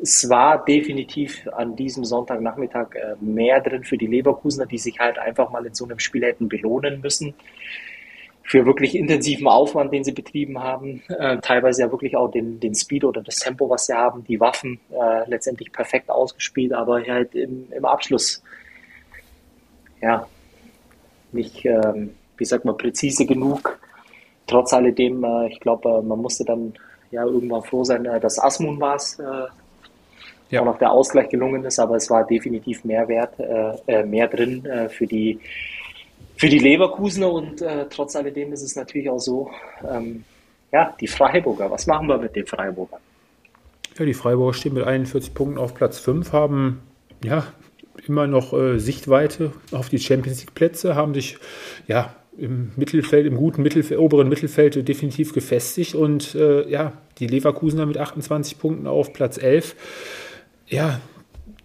es 0.00 0.28
war 0.28 0.64
definitiv 0.64 1.48
an 1.52 1.76
diesem 1.76 2.04
Sonntagnachmittag 2.04 2.94
äh, 2.94 3.14
mehr 3.20 3.60
drin 3.60 3.84
für 3.84 3.96
die 3.96 4.08
Leverkusener, 4.08 4.66
die 4.66 4.78
sich 4.78 4.98
halt 4.98 5.18
einfach 5.18 5.50
mal 5.50 5.64
in 5.64 5.74
so 5.74 5.84
einem 5.84 6.00
Spiel 6.00 6.24
hätten 6.24 6.48
belohnen 6.48 7.00
müssen. 7.00 7.34
Für 8.42 8.66
wirklich 8.66 8.96
intensiven 8.96 9.46
Aufwand, 9.46 9.92
den 9.92 10.02
sie 10.02 10.10
betrieben 10.10 10.58
haben, 10.58 11.02
äh, 11.08 11.38
teilweise 11.38 11.82
ja 11.82 11.92
wirklich 11.92 12.16
auch 12.16 12.28
den, 12.28 12.58
den 12.58 12.74
Speed 12.74 13.04
oder 13.04 13.22
das 13.22 13.36
Tempo, 13.36 13.70
was 13.70 13.86
sie 13.86 13.94
haben, 13.94 14.24
die 14.24 14.40
Waffen 14.40 14.80
äh, 14.90 15.30
letztendlich 15.30 15.70
perfekt 15.70 16.10
ausgespielt, 16.10 16.72
aber 16.72 17.00
halt 17.06 17.36
im, 17.36 17.70
im 17.70 17.84
Abschluss, 17.84 18.42
ja, 20.00 20.26
nicht, 21.30 21.64
ähm, 21.64 22.14
wie 22.36 22.44
sagt 22.44 22.64
man, 22.64 22.76
präzise 22.76 23.26
genug. 23.26 23.78
Trotz 24.46 24.72
alledem, 24.72 25.24
äh, 25.24 25.48
ich 25.48 25.60
glaube, 25.60 25.88
äh, 25.88 26.02
man 26.02 26.20
musste 26.20 26.44
dann 26.44 26.74
ja 27.10 27.24
irgendwann 27.24 27.62
froh 27.62 27.84
sein, 27.84 28.04
äh, 28.04 28.20
dass 28.20 28.38
Asmun 28.38 28.80
war 28.80 28.96
es, 28.96 29.18
ja. 30.50 30.60
auch 30.60 30.66
noch 30.66 30.78
der 30.78 30.92
Ausgleich 30.92 31.28
gelungen 31.30 31.64
ist, 31.64 31.78
aber 31.78 31.96
es 31.96 32.10
war 32.10 32.26
definitiv 32.26 32.84
mehr 32.84 33.08
Wert, 33.08 33.34
äh, 33.38 34.04
mehr 34.04 34.28
drin 34.28 34.64
äh, 34.66 34.88
für 34.88 35.06
die 35.06 35.40
für 36.36 36.48
die 36.48 36.58
Leverkusener 36.58 37.30
und 37.30 37.62
äh, 37.62 37.86
trotz 37.88 38.16
alledem 38.16 38.52
ist 38.52 38.62
es 38.62 38.74
natürlich 38.74 39.08
auch 39.08 39.20
so, 39.20 39.50
ähm, 39.88 40.24
ja, 40.72 40.94
die 41.00 41.06
Freiburger, 41.06 41.70
was 41.70 41.86
machen 41.86 42.08
wir 42.08 42.18
mit 42.18 42.34
den 42.34 42.46
Freiburgern? 42.46 43.00
Ja, 43.96 44.04
die 44.04 44.14
Freiburger 44.14 44.54
stehen 44.54 44.74
mit 44.74 44.84
41 44.84 45.34
Punkten 45.34 45.58
auf 45.58 45.74
Platz 45.74 46.00
5, 46.00 46.32
haben 46.32 46.82
ja 47.22 47.46
immer 48.08 48.26
noch 48.26 48.54
Sichtweite 48.76 49.52
auf 49.70 49.88
die 49.88 49.98
Champions 49.98 50.40
League 50.40 50.54
Plätze, 50.54 50.96
haben 50.96 51.14
sich 51.14 51.36
ja 51.86 52.12
im 52.36 52.72
Mittelfeld, 52.76 53.26
im 53.26 53.36
guten 53.36 53.62
Mittelfeld, 53.62 54.00
oberen 54.00 54.28
Mittelfeld 54.28 54.88
definitiv 54.88 55.32
gefestigt 55.32 55.94
und 55.94 56.34
äh, 56.34 56.68
ja, 56.68 56.92
die 57.18 57.26
Leverkusener 57.26 57.86
mit 57.86 57.98
28 57.98 58.58
Punkten 58.58 58.86
auf 58.86 59.12
Platz 59.12 59.36
11 59.36 59.76
ja, 60.72 61.00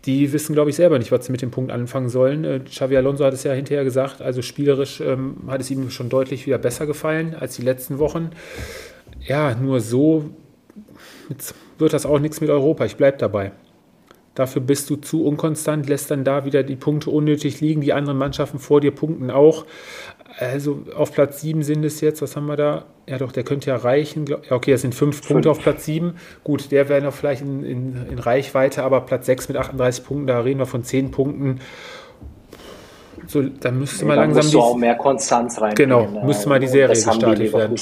die 0.05 0.31
wissen, 0.33 0.53
glaube 0.53 0.69
ich, 0.69 0.75
selber 0.75 0.99
nicht, 0.99 1.11
was 1.11 1.25
sie 1.25 1.31
mit 1.31 1.41
dem 1.41 1.51
Punkt 1.51 1.71
anfangen 1.71 2.09
sollen. 2.09 2.43
Äh, 2.43 2.59
Xavi 2.59 2.97
Alonso 2.97 3.25
hat 3.25 3.33
es 3.33 3.43
ja 3.43 3.53
hinterher 3.53 3.83
gesagt, 3.83 4.21
also 4.21 4.41
spielerisch 4.41 5.01
ähm, 5.01 5.37
hat 5.47 5.61
es 5.61 5.71
ihm 5.71 5.89
schon 5.89 6.09
deutlich 6.09 6.45
wieder 6.45 6.57
besser 6.57 6.85
gefallen 6.85 7.35
als 7.35 7.55
die 7.55 7.61
letzten 7.61 7.99
Wochen. 7.99 8.31
Ja, 9.25 9.55
nur 9.55 9.79
so 9.79 10.29
wird 11.77 11.93
das 11.93 12.05
auch 12.05 12.19
nichts 12.19 12.41
mit 12.41 12.49
Europa. 12.49 12.85
Ich 12.85 12.95
bleibe 12.95 13.17
dabei. 13.17 13.51
Dafür 14.37 14.61
bist 14.61 14.87
du 14.91 14.97
zu 14.97 15.25
unkonstant, 15.25 15.89
lässt 15.89 16.11
dann 16.11 16.23
da 16.23 16.45
wieder 16.45 16.61
die 16.61 16.75
Punkte 16.75 17.09
unnötig 17.09 17.59
liegen. 17.59 17.81
Die 17.81 17.91
anderen 17.91 18.19
Mannschaften 18.19 18.59
vor 18.59 18.81
dir 18.81 18.91
punkten 18.91 19.31
auch. 19.31 19.65
Also 20.37 20.83
auf 20.95 21.11
Platz 21.11 21.41
7 21.41 21.63
sind 21.63 21.83
es 21.83 22.01
jetzt, 22.01 22.21
was 22.21 22.35
haben 22.35 22.45
wir 22.45 22.55
da? 22.55 22.85
Ja, 23.07 23.17
doch, 23.17 23.31
der 23.31 23.43
könnte 23.43 23.71
ja 23.71 23.77
reichen. 23.77 24.25
Okay, 24.51 24.73
das 24.73 24.81
sind 24.81 24.93
fünf. 24.93 25.27
Punkte 25.27 25.49
auf 25.49 25.59
Platz 25.59 25.85
7. 25.85 26.13
Gut, 26.43 26.71
der 26.71 26.87
wäre 26.87 27.01
noch 27.01 27.13
vielleicht 27.13 27.41
in, 27.41 27.63
in, 27.63 27.95
in, 28.11 28.19
Reichweite, 28.19 28.83
aber 28.83 29.01
Platz 29.01 29.25
6 29.25 29.47
mit 29.47 29.57
38 29.57 30.05
Punkten, 30.05 30.27
da 30.27 30.39
reden 30.41 30.59
wir 30.59 30.67
von 30.67 30.83
10 30.83 31.09
Punkten. 31.09 31.59
So, 33.25 33.41
da 33.41 33.71
müsste 33.71 34.03
nee, 34.03 34.09
man 34.09 34.17
langsam. 34.17 34.43
Musst 34.43 34.53
du 34.53 34.61
auch 34.61 34.77
mehr 34.77 34.95
Konstanz 34.97 35.59
rein. 35.59 35.73
Genau, 35.73 36.07
ne? 36.07 36.21
müsste 36.23 36.47
mal 36.47 36.59
die 36.59 36.67
Serie 36.67 36.89
gestartet 36.89 37.51
werden. 37.51 37.75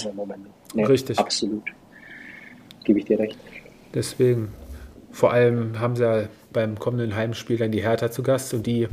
Nee, 0.73 0.85
Richtig. 0.85 1.19
Absolut. 1.19 1.65
Gebe 2.85 2.99
ich 2.99 3.05
dir 3.05 3.19
recht. 3.19 3.37
Deswegen. 3.93 4.53
Vor 5.11 5.31
allem 5.31 5.79
haben 5.79 5.95
sie 5.95 6.03
ja 6.03 6.23
beim 6.55 6.79
kommenden 6.79 7.15
Heimspiel 7.15 7.57
dann 7.57 7.71
die 7.71 7.83
Hertha 7.83 8.09
zu 8.09 8.23
Gast 8.23 8.53
und 8.53 8.65
die 8.65 8.87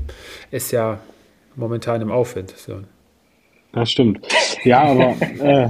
ist 0.51 0.73
ja 0.73 1.01
momentan 1.57 2.03
im 2.03 2.11
Aufwind. 2.11 2.51
So. 2.51 2.81
Das 3.73 3.91
stimmt. 3.91 4.27
Ja, 4.65 4.83
aber 4.83 5.15
äh, 5.41 5.69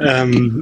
ähm, 0.00 0.60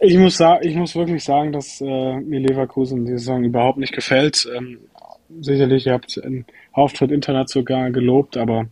ich, 0.00 0.18
muss 0.18 0.42
ich 0.62 0.74
muss 0.74 0.94
wirklich 0.94 1.24
sagen, 1.24 1.52
dass 1.52 1.80
äh, 1.80 2.16
mir 2.16 2.40
Leverkusen 2.40 3.06
die 3.06 3.12
Saison 3.12 3.44
überhaupt 3.44 3.78
nicht 3.78 3.94
gefällt. 3.94 4.48
Ähm, 4.54 4.78
sicherlich, 5.40 5.86
ihr 5.86 5.92
habt 5.92 6.20
einen 6.22 6.44
Auftritt 6.72 7.10
international 7.10 7.92
gelobt, 7.92 8.36
aber 8.36 8.66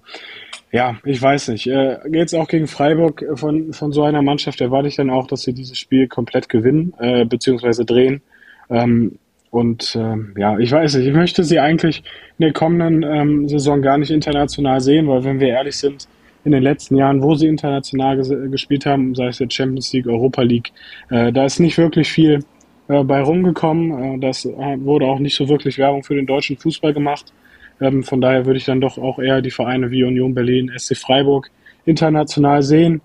ja, 0.73 0.97
ich 1.05 1.23
weiß 1.23 1.49
nicht. 1.49 1.69
Äh, 1.69 1.99
jetzt 2.11 2.35
auch 2.35 2.49
gegen 2.49 2.67
Freiburg 2.67 3.25
von, 3.35 3.73
von 3.73 3.93
so 3.93 4.03
einer 4.03 4.23
Mannschaft 4.23 4.61
erwarte 4.61 4.89
ich 4.89 4.97
dann 4.97 5.11
auch, 5.11 5.29
dass 5.29 5.43
sie 5.43 5.53
dieses 5.55 5.79
Spiel 5.79 6.09
komplett 6.09 6.49
gewinnen, 6.49 6.95
äh, 6.99 7.25
beziehungsweise 7.25 7.85
drehen. 7.85 8.23
Ähm, 8.69 9.19
und 9.55 9.95
ähm, 9.95 10.35
ja, 10.37 10.59
ich 10.59 10.73
weiß 10.73 10.97
nicht, 10.97 11.07
ich 11.07 11.15
möchte 11.15 11.45
sie 11.45 11.61
eigentlich 11.61 12.03
in 12.39 12.43
der 12.43 12.53
kommenden 12.53 13.05
ähm, 13.05 13.49
Saison 13.49 13.83
gar 13.83 13.99
nicht 13.99 14.11
international 14.11 14.81
sehen, 14.81 15.07
weil 15.07 15.23
wenn 15.23 15.39
wir 15.39 15.49
ehrlich 15.49 15.77
sind, 15.77 16.09
in 16.45 16.51
den 16.51 16.63
letzten 16.63 16.97
Jahren, 16.97 17.23
wo 17.23 17.37
sie 17.37 17.47
international 17.47 18.21
gespielt 18.51 18.85
haben, 18.85 19.15
sei 19.15 19.29
es 19.29 19.39
jetzt 19.39 19.55
Champions 19.55 19.93
League, 19.93 20.09
Europa 20.09 20.43
League, 20.43 20.73
äh, 21.09 21.33
da 21.33 21.45
ist 21.45 21.61
nicht 21.61 21.79
wirklich 21.79 22.11
viel 22.11 22.41
äh, 22.89 23.05
bei 23.05 23.23
rumgekommen. 23.23 24.17
Äh, 24.17 24.19
das 24.19 24.45
äh, 24.45 24.51
wurde 24.81 25.07
auch 25.07 25.21
nicht 25.21 25.37
so 25.37 25.49
wirklich 25.49 25.79
Werbung 25.79 26.03
für 26.03 26.17
den 26.17 26.27
deutschen 26.27 26.57
Fußball 26.57 26.93
gemacht. 26.93 27.33
Ähm, 27.81 28.03
von 28.03 28.21
daher 28.21 28.47
würde 28.47 28.59
ich 28.59 28.65
dann 28.65 28.81
doch 28.81 28.99
auch 28.99 29.21
eher 29.21 29.41
die 29.41 29.53
Vereine 29.53 29.93
wie 29.93 30.03
Union 30.03 30.35
Berlin, 30.35 30.73
SC 30.77 30.97
Freiburg 30.97 31.49
international 31.85 32.61
sehen. 32.63 33.01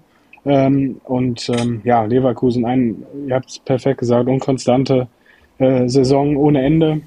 Ähm, 0.46 1.00
und 1.04 1.48
ähm, 1.50 1.82
ja, 1.84 2.06
Leverkusen, 2.06 2.66
ein, 2.66 3.04
ihr 3.28 3.36
habt 3.36 3.50
es 3.52 3.60
perfekt 3.60 4.00
gesagt, 4.00 4.28
unkonstante 4.28 5.08
äh, 5.60 5.88
Saison 5.88 6.36
ohne 6.36 6.64
Ende. 6.64 7.02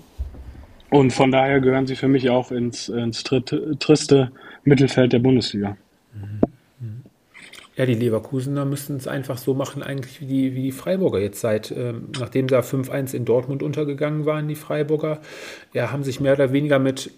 Und 0.91 1.13
von 1.13 1.33
daher 1.33 1.61
gehören 1.61 1.87
sie 1.87 1.97
für 1.97 2.09
mich 2.09 2.29
auch 2.29 2.53
ins, 2.53 2.89
ins 2.89 3.25
triste 3.25 4.31
Mittelfeld 4.65 5.13
der 5.13 5.21
Bundesliga. 5.21 5.77
Ja, 7.75 7.87
die 7.87 7.95
Leverkusener 7.95 8.67
müssten 8.67 8.97
es 8.97 9.09
einfach 9.09 9.39
so 9.39 9.55
machen, 9.55 9.83
eigentlich 9.83 10.21
wie 10.21 10.27
die, 10.27 10.55
wie 10.55 10.63
die 10.65 10.73
Freiburger 10.73 11.19
jetzt 11.21 11.41
seit, 11.41 11.71
ähm, 11.71 12.09
nachdem 12.19 12.47
da 12.47 12.61
5-1 12.61 13.15
in 13.15 13.25
Dortmund 13.25 13.63
untergegangen 13.63 14.27
waren, 14.27 14.47
die 14.47 14.57
Freiburger, 14.57 15.21
ja, 15.73 15.91
haben 15.91 16.05
sich 16.05 16.21
mehr 16.21 16.35
oder 16.35 16.53
weniger 16.53 16.79
mit 16.79 17.13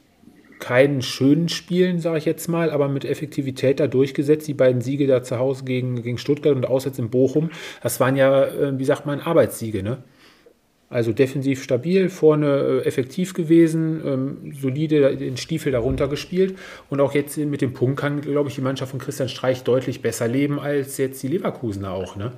keinen 0.60 1.02
schönen 1.02 1.48
Spielen, 1.48 1.98
sage 1.98 2.18
ich 2.18 2.24
jetzt 2.24 2.48
mal, 2.48 2.70
aber 2.70 2.88
mit 2.88 3.04
Effektivität 3.04 3.80
da 3.80 3.88
durchgesetzt. 3.88 4.46
Die 4.46 4.54
beiden 4.54 4.80
Siege 4.80 5.08
da 5.08 5.24
zu 5.24 5.40
Hause 5.40 5.64
gegen, 5.64 6.02
gegen 6.02 6.18
Stuttgart 6.18 6.54
und 6.54 6.66
auswärts 6.66 7.00
in 7.00 7.10
Bochum, 7.10 7.50
das 7.82 7.98
waren 7.98 8.14
ja, 8.14 8.44
äh, 8.44 8.78
wie 8.78 8.84
sagt 8.84 9.06
man, 9.06 9.20
Arbeitssiege, 9.20 9.82
ne? 9.82 10.04
Also 10.94 11.12
defensiv 11.12 11.60
stabil, 11.60 12.08
vorne 12.08 12.82
äh, 12.84 12.86
effektiv 12.86 13.34
gewesen, 13.34 14.00
ähm, 14.06 14.52
solide 14.54 15.16
den 15.16 15.36
Stiefel 15.36 15.72
darunter 15.72 16.06
gespielt. 16.06 16.56
Und 16.88 17.00
auch 17.00 17.14
jetzt 17.14 17.36
mit 17.36 17.62
dem 17.62 17.72
Punkt 17.72 17.98
kann, 17.98 18.20
glaube 18.20 18.48
ich, 18.48 18.54
die 18.54 18.60
Mannschaft 18.60 18.92
von 18.92 19.00
Christian 19.00 19.28
Streich 19.28 19.64
deutlich 19.64 20.02
besser 20.02 20.28
leben 20.28 20.60
als 20.60 20.96
jetzt 20.98 21.20
die 21.24 21.26
Leverkusener 21.26 21.90
auch. 21.90 22.14
Ne? 22.14 22.30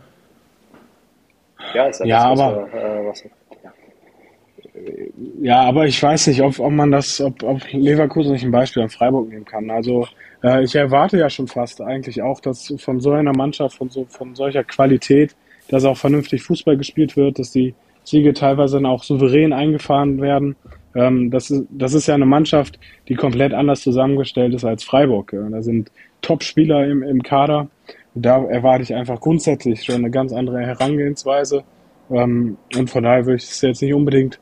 Ja, 1.74 1.88
ist 1.88 2.00
ja, 2.00 2.06
ja 2.06 2.30
das, 2.30 2.40
aber. 2.40 2.62
Was, 2.62 2.72
äh, 2.72 3.06
was, 3.06 3.24
ja. 3.62 3.72
ja. 5.42 5.60
aber 5.60 5.84
ich 5.84 6.02
weiß 6.02 6.28
nicht, 6.28 6.40
ob, 6.40 6.58
ob 6.58 6.72
man 6.72 6.90
das, 6.90 7.20
ob, 7.20 7.42
ob 7.42 7.60
Leverkusen 7.72 8.32
nicht 8.32 8.44
ein 8.44 8.52
Beispiel 8.52 8.84
an 8.84 8.88
Freiburg 8.88 9.28
nehmen 9.28 9.44
kann. 9.44 9.68
Also 9.68 10.08
äh, 10.42 10.64
ich 10.64 10.74
erwarte 10.74 11.18
ja 11.18 11.28
schon 11.28 11.46
fast 11.46 11.82
eigentlich 11.82 12.22
auch, 12.22 12.40
dass 12.40 12.72
von 12.78 13.00
so 13.00 13.10
einer 13.10 13.36
Mannschaft, 13.36 13.76
von, 13.76 13.90
so, 13.90 14.06
von 14.08 14.34
solcher 14.34 14.64
Qualität, 14.64 15.36
dass 15.68 15.84
auch 15.84 15.98
vernünftig 15.98 16.42
Fußball 16.42 16.78
gespielt 16.78 17.18
wird, 17.18 17.38
dass 17.38 17.50
die 17.50 17.74
Siege 18.06 18.32
teilweise 18.34 18.76
dann 18.76 18.86
auch 18.86 19.02
souverän 19.02 19.52
eingefahren 19.52 20.20
werden. 20.20 20.54
Ähm, 20.94 21.30
das, 21.30 21.50
ist, 21.50 21.66
das 21.70 21.92
ist 21.92 22.06
ja 22.06 22.14
eine 22.14 22.24
Mannschaft, 22.24 22.78
die 23.08 23.16
komplett 23.16 23.52
anders 23.52 23.80
zusammengestellt 23.80 24.54
ist 24.54 24.64
als 24.64 24.84
Freiburg. 24.84 25.32
Ja. 25.32 25.48
Da 25.50 25.60
sind 25.60 25.90
Top-Spieler 26.22 26.86
im, 26.86 27.02
im 27.02 27.22
Kader. 27.22 27.68
Da 28.14 28.44
erwarte 28.44 28.84
ich 28.84 28.94
einfach 28.94 29.20
grundsätzlich 29.20 29.82
schon 29.82 29.96
eine 29.96 30.10
ganz 30.10 30.32
andere 30.32 30.60
Herangehensweise. 30.60 31.64
Ähm, 32.10 32.56
und 32.76 32.88
von 32.88 33.02
daher 33.02 33.26
würde 33.26 33.36
ich 33.36 33.42
es 33.42 33.60
jetzt 33.60 33.82
nicht 33.82 33.92
unbedingt 33.92 34.38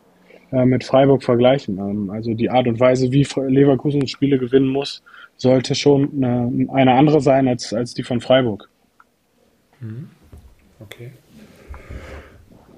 äh, 0.52 0.66
mit 0.66 0.84
Freiburg 0.84 1.24
vergleichen. 1.24 1.78
Ähm, 1.78 2.10
also 2.10 2.34
die 2.34 2.50
Art 2.50 2.66
und 2.66 2.78
Weise, 2.78 3.10
wie 3.12 3.26
Leverkusen 3.48 4.06
Spiele 4.06 4.38
gewinnen 4.38 4.68
muss, 4.68 5.02
sollte 5.36 5.74
schon 5.74 6.10
eine, 6.22 6.68
eine 6.70 6.92
andere 6.92 7.22
sein 7.22 7.48
als, 7.48 7.72
als 7.72 7.94
die 7.94 8.02
von 8.02 8.20
Freiburg. 8.20 8.68
Mhm. 9.80 10.10
Okay. 10.80 11.12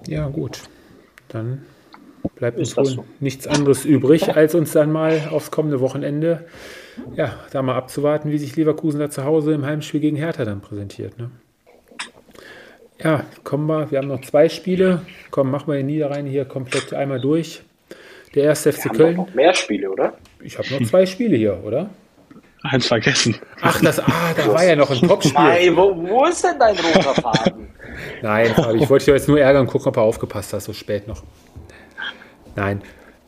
Ja, 0.07 0.29
gut 0.29 0.63
dann 1.37 1.63
bleibt 2.35 2.59
uns 2.59 2.77
wohl 2.77 2.85
so? 2.87 3.05
nichts 3.21 3.47
anderes 3.47 3.85
übrig, 3.85 4.35
als 4.35 4.55
uns 4.55 4.73
dann 4.73 4.91
mal 4.91 5.29
aufs 5.31 5.51
kommende 5.51 5.81
Wochenende, 5.81 6.47
ja, 7.15 7.35
da 7.53 7.63
mal 7.63 7.77
abzuwarten, 7.77 8.31
wie 8.31 8.39
sich 8.39 8.57
Leverkusen 8.57 9.01
da 9.01 9.11
zu 9.11 9.25
Hause 9.25 9.53
im 9.53 9.65
Heimspiel 9.65 10.01
gegen 10.01 10.17
Hertha 10.17 10.45
dann 10.45 10.61
präsentiert. 10.61 11.19
Ne? 11.19 11.31
Ja, 13.03 13.25
kommen 13.45 13.67
wir, 13.67 13.91
wir 13.91 13.99
haben 13.99 14.09
noch 14.09 14.23
zwei 14.23 14.49
Spiele. 14.49 15.03
Komm, 15.31 15.51
machen 15.51 15.69
wir 15.69 15.77
den 15.77 15.87
Niederrhein 15.87 16.27
hier 16.27 16.47
komplett 16.47 16.95
einmal 16.95 17.21
durch. 17.21 17.63
Der 18.35 18.45
erste 18.45 18.73
FC 18.73 18.93
Köln. 18.95 19.17
noch 19.17 19.33
mehr 19.35 19.55
Spiele, 19.55 19.91
oder? 19.91 20.15
Ich 20.43 20.59
habe 20.59 20.69
noch 20.71 20.83
zwei 20.89 21.07
Spiele 21.07 21.37
hier, 21.37 21.63
oder? 21.65 21.91
Eins 22.63 22.87
vergessen. 22.87 23.37
Ach, 23.61 23.81
das, 23.81 24.01
ah, 24.01 24.35
da 24.37 24.53
war 24.53 24.65
ja 24.65 24.77
noch 24.77 24.91
ein 24.91 24.99
Topspiel. 25.09 25.35
Nein, 25.35 25.77
wo, 25.77 25.95
wo 25.97 26.25
ist 26.27 26.43
denn 26.43 26.59
dein 26.59 26.77
roter 26.77 27.15
Faden? 27.15 27.69
Nein, 28.23 28.55
Fabi, 28.55 28.83
ich 28.83 28.91
wollte 28.91 29.05
dich 29.05 29.15
jetzt 29.15 29.29
nur 29.29 29.41
ärgern 29.41 29.63
und 29.63 29.69
gucken, 29.69 29.89
ob 29.89 29.95
du 29.95 30.01
aufgepasst 30.01 30.53
hast, 30.53 30.65
so 30.65 30.73
spät 30.73 31.07
noch. 31.09 31.23
Nein. 32.55 32.83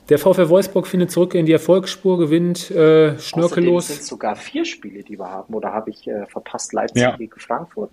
Der 0.08 0.18
VfL 0.18 0.48
Wolfsburg 0.48 0.86
findet 0.86 1.10
zurück 1.10 1.34
in 1.34 1.44
die 1.44 1.52
Erfolgsspur, 1.52 2.18
gewinnt 2.18 2.70
äh, 2.70 3.18
schnörkellos. 3.18 3.90
Es 3.90 3.96
sind 3.96 4.06
sogar 4.06 4.36
vier 4.36 4.64
Spiele, 4.64 5.02
die 5.02 5.18
wir 5.18 5.30
haben. 5.30 5.52
Oder 5.52 5.72
habe 5.72 5.90
ich 5.90 6.08
äh, 6.08 6.24
verpasst 6.26 6.72
Leipzig 6.72 7.02
ja. 7.02 7.14
gegen 7.16 7.38
Frankfurt? 7.38 7.92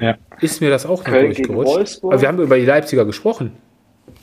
Ja. 0.00 0.16
Ist 0.40 0.60
mir 0.60 0.70
das 0.70 0.84
auch 0.84 1.04
noch 1.04 1.12
durchgerutscht? 1.12 2.02
Aber 2.02 2.20
wir 2.20 2.26
haben 2.26 2.40
über 2.40 2.56
die 2.56 2.64
Leipziger 2.64 3.04
gesprochen. 3.04 3.52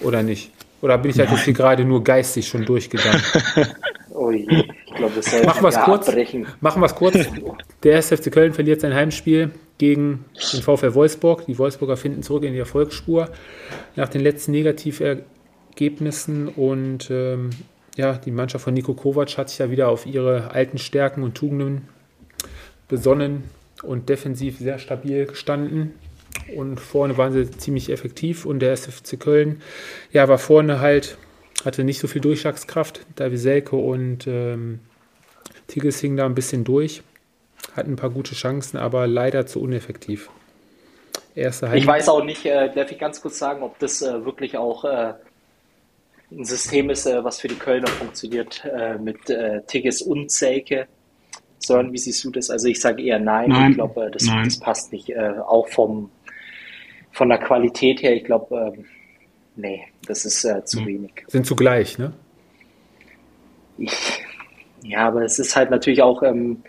Oder 0.01 0.21
nicht? 0.21 0.51
Oder 0.81 0.97
bin 0.97 1.11
ich 1.11 1.19
halt 1.19 1.31
jetzt 1.31 1.45
hier 1.45 1.53
gerade 1.53 1.85
nur 1.85 2.03
geistig 2.03 2.47
schon 2.47 2.65
durchgegangen? 2.65 3.21
Oh 4.15 4.29
je, 4.29 4.45
ich 4.85 4.93
glaube, 4.93 5.13
das 5.15 5.25
soll 5.25 5.43
Machen 5.43 5.63
wir 5.63 5.69
es 5.69 5.79
kurz. 5.79 6.07
Machen 6.61 6.81
wir 6.81 6.85
es 6.85 6.93
kurz. 6.93 7.17
Der 7.83 7.97
SFC 7.97 8.31
Köln 8.31 8.53
verliert 8.53 8.79
sein 8.81 8.93
Heimspiel 8.93 9.49
gegen 9.77 10.25
den 10.53 10.61
VfL 10.61 10.93
Wolfsburg. 10.93 11.45
Die 11.45 11.57
Wolfsburger 11.57 11.97
finden 11.97 12.23
zurück 12.23 12.43
in 12.43 12.53
die 12.53 12.59
Erfolgsspur 12.59 13.29
nach 13.95 14.09
den 14.09 14.21
letzten 14.21 14.51
Negativergebnissen 14.51 16.47
und 16.47 17.09
ähm, 17.09 17.49
ja, 17.95 18.13
die 18.13 18.31
Mannschaft 18.31 18.63
von 18.63 18.73
Nico 18.73 18.93
Kovac 18.93 19.37
hat 19.37 19.49
sich 19.49 19.59
ja 19.59 19.69
wieder 19.69 19.89
auf 19.89 20.05
ihre 20.05 20.51
alten 20.51 20.77
Stärken 20.77 21.23
und 21.23 21.35
Tugenden 21.35 21.87
besonnen 22.87 23.43
und 23.83 24.09
defensiv 24.09 24.57
sehr 24.57 24.79
stabil 24.79 25.25
gestanden. 25.25 25.93
Und 26.55 26.79
vorne 26.79 27.17
waren 27.17 27.31
sie 27.31 27.49
ziemlich 27.51 27.91
effektiv 27.91 28.45
und 28.45 28.59
der 28.59 28.73
SFC 28.73 29.19
Köln 29.19 29.61
ja, 30.11 30.27
war 30.27 30.39
vorne 30.39 30.79
halt, 30.79 31.17
hatte 31.63 31.83
nicht 31.83 31.99
so 31.99 32.07
viel 32.07 32.21
Durchschlagskraft. 32.21 33.05
David 33.15 33.39
Selke 33.39 33.75
und 33.75 34.25
ähm, 34.27 34.79
Tigges 35.67 35.99
hingen 35.99 36.17
da 36.17 36.25
ein 36.25 36.35
bisschen 36.35 36.63
durch 36.63 37.03
hatten 37.75 37.93
ein 37.93 37.95
paar 37.95 38.09
gute 38.09 38.35
Chancen, 38.35 38.77
aber 38.77 39.07
leider 39.07 39.45
zu 39.45 39.61
uneffektiv. 39.61 40.29
Erste 41.35 41.71
ich 41.73 41.87
weiß 41.87 42.09
auch 42.09 42.23
nicht, 42.23 42.45
äh, 42.45 42.71
darf 42.73 42.91
ich 42.91 42.99
ganz 42.99 43.21
kurz 43.21 43.39
sagen, 43.39 43.63
ob 43.63 43.79
das 43.79 44.01
äh, 44.03 44.23
wirklich 44.23 44.57
auch 44.57 44.85
äh, 44.85 45.13
ein 46.31 46.45
System 46.45 46.89
ist, 46.89 47.07
äh, 47.07 47.23
was 47.23 47.39
für 47.39 47.47
die 47.47 47.55
Kölner 47.55 47.87
funktioniert, 47.87 48.63
äh, 48.65 48.97
mit 48.97 49.29
äh, 49.29 49.61
Tigges 49.65 50.01
und 50.01 50.31
Selke. 50.31 50.87
Sören, 51.57 51.91
wie 51.93 51.97
siehst 51.97 52.23
du 52.23 52.29
das? 52.29 52.49
Also 52.49 52.67
ich 52.67 52.79
sage 52.79 53.01
eher 53.01 53.19
nein. 53.19 53.49
nein 53.49 53.71
ich 53.71 53.77
glaube, 53.77 54.11
das, 54.11 54.29
das, 54.43 54.59
passt 54.59 54.91
nicht. 54.91 55.17
auch 55.17 55.69
vom, 55.69 56.11
von 57.11 57.29
der 57.29 57.37
Qualität 57.37 58.03
her, 58.03 58.13
ich 58.13 58.25
glaube, 58.25 58.73
ähm, 58.75 58.85
nee, 59.55 59.85
das 60.05 60.25
ist 60.25 60.41
zu 60.65 60.79
hm. 60.79 60.87
wenig. 60.87 61.11
Sind 61.27 61.45
zugleich, 61.45 61.97
ne? 61.97 62.11
Ich, 63.77 64.21
ja, 64.83 65.07
aber 65.07 65.23
es 65.23 65.39
ist 65.39 65.55
halt 65.55 65.71
natürlich 65.71 66.01
auch, 66.01 66.21
ähm, 66.21 66.63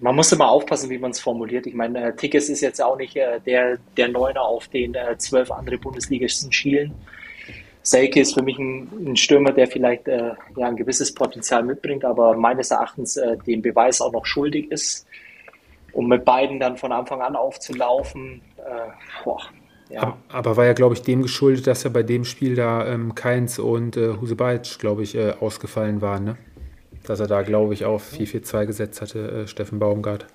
man 0.00 0.16
muss 0.16 0.32
immer 0.32 0.50
aufpassen, 0.50 0.90
wie 0.90 0.98
man 0.98 1.10
es 1.10 1.20
formuliert. 1.20 1.66
Ich 1.66 1.74
meine, 1.74 2.08
äh, 2.08 2.16
Tickets 2.16 2.48
ist 2.48 2.60
jetzt 2.60 2.82
auch 2.82 2.96
nicht 2.96 3.16
äh, 3.16 3.40
der, 3.40 3.78
der 3.96 4.08
Neuner, 4.08 4.42
auf 4.42 4.68
den 4.68 4.94
äh, 4.94 5.16
zwölf 5.18 5.50
andere 5.50 5.78
Bundesligisten 5.78 6.50
schielen. 6.52 6.94
Selke 7.82 8.20
ist 8.20 8.34
für 8.34 8.42
mich 8.42 8.58
ein, 8.58 8.88
ein 9.06 9.16
Stürmer, 9.16 9.52
der 9.52 9.66
vielleicht 9.66 10.08
äh, 10.08 10.32
ja, 10.56 10.66
ein 10.66 10.76
gewisses 10.76 11.14
Potenzial 11.14 11.62
mitbringt, 11.62 12.04
aber 12.04 12.36
meines 12.36 12.70
Erachtens 12.70 13.16
äh, 13.16 13.36
den 13.46 13.62
Beweis 13.62 14.00
auch 14.00 14.12
noch 14.12 14.26
schuldig 14.26 14.70
ist. 14.70 15.06
Um 15.92 16.06
mit 16.06 16.24
beiden 16.24 16.60
dann 16.60 16.76
von 16.76 16.92
Anfang 16.92 17.20
an 17.20 17.34
aufzulaufen, 17.34 18.42
äh, 18.58 19.24
boah, 19.24 19.40
ja. 19.88 20.16
Aber 20.28 20.56
war 20.56 20.66
ja, 20.66 20.72
glaube 20.72 20.94
ich, 20.94 21.02
dem 21.02 21.22
geschuldet, 21.22 21.66
dass 21.66 21.82
ja 21.82 21.90
bei 21.90 22.04
dem 22.04 22.24
Spiel 22.24 22.54
da 22.54 22.86
ähm, 22.86 23.16
Keins 23.16 23.58
und 23.58 23.96
äh, 23.96 24.14
Husebaitsch, 24.20 24.78
glaube 24.78 25.02
ich, 25.02 25.18
ausgefallen 25.18 26.00
waren, 26.00 26.24
ne? 26.24 26.36
Dass 27.10 27.18
er 27.18 27.26
da, 27.26 27.42
glaube 27.42 27.74
ich, 27.74 27.84
auf 27.84 28.12
4-4-2 28.12 28.66
gesetzt 28.66 29.00
hatte, 29.02 29.42
äh, 29.42 29.46
Steffen 29.48 29.80
Baumgart. 29.80 30.26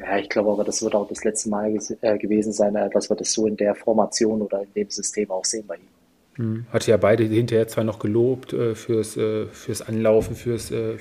Ja, 0.00 0.18
ich 0.18 0.28
glaube 0.28 0.50
aber, 0.50 0.64
das 0.64 0.82
wird 0.82 0.96
auch 0.96 1.06
das 1.06 1.22
letzte 1.22 1.48
Mal 1.48 1.78
äh, 2.00 2.18
gewesen 2.18 2.52
sein, 2.52 2.74
äh, 2.74 2.90
dass 2.90 3.08
wir 3.08 3.14
das 3.14 3.32
so 3.32 3.46
in 3.46 3.56
der 3.56 3.76
Formation 3.76 4.42
oder 4.42 4.62
in 4.62 4.72
dem 4.74 4.90
System 4.90 5.30
auch 5.30 5.44
sehen 5.44 5.64
bei 5.68 5.76
ihm. 5.76 5.88
Hm. 6.34 6.66
Hatte 6.72 6.90
ja 6.90 6.96
beide 6.96 7.22
hinterher 7.22 7.68
zwar 7.68 7.84
noch 7.84 8.00
gelobt 8.00 8.52
äh, 8.52 8.74
fürs, 8.74 9.16
äh, 9.16 9.46
fürs 9.46 9.82
Anlaufen, 9.82 10.34
fürs 10.34 10.72
äh, 10.72 10.96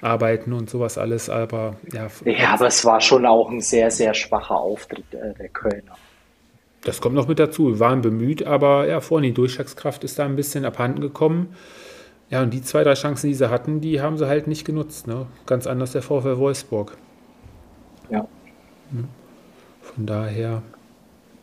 Arbeiten 0.00 0.52
und 0.52 0.70
sowas 0.70 0.98
alles, 0.98 1.28
aber 1.28 1.74
ja. 1.92 2.06
Ja, 2.24 2.54
aber 2.54 2.68
es 2.68 2.84
war 2.84 3.00
schon 3.00 3.26
auch 3.26 3.50
ein 3.50 3.60
sehr, 3.60 3.90
sehr 3.90 4.14
schwacher 4.14 4.54
Auftritt 4.54 5.12
äh, 5.12 5.34
der 5.34 5.48
Kölner. 5.48 5.96
Das 6.84 7.00
kommt 7.00 7.16
noch 7.16 7.26
mit 7.26 7.40
dazu. 7.40 7.66
Wir 7.72 7.80
waren 7.80 8.02
bemüht, 8.02 8.46
aber 8.46 8.86
ja, 8.86 9.00
vorhin 9.00 9.30
die 9.30 9.34
Durchschlagskraft 9.34 10.04
ist 10.04 10.20
da 10.20 10.26
ein 10.26 10.36
bisschen 10.36 10.64
abhanden 10.64 11.00
gekommen. 11.00 11.56
Ja, 12.30 12.42
und 12.42 12.50
die 12.54 12.62
zwei, 12.62 12.84
drei 12.84 12.94
Chancen, 12.94 13.26
die 13.26 13.34
sie 13.34 13.50
hatten, 13.50 13.80
die 13.80 14.00
haben 14.00 14.16
sie 14.16 14.26
halt 14.28 14.46
nicht 14.46 14.64
genutzt. 14.64 15.06
Ne? 15.06 15.26
Ganz 15.46 15.66
anders 15.66 15.92
der 15.92 16.02
VfL 16.02 16.38
Wolfsburg. 16.38 16.96
Ja. 18.08 18.26
Hm. 18.92 19.08
Von 19.82 20.06
daher, 20.06 20.62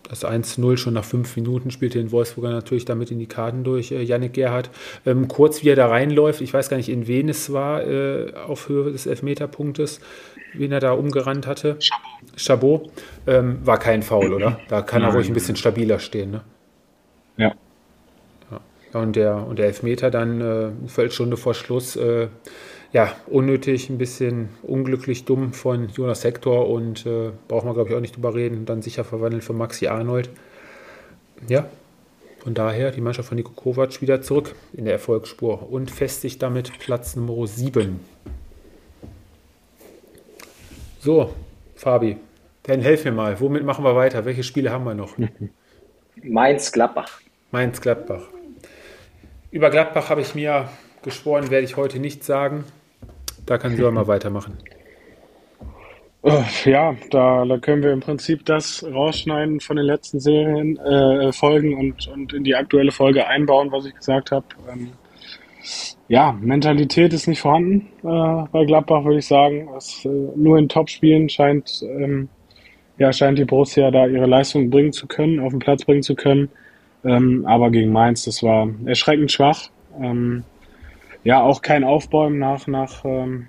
Das 0.09 0.23
1-0 0.23 0.77
schon 0.77 0.93
nach 0.93 1.03
fünf 1.03 1.35
Minuten 1.35 1.69
spielte 1.69 1.97
den 1.99 2.13
Wolfsburger 2.13 2.49
natürlich 2.49 2.85
damit 2.85 3.11
in 3.11 3.19
die 3.19 3.25
Karten 3.25 3.65
durch, 3.65 3.91
äh, 3.91 4.01
Yannick 4.01 4.31
Gerhardt. 4.31 4.69
Ähm, 5.05 5.27
kurz 5.27 5.63
wie 5.63 5.69
er 5.69 5.75
da 5.75 5.87
reinläuft, 5.87 6.39
ich 6.39 6.53
weiß 6.53 6.69
gar 6.69 6.77
nicht, 6.77 6.87
in 6.87 7.07
wen 7.07 7.27
es 7.27 7.51
war, 7.51 7.83
äh, 7.85 8.33
auf 8.33 8.69
Höhe 8.69 8.93
des 8.93 9.05
Elfmeterpunktes, 9.05 9.99
wen 10.53 10.71
er 10.71 10.79
da 10.79 10.93
umgerannt 10.93 11.45
hatte. 11.45 11.77
Chabot. 12.37 12.89
Ähm, 13.27 13.59
war 13.65 13.79
kein 13.79 14.01
Foul, 14.01 14.31
oder? 14.33 14.61
Da 14.69 14.81
kann 14.81 15.01
Nein. 15.01 15.11
er 15.11 15.15
ruhig 15.15 15.27
ein 15.27 15.33
bisschen 15.33 15.57
stabiler 15.57 15.99
stehen, 15.99 16.31
ne? 16.31 16.41
Ja. 17.35 17.53
Und 18.93 19.15
der, 19.15 19.45
und 19.47 19.59
der 19.59 19.67
Elfmeter 19.67 20.09
dann 20.11 20.41
äh, 20.41 20.43
eine 20.43 20.73
Viertelstunde 20.87 21.37
vor 21.37 21.53
Schluss 21.53 21.95
äh, 21.95 22.27
ja, 22.93 23.13
unnötig, 23.27 23.89
ein 23.89 23.97
bisschen 23.97 24.49
unglücklich 24.63 25.25
dumm 25.25 25.53
von 25.53 25.89
Jonas 25.89 26.23
Hector 26.23 26.69
und 26.69 27.05
äh, 27.05 27.31
braucht 27.47 27.65
man, 27.65 27.73
glaube 27.73 27.89
ich, 27.89 27.95
auch 27.95 28.01
nicht 28.01 28.15
drüber 28.15 28.33
reden. 28.33 28.65
Dann 28.65 28.81
sicher 28.81 29.03
verwandelt 29.03 29.43
von 29.43 29.57
Maxi 29.57 29.87
Arnold. 29.87 30.29
Ja, 31.47 31.67
von 32.39 32.53
daher 32.53 32.91
die 32.91 33.01
Mannschaft 33.01 33.27
von 33.27 33.35
Niko 33.35 33.51
Kovac 33.51 34.01
wieder 34.01 34.21
zurück 34.21 34.55
in 34.73 34.85
der 34.85 34.93
Erfolgsspur 34.93 35.69
und 35.69 35.91
festigt 35.91 36.41
damit 36.41 36.71
Platz 36.79 37.15
Nummer 37.15 37.45
7. 37.45 37.99
So, 40.99 41.33
Fabi, 41.75 42.17
dann 42.63 42.81
helf 42.81 43.05
mir 43.05 43.11
mal. 43.11 43.39
Womit 43.39 43.63
machen 43.63 43.83
wir 43.83 43.95
weiter? 43.95 44.25
Welche 44.25 44.43
Spiele 44.43 44.71
haben 44.71 44.85
wir 44.85 44.95
noch? 44.95 45.17
Mainz-Gladbach. 46.23 47.21
Mainz-Gladbach. 47.51 48.23
Über 49.51 49.69
Gladbach 49.69 50.09
habe 50.09 50.21
ich 50.21 50.35
mir 50.35 50.69
geschworen, 51.03 51.49
werde 51.49 51.65
ich 51.65 51.77
heute 51.77 51.99
nicht 51.99 52.23
sagen. 52.23 52.65
Da 53.45 53.57
kann 53.57 53.75
Sören 53.77 53.93
mal 53.93 54.07
weitermachen. 54.07 54.57
Äh, 56.23 56.43
ja, 56.65 56.95
da, 57.11 57.45
da 57.45 57.57
können 57.57 57.83
wir 57.83 57.93
im 57.93 58.01
Prinzip 58.01 58.45
das 58.45 58.83
rausschneiden 58.83 59.61
von 59.61 59.77
den 59.77 59.85
letzten 59.85 60.19
Serien, 60.19 60.77
äh, 60.77 61.31
Folgen 61.31 61.75
und, 61.75 62.07
und 62.07 62.33
in 62.33 62.43
die 62.43 62.55
aktuelle 62.55 62.91
Folge 62.91 63.27
einbauen, 63.27 63.71
was 63.71 63.85
ich 63.85 63.95
gesagt 63.95 64.31
habe. 64.31 64.45
Ähm, 64.69 64.91
ja, 66.09 66.33
Mentalität 66.33 67.13
ist 67.13 67.27
nicht 67.27 67.41
vorhanden 67.41 67.87
äh, 68.03 68.47
bei 68.51 68.65
Gladbach, 68.65 69.05
würde 69.05 69.19
ich 69.19 69.27
sagen. 69.27 69.69
Es, 69.77 70.03
äh, 70.03 70.09
nur 70.09 70.57
in 70.57 70.67
Topspielen 70.67 71.29
scheint, 71.29 71.81
ähm, 71.83 72.27
ja, 72.97 73.13
scheint 73.13 73.39
die 73.39 73.45
Borussia 73.45 73.91
da 73.91 74.07
ihre 74.07 74.25
Leistung 74.25 74.69
bringen 74.69 74.91
zu 74.91 75.07
können, 75.07 75.39
auf 75.39 75.51
den 75.51 75.59
Platz 75.59 75.85
bringen 75.85 76.03
zu 76.03 76.15
können. 76.15 76.49
Ähm, 77.07 77.45
aber 77.45 77.71
gegen 77.71 77.91
Mainz, 77.91 78.25
das 78.25 78.43
war 78.43 78.69
erschreckend 78.85 79.31
schwach. 79.31 79.69
Ähm, 79.99 80.43
ja, 81.23 81.41
auch 81.41 81.61
kein 81.61 81.83
Aufbäumen 81.83 82.37
nach, 82.37 82.67
nach, 82.67 83.05
ähm, 83.05 83.47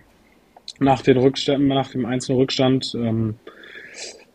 nach, 0.78 1.02
den 1.02 1.18
Rückständen, 1.18 1.68
nach 1.68 1.90
dem 1.90 2.06
einzelnen 2.06 2.38
Rückstand. 2.38 2.94
Ähm, 2.94 3.34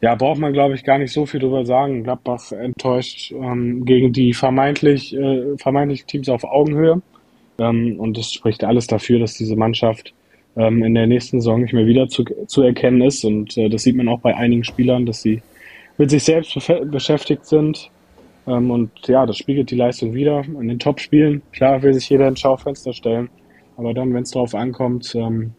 ja, 0.01 0.15
braucht 0.15 0.39
man, 0.39 0.51
glaube 0.51 0.75
ich, 0.75 0.83
gar 0.83 0.97
nicht 0.97 1.13
so 1.13 1.25
viel 1.25 1.39
drüber 1.39 1.65
sagen. 1.65 2.03
Gladbach 2.03 2.51
enttäuscht 2.51 3.31
ähm, 3.31 3.85
gegen 3.85 4.11
die 4.11 4.33
vermeintlich, 4.33 5.15
äh, 5.15 5.57
vermeintlich 5.57 6.05
Teams 6.05 6.27
auf 6.27 6.43
Augenhöhe. 6.43 7.01
Ähm, 7.59 7.99
und 7.99 8.17
das 8.17 8.33
spricht 8.33 8.65
alles 8.65 8.87
dafür, 8.87 9.19
dass 9.19 9.35
diese 9.35 9.55
Mannschaft 9.55 10.13
in 10.55 10.93
der 10.93 11.07
nächsten 11.07 11.41
Saison 11.41 11.61
nicht 11.61 11.73
mehr 11.73 11.87
wieder 11.87 12.07
zu, 12.09 12.25
zu 12.45 12.61
erkennen 12.61 13.01
ist. 13.01 13.25
Und 13.25 13.57
äh, 13.57 13.69
das 13.69 13.81
sieht 13.81 13.95
man 13.95 14.07
auch 14.07 14.19
bei 14.19 14.35
einigen 14.35 14.63
Spielern, 14.63 15.07
dass 15.07 15.23
sie 15.23 15.41
mit 15.97 16.11
sich 16.11 16.23
selbst 16.23 16.55
beschäftigt 16.91 17.47
sind. 17.47 17.89
Ähm, 18.47 18.71
und 18.71 18.91
ja, 19.07 19.25
das 19.25 19.37
spiegelt 19.37 19.71
die 19.71 19.75
Leistung 19.75 20.13
wieder. 20.13 20.43
In 20.43 20.67
den 20.67 20.79
Top-Spielen, 20.79 21.41
klar, 21.51 21.81
will 21.81 21.93
sich 21.93 22.09
jeder 22.09 22.27
ins 22.27 22.39
Schaufenster 22.39 22.93
stellen. 22.93 23.29
Aber 23.77 23.93
dann, 23.93 24.13
wenn 24.13 24.23
es 24.23 24.31
darauf 24.31 24.53
ankommt, 24.55 25.13
ähm, 25.15 25.53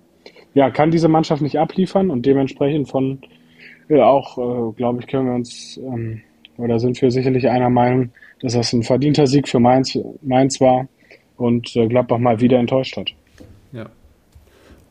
ja, 0.55 0.70
kann 0.70 0.91
diese 0.91 1.09
Mannschaft 1.09 1.43
nicht 1.43 1.59
abliefern 1.59 2.11
und 2.11 2.24
dementsprechend 2.24 2.89
von 2.89 3.18
ja, 3.89 4.07
auch, 4.07 4.39
äh, 4.39 4.72
glaube 4.76 5.01
ich, 5.01 5.07
können 5.07 5.26
wir 5.26 5.35
uns 5.35 5.76
ähm, 5.78 6.22
oder 6.57 6.78
sind 6.78 7.01
wir 7.03 7.11
sicherlich 7.11 7.49
einer 7.49 7.70
Meinung, 7.70 8.11
dass 8.41 8.55
das 8.55 8.72
ein 8.72 8.85
verdienter 8.85 9.26
Sieg 9.26 9.49
für 9.49 9.59
Mainz, 9.59 9.99
Mainz 10.22 10.61
war 10.61 10.87
und 11.37 11.74
äh, 11.74 11.89
Gladbach 11.89 12.18
mal 12.18 12.41
wieder 12.41 12.59
enttäuscht 12.59 12.97
hat 12.97 13.12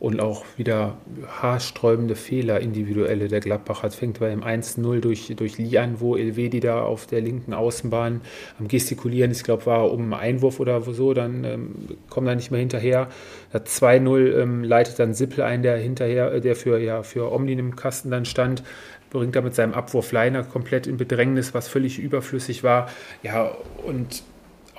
und 0.04 0.20
auch 0.20 0.44
wieder 0.58 0.98
haarsträubende 1.42 2.16
Fehler 2.16 2.60
individuelle 2.60 3.30
der 3.30 3.40
Gladbacher. 3.40 3.88
Es 3.88 3.96
fängt 3.96 4.20
beim 4.20 4.44
1-0 4.44 5.00
durch, 5.00 5.34
durch 5.34 5.58
Lee 5.58 5.78
an, 5.78 6.02
wo 6.02 6.18
Elvedi 6.18 6.60
da 6.60 6.82
auf 6.82 7.08
der 7.08 7.22
linken 7.22 7.54
Außenbahn 7.54 8.20
am 8.60 8.68
Gestikulieren 8.68 9.32
ich 9.32 9.44
glaube, 9.46 9.66
war 9.66 9.90
um 9.90 10.02
einen 10.02 10.14
Einwurf 10.14 10.60
oder 10.60 10.82
so, 10.82 11.14
dann 11.14 11.46
ähm, 11.46 11.76
kommt 12.10 12.28
er 12.28 12.36
nicht 12.36 12.52
mehr 12.52 12.60
hinterher. 12.60 13.08
Das 13.54 13.82
2-0 13.82 14.42
ähm, 14.42 14.66
leitet 14.66 15.00
dann 15.00 15.14
Sippel 15.14 15.42
ein, 15.42 15.64
der 15.64 15.78
hinterher, 15.78 16.34
äh, 16.34 16.42
der 16.42 16.58
für, 16.58 16.80
ja, 16.80 17.04
für 17.04 17.32
Omni 17.32 17.54
im 17.54 17.78
Kasten 17.78 18.12
dann 18.12 18.26
stand 18.26 18.62
bringt 19.10 19.36
er 19.36 19.44
mit 19.44 19.56
seinem 19.56 19.74
Abwurf 19.74 20.12
Leiner 20.12 20.44
komplett 20.44 20.88
in 20.88 20.98
Bedrängnis, 20.98 21.54
was 21.54 21.68
völlig 21.68 22.00
überflüssig 22.00 22.64
war. 22.64 22.90
Ja, 23.22 23.56
und 23.86 24.24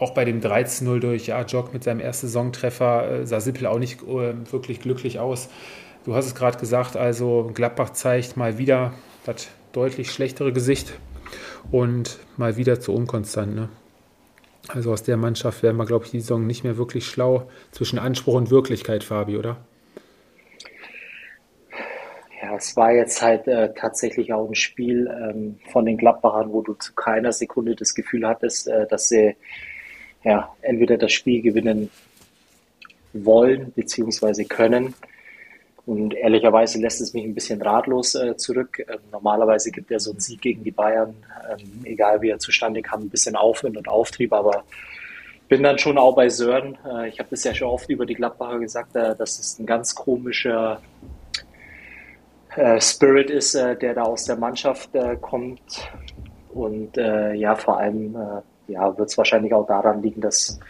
auch 0.05 0.12
bei 0.12 0.26
dem 0.26 0.42
13-0 0.42 1.00
durch 1.00 1.28
ja, 1.28 1.40
Jock 1.42 1.72
mit 1.72 1.82
seinem 1.82 2.00
ersten 2.00 2.26
Saisontreffer 2.26 3.11
äh, 3.11 3.26
sah 3.26 3.40
Sippel 3.40 3.66
auch 3.66 3.78
nicht 3.78 4.02
äh, 4.02 4.34
wirklich 4.52 4.80
glücklich 4.80 5.18
aus. 5.18 5.48
Du 6.05 6.14
hast 6.14 6.26
es 6.26 6.34
gerade 6.34 6.59
gesagt, 6.59 6.94
also 6.94 7.50
Gladbach 7.55 7.90
zeigt 7.90 8.36
mal 8.36 8.59
wieder 8.59 8.92
das 9.24 9.48
deutlich 9.72 10.11
schlechtere 10.11 10.52
Gesicht 10.52 10.92
und 11.72 12.18
mal 12.36 12.59
wieder 12.59 12.80
zu 12.80 12.94
unkonstant. 12.94 13.55
Ne? 13.55 13.70
Also 14.68 14.92
aus 14.92 15.02
der 15.02 15.16
Mannschaft 15.16 15.62
werden 15.62 15.78
wir, 15.78 15.86
glaube 15.86 16.05
ich, 16.05 16.11
die 16.11 16.20
Saison 16.20 16.46
nicht 16.46 16.64
mehr 16.64 16.76
wirklich 16.76 17.07
schlau 17.07 17.48
zwischen 17.72 17.98
Anspruch 17.98 18.34
und 18.34 18.50
Wirklichkeit, 18.50 19.05
Fabi, 19.05 19.38
oder? 19.38 19.57
Ja, 22.42 22.57
es 22.57 22.76
war 22.76 22.92
jetzt 22.92 23.22
halt 23.22 23.48
äh, 23.48 23.72
tatsächlich 23.72 24.34
auch 24.34 24.46
ein 24.46 24.55
Spiel 24.55 25.09
ähm, 25.11 25.59
von 25.72 25.86
den 25.86 25.96
Gladbachern, 25.96 26.52
wo 26.52 26.61
du 26.61 26.74
zu 26.74 26.94
keiner 26.94 27.32
Sekunde 27.32 27.74
das 27.74 27.94
Gefühl 27.94 28.28
hattest, 28.28 28.68
äh, 28.68 28.86
dass 28.86 29.09
sie 29.09 29.34
ja, 30.25 30.55
entweder 30.62 30.97
das 30.97 31.12
Spiel 31.12 31.43
gewinnen 31.43 31.91
wollen 33.12 33.72
bzw. 33.72 34.45
können. 34.45 34.95
Und 35.87 36.14
ehrlicherweise 36.14 36.81
lässt 36.81 37.03
es 37.03 37.12
mich 37.12 37.25
ein 37.25 37.35
bisschen 37.35 37.61
ratlos 37.61 38.14
äh, 38.14 38.37
zurück. 38.37 38.79
Ähm, 38.89 39.01
normalerweise 39.12 39.70
gibt 39.70 39.91
er 39.91 40.01
so 40.01 40.12
einen 40.12 40.20
Sieg 40.20 40.41
gegen 40.41 40.64
die 40.64 40.70
Bayern, 40.70 41.14
ähm, 41.51 41.85
egal 41.85 42.22
wie 42.22 42.31
er 42.31 42.39
zustande 42.39 42.81
kam, 42.81 43.03
ein 43.03 43.11
bisschen 43.11 43.37
Aufwind 43.37 43.77
und 43.77 43.87
Auftrieb, 43.87 44.33
aber 44.33 44.64
bin 45.49 45.62
dann 45.62 45.79
schon 45.79 45.99
auch 45.99 46.16
bei 46.16 46.31
Sören. 46.31 46.79
Äh, 46.87 47.09
ich 47.11 47.18
habe 47.18 47.29
das 47.31 47.45
ja 47.45 47.55
schon 47.55 47.68
oft 47.68 47.91
über 47.91 48.07
die 48.07 48.14
Gladbacher 48.14 48.59
gesagt, 48.61 48.97
äh, 48.97 49.14
dass 49.14 49.39
es 49.39 49.59
ein 49.59 49.66
ganz 49.66 49.95
komischer 49.95 50.81
äh, 52.57 52.81
Spirit 52.81 53.31
ist, 53.31 53.55
äh, 53.55 53.77
der 53.77 53.95
da 53.95 54.03
aus 54.05 54.25
der 54.25 54.37
Mannschaft 54.37 54.95
äh, 54.95 55.16
kommt. 55.20 55.61
Und 56.51 56.97
ja, 56.97 57.57
vor 57.57 57.81
allem 57.81 58.16
ja, 58.68 58.96
wird 58.96 59.08
es 59.08 59.18
wahrscheinlich 59.18 59.52
auch 59.52 59.66
daran 59.66 60.02
liegen, 60.02 60.20
dass 60.20 60.60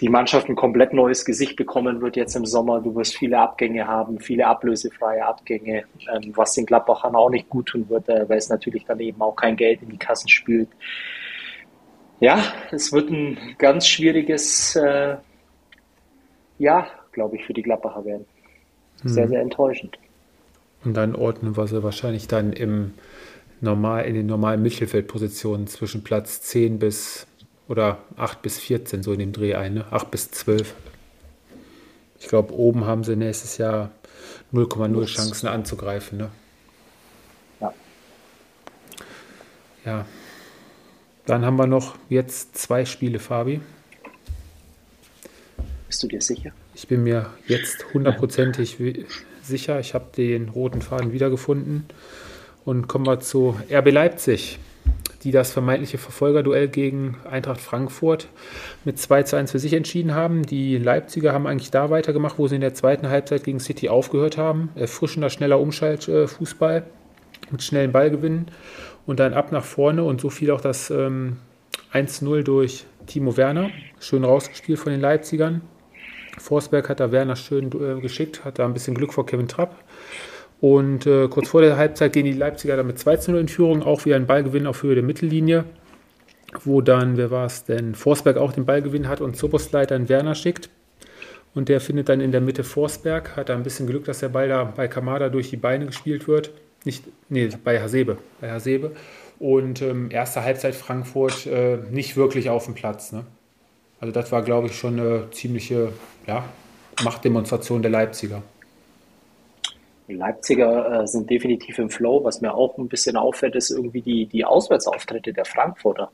die 0.00 0.08
Mannschaft 0.08 0.48
ein 0.48 0.56
komplett 0.56 0.92
neues 0.92 1.24
Gesicht 1.24 1.56
bekommen 1.56 2.00
wird 2.00 2.16
jetzt 2.16 2.34
im 2.34 2.46
Sommer. 2.46 2.80
Du 2.80 2.94
wirst 2.94 3.16
viele 3.16 3.38
Abgänge 3.38 3.86
haben, 3.86 4.18
viele 4.18 4.46
ablösefreie 4.46 5.24
Abgänge, 5.24 5.84
ähm, 6.12 6.32
was 6.34 6.54
den 6.54 6.66
Gladbachern 6.66 7.14
auch 7.14 7.30
nicht 7.30 7.48
gut 7.48 7.66
tun 7.66 7.88
wird, 7.88 8.08
äh, 8.08 8.28
weil 8.28 8.38
es 8.38 8.48
natürlich 8.48 8.84
dann 8.84 9.00
eben 9.00 9.20
auch 9.22 9.36
kein 9.36 9.56
Geld 9.56 9.82
in 9.82 9.90
die 9.90 9.96
Kassen 9.96 10.28
spült. 10.28 10.68
Ja, 12.20 12.42
es 12.70 12.92
wird 12.92 13.10
ein 13.10 13.38
ganz 13.58 13.86
schwieriges 13.86 14.76
äh, 14.76 15.16
Jahr, 16.58 16.86
glaube 17.12 17.36
ich, 17.36 17.44
für 17.44 17.54
die 17.54 17.62
Gladbacher 17.62 18.04
werden. 18.04 18.26
Sehr, 19.04 19.24
hm. 19.24 19.30
sehr 19.30 19.40
enttäuschend. 19.40 19.98
Und 20.84 20.94
dann 20.94 21.14
ordnen 21.14 21.56
wir 21.56 21.66
sie 21.66 21.82
wahrscheinlich 21.82 22.28
dann 22.28 22.52
im 22.52 22.94
normal, 23.64 24.04
in 24.04 24.14
den 24.14 24.26
normalen 24.26 24.62
Mittelfeldpositionen 24.62 25.66
zwischen 25.66 26.04
Platz 26.04 26.40
10 26.42 26.78
bis 26.78 27.26
oder 27.66 27.98
8 28.16 28.42
bis 28.42 28.58
14, 28.58 29.02
so 29.02 29.12
in 29.12 29.18
dem 29.18 29.32
Dreh 29.32 29.54
ein, 29.54 29.74
ne? 29.74 29.86
8 29.90 30.10
bis 30.10 30.30
12. 30.30 30.74
Ich 32.20 32.28
glaube, 32.28 32.54
oben 32.54 32.84
haben 32.84 33.04
sie 33.04 33.16
nächstes 33.16 33.58
Jahr 33.58 33.90
0,0 34.52 35.06
Chancen 35.06 35.48
anzugreifen. 35.48 36.18
Ne? 36.18 36.30
Ja. 37.60 37.74
Ja. 39.84 40.06
Dann 41.26 41.44
haben 41.44 41.56
wir 41.56 41.66
noch 41.66 41.96
jetzt 42.08 42.56
zwei 42.56 42.84
Spiele, 42.84 43.18
Fabi. 43.18 43.60
Bist 45.86 46.02
du 46.02 46.06
dir 46.06 46.20
sicher? 46.20 46.52
Ich 46.74 46.88
bin 46.88 47.02
mir 47.02 47.30
jetzt 47.46 47.86
hundertprozentig 47.94 48.78
sicher. 49.42 49.80
Ich 49.80 49.94
habe 49.94 50.06
den 50.16 50.48
roten 50.48 50.82
Faden 50.82 51.12
wiedergefunden. 51.12 51.86
Und 52.64 52.88
kommen 52.88 53.06
wir 53.06 53.20
zu 53.20 53.56
RB 53.70 53.92
Leipzig, 53.92 54.58
die 55.22 55.30
das 55.30 55.52
vermeintliche 55.52 55.98
Verfolgerduell 55.98 56.68
gegen 56.68 57.16
Eintracht 57.30 57.60
Frankfurt 57.60 58.28
mit 58.84 58.98
2 58.98 59.22
zu 59.24 59.36
1 59.36 59.50
für 59.50 59.58
sich 59.58 59.74
entschieden 59.74 60.14
haben. 60.14 60.44
Die 60.44 60.78
Leipziger 60.78 61.32
haben 61.32 61.46
eigentlich 61.46 61.70
da 61.70 61.90
weitergemacht, 61.90 62.38
wo 62.38 62.48
sie 62.48 62.54
in 62.54 62.62
der 62.62 62.74
zweiten 62.74 63.08
Halbzeit 63.08 63.44
gegen 63.44 63.60
City 63.60 63.88
aufgehört 63.88 64.38
haben. 64.38 64.70
Erfrischender, 64.76 65.28
schneller 65.28 65.60
Umschaltfußball 65.60 66.84
mit 67.50 67.62
schnellen 67.62 67.92
Ballgewinnen 67.92 68.46
und 69.06 69.20
dann 69.20 69.34
ab 69.34 69.52
nach 69.52 69.64
vorne 69.64 70.02
und 70.04 70.20
so 70.20 70.30
fiel 70.30 70.50
auch 70.50 70.62
das 70.62 70.90
ähm, 70.90 71.36
1-0 71.92 72.42
durch 72.42 72.86
Timo 73.06 73.36
Werner. 73.36 73.70
Schön 74.00 74.24
rausgespielt 74.24 74.78
von 74.78 74.92
den 74.92 75.02
Leipzigern. 75.02 75.60
Forsberg 76.38 76.88
hat 76.88 77.00
da 77.00 77.12
Werner 77.12 77.36
schön 77.36 77.66
äh, 77.66 78.00
geschickt, 78.00 78.44
hat 78.44 78.58
da 78.58 78.64
ein 78.64 78.72
bisschen 78.72 78.94
Glück 78.94 79.12
vor 79.12 79.26
Kevin 79.26 79.48
Trapp 79.48 79.76
Und 80.64 81.04
äh, 81.04 81.28
kurz 81.28 81.48
vor 81.48 81.60
der 81.60 81.76
Halbzeit 81.76 82.14
gehen 82.14 82.24
die 82.24 82.32
Leipziger 82.32 82.74
dann 82.78 82.86
mit 82.86 82.98
2 82.98 83.18
0 83.28 83.38
in 83.38 83.48
Führung, 83.48 83.82
auch 83.82 84.06
wieder 84.06 84.16
ein 84.16 84.26
Ballgewinn 84.26 84.66
auf 84.66 84.82
Höhe 84.82 84.94
der 84.94 85.04
Mittellinie, 85.04 85.66
wo 86.62 86.80
dann, 86.80 87.18
wer 87.18 87.30
war 87.30 87.44
es 87.44 87.64
denn, 87.64 87.94
Forsberg 87.94 88.38
auch 88.38 88.50
den 88.50 88.64
Ballgewinn 88.64 89.06
hat 89.06 89.20
und 89.20 89.36
Zoboslai 89.36 89.84
dann 89.84 90.08
Werner 90.08 90.34
schickt. 90.34 90.70
Und 91.54 91.68
der 91.68 91.82
findet 91.82 92.08
dann 92.08 92.22
in 92.22 92.32
der 92.32 92.40
Mitte 92.40 92.64
Forsberg, 92.64 93.36
hat 93.36 93.50
da 93.50 93.54
ein 93.54 93.62
bisschen 93.62 93.86
Glück, 93.86 94.06
dass 94.06 94.20
der 94.20 94.30
Ball 94.30 94.48
da 94.48 94.64
bei 94.64 94.88
Kamada 94.88 95.28
durch 95.28 95.50
die 95.50 95.58
Beine 95.58 95.84
gespielt 95.84 96.26
wird. 96.28 96.50
Nicht, 96.86 97.04
nee, 97.28 97.50
bei 97.62 97.78
Hasebe. 97.78 98.16
Bei 98.40 98.50
Hasebe. 98.50 98.92
Und 99.38 99.82
ähm, 99.82 100.10
erste 100.10 100.44
Halbzeit 100.44 100.74
Frankfurt 100.74 101.44
äh, 101.44 101.76
nicht 101.90 102.16
wirklich 102.16 102.48
auf 102.48 102.64
dem 102.64 102.72
Platz. 102.72 103.12
Ne? 103.12 103.26
Also 104.00 104.14
das 104.14 104.32
war, 104.32 104.40
glaube 104.40 104.68
ich, 104.68 104.78
schon 104.78 104.98
eine 104.98 105.30
ziemliche 105.30 105.92
ja, 106.26 106.42
Machtdemonstration 107.02 107.82
der 107.82 107.90
Leipziger. 107.90 108.42
Leipziger 110.08 111.02
äh, 111.02 111.06
sind 111.06 111.30
definitiv 111.30 111.78
im 111.78 111.90
Flow. 111.90 112.22
Was 112.24 112.40
mir 112.40 112.54
auch 112.54 112.76
ein 112.78 112.88
bisschen 112.88 113.16
auffällt, 113.16 113.54
ist 113.56 113.70
irgendwie 113.70 114.02
die, 114.02 114.26
die 114.26 114.44
Auswärtsauftritte 114.44 115.32
der 115.32 115.44
Frankfurter. 115.44 116.10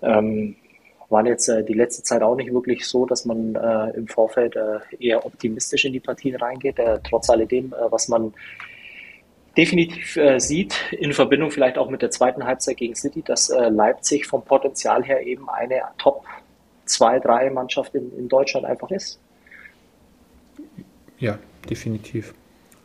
Ähm, 0.00 0.56
waren 1.08 1.26
jetzt 1.26 1.48
äh, 1.48 1.64
die 1.64 1.74
letzte 1.74 2.02
Zeit 2.02 2.22
auch 2.22 2.36
nicht 2.36 2.52
wirklich 2.52 2.86
so, 2.86 3.04
dass 3.04 3.24
man 3.24 3.54
äh, 3.54 3.90
im 3.96 4.06
Vorfeld 4.06 4.56
äh, 4.56 4.78
eher 4.98 5.26
optimistisch 5.26 5.84
in 5.84 5.92
die 5.92 6.00
Partien 6.00 6.36
reingeht. 6.36 6.78
Äh, 6.78 7.00
trotz 7.04 7.28
alledem, 7.30 7.72
äh, 7.72 7.90
was 7.90 8.08
man 8.08 8.32
definitiv 9.54 10.18
sieht, 10.38 10.74
in 10.92 11.12
Verbindung 11.12 11.50
vielleicht 11.50 11.76
auch 11.76 11.90
mit 11.90 12.00
der 12.00 12.10
zweiten 12.10 12.46
Halbzeit 12.46 12.78
gegen 12.78 12.94
City, 12.94 13.20
dass 13.20 13.50
Leipzig 13.50 14.26
vom 14.26 14.42
Potenzial 14.42 15.04
her 15.04 15.26
eben 15.26 15.46
eine 15.50 15.82
Top 15.98 16.24
2-3 16.86 17.50
Mannschaft 17.50 17.94
in, 17.94 18.16
in 18.16 18.28
Deutschland 18.30 18.64
einfach 18.64 18.90
ist. 18.90 19.20
Ja, 21.18 21.38
definitiv. 21.68 22.32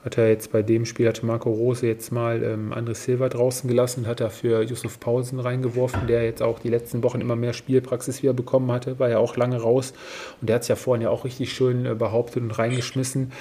Hat 0.05 0.17
er 0.17 0.29
jetzt 0.29 0.51
bei 0.51 0.61
dem 0.61 0.85
Spiel, 0.85 1.07
hatte 1.07 1.25
Marco 1.25 1.51
Rose 1.51 1.85
jetzt 1.85 2.11
mal 2.11 2.43
ähm, 2.43 2.71
André 2.71 2.93
Silva 2.93 3.29
draußen 3.29 3.67
gelassen, 3.67 4.07
hat 4.07 4.21
er 4.21 4.29
für 4.29 4.61
Yusuf 4.61 4.99
Pausen 4.99 5.39
reingeworfen, 5.39 6.07
der 6.07 6.23
jetzt 6.23 6.41
auch 6.41 6.59
die 6.59 6.69
letzten 6.69 7.03
Wochen 7.03 7.19
immer 7.19 7.35
mehr 7.35 7.53
Spielpraxis 7.53 8.21
wieder 8.21 8.33
bekommen 8.33 8.71
hatte, 8.71 8.99
war 8.99 9.09
ja 9.09 9.17
auch 9.17 9.35
lange 9.35 9.59
raus 9.59 9.93
und 10.39 10.47
der 10.49 10.55
hat 10.55 10.61
es 10.61 10.67
ja 10.67 10.75
vorhin 10.75 11.01
ja 11.01 11.09
auch 11.09 11.25
richtig 11.25 11.51
schön 11.51 11.85
äh, 11.85 11.95
behauptet 11.95 12.43
und 12.43 12.51
reingeschmissen. 12.51 13.31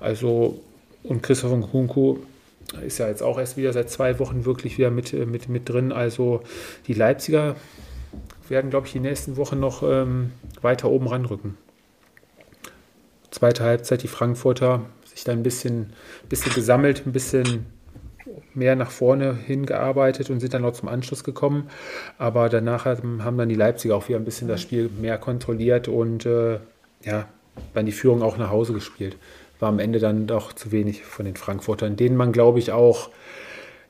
Also, 0.00 0.60
und 1.02 1.22
Christoph 1.22 1.52
Nkunku 1.52 2.18
ist 2.86 2.98
ja 2.98 3.08
jetzt 3.08 3.22
auch 3.22 3.38
erst 3.38 3.56
wieder 3.56 3.72
seit 3.72 3.90
zwei 3.90 4.18
Wochen 4.18 4.44
wirklich 4.44 4.78
wieder 4.78 4.90
mit, 4.90 5.12
äh, 5.12 5.26
mit, 5.26 5.48
mit 5.48 5.68
drin. 5.68 5.92
Also 5.92 6.42
die 6.86 6.94
Leipziger 6.94 7.56
werden, 8.48 8.70
glaube 8.70 8.86
ich, 8.86 8.92
die 8.92 9.00
nächsten 9.00 9.36
Wochen 9.36 9.60
noch 9.60 9.82
ähm, 9.82 10.32
weiter 10.62 10.90
oben 10.90 11.08
ranrücken. 11.08 11.56
Zweite 13.30 13.64
Halbzeit, 13.64 14.02
die 14.02 14.08
Frankfurter 14.08 14.82
sich 15.14 15.24
dann 15.24 15.38
ein 15.38 15.42
bisschen, 15.42 15.92
bisschen 16.28 16.52
gesammelt, 16.52 17.06
ein 17.06 17.12
bisschen 17.12 17.66
mehr 18.52 18.76
nach 18.76 18.90
vorne 18.90 19.34
hingearbeitet 19.34 20.30
und 20.30 20.40
sind 20.40 20.54
dann 20.54 20.62
noch 20.62 20.72
zum 20.72 20.88
Anschluss 20.88 21.24
gekommen. 21.24 21.68
Aber 22.18 22.48
danach 22.48 22.84
haben 22.84 23.38
dann 23.38 23.48
die 23.48 23.54
Leipziger 23.54 23.96
auch 23.96 24.08
wieder 24.08 24.18
ein 24.18 24.24
bisschen 24.24 24.48
das 24.48 24.60
Spiel 24.60 24.90
mehr 25.00 25.18
kontrolliert 25.18 25.88
und 25.88 26.26
äh, 26.26 26.58
ja, 27.02 27.28
dann 27.74 27.86
die 27.86 27.92
Führung 27.92 28.22
auch 28.22 28.36
nach 28.36 28.50
Hause 28.50 28.72
gespielt 28.72 29.16
war 29.64 29.70
am 29.70 29.78
Ende 29.78 29.98
dann 29.98 30.26
doch 30.26 30.52
zu 30.52 30.72
wenig 30.72 31.04
von 31.04 31.24
den 31.24 31.36
Frankfurtern, 31.36 31.96
denen 31.96 32.16
man, 32.16 32.32
glaube 32.32 32.58
ich, 32.58 32.72
auch 32.72 33.10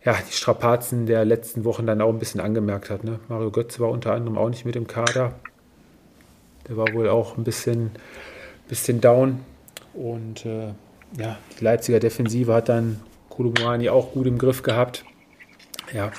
ja, 0.04 0.14
die 0.28 0.32
Strapazen 0.32 1.06
der 1.06 1.24
letzten 1.24 1.64
Wochen 1.64 1.86
dann 1.86 2.00
auch 2.00 2.10
ein 2.10 2.18
bisschen 2.18 2.40
angemerkt 2.40 2.90
hat. 2.90 3.02
Ne? 3.02 3.18
Mario 3.28 3.50
Götze 3.50 3.80
war 3.80 3.90
unter 3.90 4.12
anderem 4.12 4.38
auch 4.38 4.50
nicht 4.50 4.64
mit 4.64 4.76
im 4.76 4.86
Kader. 4.86 5.34
Der 6.68 6.76
war 6.76 6.92
wohl 6.92 7.08
auch 7.08 7.36
ein 7.36 7.44
bisschen, 7.44 7.90
bisschen 8.68 9.00
down. 9.00 9.40
Und 9.94 10.46
äh, 10.46 10.74
ja, 11.18 11.38
die 11.58 11.64
Leipziger 11.64 12.00
Defensive 12.00 12.52
hat 12.52 12.68
dann 12.68 13.00
Kulumani 13.28 13.88
auch 13.88 14.12
gut 14.12 14.26
im 14.26 14.38
Griff 14.38 14.62
gehabt. 14.62 15.04
Ja, 15.92 16.10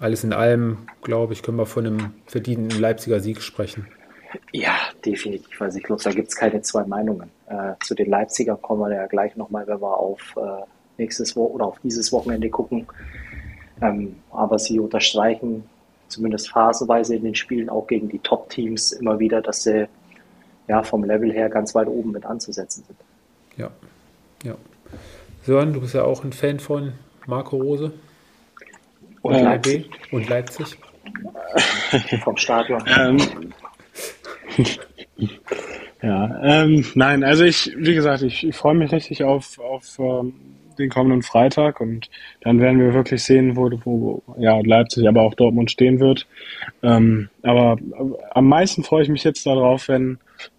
alles 0.00 0.24
in 0.24 0.32
allem, 0.32 0.86
glaube 1.02 1.32
ich, 1.32 1.42
können 1.42 1.56
wir 1.56 1.66
von 1.66 1.86
einem 1.86 2.14
verdienten 2.26 2.78
Leipziger 2.80 3.20
Sieg 3.20 3.40
sprechen. 3.40 3.86
Ja, 4.52 4.74
definitiv. 5.04 5.60
Also 5.62 5.78
ich 5.78 5.84
glaube, 5.84 6.02
da 6.02 6.10
gibt 6.10 6.28
es 6.28 6.36
keine 6.36 6.60
zwei 6.62 6.84
Meinungen. 6.84 7.30
Äh, 7.46 7.74
zu 7.82 7.94
den 7.94 8.10
Leipzigern 8.10 8.60
kommen 8.60 8.80
wir 8.82 8.94
ja 8.94 9.06
gleich 9.06 9.36
nochmal, 9.36 9.66
wenn 9.66 9.80
wir 9.80 9.96
auf 9.96 10.34
äh, 10.36 10.64
nächstes 10.98 11.36
Wo 11.36 11.46
oder 11.46 11.66
auf 11.66 11.78
dieses 11.82 12.12
Wochenende 12.12 12.50
gucken. 12.50 12.86
Ähm, 13.80 14.16
aber 14.30 14.58
sie 14.58 14.78
unterstreichen 14.78 15.64
zumindest 16.08 16.50
phasenweise 16.50 17.16
in 17.16 17.24
den 17.24 17.34
Spielen 17.34 17.68
auch 17.68 17.86
gegen 17.86 18.08
die 18.08 18.18
Top-Teams 18.18 18.92
immer 18.92 19.18
wieder, 19.18 19.40
dass 19.40 19.62
sie 19.62 19.88
ja 20.68 20.82
vom 20.82 21.04
Level 21.04 21.32
her 21.32 21.48
ganz 21.48 21.74
weit 21.74 21.88
oben 21.88 22.12
mit 22.12 22.24
anzusetzen 22.24 22.84
sind. 22.86 22.98
Ja, 23.56 23.70
ja. 24.44 24.56
Sören, 25.42 25.72
du 25.72 25.80
bist 25.80 25.94
ja 25.94 26.04
auch 26.04 26.24
ein 26.24 26.32
Fan 26.32 26.58
von 26.58 26.94
Marco 27.26 27.56
Rose. 27.56 27.92
Und 29.22 29.34
Leipzig. 29.34 29.90
Und 30.10 30.28
Leipzig. 30.28 30.76
vom 32.24 32.36
Stadion. 32.36 32.82
Ähm, 32.98 33.18
ja, 36.02 36.40
ähm, 36.42 36.84
nein, 36.94 37.24
also 37.24 37.44
ich, 37.44 37.72
wie 37.76 37.94
gesagt, 37.94 38.22
ich, 38.22 38.46
ich 38.46 38.56
freue 38.56 38.74
mich 38.74 38.92
richtig 38.92 39.24
auf, 39.24 39.58
auf 39.58 39.98
ähm, 39.98 40.34
den 40.78 40.90
kommenden 40.90 41.22
Freitag 41.22 41.80
und 41.80 42.10
dann 42.40 42.60
werden 42.60 42.80
wir 42.80 42.94
wirklich 42.94 43.22
sehen, 43.22 43.56
wo, 43.56 43.70
wo 43.84 44.22
ja, 44.38 44.60
Leipzig, 44.60 45.06
aber 45.06 45.22
auch 45.22 45.34
Dortmund 45.34 45.70
stehen 45.70 46.00
wird. 46.00 46.26
Ähm, 46.82 47.28
aber 47.42 47.76
am 48.32 48.48
meisten 48.48 48.82
freue 48.82 49.02
ich 49.02 49.08
mich 49.08 49.24
jetzt 49.24 49.46
darauf, 49.46 49.88
wenn, 49.88 50.18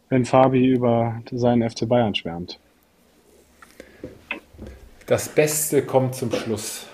wenn 0.09 0.25
Fabi 0.25 0.65
über 0.65 1.21
seinen 1.31 1.69
FC 1.69 1.87
Bayern 1.87 2.15
schwärmt. 2.15 2.59
Das 5.07 5.29
Beste 5.29 5.85
kommt 5.85 6.15
zum 6.15 6.31
Schluss. 6.31 6.87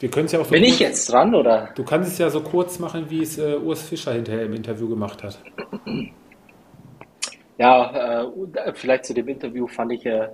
Wir 0.00 0.10
können 0.10 0.26
es 0.26 0.32
ja 0.32 0.40
auch 0.40 0.44
so 0.44 0.50
Bin 0.50 0.62
kurz, 0.62 0.74
ich 0.74 0.80
jetzt 0.80 1.10
dran, 1.10 1.34
oder? 1.34 1.70
Du 1.74 1.82
kannst 1.82 2.12
es 2.12 2.18
ja 2.18 2.30
so 2.30 2.42
kurz 2.42 2.78
machen, 2.78 3.08
wie 3.08 3.22
es 3.22 3.38
äh, 3.38 3.56
Urs 3.56 3.82
Fischer 3.82 4.12
hinterher 4.12 4.44
im 4.44 4.52
Interview 4.52 4.88
gemacht 4.88 5.22
hat. 5.22 5.40
Ja, 7.56 8.22
äh, 8.22 8.72
vielleicht 8.74 9.06
zu 9.06 9.14
dem 9.14 9.28
Interview 9.28 9.66
fand 9.66 9.92
ich 9.92 10.06
äh, 10.06 10.28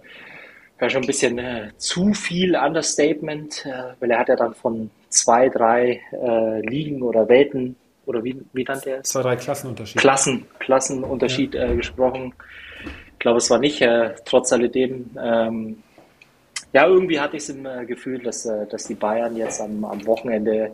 ja 0.80 0.90
schon 0.90 1.02
ein 1.02 1.06
bisschen 1.06 1.38
äh, 1.38 1.70
zu 1.78 2.12
viel 2.12 2.56
Understatement, 2.56 3.64
äh, 3.64 3.94
weil 4.00 4.10
er 4.10 4.18
hat 4.18 4.28
ja 4.28 4.36
dann 4.36 4.54
von 4.54 4.90
zwei, 5.08 5.48
drei 5.48 6.00
äh, 6.12 6.60
Ligen 6.68 7.00
oder 7.00 7.28
Welten 7.28 7.76
oder 8.04 8.22
wie, 8.22 8.36
wie 8.52 8.64
nannte 8.64 8.90
er 8.90 9.00
es? 9.00 9.08
Zwei, 9.08 9.22
drei 9.22 9.36
Klassenunterschied. 9.36 9.98
Klassen, 9.98 10.46
Klassenunterschied 10.58 11.54
ja. 11.54 11.72
gesprochen. 11.72 12.34
Ich 13.24 13.26
glaube, 13.26 13.38
es 13.38 13.48
war 13.48 13.58
nicht 13.58 13.82
trotz 14.26 14.52
alledem 14.52 15.10
ähm, 15.18 15.82
ja, 16.74 16.88
irgendwie 16.88 17.20
hatte 17.20 17.36
ich 17.36 17.44
es 17.44 17.50
im 17.50 17.64
äh, 17.64 17.86
Gefühl, 17.86 18.18
dass, 18.18 18.44
äh, 18.46 18.66
dass 18.66 18.88
die 18.88 18.96
Bayern 18.96 19.36
jetzt 19.36 19.60
am, 19.60 19.84
am 19.84 20.04
Wochenende 20.06 20.72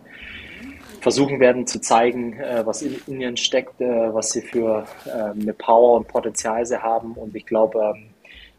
versuchen 1.02 1.40
werden 1.40 1.66
zu 1.66 1.78
zeigen, 1.78 2.40
äh, 2.40 2.64
was 2.64 2.80
in, 2.80 2.96
ihnen 3.06 3.36
steckt, 3.36 3.82
äh, 3.82 4.12
was 4.12 4.30
sie 4.30 4.40
für 4.40 4.86
ähm, 5.06 5.40
eine 5.42 5.52
Power 5.52 5.98
und 5.98 6.08
Potenzial 6.08 6.64
sie 6.64 6.82
haben. 6.82 7.12
Und 7.12 7.36
ich 7.36 7.44
glaube, 7.44 7.92
ähm, 7.94 8.06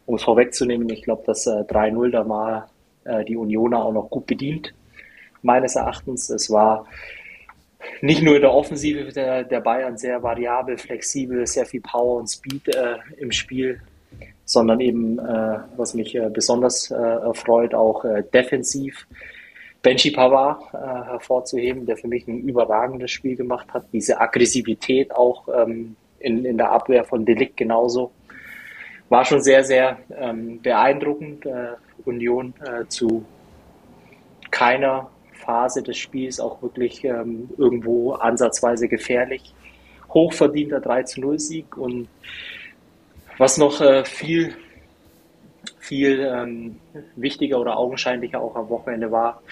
um 0.06 0.14
es 0.14 0.22
vorwegzunehmen, 0.22 0.88
ich 0.88 1.02
glaube, 1.02 1.24
dass 1.26 1.46
3-0 1.46 2.10
da 2.10 2.28
war 2.28 2.68
die 3.28 3.36
Unioner 3.36 3.84
auch 3.84 3.92
noch 3.92 4.10
gut 4.10 4.26
bedient, 4.26 4.72
meines 5.42 5.74
Erachtens. 5.74 6.30
Es 6.30 6.50
war 6.50 6.86
nicht 8.00 8.22
nur 8.22 8.36
in 8.36 8.42
der 8.42 8.52
Offensive 8.52 9.12
der, 9.12 9.44
der 9.44 9.60
Bayern 9.60 9.96
sehr 9.96 10.22
variabel, 10.22 10.76
flexibel, 10.78 11.46
sehr 11.46 11.66
viel 11.66 11.80
Power 11.80 12.20
und 12.20 12.28
Speed 12.28 12.68
äh, 12.68 12.96
im 13.16 13.32
Spiel, 13.32 13.80
sondern 14.44 14.80
eben, 14.80 15.18
äh, 15.18 15.58
was 15.76 15.94
mich 15.94 16.14
äh, 16.14 16.28
besonders 16.30 16.90
äh, 16.90 16.94
erfreut, 16.94 17.74
auch 17.74 18.04
äh, 18.04 18.22
defensiv 18.32 19.06
Benji 19.82 20.12
Pavard 20.12 20.62
äh, 20.74 20.76
hervorzuheben, 21.10 21.86
der 21.86 21.96
für 21.96 22.08
mich 22.08 22.26
ein 22.28 22.42
überragendes 22.42 23.10
Spiel 23.10 23.36
gemacht 23.36 23.72
hat. 23.72 23.84
Diese 23.92 24.20
Aggressivität 24.20 25.12
auch 25.12 25.48
ähm, 25.48 25.96
in, 26.20 26.44
in 26.44 26.56
der 26.56 26.70
Abwehr 26.70 27.04
von 27.04 27.24
Delikt 27.24 27.56
genauso. 27.56 28.12
War 29.08 29.24
schon 29.24 29.42
sehr, 29.42 29.64
sehr 29.64 29.98
ähm, 30.16 30.60
beeindruckend. 30.62 31.46
Union 32.04 32.54
zu 32.88 33.24
keiner 34.50 35.10
Phase 35.44 35.82
des 35.82 35.96
Spiels 35.98 36.40
auch 36.40 36.62
wirklich 36.62 37.04
ähm, 37.04 37.50
irgendwo 37.58 38.12
ansatzweise 38.12 38.88
gefährlich. 38.88 39.54
Hochverdienter 40.12 40.80
3 40.80 41.02
zu 41.04 41.20
0 41.20 41.38
Sieg 41.38 41.76
und 41.76 42.08
was 43.38 43.58
noch 43.58 43.80
äh, 43.80 44.04
viel, 44.04 44.54
viel 45.78 46.20
ähm, 46.20 46.76
wichtiger 47.16 47.58
oder 47.60 47.76
augenscheinlicher 47.76 48.40
auch 48.40 48.54
am 48.56 48.68
Wochenende 48.68 49.10
war, 49.10 49.42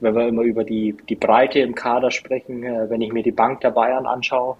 wenn 0.00 0.14
wir 0.14 0.28
immer 0.28 0.42
über 0.42 0.64
die, 0.64 0.96
die 1.08 1.16
Breite 1.16 1.60
im 1.60 1.74
Kader 1.74 2.10
sprechen, 2.10 2.64
äh, 2.64 2.88
wenn 2.88 3.02
ich 3.02 3.12
mir 3.12 3.22
die 3.22 3.32
Bank 3.32 3.60
der 3.60 3.70
Bayern 3.70 4.06
anschaue, 4.06 4.56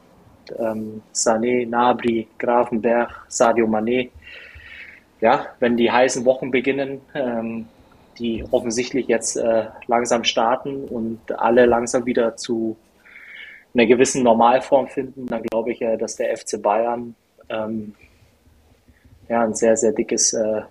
ähm, 0.59 1.03
Sané, 1.15 1.67
Nabri, 1.67 2.29
Grafenberg, 2.39 3.25
Sadio 3.29 3.67
Mané, 3.67 4.11
ja, 5.21 5.47
wenn 5.59 5.77
die 5.77 5.91
heißen 5.91 6.25
Wochen 6.25 6.51
beginnen, 6.51 7.01
ähm, 7.15 7.67
die 8.19 8.45
offensichtlich 8.51 9.07
jetzt 9.09 9.37
äh, 9.37 9.67
langsam 9.87 10.25
starten 10.25 10.85
und 10.85 11.21
alle 11.39 11.67
langsam 11.67 12.07
wieder 12.07 12.37
zu 12.37 12.77
einer 13.75 13.87
gewissen 13.87 14.23
Normalform 14.23 14.89
finden, 14.89 15.27
dann 15.27 15.43
glaube 15.43 15.73
ich, 15.73 15.81
äh, 15.81 15.97
dass 15.97 16.17
der 16.17 16.37
FC 16.37 16.61
Bayern 16.61 17.15
ähm, 17.49 17.95
ja, 19.29 19.45
ein 19.45 19.55
sehr, 19.55 19.77
sehr 19.77 19.93
dickes 19.93 20.33
äh, 20.33 20.63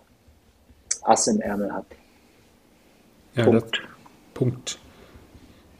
Ass 1.03 1.27
im 1.27 1.39
Ärmel 1.41 1.73
hat. 1.73 1.85
Ja, 3.35 3.45
Punkt. 3.45 3.77
Das, 3.77 3.89
Punkt. 4.33 4.79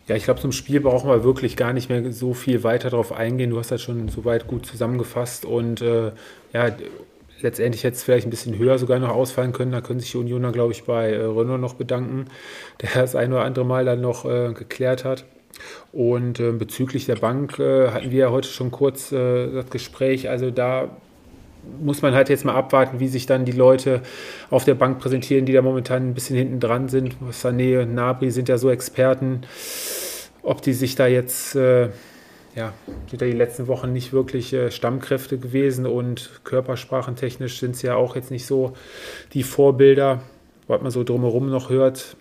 Ja, 0.07 0.16
ich 0.16 0.24
glaube, 0.24 0.39
zum 0.39 0.51
Spiel 0.51 0.80
brauchen 0.80 1.10
wir 1.10 1.24
wirklich 1.24 1.55
gar 1.55 1.72
nicht 1.72 1.89
mehr 1.89 2.12
so 2.12 2.34
viel 2.34 2.64
weiter 2.64 2.89
darauf 2.89 3.12
eingehen. 3.12 3.51
Du 3.51 3.60
hast 3.60 3.70
das 3.70 3.82
schon 3.82 4.10
soweit 4.10 4.47
gut 4.47 4.66
zusammengefasst 4.66 5.45
und 5.45 5.82
äh, 5.82 6.12
ja, 6.51 6.72
letztendlich 7.42 7.84
hätte 7.84 7.96
es 7.96 8.04
vielleicht 8.04 8.28
ein 8.28 8.30
bisschen 8.30 8.58
höher 8.58 8.78
sogar 8.78 9.00
noch 9.00 9.10
ausfallen 9.10 9.54
können. 9.54 9.72
Da 9.72 9.82
können 9.82 10.00
sich 10.00 10.12
die 10.12 10.18
Unioner, 10.18 10.52
glaube 10.52 10.74
ich, 10.74 10.84
bei 10.84 11.12
äh, 11.12 11.24
Renault 11.24 11.62
noch 11.62 11.76
bedanken, 11.76 12.26
der 12.82 13.02
das 13.02 13.16
ein 13.16 13.32
oder 13.34 13.44
andere 13.44 13.66
Mal 13.66 13.86
dann 13.86 14.02
noch 14.02 14.26
äh, 14.26 14.54
geklärt 14.54 15.06
hat. 15.06 15.26
Und 15.92 16.40
äh, 16.40 16.52
bezüglich 16.52 17.06
der 17.06 17.16
Bank 17.16 17.60
äh, 17.60 17.90
hatten 17.90 18.12
wir 18.12 18.20
ja 18.20 18.32
heute 18.32 18.48
schon 18.48 18.72
kurz 18.72 19.12
äh, 19.12 19.52
das 19.52 19.70
Gespräch. 19.70 20.30
Also 20.30 20.52
da 20.52 20.90
muss 21.82 22.02
man 22.02 22.14
halt 22.14 22.30
jetzt 22.30 22.46
mal 22.46 22.56
abwarten, 22.56 23.00
wie 23.00 23.08
sich 23.08 23.26
dann 23.26 23.46
die 23.46 23.52
Leute 23.52 24.02
auf 24.50 24.64
der 24.64 24.76
Bank 24.76 25.00
präsentieren, 25.00 25.46
die 25.46 25.54
da 25.54 25.62
momentan 25.62 26.10
ein 26.10 26.14
bisschen 26.14 26.38
hinten 26.38 26.60
dran 26.60 26.88
sind. 26.88 27.16
Sané 27.32 27.82
und 27.82 27.94
Nabri 27.94 28.32
sind 28.32 28.50
ja 28.50 28.58
so 28.58 28.70
Experten, 28.70 29.42
ob 30.42 30.62
die 30.62 30.74
sich 30.74 30.96
da 30.96 31.08
jetzt, 31.08 31.56
äh, 31.56 31.90
ja, 32.60 32.74
sind 33.10 33.22
ja 33.22 33.28
die 33.28 33.34
letzten 33.34 33.68
Wochen 33.68 33.93
nicht 33.93 34.12
wirklich 34.12 34.53
äh, 34.53 34.70
Stammkräfte 34.70 35.38
gewesen 35.38 35.86
und 35.86 36.41
körpersprachentechnisch 36.43 37.57
sind 37.60 37.78
sie 37.78 37.88
ja 37.88 37.95
auch 37.95 38.16
jetzt 38.16 38.32
nicht 38.32 38.45
so 38.45 38.74
die 39.34 39.43
Vorbilder, 39.43 40.22
was 40.68 40.82
man 40.82 40.91
so 40.91 41.03
drumherum 41.05 41.49
noch 41.49 41.70
hört. 41.70 42.18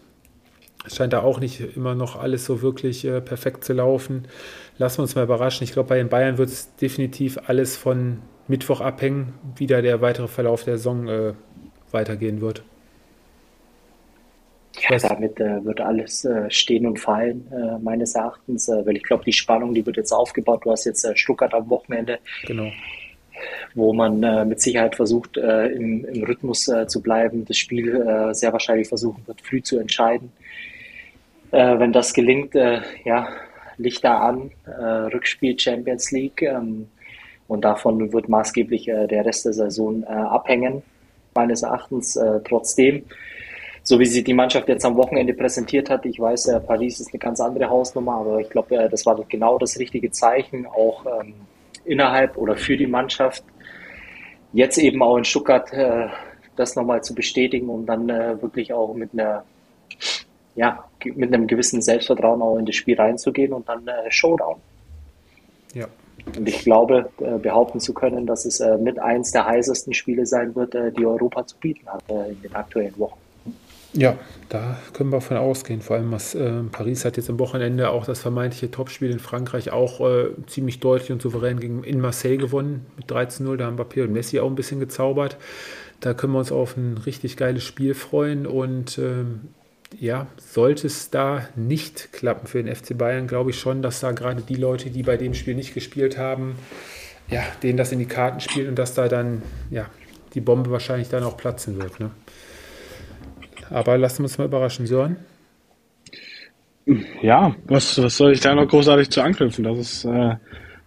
Es 0.86 0.94
scheint 0.94 1.12
da 1.12 1.22
auch 1.22 1.40
nicht 1.40 1.76
immer 1.76 1.96
noch 1.96 2.14
alles 2.14 2.44
so 2.44 2.62
wirklich 2.62 3.04
äh, 3.04 3.20
perfekt 3.20 3.64
zu 3.64 3.72
laufen. 3.72 4.28
Lassen 4.78 4.98
wir 4.98 5.02
uns 5.02 5.16
mal 5.16 5.24
überraschen. 5.24 5.64
Ich 5.64 5.72
glaube, 5.72 5.88
bei 5.88 5.98
den 5.98 6.08
Bayern 6.08 6.38
wird 6.38 6.50
es 6.50 6.74
definitiv 6.76 7.38
alles 7.46 7.76
von 7.76 8.20
Mittwoch 8.46 8.80
abhängen, 8.80 9.34
wie 9.56 9.66
da 9.66 9.82
der 9.82 10.00
weitere 10.00 10.28
Verlauf 10.28 10.62
der 10.62 10.78
Saison 10.78 11.08
äh, 11.08 11.34
weitergehen 11.90 12.40
wird. 12.40 12.62
Ja, 14.88 14.96
damit 14.98 15.40
äh, 15.40 15.64
wird 15.64 15.80
alles 15.80 16.24
äh, 16.24 16.50
stehen 16.50 16.86
und 16.86 16.98
fallen, 16.98 17.46
äh, 17.52 17.78
meines 17.82 18.14
Erachtens, 18.14 18.68
äh, 18.68 18.86
weil 18.86 18.96
ich 18.96 19.02
glaube, 19.02 19.24
die 19.24 19.32
Spannung, 19.32 19.74
die 19.74 19.84
wird 19.84 19.96
jetzt 19.96 20.12
aufgebaut. 20.12 20.64
Du 20.64 20.70
hast 20.70 20.84
jetzt 20.84 21.04
äh, 21.04 21.16
Stuttgart 21.16 21.52
am 21.54 21.68
Wochenende, 21.70 22.18
genau. 22.46 22.70
wo 23.74 23.92
man 23.92 24.48
mit 24.48 24.60
Sicherheit 24.60 24.96
versucht, 24.96 25.36
im, 25.36 26.04
im, 26.04 26.24
Rhythmus 26.24 26.70
zu 26.88 27.00
bleiben, 27.00 27.44
das 27.44 27.56
Spiel 27.56 28.32
sehr 28.32 28.52
wahrscheinlich 28.52 28.88
versuchen 28.88 29.22
wird, 29.26 29.40
früh 29.40 29.62
zu 29.62 29.78
entscheiden. 29.78 30.32
wenn 31.52 31.92
das 31.92 32.14
gelingt, 32.14 32.54
ja, 32.54 33.28
Lichter 33.76 34.20
an, 34.20 34.50
Rückspiel 34.66 35.56
Champions 35.56 36.10
League. 36.10 36.42
Ähm, 36.42 36.88
und 37.48 37.62
davon 37.62 38.12
wird 38.12 38.28
maßgeblich 38.28 38.88
äh, 38.88 39.06
der 39.06 39.24
Rest 39.24 39.46
der 39.46 39.54
Saison 39.54 40.02
äh, 40.02 40.06
abhängen, 40.06 40.82
meines 41.34 41.62
Erachtens. 41.62 42.14
Äh, 42.14 42.40
trotzdem, 42.46 43.04
so 43.88 43.98
wie 43.98 44.04
sie 44.04 44.22
die 44.22 44.34
Mannschaft 44.34 44.68
jetzt 44.68 44.84
am 44.84 44.96
Wochenende 44.96 45.32
präsentiert 45.32 45.88
hat, 45.88 46.04
ich 46.04 46.20
weiß, 46.20 46.48
äh, 46.48 46.60
Paris 46.60 47.00
ist 47.00 47.08
eine 47.10 47.18
ganz 47.18 47.40
andere 47.40 47.70
Hausnummer, 47.70 48.16
aber 48.16 48.38
ich 48.38 48.50
glaube, 48.50 48.76
äh, 48.76 48.86
das 48.86 49.06
war 49.06 49.18
genau 49.26 49.56
das 49.56 49.78
richtige 49.78 50.10
Zeichen, 50.10 50.66
auch 50.66 51.06
ähm, 51.06 51.32
innerhalb 51.86 52.36
oder 52.36 52.54
für 52.54 52.76
die 52.76 52.86
Mannschaft. 52.86 53.42
Jetzt 54.52 54.76
eben 54.76 55.02
auch 55.02 55.16
in 55.16 55.24
Stuttgart 55.24 55.72
äh, 55.72 56.08
das 56.54 56.76
nochmal 56.76 57.02
zu 57.02 57.14
bestätigen 57.14 57.70
und 57.70 57.86
dann 57.86 58.08
wirklich 58.08 58.74
auch 58.74 58.92
mit 58.92 59.14
einer 59.14 59.44
ja, 60.54 60.84
mit 61.04 61.32
einem 61.32 61.46
gewissen 61.46 61.80
Selbstvertrauen 61.80 62.42
auch 62.42 62.58
in 62.58 62.66
das 62.66 62.74
Spiel 62.74 62.96
reinzugehen 63.00 63.52
und 63.54 63.68
dann 63.68 63.88
Showdown. 64.10 64.56
Ja, 65.72 65.86
und 66.36 66.48
ich 66.48 66.58
glaube, 66.64 67.10
äh, 67.20 67.38
behaupten 67.38 67.78
zu 67.78 67.94
können, 67.94 68.26
dass 68.26 68.44
es 68.44 68.58
äh, 68.58 68.76
mit 68.76 68.98
eins 68.98 69.30
der 69.30 69.46
heißesten 69.46 69.94
Spiele 69.94 70.26
sein 70.26 70.54
wird, 70.56 70.74
äh, 70.74 70.90
die 70.90 71.06
Europa 71.06 71.46
zu 71.46 71.56
bieten 71.58 71.86
hat 71.88 72.02
in 72.08 72.42
den 72.42 72.54
aktuellen 72.56 72.98
Wochen. 72.98 73.20
Ja, 73.94 74.18
da 74.50 74.78
können 74.92 75.10
wir 75.10 75.20
von 75.20 75.38
ausgehen. 75.38 75.80
Vor 75.80 75.96
allem, 75.96 76.12
was, 76.12 76.34
äh, 76.34 76.62
Paris 76.70 77.04
hat 77.04 77.16
jetzt 77.16 77.30
am 77.30 77.38
Wochenende 77.38 77.90
auch 77.90 78.04
das 78.04 78.20
vermeintliche 78.20 78.70
Topspiel 78.70 79.10
in 79.10 79.18
Frankreich 79.18 79.70
auch 79.70 80.00
äh, 80.00 80.28
ziemlich 80.46 80.80
deutlich 80.80 81.10
und 81.10 81.22
souverän 81.22 81.58
gegen, 81.58 81.84
in 81.84 82.00
Marseille 82.00 82.36
gewonnen 82.36 82.86
mit 82.96 83.10
13-0. 83.10 83.56
Da 83.56 83.66
haben 83.66 83.78
Mbappé 83.78 84.04
und 84.04 84.12
Messi 84.12 84.40
auch 84.40 84.46
ein 84.46 84.56
bisschen 84.56 84.78
gezaubert. 84.78 85.38
Da 86.00 86.14
können 86.14 86.34
wir 86.34 86.38
uns 86.38 86.52
auf 86.52 86.76
ein 86.76 86.98
richtig 86.98 87.36
geiles 87.36 87.64
Spiel 87.64 87.94
freuen 87.94 88.46
und 88.46 88.98
ähm, 88.98 89.40
ja, 89.98 90.26
sollte 90.36 90.86
es 90.86 91.10
da 91.10 91.48
nicht 91.56 92.12
klappen 92.12 92.46
für 92.46 92.62
den 92.62 92.74
FC 92.74 92.96
Bayern, 92.96 93.26
glaube 93.26 93.50
ich 93.50 93.58
schon, 93.58 93.80
dass 93.82 94.00
da 94.00 94.12
gerade 94.12 94.42
die 94.42 94.54
Leute, 94.54 94.90
die 94.90 95.02
bei 95.02 95.16
dem 95.16 95.34
Spiel 95.34 95.54
nicht 95.54 95.74
gespielt 95.74 96.18
haben, 96.18 96.56
ja, 97.30 97.42
denen 97.62 97.78
das 97.78 97.90
in 97.90 97.98
die 97.98 98.06
Karten 98.06 98.40
spielt 98.40 98.68
und 98.68 98.78
dass 98.78 98.94
da 98.94 99.08
dann 99.08 99.42
ja, 99.70 99.86
die 100.34 100.40
Bombe 100.40 100.70
wahrscheinlich 100.70 101.08
dann 101.08 101.24
auch 101.24 101.36
platzen 101.36 101.80
wird. 101.80 102.00
Ne? 102.00 102.10
Aber 103.70 103.98
lassen 103.98 104.18
wir 104.18 104.24
uns 104.24 104.38
mal 104.38 104.44
überraschen, 104.44 104.86
Sören. 104.86 105.16
Ja, 107.22 107.54
was, 107.66 108.02
was 108.02 108.16
soll 108.16 108.32
ich 108.32 108.40
da 108.40 108.54
noch 108.54 108.66
großartig 108.66 109.10
zu 109.10 109.20
anknüpfen? 109.20 109.64
Das 109.64 109.78
ist 109.78 110.04
äh, 110.06 110.36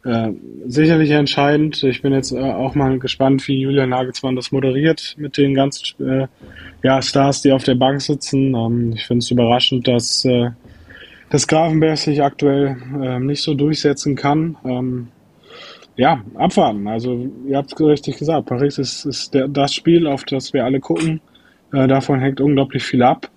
äh, 0.04 0.34
sicherlich 0.66 1.12
entscheidend. 1.12 1.84
Ich 1.84 2.02
bin 2.02 2.12
jetzt 2.14 2.32
äh, 2.32 2.40
auch 2.40 2.74
mal 2.74 2.98
gespannt, 2.98 3.48
wie 3.48 3.62
Julian 3.62 3.90
Nagelsmann 3.90 4.36
das 4.36 4.52
moderiert 4.52 5.16
mit 5.18 5.38
den 5.38 5.54
ganzen 5.54 6.08
äh, 6.08 6.28
ja, 6.82 7.02
Stars, 7.04 7.44
die 7.44 7.52
auf 7.52 7.64
der 7.64 7.76
Bank 7.76 8.02
sitzen. 8.02 8.56
Ähm, 8.56 8.94
ich 8.96 9.06
finde 9.06 9.20
es 9.20 9.30
überraschend, 9.30 9.88
dass, 9.88 10.26
äh, 10.26 10.50
dass 11.30 11.48
Grafenberg 11.48 12.00
sich 12.00 12.24
aktuell 12.24 12.78
äh, 13.00 13.20
nicht 13.20 13.44
so 13.44 13.54
durchsetzen 13.54 14.16
kann. 14.16 14.58
Ähm, 14.66 15.08
ja, 15.98 16.24
abwarten. 16.34 16.88
Also, 16.88 17.30
ihr 17.48 17.58
habt 17.58 17.74
es 17.74 17.80
richtig 17.80 18.18
gesagt. 18.18 18.48
Paris 18.48 18.80
ist, 18.80 19.06
ist 19.06 19.36
der, 19.36 19.48
das 19.48 19.76
Spiel, 19.76 20.08
auf 20.08 20.24
das 20.24 20.52
wir 20.52 20.66
alle 20.66 20.80
gucken. 20.80 21.22
Äh, 21.74 21.88
davon 21.88 22.20
hängt 22.20 22.42
unglaublich 22.42 22.84
viel 22.84 23.04
ab. 23.04 23.30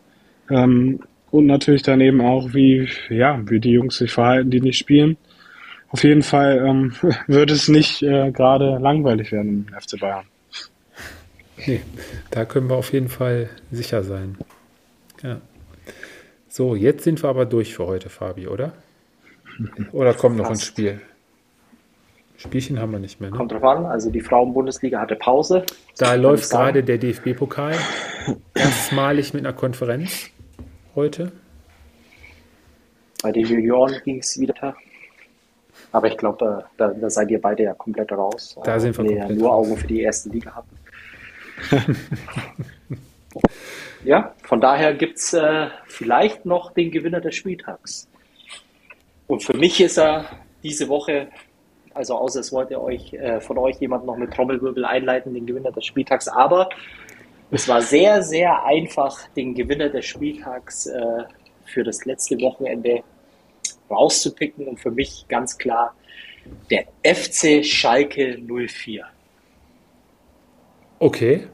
Ähm, 0.51 1.01
und 1.31 1.47
natürlich 1.47 1.83
daneben 1.83 2.21
auch, 2.21 2.55
wie, 2.55 2.89
ja, 3.09 3.41
wie 3.47 3.61
die 3.61 3.73
Jungs 3.73 3.97
sich 3.97 4.13
verhalten, 4.13 4.51
die 4.51 4.61
nicht 4.61 4.79
spielen 4.79 5.17
auf 5.95 6.03
jeden 6.03 6.25
Fall 6.25 6.59
ähm, 6.67 6.93
wird 7.29 7.53
es 7.53 7.69
nicht 7.69 8.03
äh, 8.03 8.33
gerade 8.33 8.79
langweilig 8.79 9.31
werden 9.31 9.69
im 9.69 9.81
FC 9.81 10.01
Bayern. 10.01 10.27
Nee, 11.67 11.83
da 12.33 12.45
können 12.45 12.69
wir 12.69 12.75
auf 12.75 12.93
jeden 12.93 13.09
Fall 13.09 13.49
sicher 13.71 14.03
sein. 14.03 14.37
Ja. 15.23 15.41
So, 16.49 16.75
jetzt 16.75 17.05
sind 17.05 17.23
wir 17.23 17.31
aber 17.31 17.47
durch 17.47 17.75
für 17.75 17.87
heute, 17.87 18.09
Fabi, 18.09 18.49
oder? 18.49 18.73
Oder 19.93 20.15
kommt 20.15 20.37
noch 20.37 20.51
ein 20.51 20.57
Spiel? 20.57 21.01
Spielchen 22.37 22.81
haben 22.81 22.93
wir 22.93 22.99
nicht 22.99 23.21
mehr. 23.21 23.31
Ne? 23.31 23.37
Kommt 23.37 23.53
drauf 23.53 23.65
an, 23.65 23.87
also 23.87 24.11
die 24.11 24.21
Frauen-Bundesliga 24.21 25.01
hatte 25.01 25.17
Pause. 25.17 25.65
Da 25.99 26.15
läuft 26.15 26.51
gerade 26.51 26.83
der 26.83 26.99
DFB-Pokal. 26.99 27.75
Erstmalig 28.55 29.35
mit 29.35 29.45
einer 29.45 29.55
Konferenz 29.55 30.31
heute. 30.95 31.33
Bei 33.23 33.33
den 33.33 33.47
Junioren 33.47 33.95
ging 34.05 34.19
es 34.19 34.39
wieder 34.39 34.75
aber 35.95 36.09
ich 36.09 36.17
glaube, 36.17 36.65
da, 36.77 36.89
da, 36.89 37.09
seid 37.09 37.31
ihr 37.31 37.41
beide 37.41 37.63
ja 37.63 37.75
komplett 37.75 38.11
raus. 38.11 38.59
Da 38.65 38.81
sind 38.81 38.99
wir 38.99 39.05
komplett 39.05 39.31
ja 39.31 39.37
nur 39.37 39.55
Augen 39.55 39.77
für 39.77 39.87
die 39.87 40.03
erste 40.03 40.29
Liga 40.29 40.53
hatten. 40.53 40.77
ja, 44.05 44.35
von 44.43 44.61
daher 44.61 44.93
gibt 44.95 45.19
es 45.19 45.35
äh, 45.35 45.69
vielleicht 45.87 46.47
noch 46.47 46.73
den 46.73 46.91
Gewinner 46.91 47.21
des 47.21 47.37
Spieltags. 47.37 48.09
Und 49.29 49.45
für 49.45 49.57
mich 49.57 49.81
ist 49.81 49.97
er 49.97 50.25
diese 50.65 50.89
Woche, 50.89 51.29
also 51.95 52.17
außer 52.17 52.41
es 52.41 52.53
wollte 52.53 52.83
euch 52.83 53.13
äh, 53.15 53.41
von 53.41 53.59
euch 53.59 53.77
jemand 53.81 54.05
noch 54.05 54.17
mit 54.17 54.33
Trommelwirbel 54.33 54.85
einleiten, 54.85 55.35
den 55.35 55.47
Gewinner 55.47 55.73
des 55.73 55.87
Spieltags, 55.87 56.29
aber 56.29 56.69
es 57.51 57.69
war 57.69 57.81
sehr, 57.81 58.23
sehr 58.23 58.65
einfach, 58.65 59.29
den 59.37 59.55
Gewinner 59.55 59.89
des 59.89 60.05
Spieltags 60.05 60.87
äh, 60.87 61.25
für 61.65 61.85
das 61.85 62.05
letzte 62.05 62.41
Wochenende 62.41 63.03
rauszupicken 63.91 64.67
und 64.67 64.81
für 64.81 64.91
mich 64.91 65.27
ganz 65.29 65.57
klar 65.57 65.95
der 66.71 66.87
FC 67.03 67.65
Schalke 67.65 68.39
04. 68.39 69.05
Okay. 70.99 71.47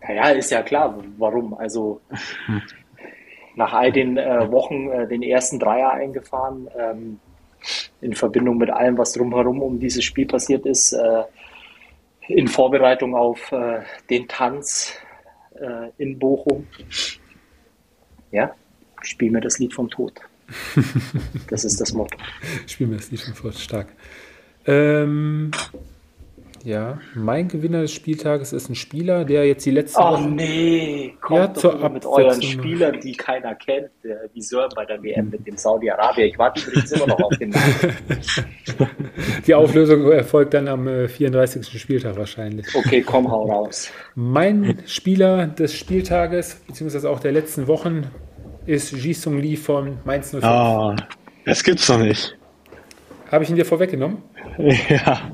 Naja, 0.00 0.28
ist 0.30 0.50
ja 0.50 0.62
klar, 0.62 1.02
warum. 1.18 1.54
Also 1.54 2.00
nach 3.56 3.72
all 3.72 3.90
den 3.90 4.16
äh, 4.18 4.50
Wochen 4.50 4.90
äh, 4.90 5.08
den 5.08 5.22
ersten 5.22 5.58
Dreier 5.58 5.92
eingefahren, 5.92 6.68
ähm, 6.78 7.20
in 8.00 8.14
Verbindung 8.14 8.58
mit 8.58 8.70
allem, 8.70 8.98
was 8.98 9.12
drumherum 9.12 9.62
um 9.62 9.78
dieses 9.78 10.04
Spiel 10.04 10.26
passiert 10.26 10.66
ist, 10.66 10.92
äh, 10.92 11.22
in 12.28 12.48
Vorbereitung 12.48 13.14
auf 13.14 13.52
äh, 13.52 13.80
den 14.10 14.28
Tanz 14.28 14.92
äh, 15.54 15.90
in 15.98 16.18
Bochum. 16.18 16.66
Ja, 18.32 18.54
spiel 19.02 19.30
mir 19.30 19.40
das 19.40 19.58
Lied 19.58 19.74
vom 19.74 19.88
Tod. 19.88 20.12
Das 21.48 21.64
ist 21.64 21.80
das 21.80 21.92
Motto. 21.92 22.16
Spiel 22.66 22.86
mir 22.86 22.96
das 22.96 23.10
Lied 23.10 23.20
vom 23.20 23.34
Tod, 23.34 23.54
stark. 23.54 23.88
Ähm, 24.66 25.50
Ja, 26.66 26.98
mein 27.14 27.46
Gewinner 27.46 27.82
des 27.82 27.92
Spieltages 27.92 28.52
ist 28.52 28.68
ein 28.68 28.74
Spieler, 28.74 29.24
der 29.24 29.46
jetzt 29.46 29.64
die 29.64 29.70
letzte 29.70 30.00
Oh 30.00 30.14
Woche. 30.14 30.28
nee, 30.30 31.14
kommt 31.20 31.38
Ja, 31.38 31.46
doch 31.46 31.54
zur 31.60 31.74
immer 31.74 31.90
mit 31.90 32.04
euren. 32.04 32.42
Spielern, 32.42 32.98
die 32.98 33.12
keiner 33.12 33.54
kennt, 33.54 33.90
äh, 34.02 34.16
wie 34.34 34.42
Sören 34.42 34.70
bei 34.74 34.84
der 34.84 35.00
WM 35.00 35.30
mit 35.30 35.46
dem 35.46 35.56
Saudi-Arabien. 35.56 36.26
Ich 36.26 36.36
warte 36.40 36.62
übrigens 36.68 36.90
immer 36.90 37.06
noch 37.06 37.20
auf 37.20 37.36
den 37.38 37.50
Namen. 37.50 37.96
Die 39.46 39.54
Auflösung 39.54 40.10
erfolgt 40.10 40.54
dann 40.54 40.66
am 40.66 40.88
äh, 40.88 41.06
34. 41.06 41.80
Spieltag 41.80 42.16
wahrscheinlich. 42.16 42.66
Okay, 42.74 43.00
komm, 43.00 43.30
hau 43.30 43.44
raus. 43.48 43.92
Mein 44.16 44.82
Spieler 44.86 45.46
des 45.46 45.72
Spieltages, 45.72 46.56
beziehungsweise 46.66 47.08
auch 47.08 47.20
der 47.20 47.30
letzten 47.30 47.68
Wochen, 47.68 48.08
ist 48.66 48.90
Jisung 48.90 49.38
Lee 49.38 49.54
von 49.54 49.98
Mainz 50.04 50.32
05. 50.32 50.42
Ah, 50.42 50.96
das 51.44 51.62
gibt's 51.62 51.86
doch 51.86 51.98
nicht. 52.00 52.36
Habe 53.30 53.44
ich 53.44 53.50
ihn 53.50 53.56
dir 53.56 53.64
vorweggenommen? 53.64 54.18
Ja. 54.88 55.30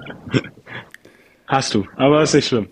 Hast 1.52 1.74
du, 1.74 1.84
aber 1.96 2.22
ist 2.22 2.32
nicht 2.32 2.48
schlimm. 2.48 2.68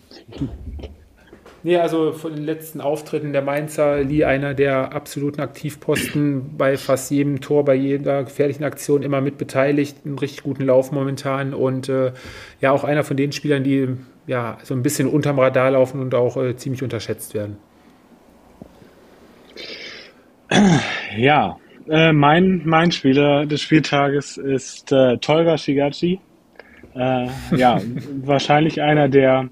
Nee, 1.63 1.77
also 1.77 2.13
von 2.13 2.35
den 2.35 2.45
letzten 2.45 2.81
Auftritten 2.81 3.35
der 3.35 3.43
Mainzer 3.43 4.03
Lee 4.03 4.25
einer 4.25 4.55
der 4.55 4.95
absoluten 4.95 5.43
Aktivposten 5.43 6.57
bei 6.57 6.79
fast 6.79 7.11
jedem 7.11 7.43
Tor, 7.43 7.67
bei 7.67 7.75
jeder 7.75 8.25
gefährlichen 8.25 8.65
Aktion 8.65 9.03
immer 9.03 9.21
mit 9.21 9.37
beteiligt, 9.37 9.99
einen 10.07 10.19
richtig 10.19 10.45
guten 10.45 10.65
Lauf 10.65 10.93
momentan 10.93 11.53
und 11.53 11.91
äh, 11.91 12.13
ja 12.63 12.71
auch 12.71 12.83
einer 12.83 13.05
von 13.05 13.19
den 13.19 13.33
Spielern, 13.33 13.65
die 13.65 13.89
ja 14.27 14.57
so 14.63 14.73
ein 14.73 14.83
bisschen 14.83 15.09
unterm 15.09 15.39
Radar 15.39 15.73
laufen 15.73 16.01
und 16.01 16.15
auch 16.15 16.39
äh, 16.39 16.57
ziemlich 16.57 16.83
unterschätzt 16.83 17.35
werden. 17.35 17.59
Ja, 21.19 21.59
äh, 21.87 22.13
mein, 22.13 22.63
mein 22.65 22.93
Spieler 22.93 23.45
des 23.45 23.61
Spieltages 23.61 24.39
ist 24.39 24.91
äh, 24.91 25.19
Tolga 25.19 25.59
Shigachi. 25.59 26.19
Äh, 26.95 27.29
ja, 27.57 27.81
wahrscheinlich 28.23 28.81
einer 28.83 29.09
der 29.09 29.49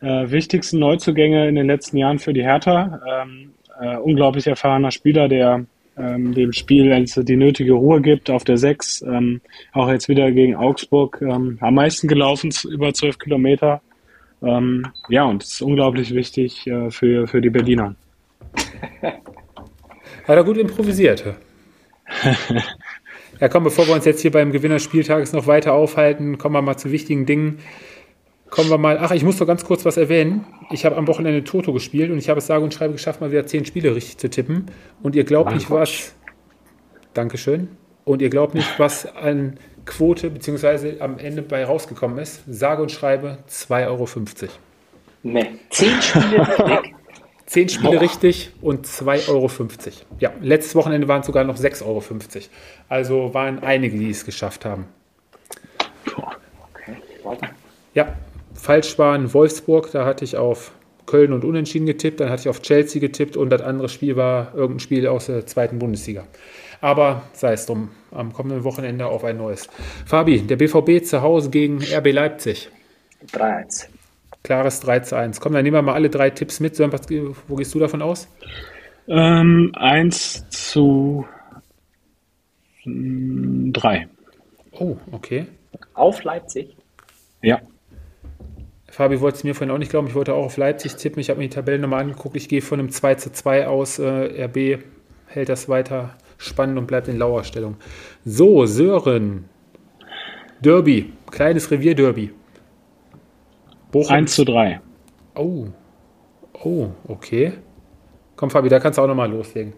äh, 0.00 0.30
wichtigsten 0.30 0.78
Neuzugänge 0.78 1.48
in 1.48 1.54
den 1.54 1.66
letzten 1.66 1.96
Jahren 1.96 2.18
für 2.18 2.32
die 2.32 2.42
Hertha. 2.42 3.00
Ähm, 3.08 3.52
äh, 3.80 3.96
unglaublich 3.96 4.46
erfahrener 4.46 4.90
Spieler, 4.90 5.28
der 5.28 5.64
ähm, 5.96 6.34
dem 6.34 6.52
Spiel 6.52 6.92
also 6.92 7.22
die 7.22 7.36
nötige 7.36 7.72
Ruhe 7.72 8.00
gibt 8.00 8.30
auf 8.30 8.44
der 8.44 8.56
6. 8.56 9.02
Ähm, 9.02 9.40
auch 9.72 9.88
jetzt 9.88 10.08
wieder 10.08 10.30
gegen 10.32 10.56
Augsburg 10.56 11.20
ähm, 11.22 11.58
am 11.60 11.74
meisten 11.74 12.08
gelaufen, 12.08 12.50
über 12.68 12.92
12 12.92 13.18
Kilometer. 13.18 13.80
Ähm, 14.42 14.86
ja, 15.08 15.24
und 15.24 15.42
es 15.42 15.52
ist 15.52 15.62
unglaublich 15.62 16.14
wichtig 16.14 16.66
äh, 16.66 16.90
für, 16.90 17.26
für 17.26 17.40
die 17.40 17.50
Berliner. 17.50 17.94
Hat 19.02 20.36
er 20.36 20.44
gut 20.44 20.56
improvisiert. 20.56 21.24
Ja, 23.40 23.48
komm, 23.48 23.64
bevor 23.64 23.86
wir 23.86 23.94
uns 23.94 24.04
jetzt 24.04 24.20
hier 24.20 24.30
beim 24.30 24.52
Gewinner 24.52 24.78
Spieltages 24.78 25.32
noch 25.32 25.46
weiter 25.46 25.72
aufhalten, 25.72 26.36
kommen 26.36 26.54
wir 26.54 26.62
mal 26.62 26.76
zu 26.76 26.92
wichtigen 26.92 27.24
Dingen. 27.24 27.58
Kommen 28.50 28.68
wir 28.68 28.78
mal. 28.78 28.98
Ach, 29.00 29.12
ich 29.12 29.22
muss 29.22 29.38
doch 29.38 29.46
ganz 29.46 29.64
kurz 29.64 29.84
was 29.84 29.96
erwähnen. 29.96 30.44
Ich 30.70 30.84
habe 30.84 30.96
am 30.96 31.06
Wochenende 31.06 31.42
Toto 31.44 31.72
gespielt 31.72 32.10
und 32.10 32.18
ich 32.18 32.28
habe 32.28 32.38
es 32.38 32.46
sage 32.46 32.62
und 32.64 32.74
schreibe 32.74 32.92
geschafft, 32.92 33.20
mal 33.20 33.30
wieder 33.30 33.46
zehn 33.46 33.64
Spiele 33.64 33.94
richtig 33.94 34.18
zu 34.18 34.28
tippen. 34.28 34.66
Und 35.02 35.16
ihr 35.16 35.24
glaubt 35.24 35.54
nicht, 35.54 35.70
was. 35.70 36.14
Dankeschön. 37.14 37.68
Und 38.04 38.20
ihr 38.20 38.28
glaubt 38.28 38.54
nicht, 38.54 38.78
was 38.78 39.06
an 39.16 39.58
Quote 39.86 40.30
beziehungsweise 40.30 40.96
am 41.00 41.18
Ende 41.18 41.42
bei 41.42 41.64
rausgekommen 41.64 42.18
ist. 42.18 42.42
Sage 42.46 42.82
und 42.82 42.92
schreibe 42.92 43.38
2,50 43.48 43.86
Euro. 43.86 44.08
Nee, 45.22 45.46
zehn 45.70 46.02
Spiele 46.02 46.38
weg. 46.58 46.94
Zehn 47.50 47.68
Spiele 47.68 47.94
Boah. 47.94 48.02
richtig 48.02 48.52
und 48.62 48.86
2,50 48.86 49.28
Euro. 49.28 49.50
Ja, 50.20 50.32
letztes 50.40 50.76
Wochenende 50.76 51.08
waren 51.08 51.22
es 51.22 51.26
sogar 51.26 51.42
noch 51.42 51.56
6,50 51.56 51.84
Euro. 51.84 52.04
Also 52.88 53.34
waren 53.34 53.64
einige, 53.64 53.98
die 53.98 54.08
es 54.08 54.24
geschafft 54.24 54.64
haben. 54.64 54.86
Okay, 56.06 56.96
warte. 57.24 57.48
Ja, 57.92 58.14
falsch 58.54 58.96
waren 59.00 59.34
Wolfsburg, 59.34 59.90
da 59.90 60.04
hatte 60.06 60.24
ich 60.24 60.36
auf 60.36 60.70
Köln 61.06 61.32
und 61.32 61.44
Unentschieden 61.44 61.86
getippt, 61.86 62.20
dann 62.20 62.30
hatte 62.30 62.42
ich 62.42 62.48
auf 62.48 62.62
Chelsea 62.62 63.00
getippt 63.00 63.36
und 63.36 63.50
das 63.50 63.62
andere 63.62 63.88
Spiel 63.88 64.14
war 64.14 64.54
irgendein 64.54 64.78
Spiel 64.78 65.08
aus 65.08 65.26
der 65.26 65.44
zweiten 65.44 65.80
Bundesliga. 65.80 66.28
Aber 66.80 67.22
sei 67.32 67.54
es 67.54 67.66
drum, 67.66 67.90
am 68.12 68.32
kommenden 68.32 68.62
Wochenende 68.62 69.06
auf 69.06 69.24
ein 69.24 69.38
neues. 69.38 69.68
Fabi, 70.06 70.42
der 70.42 70.54
BVB 70.54 71.04
zu 71.04 71.20
Hause 71.20 71.50
gegen 71.50 71.82
RB 71.82 72.12
Leipzig. 72.12 72.70
3-1. 73.32 73.88
Klares 74.42 74.80
3 74.80 75.00
zu 75.00 75.16
1. 75.16 75.40
Komm, 75.40 75.52
dann 75.52 75.62
nehmen 75.62 75.76
wir 75.76 75.82
mal 75.82 75.94
alle 75.94 76.10
drei 76.10 76.30
Tipps 76.30 76.60
mit. 76.60 76.76
Sören, 76.76 76.92
wo 77.48 77.56
gehst 77.56 77.74
du 77.74 77.78
davon 77.78 78.02
aus? 78.02 78.28
Ähm, 79.08 79.72
1 79.74 80.48
zu 80.50 81.26
3. 82.86 84.08
Oh, 84.72 84.96
okay. 85.12 85.46
Auf 85.94 86.22
Leipzig. 86.24 86.76
Ja. 87.42 87.60
Fabi 88.88 89.20
wollte 89.20 89.38
es 89.38 89.44
mir 89.44 89.54
vorhin 89.54 89.72
auch 89.74 89.78
nicht 89.78 89.90
glauben. 89.90 90.08
Ich 90.08 90.14
wollte 90.14 90.34
auch 90.34 90.44
auf 90.44 90.56
Leipzig 90.56 90.96
tippen. 90.96 91.20
Ich 91.20 91.30
habe 91.30 91.38
mir 91.38 91.48
die 91.48 91.54
Tabellen 91.54 91.80
nochmal 91.80 92.02
angeguckt. 92.02 92.36
Ich 92.36 92.48
gehe 92.48 92.62
von 92.62 92.80
einem 92.80 92.90
2 92.90 93.14
zu 93.16 93.32
2 93.32 93.68
aus. 93.68 93.98
Äh, 93.98 94.44
RB 94.44 94.82
hält 95.26 95.48
das 95.48 95.68
weiter 95.68 96.16
spannend 96.38 96.78
und 96.78 96.86
bleibt 96.86 97.08
in 97.08 97.18
Lauerstellung. 97.18 97.76
So, 98.24 98.66
Sören. 98.66 99.44
Derby. 100.60 101.12
Kleines 101.30 101.70
Revierderby. 101.70 102.32
Bochum. 103.90 104.14
1 104.14 104.34
zu 104.34 104.44
3. 104.44 104.80
Oh. 105.34 105.66
Oh, 106.62 106.88
okay. 107.08 107.52
Komm, 108.36 108.50
Fabi, 108.50 108.68
da 108.68 108.80
kannst 108.80 108.98
du 108.98 109.02
auch 109.02 109.06
nochmal 109.06 109.30
loslegen. 109.30 109.72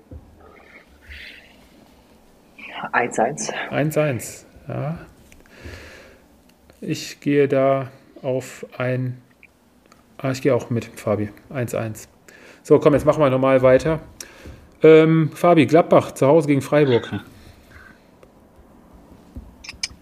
1-1. 2.92 3.52
1-1. 3.70 4.44
Ja. 4.68 4.98
Ich 6.80 7.20
gehe 7.20 7.48
da 7.48 7.88
auf 8.22 8.66
ein. 8.76 9.20
Ah, 10.18 10.32
ich 10.32 10.42
gehe 10.42 10.54
auch 10.54 10.70
mit, 10.70 10.84
Fabi. 10.84 11.30
1-1. 11.50 12.08
So, 12.62 12.78
komm, 12.78 12.94
jetzt 12.94 13.06
machen 13.06 13.20
wir 13.22 13.30
normal 13.30 13.62
weiter. 13.62 14.00
Ähm, 14.82 15.30
Fabi, 15.32 15.66
Gladbach 15.66 16.12
zu 16.12 16.26
Hause 16.26 16.48
gegen 16.48 16.60
Freiburg. 16.60 17.12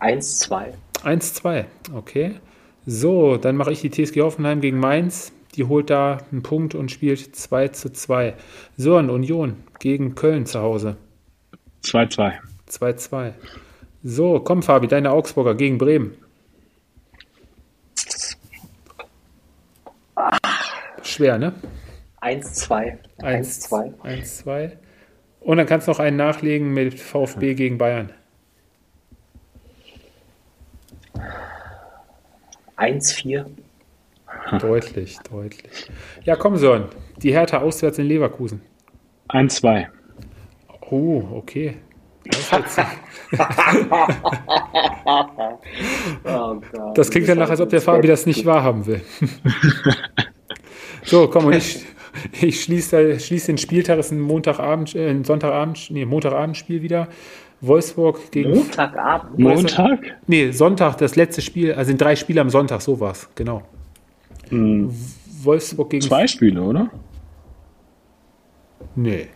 1-2. 0.00 0.72
1-2. 1.04 1.64
Okay. 1.94 2.40
So, 2.92 3.36
dann 3.36 3.54
mache 3.54 3.70
ich 3.70 3.82
die 3.82 3.90
TSG 3.90 4.20
Hoffenheim 4.20 4.60
gegen 4.60 4.80
Mainz. 4.80 5.32
Die 5.54 5.62
holt 5.62 5.90
da 5.90 6.18
einen 6.32 6.42
Punkt 6.42 6.74
und 6.74 6.90
spielt 6.90 7.36
2 7.36 7.68
zu 7.68 7.92
2. 7.92 8.34
So, 8.76 8.96
und 8.96 9.10
Union 9.10 9.62
gegen 9.78 10.16
Köln 10.16 10.44
zu 10.44 10.60
Hause. 10.60 10.96
2-2. 11.84 12.32
2-2. 12.68 13.34
So, 14.02 14.40
komm, 14.40 14.64
Fabi, 14.64 14.88
deine 14.88 15.12
Augsburger 15.12 15.54
gegen 15.54 15.78
Bremen. 15.78 16.16
Schwer, 21.04 21.38
ne? 21.38 21.54
1-2. 22.20 22.98
1-2. 23.20 23.94
1-2. 24.02 24.72
Und 25.38 25.58
dann 25.58 25.66
kannst 25.66 25.86
du 25.86 25.92
noch 25.92 26.00
einen 26.00 26.16
nachlegen 26.16 26.74
mit 26.74 26.98
VfB 26.98 27.54
gegen 27.54 27.78
Bayern. 27.78 28.10
1-4. 32.80 33.44
Deutlich, 34.58 35.18
deutlich. 35.30 35.90
Ja, 36.24 36.36
komm, 36.36 36.56
Sören. 36.56 36.86
Die 37.22 37.32
Hertha 37.32 37.58
auswärts 37.58 37.98
in 37.98 38.06
Leverkusen. 38.06 38.62
1-2. 39.28 39.86
Oh, 40.90 41.22
okay. 41.32 41.76
Das, 42.24 42.50
Oh 46.94 47.10
klingt 47.10 47.28
danach, 47.28 47.50
als 47.50 47.60
ob 47.60 47.68
der 47.70 47.80
Fabi 47.80 48.06
das 48.06 48.26
nicht 48.26 48.44
wahrhaben 48.46 48.86
will. 48.86 49.00
so, 51.04 51.28
komm, 51.28 51.46
und 51.46 51.54
ich, 51.54 51.84
ich 52.40 52.62
schließe, 52.62 53.18
schließe 53.20 53.46
den 53.46 53.58
Spieltag, 53.58 53.98
ist 53.98 54.10
ein 54.10 54.20
Montagabend, 54.20 54.94
äh, 54.94 55.10
ein 55.10 55.24
Sonntagabend, 55.24 55.90
nee, 55.90 56.04
Montagabendspiel 56.04 56.82
wieder. 56.82 57.08
Wolfsburg 57.60 58.30
gegen. 58.30 58.54
Montagabend. 58.54 59.38
Montag? 59.38 60.16
Nee, 60.26 60.50
Sonntag, 60.50 60.96
das 60.98 61.16
letzte 61.16 61.42
Spiel, 61.42 61.74
also 61.74 61.88
sind 61.88 62.00
drei 62.00 62.16
Spiele 62.16 62.40
am 62.40 62.50
Sonntag, 62.50 62.80
so 62.80 62.98
war's, 63.00 63.28
genau. 63.34 63.62
Hm, 64.48 64.90
Wolfsburg 65.42 65.90
gegen. 65.90 66.02
zwei 66.02 66.26
Spiele, 66.26 66.62
oder? 66.62 66.90
Nee. 68.94 69.28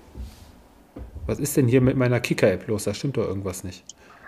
Was 1.27 1.39
ist 1.39 1.57
denn 1.57 1.69
hier 1.69 1.81
mit 1.81 1.97
meiner 1.97 2.21
Kicker-App 2.21 2.67
los? 2.69 2.85
Da 2.85 2.95
stimmt 2.95 3.17
doch 3.17 3.27
irgendwas 3.27 3.65
nicht. 3.65 3.85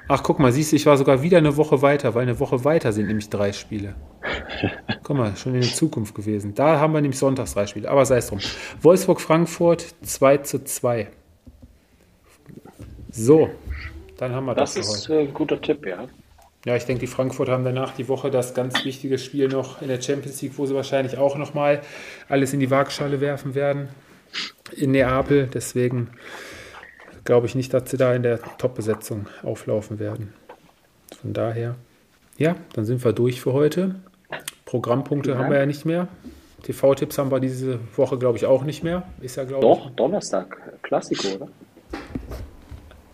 Ach, 0.09 0.23
guck 0.23 0.39
mal, 0.39 0.53
siehst 0.53 0.73
du, 0.73 0.77
ich 0.77 0.87
war 0.87 0.97
sogar 0.97 1.23
wieder 1.23 1.39
eine 1.39 1.57
Woche 1.57 1.83
weiter, 1.83 2.15
weil 2.15 2.23
eine 2.23 2.39
Woche 2.39 2.65
weiter 2.65 2.93
sind 2.93 3.09
nämlich 3.09 3.29
drei 3.29 3.53
Spiele. 3.53 3.97
Guck 5.03 5.17
mal, 5.17 5.37
schon 5.37 5.55
in 5.55 5.61
der 5.61 5.71
Zukunft 5.73 6.15
gewesen. 6.15 6.55
Da 6.55 6.79
haben 6.79 6.93
wir 6.93 7.01
nämlich 7.01 7.19
sonntags 7.19 7.55
drei 7.55 7.67
Spiele, 7.67 7.91
aber 7.91 8.07
sei 8.07 8.19
es 8.19 8.29
drum. 8.29 8.39
Wolfsburg-Frankfurt 8.83 9.95
2 10.03 10.37
zu 10.39 10.65
2. 10.65 11.09
So, 13.17 13.49
dann 14.19 14.35
haben 14.35 14.45
wir 14.45 14.55
das, 14.55 14.75
Das 14.75 14.87
für 14.87 14.93
ist 14.93 15.09
heute. 15.09 15.21
äh, 15.21 15.23
ein 15.29 15.35
guter 15.35 15.61
Tipp, 15.61 15.87
ja. 15.87 16.07
Ja, 16.67 16.77
ich 16.77 16.85
denke, 16.85 17.01
die 17.01 17.07
Frankfurt 17.07 17.49
haben 17.49 17.65
danach 17.65 17.93
die 17.95 18.09
Woche 18.09 18.31
das 18.31 18.53
ganz 18.53 18.85
wichtige 18.85 19.19
Spiel 19.19 19.49
noch 19.49 19.81
in 19.81 19.89
der 19.89 20.03
Champions 20.03 20.43
League, 20.43 20.53
wo 20.57 20.67
sie 20.67 20.75
wahrscheinlich 20.75 21.17
auch 21.17 21.37
nochmal 21.37 21.81
alles 22.29 22.53
in 22.53 22.61
die 22.61 22.71
Waagschale 22.71 23.21
werfen 23.21 23.55
werden. 23.55 23.89
In 24.73 24.91
Neapel. 24.91 25.49
Deswegen 25.53 26.11
glaube 27.25 27.47
ich 27.47 27.55
nicht, 27.55 27.73
dass 27.73 27.91
sie 27.91 27.97
da 27.97 28.15
in 28.15 28.23
der 28.23 28.41
Top-Besetzung 28.59 29.27
auflaufen 29.45 29.99
werden. 29.99 30.35
Von 31.23 31.33
daher, 31.33 31.77
ja, 32.37 32.57
dann 32.75 32.85
sind 32.85 33.03
wir 33.05 33.13
durch 33.13 33.41
für 33.41 33.53
heute. 33.53 33.95
Programmpunkte 34.65 35.31
Vielen 35.31 35.39
haben 35.43 35.51
wir 35.53 35.59
ja 35.61 35.67
nicht 35.67 35.87
mehr. 35.87 36.09
TV-Tipps 36.65 37.17
haben 37.17 37.31
wir 37.31 37.39
diese 37.39 37.79
Woche, 37.97 38.19
glaube 38.19 38.37
ich, 38.39 38.45
auch 38.45 38.65
nicht 38.65 38.83
mehr. 38.83 39.05
Ist 39.21 39.37
ja, 39.37 39.45
glaube 39.45 39.63
Doch, 39.63 39.91
Donnerstag, 39.91 40.59
Klassiko, 40.83 41.29
oder? 41.37 41.49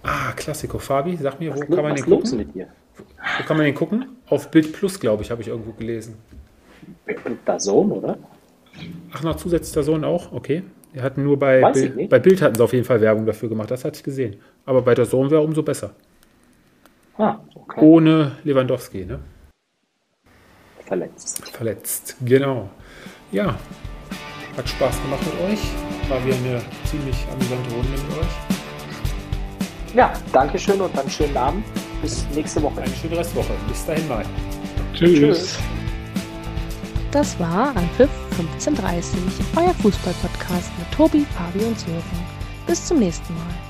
Ah, 0.03 0.33
Klassiko. 0.33 0.79
Fabi, 0.79 1.17
sag 1.17 1.39
mir, 1.41 1.55
wo 1.55 1.61
Was, 1.61 1.69
kann 1.69 1.83
man 1.83 1.95
den 1.95 2.05
gucken? 2.05 2.37
mit 2.37 2.55
dir? 2.55 2.69
Wo 2.97 3.45
kann 3.47 3.57
man 3.57 3.67
den 3.67 3.75
gucken? 3.75 4.17
Auf 4.27 4.51
Bild 4.51 4.73
Plus, 4.73 4.99
glaube 4.99 5.23
ich, 5.23 5.31
habe 5.31 5.43
ich 5.43 5.49
irgendwo 5.49 5.73
gelesen. 5.73 6.17
Da 7.45 7.59
Sohn, 7.59 7.93
oder? 7.93 8.19
Ach, 9.13 9.23
noch 9.23 9.37
zusätzlicher 9.37 9.83
Sohn 9.83 10.05
auch? 10.05 10.33
Okay. 10.33 10.63
Wir 10.93 11.03
hatten 11.03 11.23
nur 11.25 11.39
bei, 11.39 11.63
Bild, 11.73 12.11
bei 12.11 12.19
Bild 12.19 12.43
hatten 12.43 12.55
sie 12.55 12.63
auf 12.63 12.73
jeden 12.73 12.85
Fall 12.85 13.01
Werbung 13.01 13.25
dafür 13.25 13.49
gemacht. 13.49 13.71
Das 13.71 13.85
hatte 13.85 13.97
ich 13.97 14.03
gesehen. 14.03 14.37
Aber 14.67 14.83
bei 14.83 14.95
der 14.95 15.07
Sohn 15.07 15.31
wäre 15.31 15.41
umso 15.43 15.63
besser. 15.63 15.95
Ah, 17.17 17.39
okay. 17.55 17.81
Ohne 17.81 18.33
Lewandowski, 18.45 19.05
ne? 19.05 19.21
Verletzt. 20.87 21.49
Verletzt. 21.49 22.17
Genau. 22.25 22.69
Ja. 23.31 23.57
Hat 24.57 24.69
Spaß 24.69 25.03
gemacht 25.03 25.23
mit 25.25 25.51
euch. 25.51 25.61
War 26.11 26.25
wieder 26.27 26.37
eine 26.37 26.61
ziemlich 26.85 27.27
amüsante 27.33 27.71
Runde 27.71 27.89
mit 27.89 28.19
euch. 28.19 28.52
Ja, 29.95 30.13
Dankeschön 30.33 30.81
und 30.81 30.97
dann 30.97 31.09
schönen 31.09 31.37
Abend. 31.37 31.65
Bis 32.01 32.27
nächste 32.35 32.63
Woche. 32.63 32.81
Eine 32.83 32.95
schöne 32.95 33.19
Restwoche. 33.19 33.53
Bis 33.69 33.85
dahin 33.85 34.09
mal. 34.09 34.25
Tschüss. 34.95 35.19
Tschüss. 35.19 35.59
Das 37.11 37.39
war 37.39 37.77
Anpfiff 37.77 38.09
1530, 38.39 39.21
euer 39.57 39.75
Fußballpodcast 39.75 40.71
mit 40.79 40.91
Tobi, 40.93 41.27
Fabi 41.37 41.65
und 41.65 41.79
Sören. 41.79 42.03
Bis 42.67 42.87
zum 42.87 43.01
nächsten 43.01 43.35
Mal. 43.35 43.62